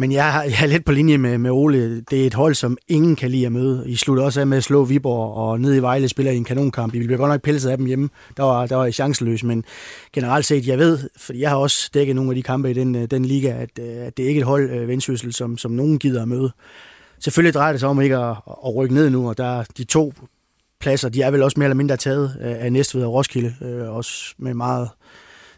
men 0.00 0.12
jeg, 0.12 0.32
har, 0.32 0.42
jeg 0.42 0.62
er 0.62 0.66
lidt 0.66 0.84
på 0.84 0.92
linje 0.92 1.18
med, 1.18 1.38
med 1.38 1.50
Ole. 1.50 2.00
Det 2.00 2.22
er 2.22 2.26
et 2.26 2.34
hold, 2.34 2.54
som 2.54 2.76
ingen 2.88 3.16
kan 3.16 3.30
lide 3.30 3.46
at 3.46 3.52
møde. 3.52 3.84
I 3.86 3.96
slutter 3.96 4.24
også 4.24 4.40
af 4.40 4.46
med 4.46 4.56
at 4.56 4.64
slå 4.64 4.84
Viborg, 4.84 5.34
og 5.34 5.60
ned 5.60 5.74
i 5.74 5.78
Vejle 5.78 6.08
spiller 6.08 6.32
i 6.32 6.36
en 6.36 6.44
kanonkamp. 6.44 6.94
I 6.94 7.06
bliver 7.06 7.18
godt 7.18 7.30
nok 7.30 7.42
pilset 7.42 7.70
af 7.70 7.76
dem 7.76 7.86
hjemme. 7.86 8.08
Der 8.36 8.42
var, 8.42 8.66
der 8.66 8.76
var 8.76 8.86
I 8.86 8.92
chanceløs, 8.92 9.44
men 9.44 9.64
generelt 10.12 10.46
set, 10.46 10.66
jeg 10.66 10.78
ved, 10.78 10.98
for 11.16 11.32
jeg 11.32 11.50
har 11.50 11.56
også 11.56 11.90
dækket 11.94 12.16
nogle 12.16 12.30
af 12.30 12.34
de 12.34 12.42
kampe 12.42 12.70
i 12.70 12.74
den, 12.74 12.94
øh, 12.94 13.06
den 13.10 13.24
liga, 13.24 13.48
at, 13.48 13.70
øh, 13.80 14.06
at 14.06 14.16
det 14.16 14.24
er 14.24 14.28
ikke 14.28 14.38
et 14.38 14.46
hold, 14.46 14.70
øh, 14.70 14.88
Vendsyssel, 14.88 15.32
som, 15.32 15.58
som 15.58 15.70
nogen 15.70 15.98
gider 15.98 16.22
at 16.22 16.28
møde. 16.28 16.50
Selvfølgelig 17.18 17.54
drejer 17.54 17.72
det 17.72 17.80
sig 17.80 17.88
om 17.88 18.00
ikke 18.00 18.16
at, 18.16 18.36
at 18.66 18.74
rykke 18.76 18.94
ned 18.94 19.10
nu, 19.10 19.28
og 19.28 19.38
der 19.38 19.58
er 19.58 19.64
de 19.78 19.84
to 19.84 20.12
pladser, 20.80 21.08
de 21.08 21.22
er 21.22 21.30
vel 21.30 21.42
også 21.42 21.58
mere 21.58 21.66
eller 21.66 21.76
mindre 21.76 21.96
taget 21.96 22.36
af 22.40 22.72
Næstved 22.72 23.04
og 23.04 23.12
Roskilde, 23.12 23.54
øh, 23.62 23.96
også 23.96 24.34
med 24.38 24.54
meget 24.54 24.88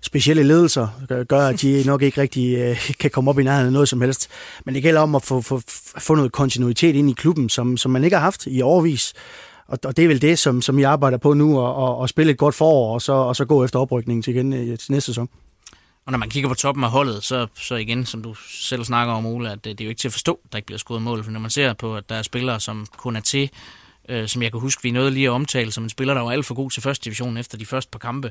specielle 0.03 0.43
ledelser 0.43 0.89
gør, 1.29 1.47
at 1.47 1.63
de 1.63 1.83
nok 1.87 2.03
ikke 2.03 2.21
rigtig 2.21 2.57
øh, 2.59 2.93
kan 3.01 3.11
komme 3.11 3.31
op 3.31 3.39
i 3.39 3.43
nærheden 3.43 3.67
af 3.67 3.73
noget 3.73 3.89
som 3.89 4.01
helst. 4.01 4.29
Men 4.67 4.75
det 4.75 4.83
gælder 4.83 5.01
om 5.01 5.15
at 5.15 5.23
få, 5.23 5.41
få, 5.41 5.61
få 5.99 6.15
noget 6.15 6.33
kontinuitet 6.33 6.97
ind 6.97 7.11
i 7.11 7.13
klubben, 7.13 7.49
som, 7.49 7.77
som 7.77 7.91
man 7.91 8.05
ikke 8.05 8.17
har 8.17 8.25
haft 8.25 8.47
i 8.47 8.63
overvis. 8.63 9.15
Og, 9.67 9.79
og 9.85 9.97
det 9.97 10.05
er 10.05 10.09
vel 10.09 10.23
det, 10.23 10.39
som, 10.39 10.63
som 10.63 10.79
I 10.79 10.83
arbejder 10.83 11.19
på 11.19 11.35
nu, 11.35 11.59
og, 11.59 11.75
og, 11.75 11.99
og 11.99 12.09
spille 12.09 12.33
et 12.33 12.39
godt 12.39 12.55
forår, 12.55 12.95
og 12.95 13.03
så, 13.03 13.13
og 13.13 13.37
så 13.37 13.45
gå 13.45 13.65
efter 13.65 13.79
oprykningen 13.79 14.23
til 14.23 14.35
igen 14.35 14.53
øh, 14.53 14.79
til 14.79 14.93
næste 14.93 15.07
sæson. 15.07 15.29
Og 16.07 16.13
når 16.13 16.19
man 16.19 16.31
kigger 16.31 16.49
på 16.49 16.55
toppen 16.55 16.85
af 16.85 16.91
holdet, 16.91 17.25
så, 17.25 17.47
så 17.55 17.75
igen, 17.75 18.07
som 18.07 18.23
du 18.23 18.35
selv 18.35 18.85
snakker 18.85 19.15
om, 19.15 19.27
Ole, 19.27 19.51
at 19.51 19.65
det, 19.65 19.79
det 19.79 19.81
er 19.81 19.85
jo 19.85 19.89
ikke 19.89 20.01
til 20.01 20.09
at 20.09 20.13
forstå, 20.13 20.41
at 20.45 20.53
der 20.53 20.59
ikke 20.59 20.67
bliver 20.67 20.79
skudt 20.79 21.03
mål. 21.03 21.25
For 21.25 21.31
når 21.31 21.41
man 21.41 21.51
ser 21.51 21.73
på, 21.73 21.97
at 21.97 22.09
der 22.09 22.15
er 22.15 22.23
spillere, 22.23 22.61
som 22.61 22.87
kun 22.97 23.17
er 23.17 23.21
til, 23.21 23.51
øh, 24.09 24.29
som 24.29 24.43
jeg 24.43 24.51
kan 24.51 24.61
huske, 24.61 24.83
vi 24.83 24.91
nåede 24.91 25.11
lige 25.11 25.27
at 25.27 25.31
omtale, 25.31 25.73
som 25.73 25.85
en 25.85 25.91
spiller, 25.91 26.15
der 26.15 26.21
var 26.21 26.31
alt 26.31 26.47
for 26.47 26.55
god 26.55 26.71
til 26.71 26.83
første 26.83 27.05
division 27.05 27.37
efter 27.37 27.59
de 27.59 27.67
første 27.67 27.91
par 27.91 27.99
kampe, 27.99 28.31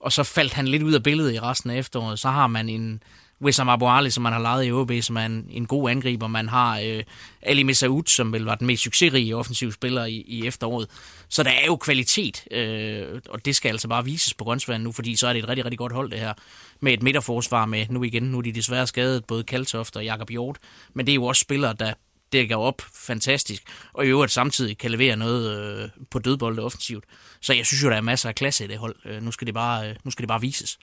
og 0.00 0.12
så 0.12 0.22
faldt 0.22 0.52
han 0.52 0.68
lidt 0.68 0.82
ud 0.82 0.92
af 0.92 1.02
billedet 1.02 1.34
i 1.34 1.40
resten 1.40 1.70
af 1.70 1.78
efteråret. 1.78 2.18
Så 2.18 2.28
har 2.28 2.46
man 2.46 2.68
en 2.68 3.02
Wissam 3.42 3.68
Abu 3.68 3.86
Ali, 3.86 4.10
som 4.10 4.22
man 4.22 4.32
har 4.32 4.40
lejet 4.40 4.66
i 4.66 4.72
OB, 4.72 4.92
som 5.00 5.16
er 5.16 5.26
en, 5.26 5.46
en 5.50 5.66
god 5.66 5.90
angriber. 5.90 6.26
Man 6.26 6.48
har 6.48 6.80
øh, 6.84 7.02
Ali 7.42 7.62
Mesaoud, 7.62 8.02
som 8.06 8.32
vel 8.32 8.44
var 8.44 8.54
den 8.54 8.66
mest 8.66 8.82
succesrige 8.82 9.36
offensiv 9.36 9.72
spiller 9.72 10.04
i, 10.04 10.24
i 10.26 10.46
efteråret. 10.46 10.88
Så 11.28 11.42
der 11.42 11.50
er 11.50 11.66
jo 11.66 11.76
kvalitet, 11.76 12.44
øh, 12.50 13.20
og 13.28 13.44
det 13.44 13.56
skal 13.56 13.68
altså 13.68 13.88
bare 13.88 14.04
vises 14.04 14.34
på 14.34 14.44
Grønsvand 14.44 14.82
nu, 14.82 14.92
fordi 14.92 15.16
så 15.16 15.28
er 15.28 15.32
det 15.32 15.42
et 15.42 15.48
rigtig, 15.48 15.64
rigtig 15.64 15.78
godt 15.78 15.92
hold 15.92 16.10
det 16.10 16.18
her. 16.18 16.32
Med 16.80 16.92
et 16.92 17.02
midterforsvar 17.02 17.66
med, 17.66 17.86
nu 17.90 18.02
igen, 18.02 18.22
nu 18.22 18.38
er 18.38 18.42
de 18.42 18.52
desværre 18.52 18.86
skadet, 18.86 19.24
både 19.24 19.44
Kaltoft 19.44 19.96
og 19.96 20.04
Jakob 20.04 20.30
Hjort. 20.30 20.58
Men 20.94 21.06
det 21.06 21.12
er 21.12 21.16
jo 21.16 21.24
også 21.24 21.40
spillere, 21.40 21.74
der 21.78 21.94
dækker 22.32 22.56
op 22.56 22.82
fantastisk, 22.94 23.62
og 23.92 24.06
i 24.06 24.08
øvrigt 24.08 24.32
samtidig 24.32 24.78
kan 24.78 24.90
levere 24.90 25.16
noget 25.16 25.58
øh, 25.58 25.88
på 26.10 26.18
dødbolde 26.18 26.62
offensivt. 26.62 27.04
Så 27.40 27.52
jeg 27.52 27.66
synes 27.66 27.82
jo, 27.84 27.88
der 27.88 27.96
er 27.96 28.00
masser 28.00 28.28
af 28.28 28.34
klasse 28.34 28.64
i 28.64 28.66
det 28.66 28.78
hold. 28.78 28.96
Øh, 29.04 29.22
nu, 29.22 29.30
skal 29.30 29.46
det 29.46 29.54
bare, 29.54 29.88
øh, 29.88 29.96
nu 30.04 30.10
skal 30.10 30.22
det 30.22 30.28
bare 30.28 30.40
vises. 30.40 30.78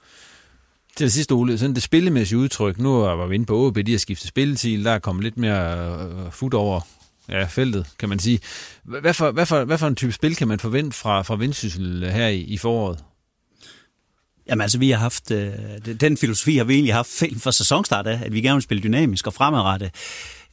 Til 0.96 1.04
det 1.04 1.14
sidste, 1.14 1.32
Ole, 1.32 1.58
sådan 1.58 1.76
det 1.76 1.84
spillemæssige 1.84 2.40
udtryk, 2.40 2.78
nu 2.78 3.00
var 3.00 3.28
vi 3.28 3.36
inde 3.36 3.46
på 3.46 3.68
OB, 3.68 3.78
de 3.86 3.92
har 3.92 4.00
skiftet 4.00 4.28
spilletil, 4.28 4.86
der 4.86 4.92
er 4.92 5.00
kommet 5.00 5.24
lidt 5.24 5.38
mere 5.38 6.00
øh, 6.10 6.32
fut 6.32 6.54
over 6.54 6.82
ja, 7.30 7.46
feltet, 7.46 7.88
kan 8.00 8.10
man 8.10 8.20
sige. 8.20 8.40
Hvad 8.84 9.14
for, 9.14 9.32
hvad, 9.32 9.46
for, 9.46 9.64
hvad 9.64 9.78
for 9.78 9.88
en 9.88 9.96
type 9.96 10.12
spil 10.12 10.36
kan 10.36 10.48
man 10.48 10.60
forvente 10.60 10.98
fra, 10.98 11.22
fra 11.22 11.36
Vendsyssel 11.36 12.04
øh, 12.04 12.10
her 12.10 12.28
i, 12.28 12.40
i 12.40 12.58
foråret? 12.58 13.04
Jamen 14.50 14.62
altså, 14.62 14.78
vi 14.78 14.92
har 14.92 14.98
haft, 14.98 15.32
øh, 15.32 15.52
den 16.00 16.18
filosofi 16.18 16.58
har 16.58 16.64
vi 16.64 16.74
egentlig 16.74 16.94
haft 16.94 17.24
for 17.38 17.52
sæsonstart 17.52 18.08
af, 18.08 18.20
at 18.26 18.34
vi 18.34 18.42
gerne 18.42 18.56
vil 18.56 18.62
spille 18.62 18.84
dynamisk 18.84 19.28
og 19.28 19.34
fremadrettet. 19.34 19.92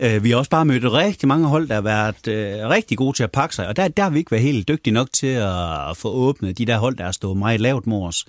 Øh, 0.01 0.25
vi 0.25 0.31
har 0.31 0.37
også 0.37 0.51
bare 0.51 0.65
mødt 0.65 0.93
rigtig 0.93 1.29
mange 1.29 1.47
hold, 1.47 1.69
der 1.69 1.75
har 1.75 1.81
været 1.81 2.29
øh, 2.29 2.69
rigtig 2.69 2.99
gode 2.99 3.17
til 3.17 3.25
at 3.25 3.33
pakke 3.33 3.55
sig, 3.55 3.69
og 3.69 3.77
der, 3.77 3.89
der 3.89 4.03
har 4.03 4.11
vi 4.11 4.19
ikke 4.19 4.31
været 4.31 4.43
helt 4.43 4.69
dygtige 4.69 4.95
nok 4.95 5.09
til 5.13 5.27
at 5.27 5.97
få 5.97 6.09
åbnet 6.09 6.59
de 6.59 6.67
der 6.67 6.79
hold, 6.79 6.97
der 6.97 7.05
har 7.05 7.13
stået 7.13 7.37
meget 7.37 7.61
lavt 7.61 7.87
mors. 7.87 8.25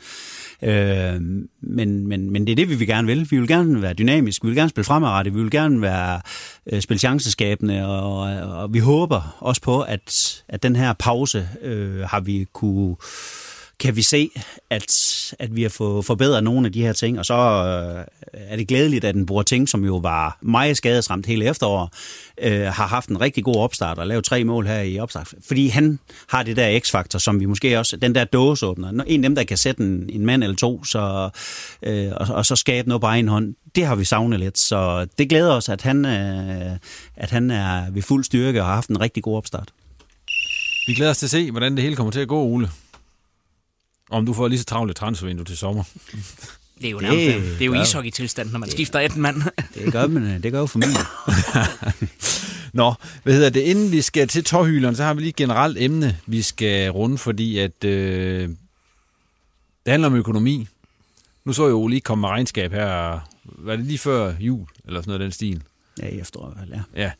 Øh, 0.62 1.22
men, 1.62 2.08
men, 2.08 2.32
men 2.32 2.48
det 2.48 2.52
er 2.52 2.56
det, 2.56 2.70
vi 2.70 2.76
vil 2.76 2.88
gerne 2.88 3.08
vil. 3.08 3.32
Vi 3.32 3.38
vil 3.38 3.48
gerne 3.48 3.82
være 3.82 3.94
dynamisk, 3.94 4.44
vi 4.44 4.48
vil 4.48 4.58
gerne 4.58 4.70
spille 4.70 4.86
fremadrettet, 4.86 5.36
vi 5.36 5.42
vil 5.42 5.52
gerne 5.52 5.82
være 5.82 6.22
øh, 6.72 6.82
spille 6.82 7.00
chanceskabende, 7.00 7.88
og, 7.88 8.20
og 8.60 8.74
vi 8.74 8.80
håber 8.80 9.38
også 9.40 9.62
på, 9.62 9.82
at, 9.82 10.44
at 10.48 10.64
den 10.64 10.76
her 10.76 10.94
pause 10.94 11.50
øh, 11.62 12.00
har 12.00 12.20
vi 12.20 12.46
kunne 12.54 12.96
kan 13.80 13.96
vi 13.96 14.02
se, 14.02 14.30
at, 14.70 14.86
at 15.40 15.56
vi 15.56 15.62
har 15.62 15.70
fået 15.70 16.06
forbedret 16.06 16.44
nogle 16.44 16.66
af 16.68 16.74
de 16.74 16.82
her 16.82 16.94
ting, 16.94 17.20
og 17.20 17.26
så 17.26 17.34
øh, 17.34 18.06
er 18.34 18.56
det 18.56 18.68
glædeligt, 18.68 19.06
at 19.06 19.16
en 19.16 19.30
ting, 19.46 19.70
som 19.70 19.86
jo 19.86 19.98
var 19.98 20.38
meget 20.42 20.78
skadesramt 20.78 21.26
hele 21.26 21.46
efteråret, 21.46 21.90
øh, 22.42 22.62
har 22.62 22.88
haft 22.88 23.10
en 23.10 23.22
rigtig 23.22 23.44
god 23.44 23.56
opstart 23.56 23.98
og 23.98 24.08
lavet 24.08 24.26
tre 24.26 24.44
mål 24.44 24.68
her 24.68 24.82
i 24.82 25.00
opstart. 25.00 25.34
Fordi 25.48 25.68
han 25.68 26.00
har 26.30 26.44
det 26.44 26.56
der 26.56 26.80
x-faktor, 26.80 27.20
som 27.20 27.40
vi 27.40 27.46
måske 27.46 27.80
også, 27.80 27.98
den 27.98 28.16
der 28.16 28.24
dåseåbner, 28.24 28.90
en 28.90 29.24
af 29.24 29.30
dem, 29.30 29.36
der 29.36 29.44
kan 29.44 29.58
sætte 29.58 29.84
en, 29.84 30.10
en 30.14 30.26
mand 30.26 30.44
eller 30.44 30.56
to, 30.56 30.84
så, 30.84 31.30
øh, 31.84 32.12
og, 32.16 32.36
og 32.36 32.46
så 32.46 32.56
skabe 32.56 32.88
noget 32.88 33.02
på 33.02 33.08
egen 33.08 33.28
hånd, 33.28 33.56
det 33.76 33.86
har 33.86 33.96
vi 33.96 34.06
savnet 34.06 34.40
lidt. 34.40 34.58
Så 34.58 35.08
det 35.18 35.30
glæder 35.30 35.52
os, 35.52 35.70
at 35.70 35.82
han, 35.82 36.06
øh, 36.06 36.78
at 37.16 37.30
han 37.30 37.52
er 37.52 37.92
ved 37.92 38.02
fuld 38.02 38.24
styrke 38.24 38.62
og 38.62 38.68
har 38.68 38.76
haft 38.76 38.90
en 38.90 39.02
rigtig 39.02 39.24
god 39.24 39.38
opstart. 39.38 39.70
Vi 40.88 40.94
glæder 40.94 41.12
os 41.12 41.18
til 41.18 41.26
at 41.26 41.32
se, 41.32 41.52
hvordan 41.52 41.76
det 41.76 41.84
hele 41.84 41.96
kommer 41.96 42.12
til 42.12 42.20
at 42.20 42.28
gå, 42.28 42.42
Ole. 42.44 42.70
Om 44.10 44.26
du 44.26 44.34
får 44.34 44.48
lige 44.48 44.60
så 44.60 44.66
travlt 44.66 44.92
et 44.92 44.98
transfervindue 44.98 45.46
til 45.46 45.58
sommer. 45.58 45.84
Det 46.82 46.88
er 46.88 46.92
jo 46.92 47.00
nærmest, 47.00 47.26
det, 47.26 47.44
det 47.44 47.62
er 47.62 47.66
jo 47.66 47.74
ishockey-tilstand, 47.74 48.52
når 48.52 48.60
man 48.60 48.68
det, 48.68 48.74
skifter 48.74 49.00
et 49.00 49.18
mand. 49.18 49.42
det 49.76 49.92
gør 49.92 50.08
man, 50.08 50.44
det 50.44 50.52
gør 50.52 50.60
jo 50.60 50.66
familien. 50.66 50.98
Nå, 52.74 52.94
hvad 53.24 53.34
hedder 53.34 53.50
det? 53.50 53.62
Inden 53.62 53.92
vi 53.92 54.02
skal 54.02 54.28
til 54.28 54.44
tårhyleren, 54.44 54.96
så 54.96 55.04
har 55.04 55.14
vi 55.14 55.22
lige 55.22 55.30
et 55.30 55.36
generelt 55.36 55.78
emne, 55.78 56.18
vi 56.26 56.42
skal 56.42 56.92
runde, 56.92 57.18
fordi 57.18 57.58
at 57.58 57.84
øh, 57.84 58.50
det 59.86 59.92
handler 59.92 60.08
om 60.08 60.16
økonomi. 60.16 60.68
Nu 61.46 61.54
så 61.54 61.64
jeg 61.64 61.72
jo 61.72 61.88
lige 61.88 62.02
komme 62.02 62.22
med 62.22 62.30
regnskab 62.30 62.72
her, 62.72 63.20
var 63.44 63.76
det 63.76 63.86
lige 63.86 63.98
før 63.98 64.34
jul, 64.40 64.68
eller 64.86 65.02
sådan 65.02 65.10
noget 65.10 65.20
den 65.20 65.32
stil? 65.32 65.64
Ja, 66.02 66.08
i 66.08 66.20
efteråret, 66.20 66.58
ja. 66.70 67.02
Ja, 67.02 67.12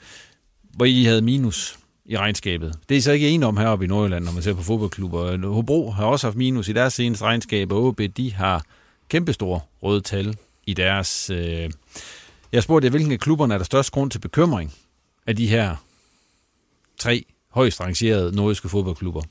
hvor 0.64 0.86
I 0.86 1.04
havde 1.04 1.22
minus 1.22 1.78
i 2.06 2.18
regnskabet. 2.18 2.76
Det 2.90 2.98
er 2.98 3.02
så 3.02 3.12
ikke 3.12 3.30
en 3.30 3.44
om 3.44 3.58
heroppe 3.58 3.86
i 3.86 3.88
Nordjylland, 3.88 4.26
når 4.26 4.32
man 4.32 4.44
ser 4.44 4.54
på 4.54 4.62
fodboldklubber. 4.64 5.48
Hobro 5.48 5.92
har 5.92 6.06
også 6.06 6.28
haft 6.28 6.38
minus 6.38 6.68
i 6.68 6.74
deres 6.74 6.94
seneste 6.94 7.26
regnskab, 7.26 7.72
og 7.72 7.84
OB, 7.84 8.02
de 8.18 8.34
har 8.34 8.64
kæmpestore 9.10 9.60
røde 9.84 10.02
tal 10.02 10.38
i 10.66 10.74
deres... 10.74 11.30
Øh... 11.30 11.72
Jeg 12.52 12.64
spurgte, 12.64 12.90
hvilken 12.90 13.12
af 13.12 13.20
klubberne 13.20 13.54
er 13.54 13.58
der 13.58 13.66
størst 13.66 13.92
grund 13.92 14.12
til 14.12 14.20
bekymring 14.20 14.74
af 15.28 15.36
de 15.36 15.48
her 15.48 15.76
tre 16.98 17.26
højst 17.50 17.82
rangerede 17.82 18.36
nordiske 18.36 18.70
fodboldklubber? 18.70 19.22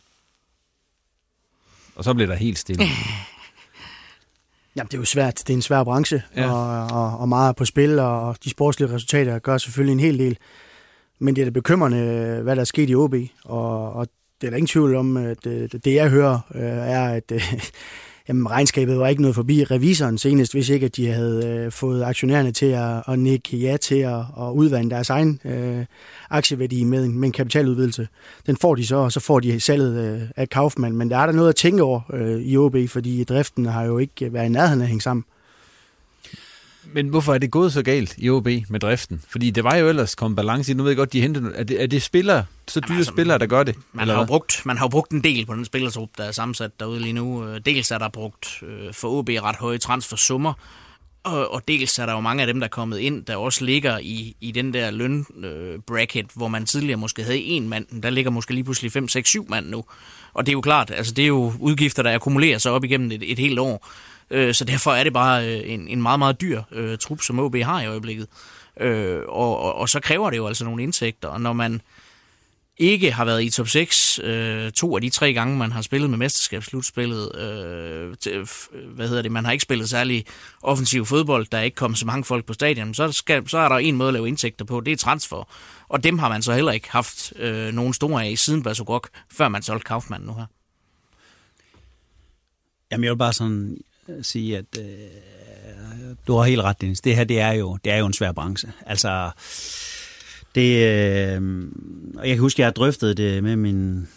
og 1.94 2.04
så 2.04 2.14
bliver 2.14 2.26
der 2.26 2.34
helt 2.34 2.58
stille. 2.58 2.84
Jamen, 4.76 4.86
det 4.88 4.94
er 4.94 4.98
jo 4.98 5.04
svært. 5.04 5.38
Det 5.38 5.50
er 5.50 5.54
en 5.54 5.62
svær 5.62 5.84
branche, 5.84 6.22
Ja. 6.36 6.42
ja. 6.42 6.52
og, 6.52 6.86
og, 7.02 7.18
og 7.18 7.28
meget 7.28 7.48
er 7.48 7.52
på 7.52 7.64
spil, 7.64 7.98
og 7.98 8.36
de 8.44 8.50
sportslige 8.50 8.94
resultater 8.94 9.38
gør 9.38 9.58
selvfølgelig 9.58 9.92
en 9.92 10.00
hel 10.00 10.18
del. 10.18 10.38
Men 11.22 11.36
det 11.36 11.42
er 11.42 11.46
da 11.46 11.50
bekymrende, 11.50 12.40
hvad 12.42 12.56
der 12.56 12.60
er 12.60 12.64
sket 12.64 12.90
i 12.90 12.94
OB, 12.94 13.14
og, 13.44 13.92
og 13.92 14.06
det 14.40 14.46
er 14.46 14.50
der 14.50 14.56
ingen 14.56 14.66
tvivl 14.66 14.94
om, 14.94 15.16
at 15.16 15.46
øh, 15.46 15.68
det, 15.72 15.84
det 15.84 15.94
jeg 15.94 16.10
hører, 16.10 16.38
øh, 16.54 16.62
er, 16.62 17.08
at 17.08 17.32
øh, 17.32 17.54
jamen, 18.28 18.50
regnskabet 18.50 18.98
var 18.98 19.08
ikke 19.08 19.22
noget 19.22 19.34
forbi 19.34 19.64
revisoren 19.64 20.18
senest, 20.18 20.52
hvis 20.52 20.68
ikke 20.68 20.86
at 20.86 20.96
de 20.96 21.06
havde 21.06 21.46
øh, 21.46 21.72
fået 21.72 22.04
aktionærerne 22.04 22.52
til 22.52 22.66
at, 22.66 23.02
at 23.08 23.18
nikke 23.18 23.56
ja 23.56 23.76
til 23.76 23.94
at, 23.94 24.18
at 24.18 24.50
udvande 24.54 24.90
deres 24.90 25.10
egen 25.10 25.40
øh, 25.44 25.84
aktieværdi 26.30 26.84
med 26.84 27.04
en, 27.04 27.18
med 27.18 27.28
en 27.28 27.32
kapitaludvidelse. 27.32 28.08
Den 28.46 28.56
får 28.56 28.74
de 28.74 28.86
så, 28.86 28.96
og 28.96 29.12
så 29.12 29.20
får 29.20 29.40
de 29.40 29.60
salget 29.60 30.14
øh, 30.14 30.22
af 30.36 30.48
Kaufmann. 30.48 30.96
Men 30.96 31.10
der 31.10 31.16
er 31.18 31.26
der 31.26 31.32
noget 31.32 31.48
at 31.48 31.56
tænke 31.56 31.82
over 31.82 32.00
øh, 32.12 32.40
i 32.40 32.56
OB, 32.56 32.76
fordi 32.88 33.24
driften 33.24 33.66
har 33.66 33.82
jo 33.84 33.98
ikke 33.98 34.32
været 34.32 34.46
i 34.46 34.48
nærheden 34.48 34.80
af 34.80 34.84
at 34.84 34.88
hænge 34.88 35.02
sammen. 35.02 35.24
Men 36.84 37.08
hvorfor 37.08 37.34
er 37.34 37.38
det 37.38 37.50
gået 37.50 37.72
så 37.72 37.82
galt 37.82 38.14
i 38.18 38.30
OB 38.30 38.48
med 38.68 38.80
driften? 38.80 39.22
Fordi 39.28 39.50
det 39.50 39.64
var 39.64 39.76
jo 39.76 39.88
ellers 39.88 40.14
kommet 40.14 40.36
balance 40.36 40.72
i. 40.72 40.74
Nu 40.74 40.82
ved 40.82 40.90
jeg 40.90 40.96
godt, 40.96 41.12
de 41.12 41.20
henter... 41.20 41.50
Er 41.54 41.64
det, 41.64 41.82
er 41.82 41.86
det 41.86 42.02
spillere, 42.02 42.44
så 42.68 42.80
dyre 42.80 42.96
altså, 42.96 43.12
spillere, 43.12 43.38
der 43.38 43.46
gør 43.46 43.62
det? 43.62 43.76
Man 43.92 44.08
har, 44.08 44.18
jo 44.18 44.24
brugt, 44.24 44.62
man 44.64 44.78
har 44.78 44.84
jo 44.84 44.88
brugt 44.88 45.10
en 45.12 45.24
del 45.24 45.46
på 45.46 45.54
den 45.54 45.64
spillertrup, 45.64 46.08
der 46.18 46.24
er 46.24 46.32
sammensat 46.32 46.80
derude 46.80 47.00
lige 47.00 47.12
nu. 47.12 47.48
Øh, 47.48 47.60
Dels 47.66 47.90
er 47.90 47.98
der 47.98 48.08
brugt 48.08 48.62
øh, 48.62 48.94
for 48.94 49.08
OB 49.08 49.28
ret 49.28 49.56
høje 49.56 49.78
transfersummer, 49.78 50.52
og, 51.24 51.52
og 51.52 51.62
dels 51.68 51.98
er 51.98 52.06
der 52.06 52.12
jo 52.12 52.20
mange 52.20 52.40
af 52.40 52.46
dem, 52.46 52.60
der 52.60 52.66
er 52.66 52.70
kommet 52.70 52.98
ind, 52.98 53.24
der 53.24 53.36
også 53.36 53.64
ligger 53.64 53.98
i, 53.98 54.36
i 54.40 54.50
den 54.50 54.74
der 54.74 54.90
lønbracket, 54.90 55.44
øh, 55.44 55.78
bracket, 55.86 56.26
hvor 56.34 56.48
man 56.48 56.66
tidligere 56.66 56.96
måske 56.96 57.22
havde 57.22 57.38
en 57.38 57.68
mand, 57.68 58.02
der 58.02 58.10
ligger 58.10 58.30
måske 58.30 58.54
lige 58.54 58.64
pludselig 58.64 58.92
5, 58.92 59.08
6, 59.08 59.28
7 59.28 59.46
mand 59.48 59.66
nu. 59.66 59.84
Og 60.34 60.46
det 60.46 60.52
er 60.52 60.54
jo 60.54 60.60
klart, 60.60 60.90
altså 60.90 61.14
det 61.14 61.22
er 61.22 61.26
jo 61.26 61.52
udgifter, 61.58 62.02
der 62.02 62.14
akkumulerer 62.14 62.58
sig 62.58 62.72
op 62.72 62.84
igennem 62.84 63.10
et, 63.10 63.32
et 63.32 63.38
helt 63.38 63.58
år. 63.58 63.88
Øh, 64.32 64.54
så 64.54 64.64
derfor 64.64 64.92
er 64.92 65.04
det 65.04 65.12
bare 65.12 65.48
øh, 65.48 65.72
en, 65.72 65.88
en 65.88 66.02
meget, 66.02 66.18
meget 66.18 66.40
dyr 66.40 66.62
øh, 66.72 66.98
trup, 66.98 67.22
som 67.22 67.38
OB 67.38 67.56
har 67.56 67.80
i 67.82 67.86
øjeblikket. 67.86 68.26
Øh, 68.80 69.20
og, 69.28 69.58
og, 69.58 69.74
og 69.74 69.88
så 69.88 70.00
kræver 70.00 70.30
det 70.30 70.36
jo 70.36 70.46
altså 70.46 70.64
nogle 70.64 70.82
indtægter, 70.82 71.28
og 71.28 71.40
når 71.40 71.52
man 71.52 71.80
ikke 72.76 73.12
har 73.12 73.24
været 73.24 73.44
i 73.44 73.50
top 73.50 73.68
6 73.68 74.18
øh, 74.18 74.72
to 74.72 74.96
af 74.96 75.02
de 75.02 75.10
tre 75.10 75.32
gange, 75.32 75.56
man 75.56 75.72
har 75.72 75.82
spillet 75.82 76.10
med 76.10 76.18
mesterskabsslutspillet. 76.18 77.36
Øh, 77.36 78.16
til, 78.16 78.48
hvad 78.94 79.08
hedder 79.08 79.22
det? 79.22 79.32
Man 79.32 79.44
har 79.44 79.52
ikke 79.52 79.62
spillet 79.62 79.90
særlig 79.90 80.24
offensiv 80.62 81.06
fodbold, 81.06 81.46
der 81.52 81.58
er 81.58 81.62
ikke 81.62 81.74
kommet 81.74 81.98
så 81.98 82.06
mange 82.06 82.24
folk 82.24 82.44
på 82.44 82.52
stadion. 82.52 82.94
Så, 82.94 83.12
skal, 83.12 83.48
så 83.48 83.58
er 83.58 83.68
der 83.68 83.76
en 83.76 83.96
måde 83.96 84.08
at 84.08 84.14
lave 84.14 84.28
indtægter 84.28 84.64
på, 84.64 84.80
det 84.80 84.92
er 84.92 84.96
transfer. 84.96 85.48
Og 85.88 86.04
dem 86.04 86.18
har 86.18 86.28
man 86.28 86.42
så 86.42 86.54
heller 86.54 86.72
ikke 86.72 86.90
haft 86.90 87.32
øh, 87.36 87.74
nogen 87.74 87.94
store 87.94 88.24
af 88.24 88.38
siden 88.38 88.62
Basogok, 88.62 89.08
før 89.32 89.48
man 89.48 89.62
solgte 89.62 89.84
Kaufmann 89.84 90.24
nu 90.24 90.34
her. 90.34 90.46
Jamen, 92.90 93.04
jeg 93.04 93.10
vil 93.10 93.18
bare 93.18 93.32
sådan 93.32 93.78
sige, 94.22 94.58
at 94.58 94.78
øh, 94.78 94.86
du 96.26 96.36
har 96.36 96.44
helt 96.44 96.60
ret, 96.60 96.80
Dennis. 96.80 97.00
Det 97.00 97.16
her, 97.16 97.24
det 97.24 97.40
er 97.40 97.52
jo, 97.52 97.78
det 97.84 97.92
er 97.92 97.96
jo 97.96 98.06
en 98.06 98.12
svær 98.12 98.32
branche. 98.32 98.72
Altså, 98.86 99.30
det, 100.54 100.86
øh, 100.86 101.68
og 102.16 102.28
jeg 102.28 102.36
kan 102.36 102.40
huske, 102.40 102.56
at 102.56 102.58
jeg 102.58 102.66
har 102.66 102.72
drøftet 102.72 103.16
det 103.16 103.42
med 103.42 103.56
min 103.56 104.08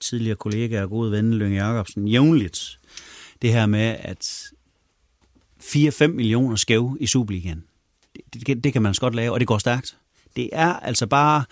tidligere 0.00 0.36
kollega 0.36 0.82
og 0.82 0.90
gode 0.90 1.12
ven, 1.12 1.34
Lønge 1.34 1.66
Jacobsen, 1.66 2.08
jævnligt. 2.08 2.78
Det 3.42 3.52
her 3.52 3.66
med, 3.66 3.96
at 3.98 4.50
4-5 5.62 6.06
millioner 6.06 6.56
skæv 6.56 6.96
i 7.00 7.06
Superligaen. 7.06 7.64
Det, 8.32 8.46
det, 8.46 8.64
det 8.64 8.72
kan 8.72 8.82
man 8.82 8.88
også 8.88 9.00
godt 9.00 9.14
lave, 9.14 9.32
og 9.32 9.40
det 9.40 9.48
går 9.48 9.58
stærkt. 9.58 9.96
Det 10.36 10.50
er 10.52 10.72
altså 10.72 11.06
bare, 11.06 11.44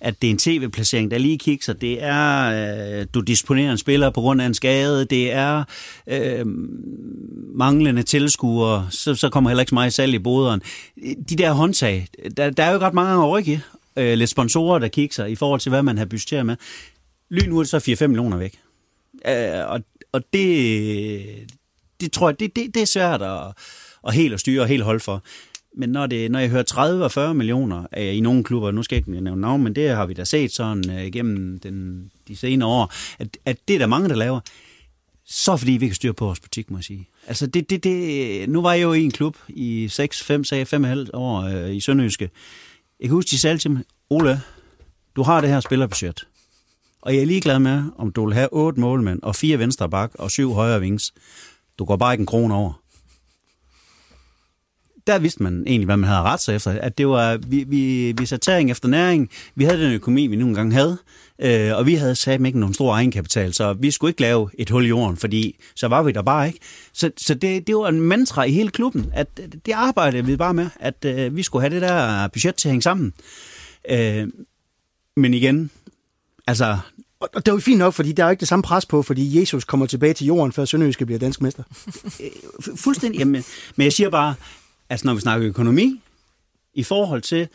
at 0.00 0.22
det 0.22 0.28
er 0.28 0.30
en 0.30 0.38
tv-placering, 0.38 1.10
der 1.10 1.18
lige 1.18 1.38
kigger, 1.38 1.72
det 1.72 2.02
er, 2.02 3.00
øh, 3.00 3.06
du 3.14 3.20
disponerer 3.20 3.72
en 3.72 3.78
spiller 3.78 4.10
på 4.10 4.20
grund 4.20 4.42
af 4.42 4.46
en 4.46 4.54
skade, 4.54 5.04
det 5.04 5.32
er 5.32 5.64
øh, 6.06 6.46
manglende 7.54 8.02
tilskuere, 8.02 8.88
så, 8.90 9.14
så 9.14 9.28
kommer 9.28 9.50
heller 9.50 9.60
ikke 9.60 9.70
så 9.70 9.74
meget 9.74 9.94
salg 9.94 10.14
i 10.14 10.18
boderen. 10.18 10.62
De 11.28 11.36
der 11.36 11.52
håndtag, 11.52 12.06
der, 12.36 12.50
der 12.50 12.62
er 12.62 12.72
jo 12.72 12.78
ret 12.78 12.94
mange 12.94 13.24
år, 13.24 13.38
ikke? 13.38 13.52
i. 13.52 13.58
Øh, 13.96 14.18
lidt 14.18 14.30
sponsorer, 14.30 14.78
der 14.78 14.88
kigger 14.88 15.24
i 15.24 15.34
forhold 15.34 15.60
til, 15.60 15.70
hvad 15.70 15.82
man 15.82 15.98
har 15.98 16.04
budgetteret 16.04 16.46
med. 16.46 16.56
Lyn 17.30 17.48
nu 17.48 17.58
er 17.58 17.62
det 17.62 17.70
så 17.70 17.96
4-5 18.04 18.06
millioner 18.06 18.36
væk. 18.36 18.58
Øh, 19.28 19.70
og, 19.70 19.80
og 20.12 20.22
det, 20.32 21.50
det 22.00 22.12
tror 22.12 22.28
jeg, 22.28 22.40
det, 22.40 22.56
det, 22.56 22.74
det 22.74 22.82
er 22.82 22.86
svært 22.86 23.22
at, 23.22 23.52
at 24.06 24.14
helt 24.14 24.34
at 24.34 24.40
styre 24.40 24.62
og 24.62 24.68
helt 24.68 24.82
holde 24.82 25.00
for. 25.00 25.22
Men 25.78 25.88
når, 25.88 26.06
det, 26.06 26.30
når 26.30 26.38
jeg 26.38 26.48
hører 26.48 26.62
30 26.62 27.04
og 27.04 27.12
40 27.12 27.34
millioner 27.34 27.86
øh, 27.96 28.16
i 28.16 28.20
nogle 28.20 28.44
klubber, 28.44 28.70
nu 28.70 28.82
skal 28.82 28.96
jeg 28.96 29.08
ikke 29.08 29.24
nævne 29.24 29.40
navn, 29.40 29.62
men 29.62 29.74
det 29.74 29.90
har 29.90 30.06
vi 30.06 30.14
da 30.14 30.24
set 30.24 30.52
sådan 30.52 30.90
øh, 30.90 31.12
gennem 31.12 31.58
den, 31.58 32.10
de 32.28 32.36
senere 32.36 32.68
år, 32.68 32.92
at, 33.18 33.38
at 33.44 33.58
det 33.68 33.74
er 33.74 33.78
der 33.78 33.86
mange, 33.86 34.08
der 34.08 34.14
laver, 34.14 34.40
så 35.24 35.56
fordi 35.56 35.72
vi 35.72 35.86
kan 35.86 35.94
styre 35.94 36.12
på 36.12 36.24
vores 36.24 36.40
butik, 36.40 36.70
må 36.70 36.78
jeg 36.78 36.84
sige. 36.84 37.08
Altså, 37.26 37.46
det, 37.46 37.70
det, 37.70 37.84
det, 37.84 38.48
nu 38.48 38.62
var 38.62 38.72
jeg 38.72 38.82
jo 38.82 38.92
i 38.92 39.02
en 39.02 39.10
klub 39.10 39.36
i 39.48 39.88
6, 39.88 40.22
5, 40.22 40.44
6, 40.44 40.74
5,5 40.74 41.10
år 41.12 41.40
øh, 41.42 41.76
i 41.76 41.80
Sønderjyske. 41.80 42.30
Jeg 43.00 43.08
kan 43.08 43.14
huske, 43.14 43.30
de 43.30 43.38
sagde 43.38 43.58
til 43.58 43.70
mig, 43.70 43.82
Ole, 44.10 44.40
du 45.16 45.22
har 45.22 45.40
det 45.40 45.50
her 45.50 45.60
spillerbudget, 45.60 46.26
og 47.02 47.14
jeg 47.14 47.22
er 47.22 47.26
ligeglad 47.26 47.58
med, 47.58 47.82
om 47.96 48.12
du 48.12 48.24
vil 48.24 48.34
have 48.34 48.48
otte 48.52 48.80
målmænd 48.80 49.22
og 49.22 49.36
fire 49.36 49.58
venstre 49.58 49.90
bak 49.90 50.10
og 50.14 50.30
syv 50.30 50.52
højre 50.52 50.80
vings. 50.80 51.14
Du 51.78 51.84
går 51.84 51.96
bare 51.96 52.14
ikke 52.14 52.22
en 52.22 52.26
krone 52.26 52.54
over 52.54 52.82
der 55.06 55.18
vidste 55.18 55.42
man 55.42 55.64
egentlig, 55.66 55.84
hvad 55.84 55.96
man 55.96 56.08
havde 56.08 56.22
ret 56.22 56.40
sig 56.40 56.56
efter. 56.56 56.70
At 56.70 56.98
det 56.98 57.08
var, 57.08 57.36
vi, 57.36 57.64
vi, 57.68 58.12
vi 58.18 58.26
satte 58.26 58.44
tæring 58.44 58.70
efter 58.70 58.88
næring. 58.88 59.30
Vi 59.54 59.64
havde 59.64 59.84
den 59.84 59.92
økonomi, 59.92 60.26
vi 60.26 60.36
nogle 60.36 60.54
gange 60.54 60.72
havde. 60.72 60.98
Øh, 61.42 61.76
og 61.76 61.86
vi 61.86 61.94
havde 61.94 62.14
sat 62.14 62.46
ikke 62.46 62.60
nogen 62.60 62.74
stor 62.74 62.94
egenkapital, 62.94 63.54
så 63.54 63.72
vi 63.72 63.90
skulle 63.90 64.10
ikke 64.10 64.20
lave 64.20 64.50
et 64.58 64.70
hul 64.70 64.84
i 64.84 64.88
jorden, 64.88 65.16
fordi 65.16 65.56
så 65.74 65.88
var 65.88 66.02
vi 66.02 66.12
der 66.12 66.22
bare 66.22 66.46
ikke. 66.46 66.58
Så, 66.92 67.10
så 67.16 67.34
det, 67.34 67.66
det 67.66 67.76
var 67.76 67.88
en 67.88 68.00
mantra 68.00 68.44
i 68.44 68.52
hele 68.52 68.70
klubben, 68.70 69.10
at 69.14 69.40
det 69.66 69.72
arbejdede 69.72 70.24
vi 70.24 70.36
bare 70.36 70.54
med, 70.54 70.68
at 70.80 71.04
øh, 71.04 71.36
vi 71.36 71.42
skulle 71.42 71.62
have 71.62 71.74
det 71.74 71.82
der 71.82 72.28
budget 72.28 72.54
til 72.54 72.68
at 72.68 72.72
hænge 72.72 72.82
sammen. 72.82 73.12
Øh, 73.90 74.28
men 75.16 75.34
igen, 75.34 75.70
altså, 76.46 76.78
Og 77.20 77.28
det 77.34 77.48
er 77.48 77.52
jo 77.52 77.58
fint 77.60 77.78
nok, 77.78 77.94
fordi 77.94 78.12
der 78.12 78.22
er 78.22 78.26
jo 78.26 78.30
ikke 78.30 78.40
det 78.40 78.48
samme 78.48 78.62
pres 78.62 78.86
på, 78.86 79.02
fordi 79.02 79.40
Jesus 79.40 79.64
kommer 79.64 79.86
tilbage 79.86 80.14
til 80.14 80.26
jorden, 80.26 80.52
før 80.52 80.64
Sønderjyske 80.64 81.06
bliver 81.06 81.18
dansk 81.18 81.40
mester. 81.40 81.62
Fu- 82.62 82.76
fuldstændig. 82.76 83.18
Jamen, 83.18 83.44
men 83.76 83.84
jeg 83.84 83.92
siger 83.92 84.10
bare, 84.10 84.34
altså 84.90 85.06
når 85.06 85.14
vi 85.14 85.20
snakker 85.20 85.48
økonomi, 85.48 86.00
i 86.74 86.82
forhold 86.82 87.22
til, 87.22 87.48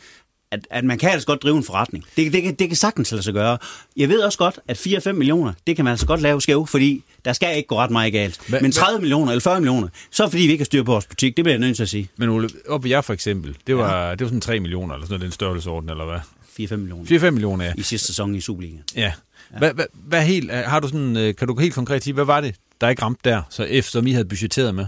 at, 0.50 0.66
at 0.70 0.84
man 0.84 0.98
kan 0.98 1.10
altså 1.10 1.26
godt 1.26 1.42
drive 1.42 1.56
en 1.56 1.64
forretning. 1.64 2.04
Det, 2.16 2.32
det, 2.32 2.42
kan- 2.42 2.54
det 2.54 2.68
kan 2.68 2.76
sagtens 2.76 3.12
lade 3.12 3.22
sig 3.22 3.34
gøre. 3.34 3.58
Jeg 3.96 4.08
ved 4.08 4.20
også 4.20 4.38
godt, 4.38 4.58
at 4.68 4.86
4-5 4.86 5.12
millioner, 5.12 5.52
det 5.66 5.76
kan 5.76 5.84
man 5.84 5.90
altså 5.90 6.06
godt 6.06 6.20
lave 6.20 6.40
skæv, 6.42 6.66
fordi 6.66 7.04
der 7.24 7.32
skal 7.32 7.56
ikke 7.56 7.66
gå 7.66 7.76
ret 7.76 7.90
meget 7.90 8.12
galt. 8.12 8.38
Hva- 8.38 8.62
Men 8.62 8.72
30 8.72 9.00
millioner 9.00 9.32
eller 9.32 9.40
40 9.40 9.60
millioner, 9.60 9.88
så 10.10 10.28
fordi, 10.28 10.42
vi 10.42 10.52
ikke 10.52 10.62
har 10.62 10.64
styr 10.64 10.82
på 10.82 10.92
vores 10.92 11.06
butik. 11.06 11.36
Det 11.36 11.44
bliver 11.44 11.52
jeg 11.54 11.60
nødt 11.60 11.76
til 11.76 11.82
at 11.82 11.88
sige. 11.88 12.08
Men 12.16 12.28
Ole, 12.28 12.48
op 12.68 12.86
jer 12.86 13.00
for 13.00 13.12
eksempel, 13.12 13.56
det 13.66 13.76
var, 13.76 14.06
ja. 14.06 14.10
det 14.10 14.20
var 14.20 14.26
sådan 14.26 14.40
3 14.40 14.60
millioner, 14.60 14.94
eller 14.94 15.06
sådan 15.06 15.12
noget, 15.14 15.22
den 15.22 15.32
størrelsesorden, 15.32 15.90
eller 15.90 16.04
hvad? 16.04 16.66
4-5 16.68 16.76
millioner. 16.76 17.04
4-5 17.28 17.30
millioner, 17.30 17.64
ja. 17.64 17.72
I 17.76 17.82
sidste 17.82 18.06
sæson 18.06 18.34
i 18.34 18.40
Superligaen. 18.40 18.82
Ja. 18.96 19.12
Hvad, 19.58 19.72
hvad, 19.74 19.84
hvad 19.94 20.22
helt, 20.22 20.52
har 20.52 20.80
du 20.80 20.88
sådan, 20.88 21.16
øh, 21.16 21.34
kan 21.34 21.48
du 21.48 21.58
helt 21.58 21.74
konkret 21.74 22.04
sige, 22.04 22.14
hvad 22.14 22.24
var 22.24 22.40
det, 22.40 22.54
der 22.80 22.88
ikke 22.88 23.02
ramte 23.02 23.30
der, 23.30 23.42
så 23.50 23.80
F, 23.82 23.86
som 23.86 24.06
I 24.06 24.12
havde 24.12 24.24
budgetteret 24.24 24.74
med? 24.74 24.86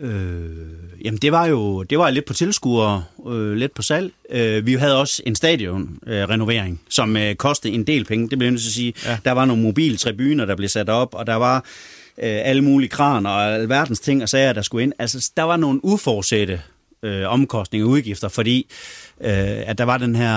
Øh, 0.00 0.50
jamen 1.04 1.18
det 1.18 1.32
var 1.32 1.46
jo 1.46 1.82
det 1.82 1.98
var 1.98 2.10
lidt 2.10 2.24
på 2.24 2.32
tilskuere, 2.32 3.04
øh, 3.28 3.52
lidt 3.52 3.74
på 3.74 3.82
salg. 3.82 4.12
Øh, 4.30 4.66
vi 4.66 4.74
havde 4.74 4.96
også 5.00 5.22
en 5.26 5.34
stadionrenovering, 5.34 6.72
øh, 6.72 6.90
som 6.90 7.16
øh, 7.16 7.34
kostede 7.34 7.74
en 7.74 7.84
del 7.84 8.04
penge. 8.04 8.28
Det 8.28 8.38
bliver 8.38 8.46
jeg 8.46 8.50
nødt 8.50 8.62
til 8.62 8.68
at 8.68 8.74
sige. 8.74 8.94
Ja. 9.06 9.18
Der 9.24 9.32
var 9.32 9.44
nogle 9.44 9.62
mobile 9.62 9.96
tribuner, 9.96 10.44
der 10.44 10.56
blev 10.56 10.68
sat 10.68 10.88
op, 10.88 11.14
og 11.14 11.26
der 11.26 11.34
var 11.34 11.56
øh, 12.18 12.40
alle 12.44 12.64
mulige 12.64 12.88
kraner 12.88 13.30
og 13.30 13.54
alverdens 13.54 14.00
ting 14.00 14.22
og 14.22 14.28
sager, 14.28 14.52
der 14.52 14.62
skulle 14.62 14.82
ind. 14.82 14.92
Altså 14.98 15.30
der 15.36 15.42
var 15.42 15.56
nogle 15.56 15.84
uforudsete 15.84 16.60
øh, 17.02 17.28
omkostninger 17.28 17.86
og 17.86 17.90
udgifter, 17.90 18.28
fordi 18.28 18.66
øh, 19.20 19.30
at 19.66 19.78
der 19.78 19.84
var 19.84 19.98
den 19.98 20.16
her 20.16 20.34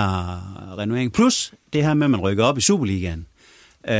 renovering. 0.78 1.12
Plus 1.12 1.52
det 1.72 1.84
her 1.84 1.94
med, 1.94 2.06
at 2.06 2.10
man 2.10 2.20
rykker 2.20 2.44
op 2.44 2.58
i 2.58 2.60
Superligaen. 2.60 3.26
Øh, 3.88 3.94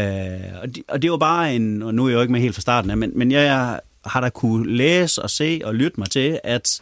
og, 0.63 0.75
det, 0.75 0.83
og 0.89 1.03
det 1.03 1.11
var 1.11 1.17
bare 1.17 1.55
en, 1.55 1.83
og 1.83 1.95
nu 1.95 2.05
er 2.05 2.09
jeg 2.09 2.17
jo 2.17 2.21
ikke 2.21 2.33
med 2.33 2.41
helt 2.41 2.55
fra 2.55 2.61
starten 2.61 2.91
af, 2.91 2.97
men, 2.97 3.13
men 3.15 3.33
jeg 3.33 3.81
har 4.07 4.21
der 4.21 4.29
kunne 4.29 4.77
læse 4.77 5.23
og 5.23 5.31
se 5.31 5.61
og 5.65 5.75
lytte 5.75 6.01
mig 6.01 6.11
til, 6.11 6.41
at, 6.45 6.81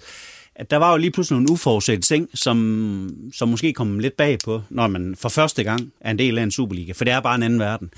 at 0.54 0.70
der 0.70 0.76
var 0.76 0.90
jo 0.90 0.96
lige 0.96 1.10
pludselig 1.10 1.36
nogle 1.36 1.52
uforudsete 1.52 2.02
ting, 2.02 2.28
som, 2.34 3.16
som 3.34 3.48
måske 3.48 3.72
kom 3.72 3.98
lidt 3.98 4.16
bag 4.16 4.38
på, 4.44 4.62
når 4.70 4.86
man 4.86 5.16
for 5.16 5.28
første 5.28 5.64
gang 5.64 5.92
er 6.00 6.10
en 6.10 6.18
del 6.18 6.38
af 6.38 6.42
en 6.42 6.50
Superliga, 6.50 6.92
for 6.92 7.04
det 7.04 7.12
er 7.12 7.20
bare 7.20 7.34
en 7.34 7.42
anden 7.42 7.58
verden. 7.58 7.90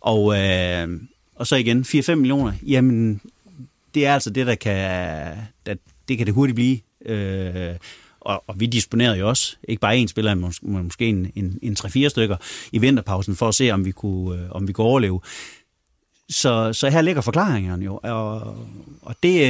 Og, 0.00 0.40
øh, 0.40 1.00
og 1.34 1.46
så 1.46 1.56
igen, 1.56 1.84
4-5 1.88 2.14
millioner, 2.14 2.52
jamen 2.66 3.20
det 3.94 4.06
er 4.06 4.14
altså 4.14 4.30
det, 4.30 4.46
der 4.46 4.54
kan, 4.54 5.36
der, 5.66 5.74
det 6.08 6.18
kan 6.18 6.26
det 6.26 6.34
hurtigt 6.34 6.54
blive. 6.54 6.78
Øh, 7.06 7.76
og, 8.20 8.44
og 8.46 8.60
vi 8.60 8.66
disponerede 8.66 9.18
jo 9.18 9.28
også, 9.28 9.56
ikke 9.68 9.80
bare 9.80 10.02
én 10.02 10.06
spiller, 10.06 10.34
men 10.34 10.44
mås- 10.44 10.58
men 10.62 10.84
måske 10.84 11.06
en, 11.06 11.32
en, 11.34 11.58
en 11.62 11.76
3-4 11.80 12.08
stykker 12.08 12.36
i 12.72 12.78
vinterpausen, 12.78 13.36
for 13.36 13.48
at 13.48 13.54
se, 13.54 13.70
om 13.70 13.84
vi 13.84 13.90
kunne, 13.90 14.42
øh, 14.42 14.50
om 14.50 14.68
vi 14.68 14.72
kunne 14.72 14.86
overleve. 14.86 15.20
Så, 16.30 16.72
så 16.72 16.90
her 16.90 17.00
ligger 17.00 17.22
forklaringerne 17.22 17.84
jo, 17.84 18.00
og, 18.02 18.40
og 19.02 19.14
det, 19.22 19.40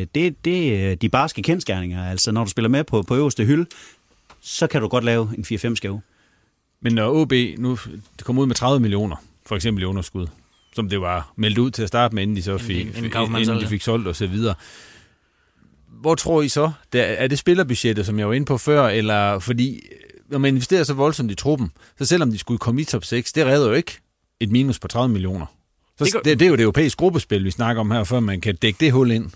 øh, 0.00 0.06
det, 0.14 0.44
det 0.44 0.84
er 0.90 0.94
de 0.94 1.08
barske 1.08 1.42
kendskærninger. 1.42 2.10
Altså, 2.10 2.32
når 2.32 2.44
du 2.44 2.50
spiller 2.50 2.68
med 2.68 2.84
på, 2.84 3.02
på 3.02 3.16
øverste 3.16 3.44
hylde, 3.44 3.66
så 4.40 4.66
kan 4.66 4.80
du 4.82 4.88
godt 4.88 5.04
lave 5.04 5.30
en 5.38 5.44
4-5 5.72 5.74
skæve. 5.74 6.00
Men 6.80 6.92
når 6.94 7.10
OB 7.10 7.32
nu 7.58 7.78
kommer 8.22 8.42
ud 8.42 8.46
med 8.46 8.54
30 8.54 8.80
millioner, 8.80 9.16
for 9.46 9.56
eksempel 9.56 9.82
i 9.82 9.86
underskud, 9.86 10.26
som 10.74 10.88
det 10.88 11.00
var 11.00 11.32
meldt 11.36 11.58
ud 11.58 11.70
til 11.70 11.82
at 11.82 11.88
starte 11.88 12.14
med, 12.14 12.22
inden 12.22 12.36
de 12.36 12.42
så 12.42 12.58
fik, 12.58 12.76
Inden- 12.76 13.04
inden 13.04 13.04
inden, 13.04 13.36
inden 13.42 13.60
de 13.60 13.66
fik 13.66 13.82
solgt 13.82 14.08
og 14.08 14.16
så 14.16 14.26
videre. 14.26 14.54
Hvor 15.88 16.14
tror 16.14 16.42
I 16.42 16.48
så? 16.48 16.70
Der, 16.92 17.02
er 17.02 17.26
det 17.26 17.38
spillerbudgettet, 17.38 18.06
som 18.06 18.18
jeg 18.18 18.28
var 18.28 18.34
inde 18.34 18.46
på 18.46 18.58
før, 18.58 18.88
eller 18.88 19.38
fordi 19.38 19.74
øh, 19.76 19.80
når 20.30 20.38
man 20.38 20.48
investerer 20.48 20.84
så 20.84 20.94
voldsomt 20.94 21.30
i 21.30 21.34
truppen, 21.34 21.70
så 21.98 22.04
selvom 22.06 22.30
de 22.30 22.38
skulle 22.38 22.58
komme 22.58 22.80
i 22.80 22.84
top 22.84 23.04
6, 23.04 23.32
det 23.32 23.46
redder 23.46 23.68
jo 23.68 23.74
ikke 23.74 23.98
et 24.40 24.50
minus 24.50 24.78
på 24.78 24.88
30 24.88 25.12
millioner. 25.12 25.46
Så 25.98 26.04
Det 26.04 26.12
går- 26.12 26.20
det, 26.20 26.40
det 26.40 26.46
er 26.46 26.50
jo 26.50 26.56
det 26.56 26.62
europæiske 26.62 26.98
gruppespil, 26.98 27.44
vi 27.44 27.50
snakker 27.50 27.80
om 27.80 27.90
her, 27.90 28.04
før 28.04 28.20
man 28.20 28.40
kan 28.40 28.56
dække 28.56 28.76
det 28.80 28.92
hul 28.92 29.10
ind. 29.10 29.30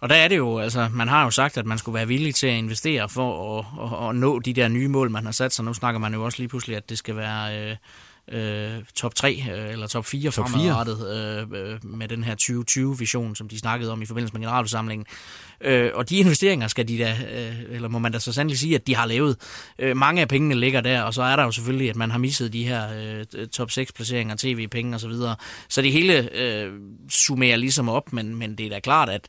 Og 0.00 0.08
der 0.08 0.14
er 0.14 0.28
det 0.28 0.36
jo, 0.36 0.58
altså, 0.58 0.88
man 0.92 1.08
har 1.08 1.24
jo 1.24 1.30
sagt, 1.30 1.56
at 1.56 1.66
man 1.66 1.78
skulle 1.78 1.94
være 1.94 2.08
villig 2.08 2.34
til 2.34 2.46
at 2.46 2.54
investere 2.58 3.08
for 3.08 3.58
at, 3.58 3.64
at, 4.02 4.08
at 4.08 4.14
nå 4.16 4.38
de 4.38 4.52
der 4.52 4.68
nye 4.68 4.88
mål, 4.88 5.10
man 5.10 5.24
har 5.24 5.32
sat 5.32 5.54
sig. 5.54 5.64
Nu 5.64 5.74
snakker 5.74 5.98
man 6.00 6.14
jo 6.14 6.24
også 6.24 6.38
lige 6.38 6.48
pludselig, 6.48 6.76
at 6.76 6.90
det 6.90 6.98
skal 6.98 7.16
være 7.16 7.70
øh, 7.70 7.76
øh, 8.32 8.84
top 8.94 9.14
3 9.14 9.42
øh, 9.52 9.72
eller 9.72 9.86
top 9.86 10.06
4 10.06 10.30
Top 10.30 10.48
fremadrettet 10.48 11.08
øh, 11.52 11.72
øh, 11.72 11.84
med 11.84 12.08
den 12.08 12.24
her 12.24 12.34
2020-vision, 12.42 13.36
som 13.36 13.48
de 13.48 13.58
snakkede 13.58 13.92
om 13.92 14.02
i 14.02 14.06
forbindelse 14.06 14.32
med 14.32 14.40
generalforsamlingen. 14.40 15.06
Øh, 15.60 15.90
og 15.94 16.10
de 16.10 16.16
investeringer 16.16 16.68
skal 16.68 16.88
de 16.88 16.98
da, 16.98 17.16
øh, 17.32 17.74
eller 17.76 17.88
må 17.88 17.98
man 17.98 18.12
da 18.12 18.18
så 18.18 18.32
sandelig 18.32 18.58
sige, 18.58 18.74
at 18.74 18.86
de 18.86 18.96
har 18.96 19.06
lavet. 19.06 19.36
Øh, 19.78 19.96
mange 19.96 20.22
af 20.22 20.28
pengene 20.28 20.54
ligger 20.54 20.80
der, 20.80 21.02
og 21.02 21.14
så 21.14 21.22
er 21.22 21.36
der 21.36 21.44
jo 21.44 21.50
selvfølgelig, 21.50 21.90
at 21.90 21.96
man 21.96 22.10
har 22.10 22.18
misset 22.18 22.52
de 22.52 22.64
her 22.64 22.88
øh, 23.34 23.48
top 23.48 23.70
6-placeringer, 23.70 24.36
tv-penge 24.36 24.94
osv. 24.94 25.00
Så, 25.00 25.08
videre. 25.08 25.36
så 25.68 25.82
det 25.82 25.92
hele 25.92 26.36
øh, 26.36 26.72
summerer 27.10 27.56
ligesom 27.56 27.88
op, 27.88 28.12
men, 28.12 28.36
men 28.36 28.58
det 28.58 28.66
er 28.66 28.70
da 28.70 28.80
klart, 28.80 29.08
at 29.08 29.28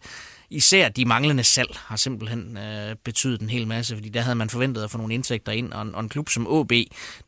især 0.49 0.89
de 0.89 1.05
manglende 1.05 1.43
salg 1.43 1.69
har 1.75 1.95
simpelthen 1.95 2.57
øh, 2.57 2.95
betydet 3.03 3.41
en 3.41 3.49
hel 3.49 3.67
masse, 3.67 3.95
fordi 3.95 4.09
der 4.09 4.21
havde 4.21 4.35
man 4.35 4.49
forventet 4.49 4.83
at 4.83 4.91
få 4.91 4.97
nogle 4.97 5.13
indtægter 5.13 5.51
ind, 5.51 5.73
og 5.73 5.81
en, 5.81 5.95
og 5.95 6.01
en 6.01 6.09
klub 6.09 6.29
som 6.29 6.47
OB, 6.47 6.71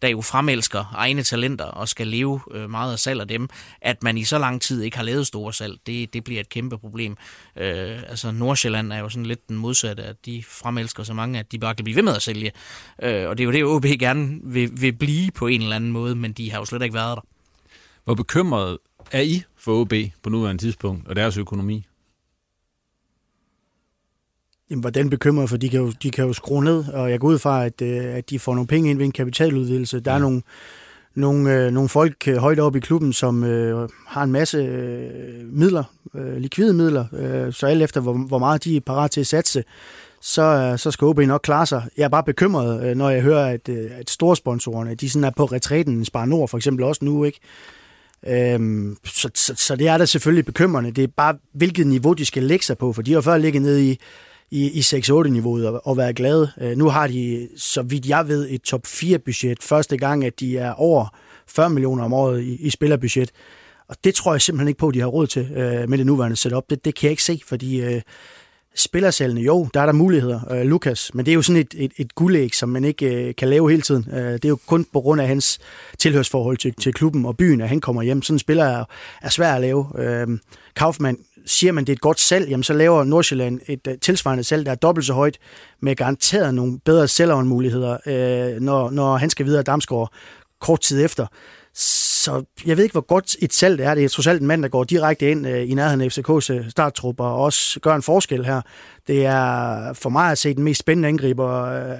der 0.01 0.07
jo 0.07 0.22
fremelsker 0.22 0.86
egne 0.95 1.24
talenter 1.24 1.65
og 1.65 1.88
skal 1.88 2.07
leve 2.07 2.41
øh, 2.51 2.69
meget 2.69 2.91
af 2.91 2.99
salg 2.99 3.22
af 3.22 3.28
dem, 3.28 3.49
at 3.82 4.03
man 4.03 4.17
i 4.17 4.24
så 4.24 4.38
lang 4.38 4.61
tid 4.61 4.82
ikke 4.82 4.97
har 4.97 5.03
lavet 5.03 5.28
store 5.28 5.53
salg, 5.53 5.78
det, 5.88 6.13
det 6.13 6.24
bliver 6.24 6.39
et 6.39 6.49
kæmpe 6.49 6.78
problem. 6.78 7.17
Øh, 7.55 7.99
altså 8.07 8.32
Nordsjælland 8.32 8.93
er 8.93 8.99
jo 8.99 9.09
sådan 9.09 9.26
lidt 9.26 9.49
den 9.49 9.57
modsatte, 9.57 10.03
at 10.03 10.26
de 10.26 10.43
fremelsker 10.47 11.03
så 11.03 11.13
mange, 11.13 11.39
at 11.39 11.51
de 11.51 11.59
bare 11.59 11.76
kan 11.76 11.84
blive 11.84 11.95
ved 11.95 12.03
med 12.03 12.15
at 12.15 12.22
sælge. 12.22 12.51
Øh, 13.03 13.30
og 13.30 13.38
det 13.38 13.43
er 13.43 13.45
jo 13.45 13.51
det, 13.51 13.63
OB 13.65 13.86
gerne 13.99 14.39
vil, 14.43 14.82
vil 14.82 14.93
blive 14.93 15.32
på 15.32 15.47
en 15.47 15.61
eller 15.61 15.76
anden 15.76 15.91
måde, 15.91 16.15
men 16.15 16.34
de 16.34 16.51
har 16.51 16.59
jo 16.59 16.65
slet 16.65 16.82
ikke 16.82 16.95
været 16.95 17.15
der. 17.15 17.26
Hvor 18.03 18.13
bekymret 18.13 18.78
er 19.11 19.22
I 19.22 19.43
for 19.57 19.82
OB 19.82 19.93
på 20.24 20.30
nuværende 20.30 20.63
tidspunkt 20.63 21.07
og 21.07 21.15
deres 21.15 21.38
økonomi? 21.38 21.86
Jamen, 24.72 24.82
hvordan 24.82 25.09
bekymret, 25.09 25.49
for 25.49 25.57
de 25.57 25.69
kan, 25.69 25.80
jo, 25.80 25.91
de 26.03 26.11
kan 26.11 26.26
jo 26.26 26.34
skrue 26.34 26.63
ned, 26.63 26.88
og 26.93 27.11
jeg 27.11 27.19
går 27.19 27.28
ud 27.28 27.39
fra, 27.39 27.65
at, 27.65 27.82
øh, 27.82 28.15
at 28.15 28.30
de 28.30 28.39
får 28.39 28.55
nogle 28.55 28.67
penge 28.67 28.89
ind 28.89 28.97
ved 28.97 29.05
en 29.05 29.11
kapitaludvidelse. 29.11 29.99
Der 29.99 30.11
er 30.11 30.19
nogle, 30.19 30.41
nogle, 31.15 31.53
øh, 31.53 31.72
nogle 31.72 31.89
folk 31.89 32.28
øh, 32.28 32.38
højt 32.38 32.59
oppe 32.59 32.78
i 32.78 32.82
klubben, 32.82 33.13
som 33.13 33.43
øh, 33.43 33.89
har 34.07 34.24
en 34.24 34.32
masse 34.32 34.57
øh, 34.57 35.53
midler, 35.53 35.84
øh, 36.15 36.38
likvide 36.38 36.74
midler, 36.74 37.05
øh, 37.13 37.53
så 37.53 37.67
alt 37.67 37.82
efter, 37.82 38.01
hvor, 38.01 38.13
hvor 38.13 38.39
meget 38.39 38.63
de 38.63 38.76
er 38.76 38.82
parat 38.82 39.11
til 39.11 39.22
at 39.22 39.28
satse, 39.28 39.63
så, 40.22 40.41
øh, 40.41 40.80
så 40.80 40.91
skal 40.91 41.05
OB 41.05 41.19
nok 41.19 41.41
klare 41.41 41.65
sig. 41.65 41.84
Jeg 41.97 42.03
er 42.03 42.09
bare 42.09 42.24
bekymret, 42.24 42.89
øh, 42.89 42.95
når 42.95 43.09
jeg 43.09 43.22
hører, 43.22 43.45
at, 43.53 43.69
øh, 43.69 43.91
at 43.95 44.09
storsponsorerne, 44.09 44.95
de 44.95 45.09
sådan 45.09 45.24
er 45.24 45.32
på 45.38 45.45
retræten, 45.45 46.05
Spar 46.05 46.26
Nord 46.26 46.49
for 46.49 46.57
eksempel 46.57 46.86
også 46.86 47.05
nu, 47.05 47.24
ikke? 47.24 47.39
Øhm, 48.28 48.97
så, 49.05 49.30
så, 49.36 49.53
så 49.57 49.76
det 49.76 49.88
er 49.88 49.97
da 49.97 50.05
selvfølgelig 50.05 50.45
bekymrende. 50.45 50.91
Det 50.91 51.03
er 51.03 51.07
bare, 51.17 51.38
hvilket 51.53 51.88
niveau 51.88 52.13
de 52.13 52.26
skal 52.26 52.43
lægge 52.43 52.65
sig 52.65 52.78
på, 52.78 52.93
for 52.93 53.01
de 53.01 53.13
har 53.13 53.22
før 53.22 53.38
ligget 53.38 53.61
nede 53.61 53.89
i, 53.91 53.99
i, 54.52 54.72
i 54.72 54.80
6-8-niveauet 54.80 55.68
og, 55.68 55.88
og 55.88 55.97
være 55.97 56.14
glade. 56.14 56.52
Øh, 56.62 56.78
nu 56.78 56.89
har 56.89 57.08
de, 57.08 57.49
så 57.58 57.82
vidt 57.82 58.06
jeg 58.06 58.28
ved, 58.28 58.47
et 58.49 58.62
top 58.62 58.86
4-budget. 58.86 59.64
Første 59.64 59.97
gang, 59.97 60.26
at 60.26 60.39
de 60.39 60.58
er 60.58 60.74
over 60.74 61.16
40 61.47 61.70
millioner 61.70 62.04
om 62.04 62.14
året 62.14 62.41
i, 62.41 62.56
i 62.56 62.70
spillerbudget. 62.70 63.32
Og 63.88 63.95
det 64.04 64.16
tror 64.16 64.34
jeg 64.34 64.41
simpelthen 64.41 64.68
ikke 64.68 64.78
på, 64.78 64.88
at 64.88 64.93
de 64.93 64.99
har 64.99 65.08
råd 65.08 65.28
til 65.28 65.52
øh, 65.52 65.89
med 65.89 65.97
det 65.97 66.06
nuværende 66.06 66.38
setup. 66.38 66.64
Det, 66.70 66.86
det 66.86 66.95
kan 66.95 67.06
jeg 67.08 67.12
ikke 67.12 67.24
se, 67.24 67.41
fordi 67.47 67.82
øh, 67.82 68.02
spillersalene, 68.76 69.41
jo, 69.41 69.68
der 69.74 69.82
er 69.82 69.86
der 69.86 69.93
muligheder, 69.93 70.52
øh, 70.52 70.62
Lukas, 70.62 71.14
men 71.14 71.26
det 71.26 71.32
er 71.32 71.36
jo 71.36 71.41
sådan 71.41 71.62
et, 71.62 71.74
et, 71.78 71.91
et 71.97 72.16
guldæg, 72.16 72.56
som 72.56 72.70
man 72.70 72.84
ikke 72.84 73.28
øh, 73.28 73.36
kan 73.36 73.47
lave 73.47 73.70
hele 73.70 73.82
tiden. 73.82 74.06
Øh, 74.14 74.34
det 74.34 74.45
er 74.45 74.49
jo 74.49 74.58
kun 74.68 74.86
på 74.93 75.02
grund 75.02 75.22
af 75.22 75.28
hans 75.28 75.60
tilhørsforhold 75.97 76.58
til, 76.58 76.74
til 76.74 76.93
klubben 76.93 77.26
og 77.26 77.38
byen, 77.38 77.62
at 77.62 77.70
han 77.70 77.82
kommer 77.82 78.02
hjem. 78.02 78.22
Sådan 78.22 78.36
en 78.36 78.39
spiller 78.39 78.66
er, 78.66 78.86
er 79.22 79.30
svær 79.30 79.54
at 79.54 79.62
lave. 79.62 79.88
Øh, 79.97 80.28
Kaufmann, 80.76 81.18
siger 81.45 81.71
man, 81.71 81.85
det 81.85 81.91
er 81.91 81.95
et 81.95 82.01
godt 82.01 82.19
salg, 82.19 82.49
jamen 82.49 82.63
så 82.63 82.73
laver 82.73 83.03
Nordsjælland 83.03 83.59
et 83.67 83.87
uh, 83.87 83.93
tilsvarende 84.01 84.43
salg, 84.43 84.65
der 84.65 84.71
er 84.71 84.75
dobbelt 84.75 85.05
så 85.05 85.13
højt, 85.13 85.37
med 85.81 85.95
garanteret 85.95 86.55
nogle 86.55 86.79
bedre 86.85 87.07
sælgeronmuligheder, 87.07 87.97
øh, 88.05 88.61
når, 88.61 88.89
når 88.89 89.17
han 89.17 89.29
skal 89.29 89.45
videre 89.45 89.63
Damsgaard 89.63 90.13
kort 90.61 90.81
tid 90.81 91.05
efter. 91.05 91.27
Så 92.22 92.43
jeg 92.65 92.78
ved 92.78 92.84
ikke, 92.84 92.93
hvor 92.93 93.01
godt 93.01 93.36
et 93.39 93.53
salg 93.53 93.78
det 93.78 93.86
er. 93.86 93.95
Det 93.95 94.03
er 94.03 94.09
trods 94.09 94.28
alt 94.28 94.41
en 94.41 94.47
mand, 94.47 94.63
der 94.63 94.69
går 94.69 94.84
direkte 94.84 95.32
ind 95.32 95.47
øh, 95.47 95.69
i 95.69 95.74
nærheden 95.74 96.01
af 96.01 96.17
FCK's 96.17 96.53
øh, 96.53 96.69
starttrup 96.69 97.19
og 97.19 97.36
også 97.36 97.80
gør 97.80 97.95
en 97.95 98.01
forskel 98.01 98.45
her. 98.45 98.61
Det 99.07 99.26
er 99.26 99.93
for 99.93 100.09
mig 100.09 100.32
at 100.32 100.38
se 100.38 100.53
den 100.53 100.63
mest 100.63 100.80
spændende 100.80 101.09
angriber, 101.09 101.65
øh, 101.65 101.97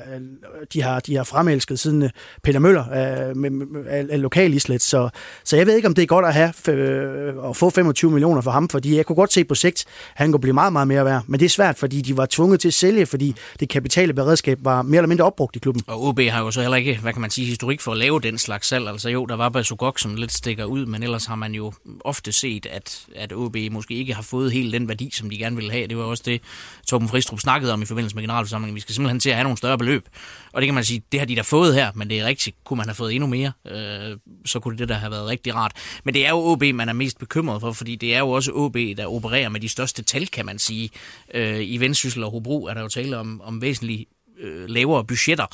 de 0.74 0.82
har, 0.82 1.00
de 1.00 1.16
har 1.16 1.24
fremelsket 1.24 1.80
siden 1.80 2.02
øh, 2.02 2.10
Peter 2.44 2.60
Møller 2.60 2.82
øh, 2.82 3.38
med, 3.38 3.50
med, 3.50 3.86
af, 3.86 4.06
af 4.10 4.22
lokal 4.22 4.54
islet. 4.54 4.82
Så, 4.82 5.10
så 5.44 5.58
jeg 5.58 5.68
ved 5.68 5.76
ikke, 5.76 5.88
om 5.88 5.94
det 5.94 6.02
er 6.02 6.06
godt 6.06 6.26
at 6.26 6.34
have 6.34 6.54
øh, 6.70 7.50
at 7.50 7.58
få 7.58 7.70
25 7.70 8.12
millioner 8.12 8.42
for 8.42 8.52
ham, 8.52 8.70
fordi 8.70 8.98
jeg 8.98 9.06
kunne 9.06 9.16
godt 9.16 9.34
se 9.34 9.44
på 9.44 9.56
sigt, 9.56 9.86
at 9.86 10.18
han 10.18 10.32
kunne 10.32 10.42
blive 10.42 10.54
meget, 10.54 10.74
meget 10.74 10.88
mere 10.88 11.06
værd. 11.06 11.24
Men 11.28 11.40
det 11.40 11.46
er 11.46 11.50
svært, 11.50 11.78
fordi 11.78 12.02
de 12.02 12.18
var 12.18 12.26
tvunget 12.26 12.60
til 12.60 12.68
at 12.68 12.74
sælge, 12.74 13.06
fordi 13.06 13.36
det 13.60 13.70
kapitale 13.70 14.14
beredskab 14.14 14.58
var 14.62 14.82
mere 14.82 14.98
eller 14.98 15.08
mindre 15.08 15.26
opbrugt 15.26 15.56
i 15.56 15.60
klubben. 15.60 15.84
Og 15.88 16.08
OB 16.08 16.20
har 16.20 16.42
jo 16.44 16.52
så 16.52 16.62
heller 16.62 16.78
ikke, 16.78 17.00
hvad 17.02 17.14
kan 17.14 17.22
man 17.22 17.30
sige, 17.30 17.48
historik 17.48 17.82
for 17.82 17.92
at 17.92 17.98
lave 17.98 18.20
den 18.20 18.38
slags 18.38 18.68
salg. 18.68 18.88
Altså 18.88 19.10
jo, 19.10 19.26
der 19.26 19.36
var 19.36 19.50
Basugok, 19.50 20.00
som 20.12 20.16
lidt 20.20 20.32
stikker 20.32 20.66
ud, 20.66 20.86
men 20.86 21.04
ellers 21.04 21.26
har 21.26 21.36
man 21.36 21.54
jo 21.54 21.74
ofte 22.00 22.32
set, 22.32 22.66
at, 22.66 23.06
at 23.16 23.34
OB 23.34 23.58
måske 23.72 23.94
ikke 23.94 24.14
har 24.14 24.22
fået 24.22 24.52
helt 24.52 24.74
den 24.74 24.88
værdi, 24.88 25.10
som 25.14 25.30
de 25.30 25.38
gerne 25.38 25.56
ville 25.56 25.72
have. 25.72 25.88
Det 25.88 25.98
var 25.98 26.04
også 26.04 26.24
det, 26.26 26.42
Torben 26.88 27.10
Fristrup 27.10 27.40
snakkede 27.40 27.74
om 27.74 27.82
i 27.82 27.86
forbindelse 27.86 28.16
med 28.16 28.24
generalforsamlingen. 28.24 28.76
Vi 28.76 28.80
skal 28.80 28.96
simpelthen 28.96 29.20
til 29.20 29.30
at 29.30 29.36
have 29.36 29.44
nogle 29.44 29.58
større 29.58 29.78
beløb. 29.78 30.08
Og 30.54 30.62
det 30.62 30.68
kan 30.68 30.76
man 30.76 30.84
sige, 30.84 31.04
det 31.12 31.20
har 31.20 31.28
de 31.28 31.36
da 31.36 31.42
fået 31.42 31.76
her, 31.76 31.92
men 31.96 32.10
det 32.10 32.20
er 32.20 32.26
rigtigt. 32.26 32.56
Kunne 32.64 32.78
man 32.78 32.86
have 32.86 32.96
fået 32.96 33.14
endnu 33.16 33.28
mere, 33.28 33.52
øh, 33.68 34.18
så 34.46 34.60
kunne 34.60 34.78
det 34.78 34.90
da 34.90 34.94
have 34.94 35.12
været 35.12 35.28
rigtig 35.28 35.56
rart. 35.56 35.72
Men 36.04 36.14
det 36.14 36.26
er 36.26 36.30
jo 36.30 36.38
OB, 36.38 36.64
man 36.74 36.90
er 36.90 36.94
mest 36.94 37.20
bekymret 37.20 37.62
for, 37.62 37.72
fordi 37.72 37.96
det 37.96 38.16
er 38.16 38.20
jo 38.20 38.30
også 38.30 38.52
OB, 38.52 38.78
der 38.98 39.06
opererer 39.06 39.50
med 39.50 39.60
de 39.60 39.70
største 39.70 40.04
tal, 40.04 40.28
kan 40.28 40.46
man 40.46 40.60
sige. 40.60 40.90
Øh, 41.34 41.60
I 41.62 41.78
Vendsyssel 41.78 42.24
og 42.24 42.32
Hobro 42.32 42.66
er 42.66 42.74
der 42.74 42.82
jo 42.82 42.88
tale 42.88 43.18
om, 43.18 43.42
om 43.42 43.62
væsentligt 43.62 44.10
øh, 44.40 44.70
lavere 44.70 45.06
budgetter. 45.06 45.46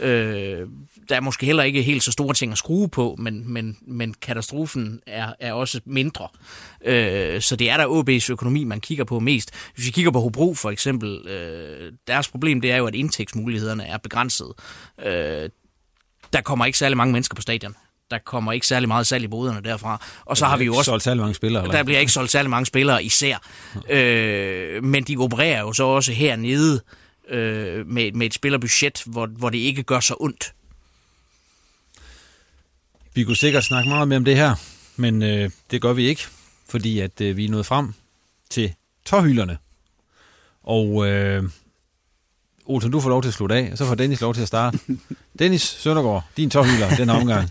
Øh, 0.00 0.68
der 1.08 1.16
er 1.16 1.20
måske 1.20 1.46
heller 1.46 1.62
ikke 1.62 1.82
helt 1.82 2.02
så 2.02 2.12
store 2.12 2.34
ting 2.34 2.52
at 2.52 2.58
skrue 2.58 2.88
på, 2.88 3.16
men, 3.18 3.52
men, 3.52 3.76
men 3.80 4.14
katastrofen 4.14 5.00
er, 5.06 5.32
er 5.40 5.52
også 5.52 5.80
mindre. 5.84 6.28
Øh, 6.84 7.40
så 7.40 7.56
det 7.56 7.70
er 7.70 7.76
der 7.76 7.86
OB's 7.86 8.32
økonomi, 8.32 8.64
man 8.64 8.80
kigger 8.80 9.04
på 9.04 9.20
mest. 9.20 9.50
Hvis 9.74 9.86
vi 9.86 9.90
kigger 9.90 10.10
på 10.10 10.20
Hobro 10.20 10.54
for 10.54 10.70
eksempel, 10.70 11.28
øh, 11.28 11.92
deres 12.06 12.28
problem 12.28 12.60
det 12.60 12.72
er 12.72 12.76
jo, 12.76 12.86
at 12.86 12.94
indtægtsmulighederne 12.94 13.84
er 13.84 13.98
begrænset. 13.98 14.52
Øh, 15.04 15.50
der 16.32 16.40
kommer 16.40 16.64
ikke 16.64 16.78
særlig 16.78 16.96
mange 16.96 17.12
mennesker 17.12 17.34
på 17.34 17.42
stadion. 17.42 17.74
Der 18.10 18.18
kommer 18.18 18.52
ikke 18.52 18.66
særlig 18.66 18.88
meget 18.88 19.06
salg 19.06 19.24
i 19.24 19.28
boderne 19.28 19.60
derfra. 19.64 20.06
Og 20.24 20.36
så 20.36 20.46
har 20.46 20.56
vi 20.56 20.64
jo 20.64 20.74
også... 20.74 20.84
solgt 20.84 21.04
særlig 21.04 21.20
mange 21.20 21.34
spillere, 21.34 21.62
eller? 21.62 21.76
Der 21.76 21.84
bliver 21.84 22.00
ikke 22.00 22.12
solgt 22.12 22.30
særlig 22.30 22.50
mange 22.50 22.66
spillere 22.66 23.04
især. 23.04 23.36
Øh, 23.90 24.84
men 24.84 25.04
de 25.04 25.16
opererer 25.16 25.60
jo 25.60 25.72
så 25.72 25.84
også 25.84 26.12
hernede 26.12 26.80
øh, 27.28 27.86
med, 27.86 28.12
med 28.12 28.26
et 28.26 28.34
spillerbudget, 28.34 29.02
hvor, 29.06 29.26
hvor 29.26 29.50
det 29.50 29.58
ikke 29.58 29.82
gør 29.82 30.00
så 30.00 30.14
ondt. 30.20 30.54
Vi 33.14 33.24
kunne 33.24 33.36
sikkert 33.36 33.64
snakke 33.64 33.88
meget 33.88 34.08
mere 34.08 34.16
om 34.16 34.24
det 34.24 34.36
her, 34.36 34.54
men 34.96 35.22
øh, 35.22 35.50
det 35.70 35.82
gør 35.82 35.92
vi 35.92 36.08
ikke, 36.08 36.22
fordi 36.68 37.00
at 37.00 37.20
øh, 37.20 37.36
vi 37.36 37.44
er 37.44 37.50
nået 37.50 37.66
frem 37.66 37.92
til 38.50 38.74
tårhylderne. 39.04 39.58
Og 40.62 41.08
øh, 41.08 41.42
Olsen, 42.66 42.90
du 42.90 43.00
får 43.00 43.08
lov 43.08 43.22
til 43.22 43.28
at 43.28 43.34
slutte 43.34 43.54
af, 43.54 43.68
og 43.72 43.78
så 43.78 43.86
får 43.86 43.94
Dennis 43.94 44.20
lov 44.20 44.34
til 44.34 44.42
at 44.42 44.48
starte. 44.48 44.78
Dennis 45.38 45.62
Søndergaard, 45.62 46.24
din 46.36 46.50
tårhylder 46.50 46.96
den 46.96 47.10
omgang. 47.10 47.50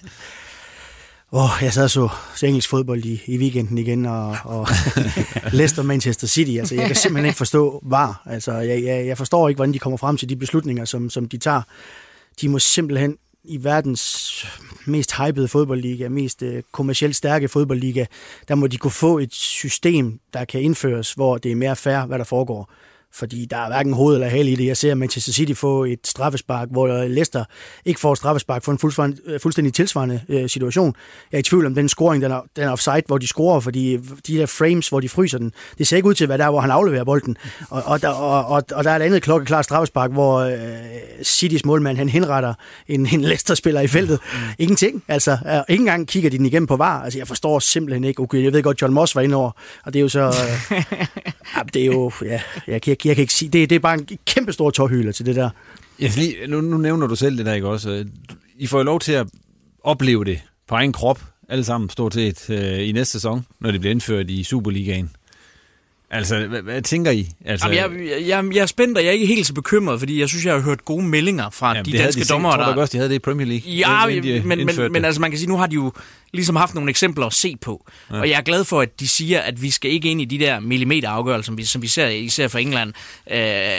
Oh, 1.32 1.50
jeg 1.62 1.74
sad 1.74 1.84
og 1.84 1.90
så, 1.90 2.10
så 2.36 2.46
engelsk 2.46 2.70
fodbold 2.70 3.06
i, 3.06 3.22
i 3.26 3.38
weekenden 3.38 3.78
igen, 3.78 4.06
og, 4.06 4.38
og 4.44 4.68
Leicester 5.58 5.84
Manchester 5.84 6.28
City. 6.28 6.58
Altså, 6.58 6.76
jeg 6.76 6.88
kan 6.88 6.96
simpelthen 6.96 7.26
ikke 7.26 7.38
forstå 7.38 7.80
var. 7.84 8.22
Altså, 8.26 8.52
jeg, 8.52 8.84
jeg, 8.84 9.08
jeg 9.08 9.18
forstår 9.18 9.50
ikke, 9.50 9.58
hvordan 9.58 9.74
de 9.74 9.80
kommer 9.80 9.98
frem 9.98 10.18
til 10.18 10.30
de 10.30 10.36
beslutninger, 10.36 10.86
som, 10.86 11.10
som 11.10 11.26
de 11.26 11.38
tager. 11.38 11.62
De 12.42 12.50
må 12.50 12.60
simpelthen 12.60 13.18
i 13.44 13.64
verdens 13.64 14.46
mest 14.86 15.18
hypede 15.18 15.48
fodboldliga, 15.48 16.10
mest 16.10 16.44
øh, 16.44 16.64
kommercielt 16.72 17.16
stærke 17.16 17.48
fodboldliga, 17.48 18.06
der 18.48 18.56
må 18.56 18.68
de 18.68 18.78
kunne 18.78 18.92
få 18.92 19.18
et 19.18 19.34
system, 19.34 20.20
der 20.34 20.46
kan 20.46 20.62
indføres, 20.62 21.14
hvor 21.14 21.38
det 21.38 21.52
er 21.52 21.56
mere 21.56 21.76
fair, 21.76 22.06
hvad 22.06 22.18
der 22.20 22.26
foregår. 22.26 22.72
Fordi 23.14 23.46
der 23.46 23.58
er 23.58 23.68
hverken 23.68 23.94
hoved 23.94 24.16
eller 24.16 24.28
hale 24.28 24.52
i 24.52 24.56
det. 24.56 24.66
Jeg 24.66 24.78
ser 24.78 24.96
Manchester 24.96 25.32
City 25.32 25.54
få 25.54 25.84
et 25.84 26.00
straffespark, 26.06 26.68
hvor 26.72 27.08
Leicester 27.08 27.44
ikke 27.86 28.00
får 28.00 28.12
et 28.12 28.18
straffespark 28.18 28.64
for 28.64 28.72
en 28.72 28.78
fuldstændig, 28.78 29.20
øh, 29.26 29.40
fuldstændig 29.40 29.74
tilsvarende 29.74 30.22
øh, 30.30 30.50
situation. 30.50 30.96
Jeg 31.32 31.38
er 31.38 31.40
i 31.40 31.44
tvivl 31.44 31.66
om 31.66 31.76
den 31.76 31.90
scoring, 31.90 32.24
den 32.24 32.32
er, 32.32 32.42
den 32.56 32.64
er 32.64 32.72
offside, 32.72 33.02
hvor 33.08 33.18
de 33.18 33.28
scorer, 33.28 33.60
fordi 33.60 33.98
de 34.28 34.38
der 34.38 34.46
frames, 34.46 34.90
hvor 34.90 35.00
de 35.00 35.10
fryser 35.10 35.38
den, 35.38 35.52
det 35.78 35.88
ser 35.88 35.98
ikke 35.98 36.10
ud 36.10 36.14
til 36.14 36.26
at 36.26 36.30
være 36.30 36.38
der, 36.38 36.50
hvor 36.50 36.60
han 36.60 36.72
afleverer 36.72 37.04
bolden. 37.04 37.38
Og, 37.70 37.84
og, 37.86 38.02
der, 38.02 38.10
og, 38.10 38.46
og, 38.46 38.64
og 38.72 38.84
der 38.84 38.92
er 38.92 38.96
et 38.96 39.02
andet 39.02 39.24
klokkeklart 39.24 39.66
straffespark, 39.66 40.12
hvor 40.12 40.40
øh, 40.40 40.58
Citys 41.24 41.66
målmand, 41.66 41.98
han 41.98 42.10
henretter 42.10 42.54
en, 42.88 43.08
en 43.14 43.22
Leicester-spiller 43.22 43.82
i 43.82 43.88
feltet. 43.88 44.20
Mm. 44.34 44.40
Ingenting. 44.60 45.04
Altså, 45.08 45.32
øh, 45.32 45.60
ikke 45.70 45.82
engang 45.82 46.08
kigger 46.08 46.30
de 46.30 46.38
den 46.38 46.46
igennem 46.46 46.68
på 46.68 46.76
var. 46.76 47.04
Altså, 47.04 47.20
jeg 47.20 47.28
forstår 47.28 47.60
simpelthen 47.60 48.04
ikke. 48.04 48.22
Okay, 48.22 48.44
jeg 48.44 48.54
ved 48.54 48.64
godt, 48.64 48.82
John 48.82 48.94
Moss 48.94 49.16
var 49.16 49.22
inde 49.22 49.36
over, 49.36 49.52
og 49.86 49.94
det 49.94 50.00
er 50.00 50.02
jo 50.02 50.10
så... 50.10 50.26
Øh, 50.72 50.84
det 51.74 51.82
er 51.82 51.86
jo... 51.86 52.12
Ja, 52.26 52.42
jeg, 52.68 52.82
jeg, 53.06 53.10
jeg 53.10 53.16
kan 53.16 53.22
ikke 53.22 53.34
sige... 53.34 53.50
Det, 53.50 53.70
det 53.70 53.76
er 53.76 53.80
bare 53.80 53.94
en 53.94 54.08
kæmpe 54.26 54.54
stor 54.54 54.70
tårhyler 54.70 55.12
til 55.12 55.26
det 55.26 55.36
der. 55.36 55.50
Jeg 56.00 56.12
lige, 56.16 56.48
nu, 56.48 56.62
nu 56.62 56.78
nævner 56.78 57.08
du 57.08 57.16
selv 57.16 57.38
det 57.38 57.46
der, 57.46 57.54
ikke 57.54 57.68
også? 57.68 58.06
I 58.58 58.68
får 58.68 58.78
jo 58.78 58.84
lov 58.84 59.00
til 59.00 59.12
at 59.12 59.28
opleve 59.84 60.26
det 60.26 60.40
på 60.68 60.76
egen 60.76 60.94
krop, 60.94 61.22
alle 61.50 61.64
sammen 61.64 61.90
stort 61.90 62.14
set, 62.14 62.50
øh, 62.50 62.88
i 62.88 62.92
næste 62.92 63.12
sæson, 63.12 63.46
når 63.60 63.72
det 63.72 63.80
bliver 63.80 63.92
indført 63.92 64.30
i 64.30 64.44
Superligaen. 64.44 65.12
Altså, 66.12 66.48
hvad, 66.48 66.62
hvad 66.62 66.82
tænker 66.82 67.12
I? 67.12 67.30
Altså, 67.46 67.70
Jamen, 67.70 68.08
jeg, 68.08 68.28
jeg, 68.28 68.56
jeg 68.56 68.62
er 68.62 68.66
spændt, 68.66 68.98
og 68.98 69.04
jeg 69.04 69.10
er 69.10 69.14
ikke 69.14 69.26
helt 69.26 69.48
så 69.48 69.54
bekymret, 69.54 70.00
fordi 70.00 70.20
jeg 70.20 70.30
synes, 70.30 70.46
jeg 70.46 70.54
har 70.54 70.62
hørt 70.62 70.86
gode 70.86 71.04
meldinger 71.04 71.50
fra 71.50 71.70
jamen, 71.76 71.86
de 71.86 71.98
danske 71.98 72.22
de 72.22 72.28
dommer. 72.28 72.50
Jeg 72.50 72.66
tror 72.66 72.74
der... 72.74 72.82
også, 72.82 72.92
de 72.92 72.98
havde 72.98 73.10
det 73.10 73.16
i 73.16 73.20
Premier 73.20 73.48
League. 73.48 73.72
Ja, 73.72 74.22
de 74.22 74.42
men, 74.46 74.66
men, 74.66 74.92
men 74.92 75.06
altså, 75.06 75.22
man 75.22 75.32
kan 75.32 75.38
sige, 75.38 75.50
nu 75.50 75.58
har 75.58 75.68
de 75.68 75.76
jo 75.76 75.94
ligesom 76.34 76.56
haft 76.56 76.74
nogle 76.76 76.90
eksempler 76.90 77.26
at 77.26 77.34
se 77.34 77.56
på. 77.62 77.86
Ja. 78.12 78.20
Og 78.20 78.30
jeg 78.30 78.38
er 78.38 78.42
glad 78.42 78.64
for, 78.64 78.82
at 78.82 79.00
de 79.00 79.08
siger, 79.08 79.40
at 79.40 79.62
vi 79.62 79.70
skal 79.70 79.92
ikke 79.92 80.12
ind 80.12 80.22
i 80.22 80.26
de 80.26 80.40
der 80.40 80.60
millimeterafgørelser, 80.60 81.46
som 81.46 81.58
vi, 81.58 81.64
som 81.66 81.82
vi 81.82 81.88
ser 81.88 82.08
især 82.08 82.48
for 82.48 82.58
England, 82.58 82.90
øh, 83.32 83.38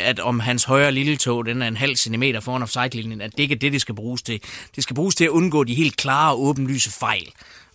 at 0.08 0.20
om 0.20 0.40
hans 0.40 0.64
højre 0.64 0.92
lille 0.92 1.16
tog, 1.16 1.46
den 1.46 1.62
er 1.62 1.68
en 1.68 1.76
halv 1.76 1.96
centimeter 1.96 2.40
foran 2.40 2.62
offside-linjen, 2.62 3.20
at 3.20 3.32
det 3.32 3.42
ikke 3.42 3.54
er 3.54 3.58
det, 3.58 3.72
det 3.72 3.80
skal 3.80 3.94
bruges 3.94 4.22
til. 4.22 4.40
Det 4.76 4.82
skal 4.82 4.94
bruges 4.94 5.14
til 5.14 5.24
at 5.24 5.30
undgå 5.30 5.64
de 5.64 5.74
helt 5.74 5.96
klare 5.96 6.32
og 6.32 6.42
åbenlyse 6.42 6.90
fejl. 6.90 7.28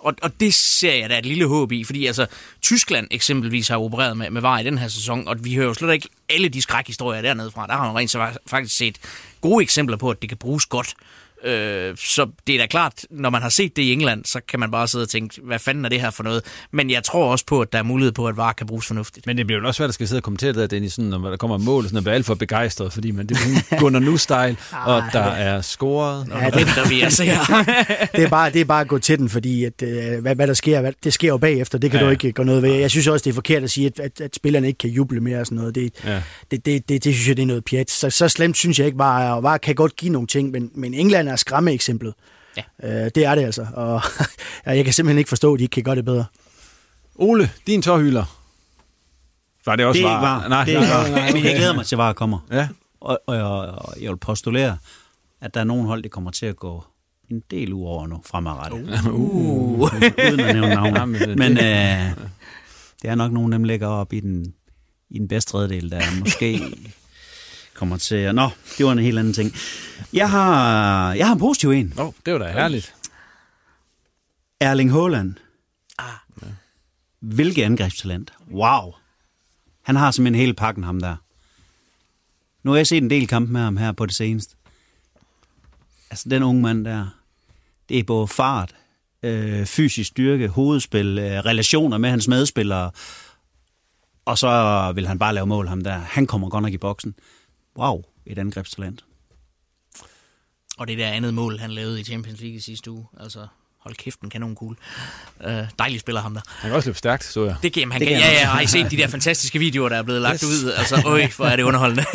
Og, 0.04 0.14
og 0.22 0.40
det 0.40 0.54
ser 0.54 0.94
jeg 0.94 1.10
da 1.10 1.18
et 1.18 1.26
lille 1.26 1.48
håb 1.48 1.72
i, 1.72 1.84
fordi 1.84 2.06
altså, 2.06 2.28
Tyskland 2.62 3.08
eksempelvis 3.12 3.68
har 3.68 3.78
opereret 3.78 4.18
med, 4.18 4.30
med 4.30 4.42
var 4.42 4.60
i 4.60 4.64
den 4.64 4.78
her 4.78 4.88
sæson, 4.88 5.28
og 5.28 5.46
vi 5.46 5.56
hører 5.56 5.68
jo 5.68 5.74
slet 5.74 5.94
ikke 5.94 6.10
alle 6.30 6.50
de 6.50 6.62
skrækhistorier 6.62 7.22
dernede 7.22 7.52
fra. 7.52 7.68
Der 7.68 7.74
har 7.74 7.86
man 7.86 7.96
rent 7.96 8.12
så 8.12 8.28
faktisk 8.48 8.78
set 8.78 8.98
gode 9.42 9.64
eksempler 9.64 9.98
på, 9.98 10.10
at 10.10 10.22
det 10.22 10.30
kan 10.30 10.38
bruges 10.38 10.66
godt. 10.66 10.96
Øh, 11.46 11.98
så 11.98 12.28
det 12.48 12.56
er 12.56 12.60
da 12.60 12.66
klart, 12.68 13.06
når 13.10 13.30
man 13.30 13.42
har 13.42 13.50
set 13.50 13.76
det 13.76 13.82
i 13.82 13.94
England, 13.94 14.26
så 14.26 14.40
kan 14.48 14.60
man 14.60 14.72
bare 14.72 14.88
sidde 14.88 15.04
og 15.04 15.10
tænke, 15.10 15.42
hvad 15.44 15.60
fanden 15.60 15.86
er 15.86 15.90
det 15.90 16.02
her 16.02 16.10
for 16.10 16.24
noget? 16.24 16.44
Men 16.72 16.90
jeg 16.90 17.04
tror 17.04 17.32
også 17.32 17.46
på, 17.46 17.62
at 17.62 17.74
der 17.74 17.80
er 17.80 17.84
mulighed 17.84 18.12
på, 18.12 18.28
at 18.28 18.38
VAR 18.38 18.54
kan 18.54 18.68
bruges 18.68 18.88
fornuftigt. 18.88 19.26
Men 19.26 19.38
det 19.38 19.48
bliver 19.48 19.62
jo 19.62 19.68
også 19.68 19.78
svært 19.78 19.88
at 19.88 19.94
skal 19.94 20.08
sidde 20.08 20.20
og 20.20 20.24
kommentere 20.24 20.54
det, 20.54 20.72
Dennis, 20.72 20.94
sådan, 20.94 21.10
når 21.10 21.30
der 21.30 21.38
kommer 21.38 21.58
mål, 21.58 21.84
sådan, 21.84 21.98
at 21.98 22.04
bliver 22.04 22.16
alt 22.16 22.26
for 22.26 22.36
begejstret, 22.36 22.94
fordi 22.94 23.12
man, 23.12 23.28
det 23.28 23.38
er 23.38 23.80
Gunnar 23.80 24.00
Nu-style, 24.00 24.58
og 24.92 25.04
der 25.14 25.20
er 25.20 25.62
scoret. 25.62 26.28
Ja, 26.32 26.46
det, 26.46 26.68
der 26.76 26.90
vi 26.90 27.10
se 27.10 27.24
det, 28.18 28.24
er 28.24 28.30
bare, 28.30 28.52
det 28.52 28.62
er 28.62 28.66
bare 28.66 28.82
at 28.82 28.88
gå 28.88 29.00
til 29.00 29.20
den, 29.20 29.30
fordi 29.30 29.64
at, 29.64 29.82
øh, 29.84 30.22
hvad, 30.22 30.36
hvad, 30.36 30.48
der 30.48 30.54
sker, 30.54 30.82
hvad, 30.82 30.94
det 31.04 31.14
sker 31.14 31.28
jo 31.28 31.38
bagefter. 31.38 31.78
Det 31.78 31.92
kan 31.92 32.00
ja. 32.00 32.06
du 32.06 32.12
ikke 32.12 32.32
gøre 32.32 32.46
noget 32.46 32.64
ved. 32.64 32.74
Jeg 32.74 32.92
synes 32.92 33.08
også, 33.08 33.24
det 33.24 33.30
er 33.30 33.34
forkert 33.34 33.64
at 33.64 33.72
sige, 33.72 33.88
at, 33.88 34.00
at, 34.00 34.22
at 34.22 34.36
spillerne 34.36 34.68
ikke 34.68 34.78
kan 34.78 34.90
juble 34.90 35.22
mere 35.22 35.40
og 35.40 35.46
sådan 35.46 35.58
noget. 35.58 35.76
Det, 35.76 35.94
ja. 36.06 36.22
det, 36.52 36.66
det, 36.66 36.90
det, 36.90 37.04
det, 37.04 37.14
synes 37.14 37.28
jeg, 37.28 37.38
det 37.38 37.44
er 37.44 37.48
noget 37.48 37.66
pjat. 37.66 37.92
Så, 37.92 38.10
så 38.10 38.30
slemt 38.30 38.58
synes 38.58 38.80
jeg 38.80 38.86
ikke 38.86 38.98
bare, 38.98 39.36
og 39.36 39.44
VAR 39.44 39.58
kan 39.58 39.76
godt 39.76 39.96
give 39.96 40.12
nogle 40.12 40.28
ting, 40.28 40.52
men, 40.52 40.72
men 40.76 40.94
England 40.94 41.30
er 41.34 41.38
skræmme 41.38 41.72
eksemplet 41.72 42.14
Ja. 42.58 43.06
Øh, 43.06 43.12
det 43.16 43.26
er 43.26 43.36
det 43.36 43.44
altså, 43.44 43.68
og 43.74 44.02
jeg 44.66 44.86
kan 44.86 44.94
simpelthen 44.94 45.18
ikke 45.18 45.30
forstå, 45.30 45.54
at 45.54 45.60
de 45.60 45.64
ikke 45.64 45.74
kan 45.74 45.84
gøre 45.84 45.96
det 45.96 46.06
bedre. 46.06 46.26
Ole, 47.16 47.50
din 47.68 47.82
tårhylder. 47.82 48.40
Var 49.66 49.76
det 49.76 49.86
også 49.86 49.98
det 49.98 50.06
var? 50.06 50.22
var. 50.22 50.48
Nej, 50.48 50.66
det 50.66 50.76
er 50.76 50.80
var. 50.80 51.10
Nej, 51.10 51.30
okay. 51.30 51.44
Jeg 51.44 51.56
glæder 51.56 51.74
mig 51.74 51.86
til, 51.86 51.96
at 51.96 52.00
VAR 52.00 52.14
kommer. 52.14 52.40
Ja. 52.52 52.68
Og, 53.02 53.20
og, 53.28 53.36
jeg, 53.36 53.44
og 53.44 54.02
jeg 54.02 54.10
vil 54.10 54.18
postulere, 54.18 54.78
at 55.42 55.54
der 55.54 55.60
er 55.60 55.64
nogen 55.64 55.88
hold, 55.88 56.04
der 56.04 56.10
kommer 56.10 56.32
til 56.32 56.46
at 56.46 56.56
gå 56.56 56.84
en 57.30 57.44
del 57.52 57.74
uger 57.74 57.90
over 57.90 58.08
nu 58.08 58.22
fremadrettet. 58.26 59.08
Uh. 59.08 59.14
Uh. 59.14 59.80
Uden 60.32 60.40
at 60.40 60.56
nævne 60.56 60.70
navn. 60.70 61.12
Men 61.38 61.52
øh, 61.52 62.28
det 63.02 63.10
er 63.10 63.16
nok 63.16 63.32
nogen 63.32 63.52
dem, 63.52 63.64
ligger 63.64 63.88
op 63.88 64.14
i 64.14 64.20
den, 64.20 64.54
i 65.10 65.20
den 65.20 65.28
bedste 65.28 65.52
tredjedel, 65.52 65.92
der 65.92 66.02
måske 66.20 66.62
kommer 67.74 67.98
til 67.98 68.16
at... 68.16 68.36
Nå, 68.36 68.50
det 68.78 68.86
var 68.86 68.92
en 68.92 69.00
helt 69.00 69.20
anden 69.20 69.34
ting. 69.34 69.54
Jeg 70.14 70.30
har, 70.30 71.14
jeg 71.14 71.28
har 71.28 71.34
en 71.34 71.40
positiv 71.40 71.70
en. 71.70 71.94
Åh, 71.98 72.06
oh, 72.06 72.14
det 72.26 72.34
var 72.34 72.40
da 72.40 72.52
herligt. 72.52 72.94
Erling 74.60 74.92
Haaland. 74.92 75.36
Ah. 75.98 76.08
Ja. 76.42 76.48
Hvilket 77.20 77.64
angrebstalent. 77.64 78.34
Wow. 78.52 78.94
Han 79.84 79.96
har 79.96 80.12
simpelthen 80.12 80.40
hele 80.40 80.54
pakken, 80.54 80.84
ham 80.84 81.00
der. 81.00 81.16
Nu 82.64 82.72
har 82.72 82.78
jeg 82.78 82.88
set 82.88 83.04
en 83.04 83.10
del 83.10 83.28
kampe 83.28 83.52
med 83.52 83.62
ham 83.62 83.78
her 83.78 83.92
på 83.92 84.06
det 84.06 84.16
seneste. 84.16 84.56
Altså, 86.10 86.30
den 86.30 86.44
unge 86.44 86.62
mand 86.62 86.86
der, 86.86 87.08
det 87.90 88.00
er 88.00 88.04
både 88.04 88.28
fart, 88.28 88.76
øh, 89.24 89.66
fysisk 89.66 90.08
styrke, 90.08 90.48
hovedspil, 90.48 91.20
øh, 91.20 91.40
relationer 91.40 91.98
med 91.98 92.10
hans 92.10 92.28
medspillere, 92.28 92.92
og 94.26 94.38
så 94.38 94.92
vil 94.96 95.08
han 95.08 95.20
bare 95.20 95.34
lave 95.34 95.48
mål, 95.48 95.68
ham 95.68 95.82
der. 95.82 95.98
Han 95.98 96.28
kommer 96.28 96.50
godt 96.50 96.62
nok 96.62 96.74
i 96.74 96.78
boksen 96.78 97.16
wow, 97.78 98.04
et 98.26 98.38
angrebstalent. 98.38 99.06
Og 100.78 100.88
det 100.88 100.98
der 100.98 101.08
andet 101.08 101.34
mål, 101.34 101.60
han 101.60 101.72
lavede 101.72 102.00
i 102.00 102.04
Champions 102.04 102.40
League 102.40 102.58
i 102.58 102.60
sidste 102.60 102.92
uge, 102.92 103.06
altså 103.20 103.48
hold 103.84 103.96
kæft, 103.96 104.22
en 104.22 104.30
kanon 104.30 104.56
cool. 104.56 104.78
Uh, 105.46 105.52
dejlig 105.80 106.00
spiller 106.00 106.22
ham 106.22 106.34
der. 106.34 106.42
Han 106.48 106.70
kan 106.70 106.76
også 106.76 106.90
løbe 106.90 106.98
stærkt, 106.98 107.24
så 107.24 107.46
jeg. 107.46 107.56
Det 107.64 107.74
kan, 107.74 107.92
han 107.92 108.02
det 108.02 108.08
kan, 108.08 108.18
kan 108.18 108.26
ja, 108.26 108.40
ja, 108.40 108.46
har 108.46 108.62
I 108.62 108.68
set 108.68 108.92
de 108.92 108.98
der 108.98 109.08
fantastiske 109.08 109.60
videoer, 109.60 109.90
der 109.90 109.96
er 109.96 110.04
blevet 110.04 110.22
lagt 110.22 110.42
yes. 110.42 110.64
ud? 110.64 110.72
Altså, 110.72 111.02
øj, 111.06 111.28
hvor 111.36 111.46
er 111.46 111.56
det 111.56 111.64
underholdende. 111.64 112.06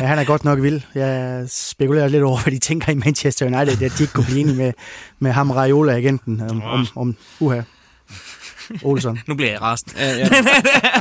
ja, 0.00 0.06
han 0.06 0.18
er 0.18 0.24
godt 0.24 0.44
nok 0.44 0.62
vild. 0.62 0.80
Jeg 0.94 1.44
spekulerer 1.48 2.08
lidt 2.08 2.22
over, 2.22 2.42
hvad 2.42 2.52
de 2.52 2.58
tænker 2.58 2.92
i 2.92 2.94
Manchester 2.94 3.46
United, 3.46 3.82
at 3.82 3.98
de 3.98 4.02
ikke 4.02 4.12
kunne 4.12 4.24
blive 4.24 4.40
enige 4.40 4.56
med, 4.56 4.72
med 5.18 5.32
ham 5.32 5.50
Raiola-agenten 5.50 6.40
om, 6.40 6.62
om, 6.62 6.86
om 6.96 7.16
uha. 7.40 7.60
Olsen. 8.82 9.18
nu 9.26 9.34
bliver 9.34 9.50
jeg 9.50 9.62
rast. 9.62 9.94
Ja, 9.96 10.16
ja. 10.16 10.28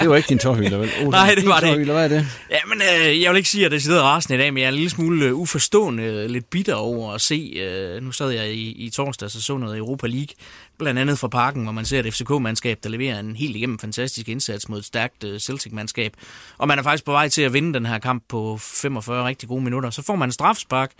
det 0.00 0.10
var 0.10 0.16
ikke 0.16 0.28
din 0.28 0.38
tårhylder, 0.38 0.78
vel? 0.78 0.88
Olsen. 0.88 1.10
Nej, 1.10 1.34
det 1.34 1.46
var 1.48 1.60
det 1.60 1.78
ikke. 1.78 1.92
Hvad 1.92 2.04
er 2.04 2.08
det? 2.08 2.26
Ja, 2.50 2.58
men 2.68 2.82
øh, 2.82 3.22
jeg 3.22 3.30
vil 3.30 3.36
ikke 3.36 3.48
sige, 3.48 3.66
at 3.66 3.72
det 3.72 3.82
sidder 3.82 4.02
rasende 4.02 4.34
i 4.34 4.38
dag, 4.38 4.54
men 4.54 4.60
jeg 4.60 4.64
er 4.64 4.68
en 4.68 4.74
lille 4.74 4.90
smule 4.90 5.24
øh, 5.24 5.34
uforstående, 5.34 6.02
øh, 6.02 6.30
lidt 6.30 6.50
bitter 6.50 6.74
over 6.74 7.12
at 7.12 7.20
se. 7.20 7.52
Øh, 7.56 8.02
nu 8.02 8.12
sad 8.12 8.30
jeg 8.30 8.52
i, 8.52 8.70
i 8.70 8.90
torsdag 8.90 9.26
og 9.26 9.30
så 9.30 9.56
noget 9.56 9.78
Europa 9.78 10.06
League, 10.06 10.34
blandt 10.78 11.00
andet 11.00 11.18
fra 11.18 11.28
parken, 11.28 11.62
hvor 11.62 11.72
man 11.72 11.84
ser 11.84 12.00
et 12.00 12.14
FCK-mandskab, 12.14 12.78
der 12.82 12.88
leverer 12.88 13.20
en 13.20 13.36
helt 13.36 13.56
igennem 13.56 13.78
fantastisk 13.78 14.28
indsats 14.28 14.68
mod 14.68 14.78
et 14.78 14.84
stærkt 14.84 15.24
øh, 15.24 15.40
Celtic-mandskab. 15.40 16.12
Og 16.58 16.68
man 16.68 16.78
er 16.78 16.82
faktisk 16.82 17.04
på 17.04 17.12
vej 17.12 17.28
til 17.28 17.42
at 17.42 17.52
vinde 17.52 17.74
den 17.74 17.86
her 17.86 17.98
kamp 17.98 18.24
på 18.28 18.58
45 18.60 19.26
rigtig 19.26 19.48
gode 19.48 19.64
minutter. 19.64 19.90
Så 19.90 20.02
får 20.02 20.16
man 20.16 20.28
en 20.28 20.32
strafspark, 20.32 20.90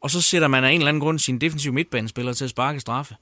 og 0.00 0.10
så 0.10 0.22
sætter 0.22 0.48
man 0.48 0.64
af 0.64 0.70
en 0.70 0.80
eller 0.80 0.88
anden 0.88 1.00
grund 1.00 1.18
sin 1.18 1.40
defensive 1.40 1.74
midtbanespiller 1.74 2.32
til 2.32 2.44
at 2.44 2.50
sparke 2.50 2.80
straffe. 2.80 3.14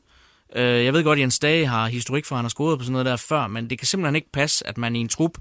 Øh, 0.57 0.85
jeg 0.85 0.93
ved 0.93 1.05
godt, 1.05 1.19
at 1.19 1.21
Jens 1.21 1.39
Dage 1.39 1.67
har 1.67 1.87
historik 1.87 2.25
for, 2.25 2.35
at 2.35 2.39
han 2.39 2.45
har 2.45 2.49
scoret 2.49 2.79
på 2.79 2.85
sådan 2.85 2.93
noget 2.93 3.07
der 3.07 3.17
før, 3.17 3.47
men 3.47 3.71
det 3.71 3.79
kan 3.79 3.87
simpelthen 3.87 4.17
ikke 4.17 4.33
passe, 4.33 4.67
at 4.67 4.79
man 4.79 4.97
i 4.97 5.01
en 5.01 5.09
trup, 5.09 5.39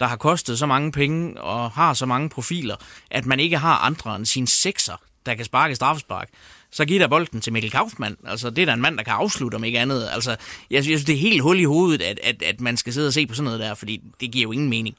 der 0.00 0.06
har 0.06 0.16
kostet 0.16 0.58
så 0.58 0.66
mange 0.66 0.92
penge 0.92 1.40
og 1.40 1.70
har 1.70 1.94
så 1.94 2.06
mange 2.06 2.28
profiler, 2.28 2.76
at 3.10 3.26
man 3.26 3.40
ikke 3.40 3.58
har 3.58 3.78
andre 3.78 4.16
end 4.16 4.26
sine 4.26 4.48
sekser, 4.48 4.96
der 5.26 5.34
kan 5.34 5.44
sparke 5.44 5.74
straffespark. 5.74 6.28
Så 6.70 6.84
giver 6.84 6.98
der 7.00 7.08
bolden 7.08 7.40
til 7.40 7.52
Mikkel 7.52 7.70
Kaufmann. 7.70 8.16
Altså, 8.26 8.50
det 8.50 8.62
er 8.62 8.66
da 8.66 8.72
en 8.72 8.80
mand, 8.80 8.96
der 8.96 9.02
kan 9.02 9.12
afslutte, 9.12 9.56
om 9.56 9.64
ikke 9.64 9.78
andet. 9.78 10.08
Altså, 10.12 10.36
jeg 10.70 10.84
synes, 10.84 11.04
det 11.04 11.14
er 11.14 11.18
helt 11.18 11.42
hul 11.42 11.60
i 11.60 11.64
hovedet, 11.64 12.02
at, 12.02 12.20
at, 12.22 12.42
at 12.42 12.60
man 12.60 12.76
skal 12.76 12.92
sidde 12.92 13.06
og 13.06 13.12
se 13.12 13.26
på 13.26 13.34
sådan 13.34 13.44
noget 13.44 13.60
der, 13.60 13.74
fordi 13.74 14.00
det 14.20 14.30
giver 14.30 14.42
jo 14.42 14.52
ingen 14.52 14.68
mening. 14.68 14.96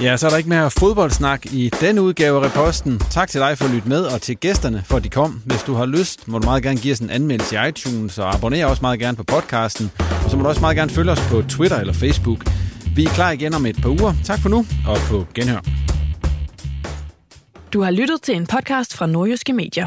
Ja, 0.00 0.16
så 0.16 0.26
er 0.26 0.30
der 0.30 0.36
ikke 0.36 0.48
mere 0.48 0.70
fodboldsnak 0.70 1.46
i 1.46 1.70
denne 1.80 2.02
udgave 2.02 2.44
af 2.44 2.48
Reposten. 2.48 2.98
Tak 2.98 3.28
til 3.28 3.40
dig 3.40 3.58
for 3.58 3.64
at 3.64 3.70
lytte 3.70 3.88
med, 3.88 4.02
og 4.04 4.22
til 4.22 4.36
gæsterne 4.36 4.82
for 4.86 4.96
at 4.96 5.04
de 5.04 5.08
kom. 5.08 5.42
Hvis 5.46 5.62
du 5.62 5.74
har 5.74 5.86
lyst, 5.86 6.28
må 6.28 6.38
du 6.38 6.44
meget 6.44 6.62
gerne 6.62 6.78
give 6.78 6.92
os 6.92 6.98
en 6.98 7.10
anmeldelse 7.10 7.56
i 7.56 7.68
iTunes, 7.68 8.18
og 8.18 8.34
abonner 8.34 8.66
også 8.66 8.82
meget 8.82 9.00
gerne 9.00 9.16
på 9.16 9.22
podcasten. 9.22 9.90
Og 10.24 10.30
så 10.30 10.36
må 10.36 10.42
du 10.42 10.48
også 10.48 10.60
meget 10.60 10.76
gerne 10.76 10.90
følge 10.90 11.10
os 11.10 11.20
på 11.30 11.42
Twitter 11.48 11.78
eller 11.78 11.92
Facebook. 11.92 12.38
Vi 12.96 13.04
er 13.04 13.08
klar 13.08 13.30
igen 13.30 13.54
om 13.54 13.66
et 13.66 13.76
par 13.82 13.88
uger. 13.88 14.14
Tak 14.24 14.38
for 14.42 14.48
nu, 14.48 14.66
og 14.88 14.98
på 15.08 15.26
genhør. 15.34 15.60
Du 17.72 17.82
har 17.82 17.90
lyttet 17.90 18.22
til 18.22 18.36
en 18.36 18.46
podcast 18.46 18.96
fra 18.96 19.06
Nordjyske 19.06 19.52
Medier. 19.52 19.86